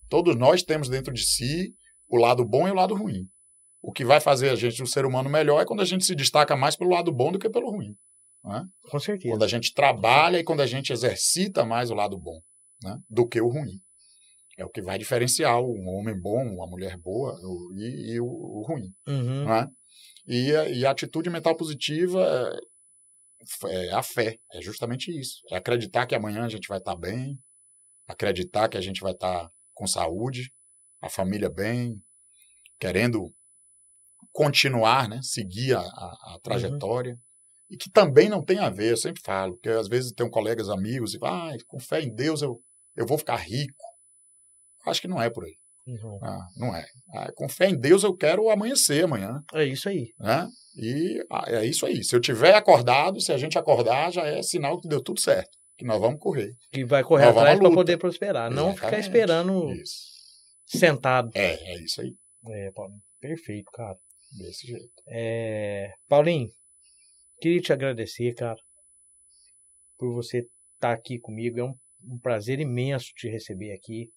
Todos 0.08 0.36
nós 0.36 0.62
temos 0.62 0.88
dentro 0.88 1.12
de 1.12 1.22
si 1.26 1.74
o 2.08 2.16
lado 2.16 2.44
bom 2.44 2.68
e 2.68 2.70
o 2.70 2.74
lado 2.74 2.94
ruim. 2.94 3.26
O 3.88 3.92
que 3.92 4.04
vai 4.04 4.20
fazer 4.20 4.50
a 4.50 4.54
gente 4.54 4.82
um 4.82 4.86
ser 4.86 5.06
humano 5.06 5.30
melhor 5.30 5.62
é 5.62 5.64
quando 5.64 5.80
a 5.80 5.84
gente 5.86 6.04
se 6.04 6.14
destaca 6.14 6.54
mais 6.54 6.76
pelo 6.76 6.90
lado 6.90 7.10
bom 7.10 7.32
do 7.32 7.38
que 7.38 7.48
pelo 7.48 7.70
ruim. 7.70 7.96
não 8.44 8.56
é? 8.56 8.64
com 8.90 8.98
certeza. 8.98 9.32
Quando 9.32 9.44
a 9.44 9.48
gente 9.48 9.72
trabalha 9.72 10.38
e 10.38 10.44
quando 10.44 10.60
a 10.60 10.66
gente 10.66 10.92
exercita 10.92 11.64
mais 11.64 11.90
o 11.90 11.94
lado 11.94 12.18
bom 12.18 12.38
né, 12.82 12.98
do 13.08 13.26
que 13.26 13.40
o 13.40 13.48
ruim. 13.48 13.80
É 14.58 14.64
o 14.64 14.68
que 14.68 14.82
vai 14.82 14.98
diferenciar 14.98 15.58
um 15.60 15.88
homem 15.88 16.14
bom, 16.20 16.42
uma 16.54 16.66
mulher 16.66 16.98
boa 16.98 17.32
o- 17.42 17.72
e, 17.78 18.12
e 18.12 18.20
o- 18.20 18.26
o 18.26 18.62
ruim 18.68 18.92
Uhum, 19.08 19.44
não 19.44 19.54
é? 19.54 19.66
E, 20.26 20.54
a- 20.54 20.68
e 20.68 20.84
a 20.84 20.90
atitude 20.90 21.30
mental 21.30 21.56
positiva 21.56 22.20
é, 23.70 23.86
é 23.86 23.92
a 23.92 24.02
fé, 24.02 24.36
é 24.52 24.60
justamente 24.60 25.10
isso. 25.18 25.40
É 25.50 25.56
acreditar 25.56 26.06
que 26.06 26.14
amanhã 26.14 26.44
a 26.44 26.48
gente 26.50 26.68
vai 26.68 26.76
estar 26.78 26.94
bem, 26.94 27.38
acreditar 28.06 28.68
que 28.68 28.76
a 28.76 28.82
gente 28.82 29.00
vai 29.00 29.12
estar 29.12 29.48
com 29.72 29.86
saúde, 29.86 30.52
a 31.00 31.08
família 31.08 31.48
bem, 31.48 31.96
querendo 32.78 33.32
continuar, 34.32 35.08
né, 35.08 35.20
seguir 35.22 35.74
a, 35.74 35.80
a- 35.80 36.34
a 36.34 36.38
trajetória. 36.42 37.16
E 37.70 37.76
que 37.76 37.90
também 37.90 38.28
não 38.30 38.42
tem 38.42 38.58
a 38.58 38.70
ver, 38.70 38.92
eu 38.92 38.96
sempre 38.96 39.20
falo, 39.22 39.52
porque 39.54 39.68
às 39.68 39.88
vezes 39.88 40.12
tem 40.12 40.28
colegas, 40.30 40.70
amigos, 40.70 41.12
e 41.14 41.18
ah, 41.22 41.50
com 41.66 41.78
fé 41.78 42.00
em 42.00 42.14
Deus 42.14 42.40
eu, 42.40 42.58
eu 42.96 43.04
vou 43.06 43.18
ficar 43.18 43.36
rico. 43.36 43.74
Acho 44.86 45.02
que 45.02 45.08
não 45.08 45.20
é 45.20 45.28
por 45.28 45.44
aí. 45.44 45.54
Uhum. 45.86 46.18
Ah, 46.22 46.46
não 46.56 46.74
é. 46.74 46.84
Ah, 47.14 47.30
com 47.34 47.46
fé 47.48 47.68
em 47.68 47.78
Deus 47.78 48.04
eu 48.04 48.14
quero 48.16 48.48
amanhecer 48.50 49.04
amanhã, 49.04 49.42
É 49.52 49.64
isso 49.64 49.88
aí. 49.88 50.12
né? 50.18 50.46
E 50.76 51.22
ah, 51.30 51.44
é 51.48 51.66
isso 51.66 51.84
aí. 51.84 52.02
Se 52.04 52.14
eu 52.16 52.20
tiver 52.20 52.54
acordado, 52.54 53.20
se 53.20 53.32
a 53.32 53.36
gente 53.36 53.58
acordar, 53.58 54.10
já 54.12 54.24
é 54.26 54.42
sinal 54.42 54.80
que 54.80 54.88
deu 54.88 55.02
tudo 55.02 55.20
certo, 55.20 55.50
que 55.76 55.84
nós 55.84 56.00
vamos 56.00 56.20
correr. 56.20 56.52
Que 56.72 56.84
vai 56.86 57.02
correr 57.02 57.26
Nós 57.26 57.36
atrás 57.36 57.58
para 57.58 57.70
poder 57.70 57.96
prosperar. 57.98 58.50
Não 58.50 58.72
ficar 58.74 58.86
Exatamente. 58.98 59.06
esperando 59.08 59.72
Isso. 59.74 59.96
sentado. 60.66 61.30
É, 61.34 61.52
é 61.74 61.82
isso 61.82 62.00
aí. 62.00 62.14
É, 62.48 62.70
Paulinho. 62.72 63.00
Perfeito, 63.20 63.70
cara. 63.72 63.96
Desse 64.32 64.66
jeito. 64.66 64.92
É, 65.08 65.92
Paulinho, 66.06 66.48
queria 67.40 67.60
te 67.60 67.72
agradecer, 67.72 68.34
cara, 68.34 68.58
por 69.98 70.12
você 70.14 70.46
estar 70.74 70.92
aqui 70.92 71.18
comigo. 71.18 71.58
É 71.58 71.64
um, 71.64 71.74
um 72.04 72.18
prazer 72.18 72.60
imenso 72.60 73.12
te 73.16 73.28
receber 73.28 73.72
aqui. 73.72 74.10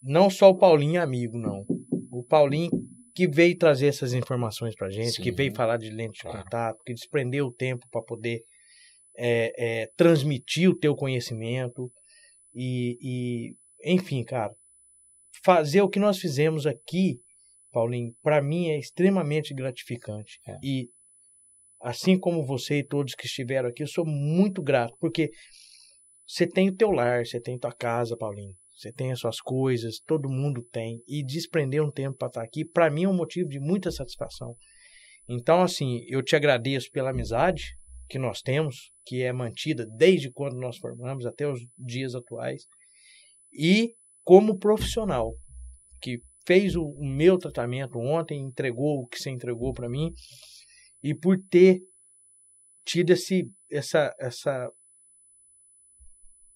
Não 0.00 0.28
só 0.30 0.50
o 0.50 0.58
Paulinho 0.58 0.98
é 0.98 1.02
amigo, 1.02 1.38
não. 1.38 1.64
O 2.10 2.24
Paulinho 2.24 2.70
que 3.14 3.28
veio 3.28 3.56
trazer 3.56 3.88
essas 3.88 4.14
informações 4.14 4.74
pra 4.74 4.90
gente, 4.90 5.20
que 5.20 5.30
Sim. 5.30 5.36
veio 5.36 5.54
falar 5.54 5.76
de 5.76 5.90
lente 5.90 6.14
de 6.14 6.22
Claro. 6.22 6.38
contato, 6.42 6.82
que 6.84 6.94
desprendeu 6.94 7.46
o 7.46 7.52
tempo 7.52 7.86
para 7.90 8.02
poder 8.02 8.42
é, 9.16 9.52
é, 9.82 9.86
transmitir 9.96 10.70
o 10.70 10.78
teu 10.78 10.96
conhecimento 10.96 11.92
e, 12.54 12.96
e, 13.02 13.92
enfim, 13.92 14.24
cara, 14.24 14.54
fazer 15.44 15.82
o 15.82 15.88
que 15.88 15.98
nós 15.98 16.18
fizemos 16.18 16.66
aqui, 16.66 17.20
Paulinho, 17.72 18.14
para 18.22 18.42
mim 18.42 18.68
é 18.68 18.78
extremamente 18.78 19.54
gratificante. 19.54 20.38
É. 20.46 20.56
E 20.62 20.88
assim 21.80 22.18
como 22.18 22.46
você 22.46 22.78
e 22.78 22.86
todos 22.86 23.14
que 23.14 23.26
estiveram 23.26 23.68
aqui, 23.68 23.82
eu 23.82 23.88
sou 23.88 24.04
muito 24.04 24.62
grato, 24.62 24.94
porque 25.00 25.30
você 26.26 26.46
tem 26.46 26.68
o 26.68 26.76
teu 26.76 26.90
lar, 26.90 27.26
você 27.26 27.40
tem 27.40 27.58
tua 27.58 27.72
casa, 27.72 28.16
Paulinho. 28.16 28.54
Você 28.74 28.92
tem 28.92 29.12
as 29.12 29.20
suas 29.20 29.40
coisas, 29.40 30.00
todo 30.00 30.28
mundo 30.28 30.62
tem. 30.72 31.02
E 31.06 31.24
desprender 31.24 31.82
um 31.82 31.90
tempo 31.90 32.16
para 32.16 32.28
estar 32.28 32.42
aqui, 32.42 32.64
para 32.64 32.90
mim 32.90 33.04
é 33.04 33.08
um 33.08 33.16
motivo 33.16 33.48
de 33.48 33.60
muita 33.60 33.90
satisfação. 33.90 34.56
Então, 35.28 35.62
assim, 35.62 36.04
eu 36.08 36.22
te 36.22 36.34
agradeço 36.34 36.90
pela 36.90 37.10
amizade 37.10 37.76
que 38.08 38.18
nós 38.18 38.40
temos, 38.42 38.90
que 39.04 39.22
é 39.22 39.32
mantida 39.32 39.86
desde 39.96 40.30
quando 40.30 40.58
nós 40.58 40.78
formamos 40.78 41.24
até 41.26 41.46
os 41.46 41.60
dias 41.78 42.14
atuais. 42.14 42.64
E 43.52 43.94
como 44.24 44.58
profissional, 44.58 45.32
que 46.00 46.18
fez 46.46 46.74
o, 46.76 46.84
o 46.84 47.04
meu 47.06 47.38
tratamento 47.38 47.98
ontem, 47.98 48.40
entregou 48.40 49.00
o 49.00 49.06
que 49.06 49.18
você 49.18 49.30
entregou 49.30 49.72
para 49.72 49.88
mim, 49.88 50.12
e 51.02 51.14
por 51.14 51.36
ter 51.50 51.80
tido 52.84 53.10
esse, 53.10 53.44
essa, 53.70 54.14
essa, 54.18 54.68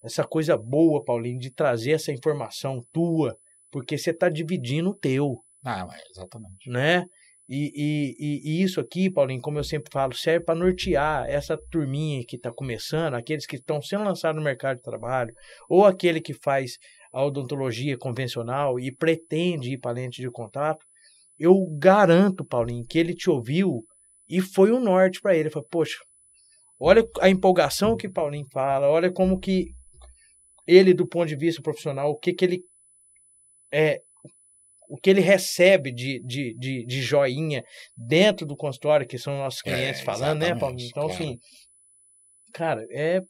essa 0.03 0.25
coisa 0.25 0.57
boa, 0.57 1.05
Paulinho, 1.05 1.39
de 1.39 1.53
trazer 1.53 1.93
essa 1.93 2.13
informação 2.13 2.81
tua, 2.93 3.37
porque 3.71 3.99
você 3.99 4.11
está 4.11 4.29
dividindo 4.29 4.91
o 4.91 4.95
teu, 4.95 5.43
Ah, 5.65 5.87
exatamente. 6.11 6.71
né? 6.71 7.05
E, 7.49 7.71
e- 7.77 8.41
e 8.45 8.63
isso 8.63 8.81
aqui, 8.81 9.09
Paulinho, 9.09 9.41
como 9.41 9.59
eu 9.59 9.65
sempre 9.65 9.89
falo, 9.93 10.13
serve 10.15 10.45
para 10.45 10.59
nortear 10.59 11.27
essa 11.29 11.57
turminha 11.71 12.25
que 12.27 12.35
está 12.35 12.53
começando, 12.53 13.15
aqueles 13.15 13.47
que 13.47 13.55
estão 13.57 13.81
sendo 13.81 14.03
lançados 14.03 14.37
no 14.37 14.45
mercado 14.45 14.79
de 14.79 14.83
trabalho, 14.83 15.33
ou 15.69 15.85
aquele 15.85 16.21
que 16.21 16.35
faz 16.35 16.73
a 17.17 17.25
odontologia 17.25 17.97
convencional 17.97 18.79
e 18.79 18.95
pretende 18.95 19.73
ir 19.73 19.79
para 19.79 19.93
lente 19.93 20.21
de 20.21 20.31
contato. 20.31 20.85
Eu 21.39 21.55
garanto, 21.79 22.45
Paulinho, 22.45 22.85
que 22.87 22.99
ele 22.99 23.15
te 23.15 23.31
ouviu 23.31 23.83
e 24.29 24.43
foi 24.43 24.71
um 24.71 24.79
norte 24.79 25.19
para 25.23 25.35
ele. 25.35 25.49
Falou, 25.49 25.67
poxa, 25.71 25.97
olha 26.79 27.03
a 27.23 27.31
empolgação 27.31 27.97
que 27.97 28.07
Paulinho 28.07 28.47
fala, 28.53 28.91
olha 28.91 29.11
como 29.11 29.41
que 29.41 29.69
ele, 30.67 30.93
do 30.93 31.09
ponto 31.09 31.27
de 31.27 31.37
vista 31.37 31.63
profissional, 31.63 32.11
o 32.11 32.19
que, 32.19 32.35
que 32.35 32.45
ele 32.45 32.61
é, 33.73 33.99
o 34.87 34.99
que 34.99 35.09
ele 35.09 35.23
recebe 35.23 35.93
de, 35.93 36.23
de, 36.23 36.55
de, 36.59 36.85
de 36.85 37.01
joinha 37.01 37.65
dentro 37.97 38.47
do 38.47 38.55
consultório, 38.55 39.07
que 39.07 39.17
são 39.17 39.39
nossos 39.39 39.63
É, 39.65 39.71
clientes 39.71 40.03
falando, 40.03 40.41
né, 40.41 40.55
Paulinho? 40.55 40.87
Então, 40.87 41.07
claro. 41.07 41.15
assim, 41.15 41.39
cara, 42.53 42.87
é. 42.91 43.23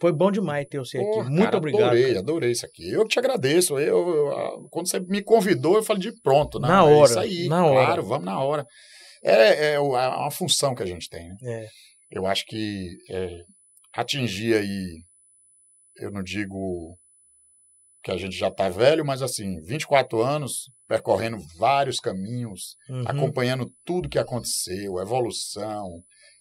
Foi 0.00 0.12
bom 0.12 0.30
demais 0.30 0.66
ter 0.68 0.78
você 0.78 0.98
aqui. 0.98 1.06
Pô, 1.06 1.24
Muito 1.24 1.42
cara, 1.44 1.56
obrigado. 1.56 1.82
Adorei, 1.84 2.06
cara. 2.06 2.18
adorei 2.20 2.50
isso 2.52 2.64
aqui. 2.66 2.88
Eu 2.90 3.06
te 3.06 3.18
agradeço. 3.18 3.78
Eu, 3.78 4.08
eu, 4.08 4.68
quando 4.70 4.88
você 4.88 5.00
me 5.00 5.22
convidou, 5.22 5.74
eu 5.76 5.82
falei 5.82 6.02
de 6.02 6.12
pronto. 6.22 6.60
Não, 6.60 6.68
Na 6.68 6.78
é 6.78 6.94
hora, 6.94 7.10
isso 7.10 7.18
aí, 7.18 7.48
na 7.48 7.66
hora. 7.66 7.86
claro, 7.86 8.02
vamos 8.04 8.24
na 8.24 8.40
hora. 8.40 8.64
É, 9.22 9.32
é 9.32 9.72
é 9.74 9.80
uma 9.80 10.30
função 10.30 10.74
que 10.74 10.82
a 10.82 10.86
gente 10.86 11.08
tem, 11.08 11.28
né? 11.28 11.36
É, 11.42 11.66
Eu 12.12 12.26
acho 12.26 12.44
que 12.46 12.88
é, 13.10 13.42
atingir 13.92 14.54
aí, 14.54 15.02
eu 15.96 16.12
não 16.12 16.22
digo 16.22 16.96
que 18.04 18.12
a 18.12 18.16
gente 18.16 18.36
já 18.36 18.48
está 18.48 18.68
velho, 18.68 19.04
mas 19.04 19.20
assim, 19.22 19.60
24 19.62 20.22
anos 20.22 20.70
percorrendo 20.86 21.36
vários 21.58 21.98
caminhos, 21.98 22.76
uhum, 22.88 23.02
acompanhando 23.04 23.66
tudo 23.84 24.08
que 24.08 24.18
aconteceu, 24.18 25.00
evolução, 25.00 25.84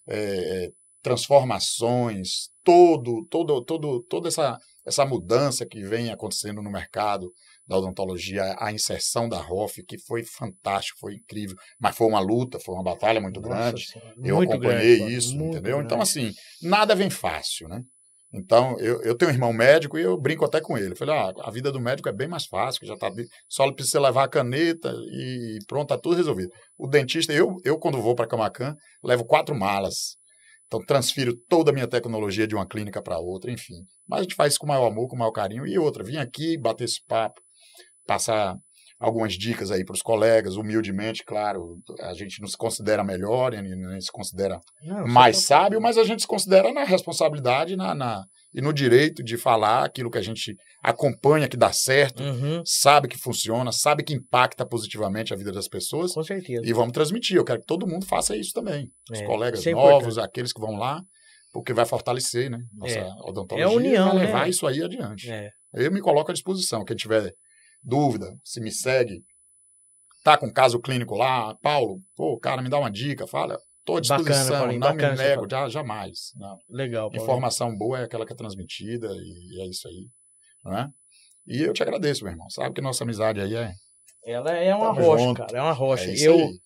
é, 0.07 0.65
é, 0.65 0.69
transformações, 1.01 2.49
todo, 2.63 3.25
todo, 3.29 3.63
todo, 3.63 4.03
toda 4.03 4.27
essa, 4.27 4.57
essa 4.85 5.05
mudança 5.05 5.65
que 5.65 5.83
vem 5.83 6.11
acontecendo 6.11 6.61
no 6.61 6.71
mercado 6.71 7.31
da 7.67 7.77
odontologia, 7.77 8.55
a 8.59 8.71
inserção 8.71 9.27
da 9.27 9.39
ROF, 9.39 9.83
que 9.83 9.97
foi 9.99 10.23
fantástico, 10.23 10.99
foi 10.99 11.15
incrível, 11.15 11.55
mas 11.79 11.95
foi 11.95 12.07
uma 12.07 12.19
luta, 12.19 12.59
foi 12.59 12.73
uma 12.73 12.83
batalha 12.83 13.19
muito 13.19 13.41
Nossa 13.41 13.53
grande. 13.53 13.85
Senhora, 13.85 14.13
Eu 14.23 14.35
muito 14.37 14.53
acompanhei 14.53 14.97
grande, 14.97 15.15
isso, 15.15 15.35
entendeu? 15.35 15.81
Então, 15.81 15.97
grande. 15.97 16.03
assim, 16.03 16.31
nada 16.61 16.95
vem 16.95 17.09
fácil, 17.09 17.67
né? 17.67 17.81
Então, 18.33 18.77
eu, 18.79 19.01
eu 19.03 19.15
tenho 19.15 19.31
um 19.31 19.33
irmão 19.33 19.53
médico 19.53 19.97
e 19.97 20.01
eu 20.01 20.19
brinco 20.19 20.43
até 20.43 20.59
com 20.59 20.77
ele. 20.77 20.91
Eu 20.91 20.97
falei, 20.97 21.15
ah, 21.15 21.33
a 21.41 21.51
vida 21.51 21.71
do 21.71 21.79
médico 21.79 22.09
é 22.09 22.13
bem 22.13 22.27
mais 22.27 22.45
fácil, 22.45 22.85
já 22.85 22.95
tá, 22.97 23.09
só 23.47 23.71
precisa 23.71 24.01
levar 24.01 24.25
a 24.25 24.29
caneta 24.29 24.93
e 25.09 25.59
pronto, 25.67 25.89
tá 25.89 25.97
tudo 25.97 26.15
resolvido. 26.15 26.51
O 26.77 26.87
dentista, 26.87 27.33
eu, 27.33 27.55
eu 27.63 27.79
quando 27.79 28.01
vou 28.01 28.15
para 28.15 28.27
Camacan, 28.27 28.75
levo 29.03 29.25
quatro 29.25 29.55
malas. 29.55 30.17
Então, 30.67 30.83
transfiro 30.85 31.33
toda 31.47 31.71
a 31.71 31.73
minha 31.73 31.87
tecnologia 31.87 32.45
de 32.45 32.53
uma 32.53 32.67
clínica 32.67 33.01
para 33.01 33.17
outra, 33.17 33.51
enfim. 33.51 33.75
Mas 34.07 34.19
a 34.19 34.23
gente 34.23 34.35
faz 34.35 34.53
isso 34.53 34.59
com 34.59 34.65
o 34.65 34.69
maior 34.69 34.87
amor, 34.87 35.07
com 35.07 35.15
o 35.15 35.19
maior 35.19 35.31
carinho. 35.31 35.65
E 35.65 35.79
outra, 35.79 36.03
vim 36.03 36.17
aqui 36.17 36.57
bater 36.57 36.83
esse 36.83 37.01
papo, 37.07 37.39
passar 38.05 38.57
algumas 38.99 39.33
dicas 39.33 39.71
aí 39.71 39.85
para 39.85 39.93
os 39.93 40.01
colegas, 40.01 40.55
humildemente, 40.55 41.23
claro. 41.23 41.77
A 42.01 42.13
gente 42.13 42.41
não 42.41 42.47
se 42.47 42.57
considera 42.57 43.03
melhor, 43.03 43.51
nem 43.51 44.01
se 44.01 44.11
considera 44.11 44.59
Não, 44.83 45.07
mais 45.07 45.45
sábio, 45.45 45.79
mas 45.79 45.97
a 45.97 46.03
gente 46.03 46.21
se 46.21 46.27
considera 46.27 46.73
na 46.73 46.83
responsabilidade 46.83 47.75
na, 47.75 47.95
na- 47.95 48.25
e 48.57 48.61
no 48.61 48.73
direito 48.73 49.23
de 49.23 49.37
falar 49.37 49.85
aquilo 49.85 50.09
que 50.09 50.17
a 50.17 50.21
gente 50.21 50.55
acompanha 50.81 51.47
que 51.47 51.55
dá 51.55 51.71
certo, 51.71 52.23
Uhum, 52.23 52.63
sabe 52.65 53.07
que 53.07 53.17
funciona, 53.17 53.71
sabe 53.71 54.03
que 54.03 54.13
impacta 54.15 54.65
positivamente 54.65 55.31
a 55.33 55.37
vida 55.37 55.51
das 55.51 55.67
pessoas 55.67 56.13
com 56.13 56.23
certeza. 56.23 56.63
e 56.65 56.73
vamos 56.73 56.91
transmitir. 56.91 57.37
Eu 57.37 57.45
quero 57.45 57.59
que 57.59 57.65
todo 57.67 57.85
mundo 57.87 58.05
faça 58.05 58.35
isso 58.35 58.51
também. 58.53 58.89
Os 59.11 59.19
É, 59.19 59.23
colegas 59.23 59.65
é 59.65 59.71
novos, 59.71 60.17
aqueles 60.17 60.51
que 60.51 60.59
vão 60.59 60.75
lá, 60.75 61.01
porque 61.53 61.71
vai 61.71 61.85
fortalecer, 61.85 62.49
né? 62.49 62.57
Nossa 62.73 62.99
É. 62.99 63.07
odontologia 63.21 63.63
É 63.63 63.63
a 63.63 63.69
união, 63.71 64.07
vai 64.09 64.15
né? 64.15 64.25
levar 64.25 64.49
isso 64.49 64.65
aí 64.65 64.81
adiante. 64.83 65.29
É, 65.29 65.49
Eu 65.73 65.91
me 65.91 66.01
coloco 66.01 66.31
à 66.31 66.33
disposição. 66.33 66.83
Quem 66.83 66.95
tiver 66.95 67.31
dúvida, 67.83 68.33
se 68.43 68.59
me 68.59 68.71
segue, 68.71 69.21
tá 70.23 70.37
com 70.37 70.51
caso 70.51 70.79
clínico 70.79 71.15
lá, 71.15 71.55
Paulo, 71.61 71.99
pô, 72.15 72.37
cara, 72.39 72.61
me 72.61 72.69
dá 72.69 72.79
uma 72.79 72.89
dica, 72.91 73.27
fala. 73.27 73.57
Tô 73.87 73.95
à 73.95 74.01
Bacana, 74.01 74.17
disposição, 74.17 74.59
Paulinho, 74.59 74.79
não 74.81 74.87
bacana 74.91 75.11
me 75.15 75.29
nego, 75.29 75.47
já, 75.49 75.69
jamais. 75.69 76.33
Não. 76.35 76.59
legal, 76.69 77.09
Paulinho. 77.09 77.23
Informação 77.23 77.73
boa 77.77 77.99
é 77.99 78.03
aquela 78.03 78.25
que 78.25 78.33
é 78.33 78.35
transmitida 78.35 79.07
e 79.15 79.61
é 79.61 79.65
isso 79.65 79.87
aí, 79.87 80.09
não 80.65 80.77
é? 80.77 80.89
E 81.47 81.61
eu 81.61 81.71
te 81.71 81.81
agradeço, 81.83 82.25
meu 82.25 82.33
irmão. 82.33 82.49
Sabe 82.49 82.75
que 82.75 82.81
nossa 82.81 83.05
amizade 83.05 83.39
aí 83.39 83.55
é, 83.55 83.71
Ela 84.25 84.51
é 84.51 84.75
uma 84.75 84.93
Tamo 84.93 85.01
rocha, 85.07 85.23
junto. 85.23 85.37
cara. 85.37 85.57
É 85.57 85.61
uma 85.61 85.71
rocha. 85.71 86.11
é 86.11 86.15
eu, 86.19 86.35
aí. 86.37 86.59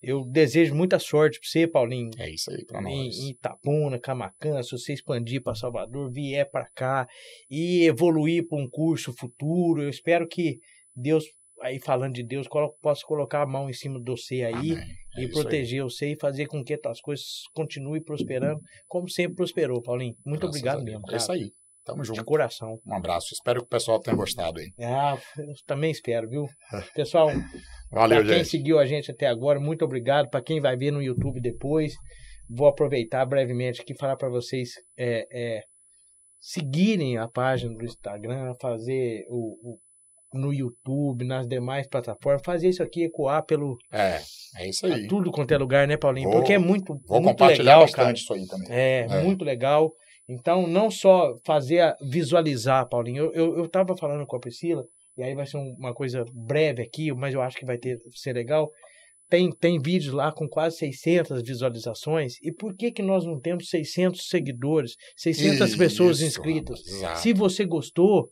eu 0.00 0.24
desejo 0.24 0.72
muita 0.72 1.00
sorte 1.00 1.40
pra 1.40 1.48
você, 1.48 1.66
Paulinho. 1.66 2.12
É 2.16 2.30
isso 2.30 2.48
aí 2.52 2.64
pra 2.64 2.80
nós. 2.80 2.92
em, 2.92 3.08
em 3.08 3.30
Itapuna, 3.30 3.98
Camacan, 3.98 4.62
se 4.62 4.70
você 4.70 4.92
expandir 4.92 5.42
para 5.42 5.56
Salvador, 5.56 6.08
vier 6.12 6.48
para 6.48 6.70
cá 6.70 7.08
e 7.50 7.82
evoluir 7.84 8.46
para 8.46 8.56
um 8.58 8.70
curso 8.70 9.12
futuro, 9.18 9.82
eu 9.82 9.88
espero 9.90 10.28
que 10.28 10.60
Deus, 10.94 11.24
aí 11.62 11.78
falando 11.80 12.14
de 12.14 12.22
Deus, 12.22 12.46
possa 12.82 13.02
colocar 13.06 13.42
a 13.42 13.46
mão 13.46 13.68
em 13.68 13.72
cima 13.72 14.00
do 14.00 14.16
você 14.16 14.42
aí 14.44 14.52
Amém. 14.72 14.72
É 15.16 15.20
e 15.22 15.24
isso 15.24 15.38
aí. 15.38 15.42
proteger 15.42 15.82
você 15.82 16.12
e 16.12 16.16
fazer 16.20 16.46
com 16.46 16.62
que 16.64 16.78
as 16.86 17.00
coisas 17.00 17.24
continuem 17.54 18.02
prosperando 18.02 18.60
como 18.88 19.08
sempre 19.08 19.36
prosperou, 19.36 19.82
Paulinho. 19.82 20.14
Muito 20.24 20.40
Graças 20.42 20.56
obrigado 20.60 20.82
mesmo, 20.84 21.00
É 21.00 21.06
cara. 21.06 21.16
isso 21.16 21.32
aí. 21.32 21.52
Tamo 21.84 22.02
de 22.02 22.08
junto. 22.08 22.24
coração. 22.24 22.78
Um 22.86 22.94
abraço. 22.94 23.28
Espero 23.32 23.60
que 23.60 23.66
o 23.66 23.68
pessoal 23.68 23.98
tenha 23.98 24.14
gostado 24.14 24.60
aí. 24.60 24.66
Ah, 24.80 25.18
eu 25.38 25.46
também 25.66 25.90
espero, 25.90 26.28
viu? 26.28 26.46
Pessoal, 26.94 27.28
Valeu, 27.90 28.18
para 28.18 28.26
quem 28.28 28.38
gente. 28.38 28.48
seguiu 28.48 28.78
a 28.78 28.84
gente 28.84 29.10
até 29.10 29.26
agora, 29.26 29.58
muito 29.58 29.82
obrigado. 29.84 30.28
Para 30.28 30.42
quem 30.42 30.60
vai 30.60 30.76
ver 30.76 30.90
no 30.90 31.02
YouTube 31.02 31.40
depois, 31.40 31.94
vou 32.48 32.68
aproveitar 32.68 33.24
brevemente 33.24 33.80
aqui 33.80 33.94
e 33.94 33.96
falar 33.98 34.16
para 34.16 34.28
vocês 34.28 34.72
é, 34.96 35.26
é, 35.32 35.62
seguirem 36.38 37.16
a 37.16 37.26
página 37.28 37.74
do 37.74 37.84
Instagram, 37.84 38.54
fazer 38.60 39.24
o, 39.28 39.72
o- 39.72 39.78
no 40.32 40.52
YouTube, 40.52 41.24
nas 41.24 41.46
demais 41.48 41.86
plataformas, 41.88 42.42
fazer 42.44 42.68
isso 42.68 42.82
aqui 42.82 43.04
ecoar 43.04 43.44
pelo 43.44 43.76
É, 43.92 44.20
é 44.58 44.68
isso 44.68 44.86
aí. 44.86 45.06
tudo 45.08 45.30
quanto 45.30 45.52
é 45.52 45.58
lugar, 45.58 45.86
né, 45.88 45.96
Paulinho? 45.96 46.28
Vou- 46.30 46.38
Porque 46.38 46.52
é 46.52 46.58
muito, 46.58 46.94
Vou 47.06 47.20
muito 47.20 47.32
compartilhar 47.36 47.64
legal, 47.64 47.80
bastante 47.80 47.96
cara. 47.96 48.16
isso 48.16 48.32
aí 48.34 48.46
também. 48.46 48.68
É, 48.70 49.06
É. 49.10 49.22
muito 49.22 49.44
legal. 49.44 49.92
Então, 50.28 50.66
não 50.68 50.90
só 50.90 51.34
fazer 51.44 51.80
a- 51.80 51.96
visualizar, 52.08 52.88
Paulinho. 52.88 53.24
Eu, 53.24 53.32
eu, 53.34 53.58
eu 53.58 53.68
tava 53.68 53.96
falando 53.96 54.24
com 54.26 54.36
a 54.36 54.40
Priscila, 54.40 54.84
e 55.18 55.22
aí 55.24 55.34
vai 55.34 55.44
ser 55.46 55.56
um- 55.56 55.74
uma 55.76 55.92
coisa 55.92 56.24
breve 56.32 56.82
aqui, 56.82 57.12
mas 57.12 57.34
eu 57.34 57.42
acho 57.42 57.56
que 57.56 57.64
vai 57.66 57.76
ter, 57.78 57.98
ser 58.14 58.32
legal. 58.32 58.70
Tem, 59.28 59.50
tem 59.50 59.80
vídeos 59.80 60.12
lá 60.12 60.32
com 60.32 60.48
quase 60.48 60.76
600 60.78 61.42
visualizações. 61.42 62.34
E 62.42 62.52
por 62.52 62.74
que, 62.76 62.90
que 62.90 63.02
nós 63.02 63.24
não 63.24 63.38
temos 63.40 63.68
600 63.68 64.28
seguidores, 64.28 64.92
600 65.16 65.74
pessoas 65.76 66.18
Isso, 66.20 66.26
inscritas? 66.38 66.78
rapaz, 66.80 66.94
exato. 66.96 67.20
Se 67.20 67.32
você 67.32 67.64
gostou, 67.64 68.28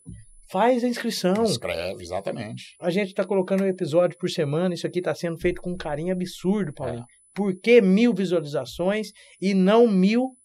faz 0.51 0.83
a 0.85 0.89
inscrição. 0.89 1.45
Escreve, 1.45 2.03
exatamente. 2.03 2.75
A 2.81 2.91
gente 2.91 3.09
está 3.09 3.25
colocando 3.25 3.65
um 3.65 3.69
episódio 3.69 4.17
por 4.19 4.29
semana. 4.29 4.75
Isso 4.75 4.87
aqui 4.87 4.99
está 4.99 5.15
sendo 5.15 5.39
feito 5.39 5.61
com 5.61 5.73
um 5.73 5.77
carinho 5.77 6.13
absurdo, 6.13 6.73
Paulinho. 6.73 7.03
É. 7.03 7.19
Por 7.35 7.59
que 7.61 7.81
mil 7.81 8.15
visualizações 8.15 9.09
e 9.41 9.55
não 9.55 9.87
mil 9.87 10.37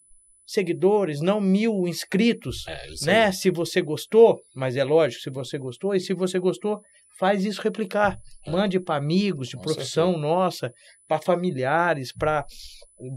seguidores, 0.45 1.21
não 1.21 1.41
mil 1.41 1.87
inscritos? 1.87 2.67
É 2.67 3.05
né? 3.05 3.25
aí. 3.25 3.33
Se 3.33 3.49
você 3.49 3.81
gostou, 3.81 4.39
mas 4.55 4.75
é 4.75 4.83
lógico, 4.83 5.23
se 5.23 5.29
você 5.29 5.57
gostou, 5.57 5.95
e 5.95 5.99
se 5.99 6.13
você 6.13 6.39
gostou, 6.39 6.79
faz 7.17 7.45
isso 7.45 7.61
replicar. 7.61 8.17
Mande 8.47 8.79
para 8.79 8.97
amigos 8.97 9.47
de 9.47 9.55
É. 9.55 9.57
Com 9.57 9.63
profissão 9.63 10.17
nossa, 10.17 10.71
para 11.07 11.21
familiares, 11.21 12.11
para 12.13 12.45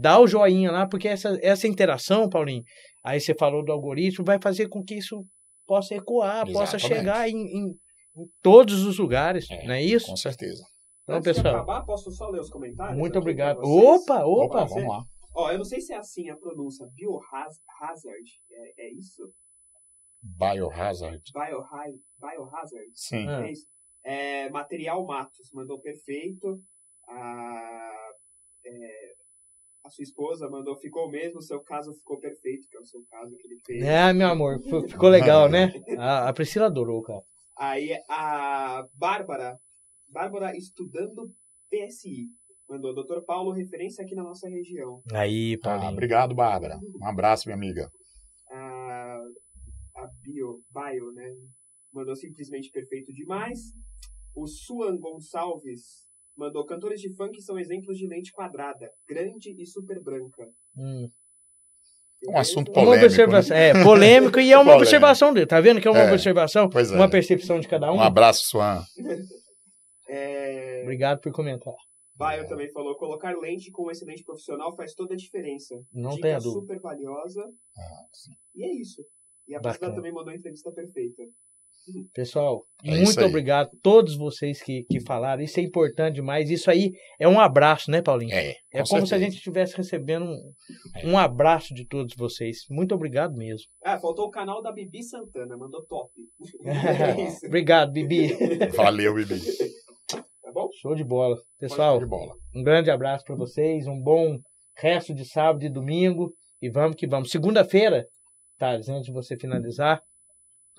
dar 0.01 0.19
o 0.19 0.27
joinha 0.27 0.71
lá, 0.71 0.87
porque 0.87 1.07
essa, 1.07 1.37
essa 1.41 1.67
interação, 1.67 2.29
Paulinho, 2.29 2.63
aí 3.03 3.19
você 3.19 3.35
falou 3.35 3.63
do 3.63 3.71
algoritmo, 3.71 4.25
vai 4.25 4.39
fazer 4.41 4.67
com 4.69 4.83
que 4.83 4.95
isso 4.95 5.23
possa 5.67 5.93
ecoar, 5.93 6.45
possa 6.51 6.77
Exatamente. 6.77 6.87
chegar 6.99 7.29
em, 7.29 7.35
em- 7.37 7.79
em 8.17 8.25
todos 8.41 8.83
os 8.85 8.97
lugares, 8.97 9.47
É, 9.51 9.65
não 9.67 9.73
é 9.75 9.83
isso? 9.83 10.07
Com 10.07 10.15
certeza. 10.17 10.63
Então, 11.03 11.17
Antes 11.17 11.35
de 11.35 11.41
pessoal, 11.43 11.55
acabar, 11.61 11.85
posso 11.85 12.11
só 12.11 12.27
ler 12.29 12.39
os 12.41 12.49
comentários? 12.49 12.97
muito 12.97 13.17
obrigado. 13.19 13.59
Opa, 13.59 14.25
opa! 14.25 14.25
Opa, 14.25 14.65
vamos 14.65 14.89
lá. 14.89 15.03
Ó, 15.35 15.51
eu 15.51 15.57
não 15.59 15.65
sei 15.65 15.79
se 15.79 15.93
é 15.93 15.97
assim 15.97 16.29
a 16.29 16.35
pronúncia. 16.35 16.87
Biohazard. 16.95 18.29
É, 18.49 18.87
é 18.87 18.93
isso? 18.93 19.31
Biohazard. 20.23 21.21
Bioha- 21.33 21.93
Biohazard. 22.19 22.91
Sim. 22.95 23.27
Ah. 23.27 23.45
É 23.47 23.51
isso. 23.51 23.67
É, 24.03 24.49
Material 24.49 25.05
Matos 25.05 25.49
mandou 25.53 25.79
perfeito. 25.79 26.59
A, 27.07 28.09
é, 28.65 29.13
a 29.87 29.89
sua 29.89 30.03
esposa 30.03 30.49
mandou 30.49 30.75
ficou 30.77 31.09
mesmo. 31.09 31.39
O 31.39 31.41
seu 31.41 31.61
caso 31.61 31.93
ficou 31.93 32.19
perfeito, 32.19 32.67
que 32.69 32.77
é 32.77 32.79
o 32.79 32.85
seu 32.85 33.01
caso 33.09 33.35
que 33.37 33.47
ele 33.47 33.57
fez. 33.65 33.83
É, 33.83 34.13
meu 34.13 34.27
amor, 34.27 34.59
ficou 34.87 35.09
legal, 35.09 35.49
né? 35.49 35.71
A, 35.97 36.29
a 36.29 36.33
Priscila 36.33 36.65
adorou, 36.67 37.01
cara. 37.01 37.21
Aí 37.57 37.91
a 38.09 38.85
Bárbara, 38.93 39.57
Bárbara 40.09 40.55
estudando 40.55 41.31
PSI, 41.71 42.27
mandou 42.69 42.93
Dr. 42.93 43.21
Paulo, 43.25 43.51
referência 43.51 44.03
aqui 44.03 44.13
na 44.13 44.23
nossa 44.23 44.47
região. 44.47 45.01
Aí, 45.13 45.55
Ah, 45.55 45.63
Paulinho. 45.63 45.91
obrigado, 45.93 46.35
Bárbara. 46.35 46.77
Um 47.01 47.07
abraço, 47.07 47.47
minha 47.47 47.55
amiga. 47.55 47.89
A, 48.51 49.19
a 49.95 50.07
Bio, 50.21 50.61
Bio, 50.71 51.11
né? 51.13 51.33
Mandou 51.93 52.15
simplesmente 52.15 52.69
perfeito 52.71 53.11
demais. 53.13 53.59
O 54.35 54.45
Suan 54.47 54.97
Gonçalves 54.99 56.05
mandou 56.37 56.65
cantores 56.65 57.01
de 57.01 57.13
funk 57.15 57.41
são 57.41 57.57
exemplos 57.59 57.97
de 57.97 58.07
lente 58.07 58.31
quadrada, 58.31 58.89
grande 59.07 59.55
e 59.61 59.65
super 59.65 60.01
branca. 60.01 60.47
Hum. 60.77 61.09
Um 62.29 62.37
assunto 62.37 62.69
Uma 62.69 62.73
polêmico, 62.83 63.05
observação, 63.05 63.55
né? 63.55 63.69
é, 63.69 63.83
polêmico 63.83 64.39
e 64.39 64.51
é 64.51 64.55
uma 64.57 64.63
Polêmico. 64.63 64.81
observação 64.83 65.33
dele. 65.33 65.45
Tá 65.45 65.61
vendo 65.61 65.79
que 65.79 65.87
é 65.87 65.91
uma 65.91 65.99
É, 66.01 66.11
observação? 66.11 66.67
pois 66.69 66.91
é. 66.91 66.95
Uma 66.95 67.07
percepção 67.09 67.59
de 67.59 67.67
cada 67.67 67.91
um. 67.91 67.97
Um 67.97 68.01
abraço, 68.01 68.43
Swan. 68.45 68.81
É, 70.09 70.83
Obrigado 70.83 71.19
por 71.19 71.31
comentar. 71.33 71.73
Bio 72.15 72.47
também 72.47 72.71
falou, 72.71 72.95
colocar 72.95 73.37
lente 73.37 73.69
com 73.71 73.87
um 73.87 73.91
excelente 73.91 74.23
profissional 74.23 74.75
faz 74.75 74.93
toda 74.93 75.13
a 75.13 75.17
diferença. 75.17 75.75
Não 75.93 76.11
Dica 76.11 76.21
tenha 76.21 76.39
dúvida. 76.39 76.61
super 76.61 76.79
valiosa. 76.79 77.43
Ah, 77.77 78.05
sim. 78.13 78.31
E 78.55 78.63
é 78.63 78.73
isso. 78.81 79.03
E 79.47 79.53
a 79.53 79.57
Bacana. 79.59 79.73
Priscila 79.77 79.95
também 79.95 80.13
mandou 80.13 80.31
a 80.31 80.35
entrevista 80.35 80.71
perfeita. 80.71 81.23
Pessoal, 82.13 82.63
É 82.83 82.91
muito 82.97 83.19
obrigado 83.23 83.67
a 83.67 83.79
todos 83.81 84.15
vocês 84.17 84.61
que, 84.61 84.83
que 84.89 84.99
falaram. 84.99 85.41
Isso 85.41 85.59
é 85.59 85.63
importante 85.63 86.15
demais. 86.15 86.49
Isso 86.49 86.69
aí 86.69 86.91
é 87.19 87.27
um 87.27 87.39
abraço, 87.39 87.89
né, 87.89 88.01
Paulinho? 88.01 88.33
É, 88.33 88.55
É 88.73 88.81
com 88.81 88.89
como 88.89 89.07
se 89.07 89.13
a 89.13 89.17
certeza. 89.17 89.19
gente 89.25 89.35
estivesse 89.37 89.75
recebendo 89.77 90.25
um, 90.25 90.51
É. 90.95 91.07
um 91.07 91.17
abraço 91.17 91.73
de 91.73 91.85
todos 91.85 92.13
vocês. 92.17 92.59
Muito 92.69 92.93
obrigado 92.93 93.35
mesmo. 93.35 93.67
Ah, 93.83 93.97
faltou 93.99 94.25
o 94.27 94.29
canal 94.31 94.61
da 94.61 94.71
Bibi 94.71 95.03
Santana, 95.03 95.55
mandou 95.57 95.85
top. 95.85 96.11
é 96.65 97.47
obrigado, 97.47 97.91
Bibi. 97.91 98.29
Valeu, 98.75 99.13
Bibi. 99.15 99.39
Tá 100.09 100.51
bom? 100.53 100.69
Show 100.81 100.95
de 100.95 101.03
bola. 101.03 101.35
Pessoal, 101.59 101.95
Show 101.95 102.03
de 102.03 102.09
bola. 102.09 102.33
um 102.55 102.63
grande 102.63 102.89
abraço 102.91 103.23
para 103.25 103.35
vocês. 103.35 103.87
Um 103.87 104.01
bom 104.01 104.37
resto 104.77 105.13
de 105.13 105.25
sábado 105.25 105.63
e 105.65 105.69
domingo. 105.69 106.33
E 106.61 106.69
vamos 106.69 106.95
que 106.95 107.07
vamos. 107.07 107.29
Segunda-feira, 107.29 108.05
tá? 108.57 108.71
Antes 108.71 109.03
de 109.03 109.11
você 109.11 109.37
finalizar, 109.37 110.01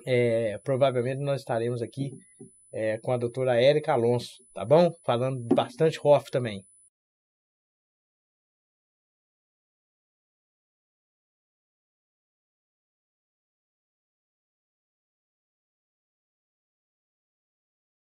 é, 0.06 0.58
provavelmente 0.64 1.20
nós 1.20 1.40
estaremos 1.40 1.82
aqui 1.82 2.12
é, 2.72 2.98
com 2.98 3.12
a 3.12 3.16
doutora 3.16 3.60
Érica 3.60 3.92
Alonso, 3.92 4.32
tá 4.54 4.64
bom? 4.64 4.90
Falando 5.04 5.42
bastante 5.54 5.98
Hoff 6.02 6.30
também. 6.30 6.64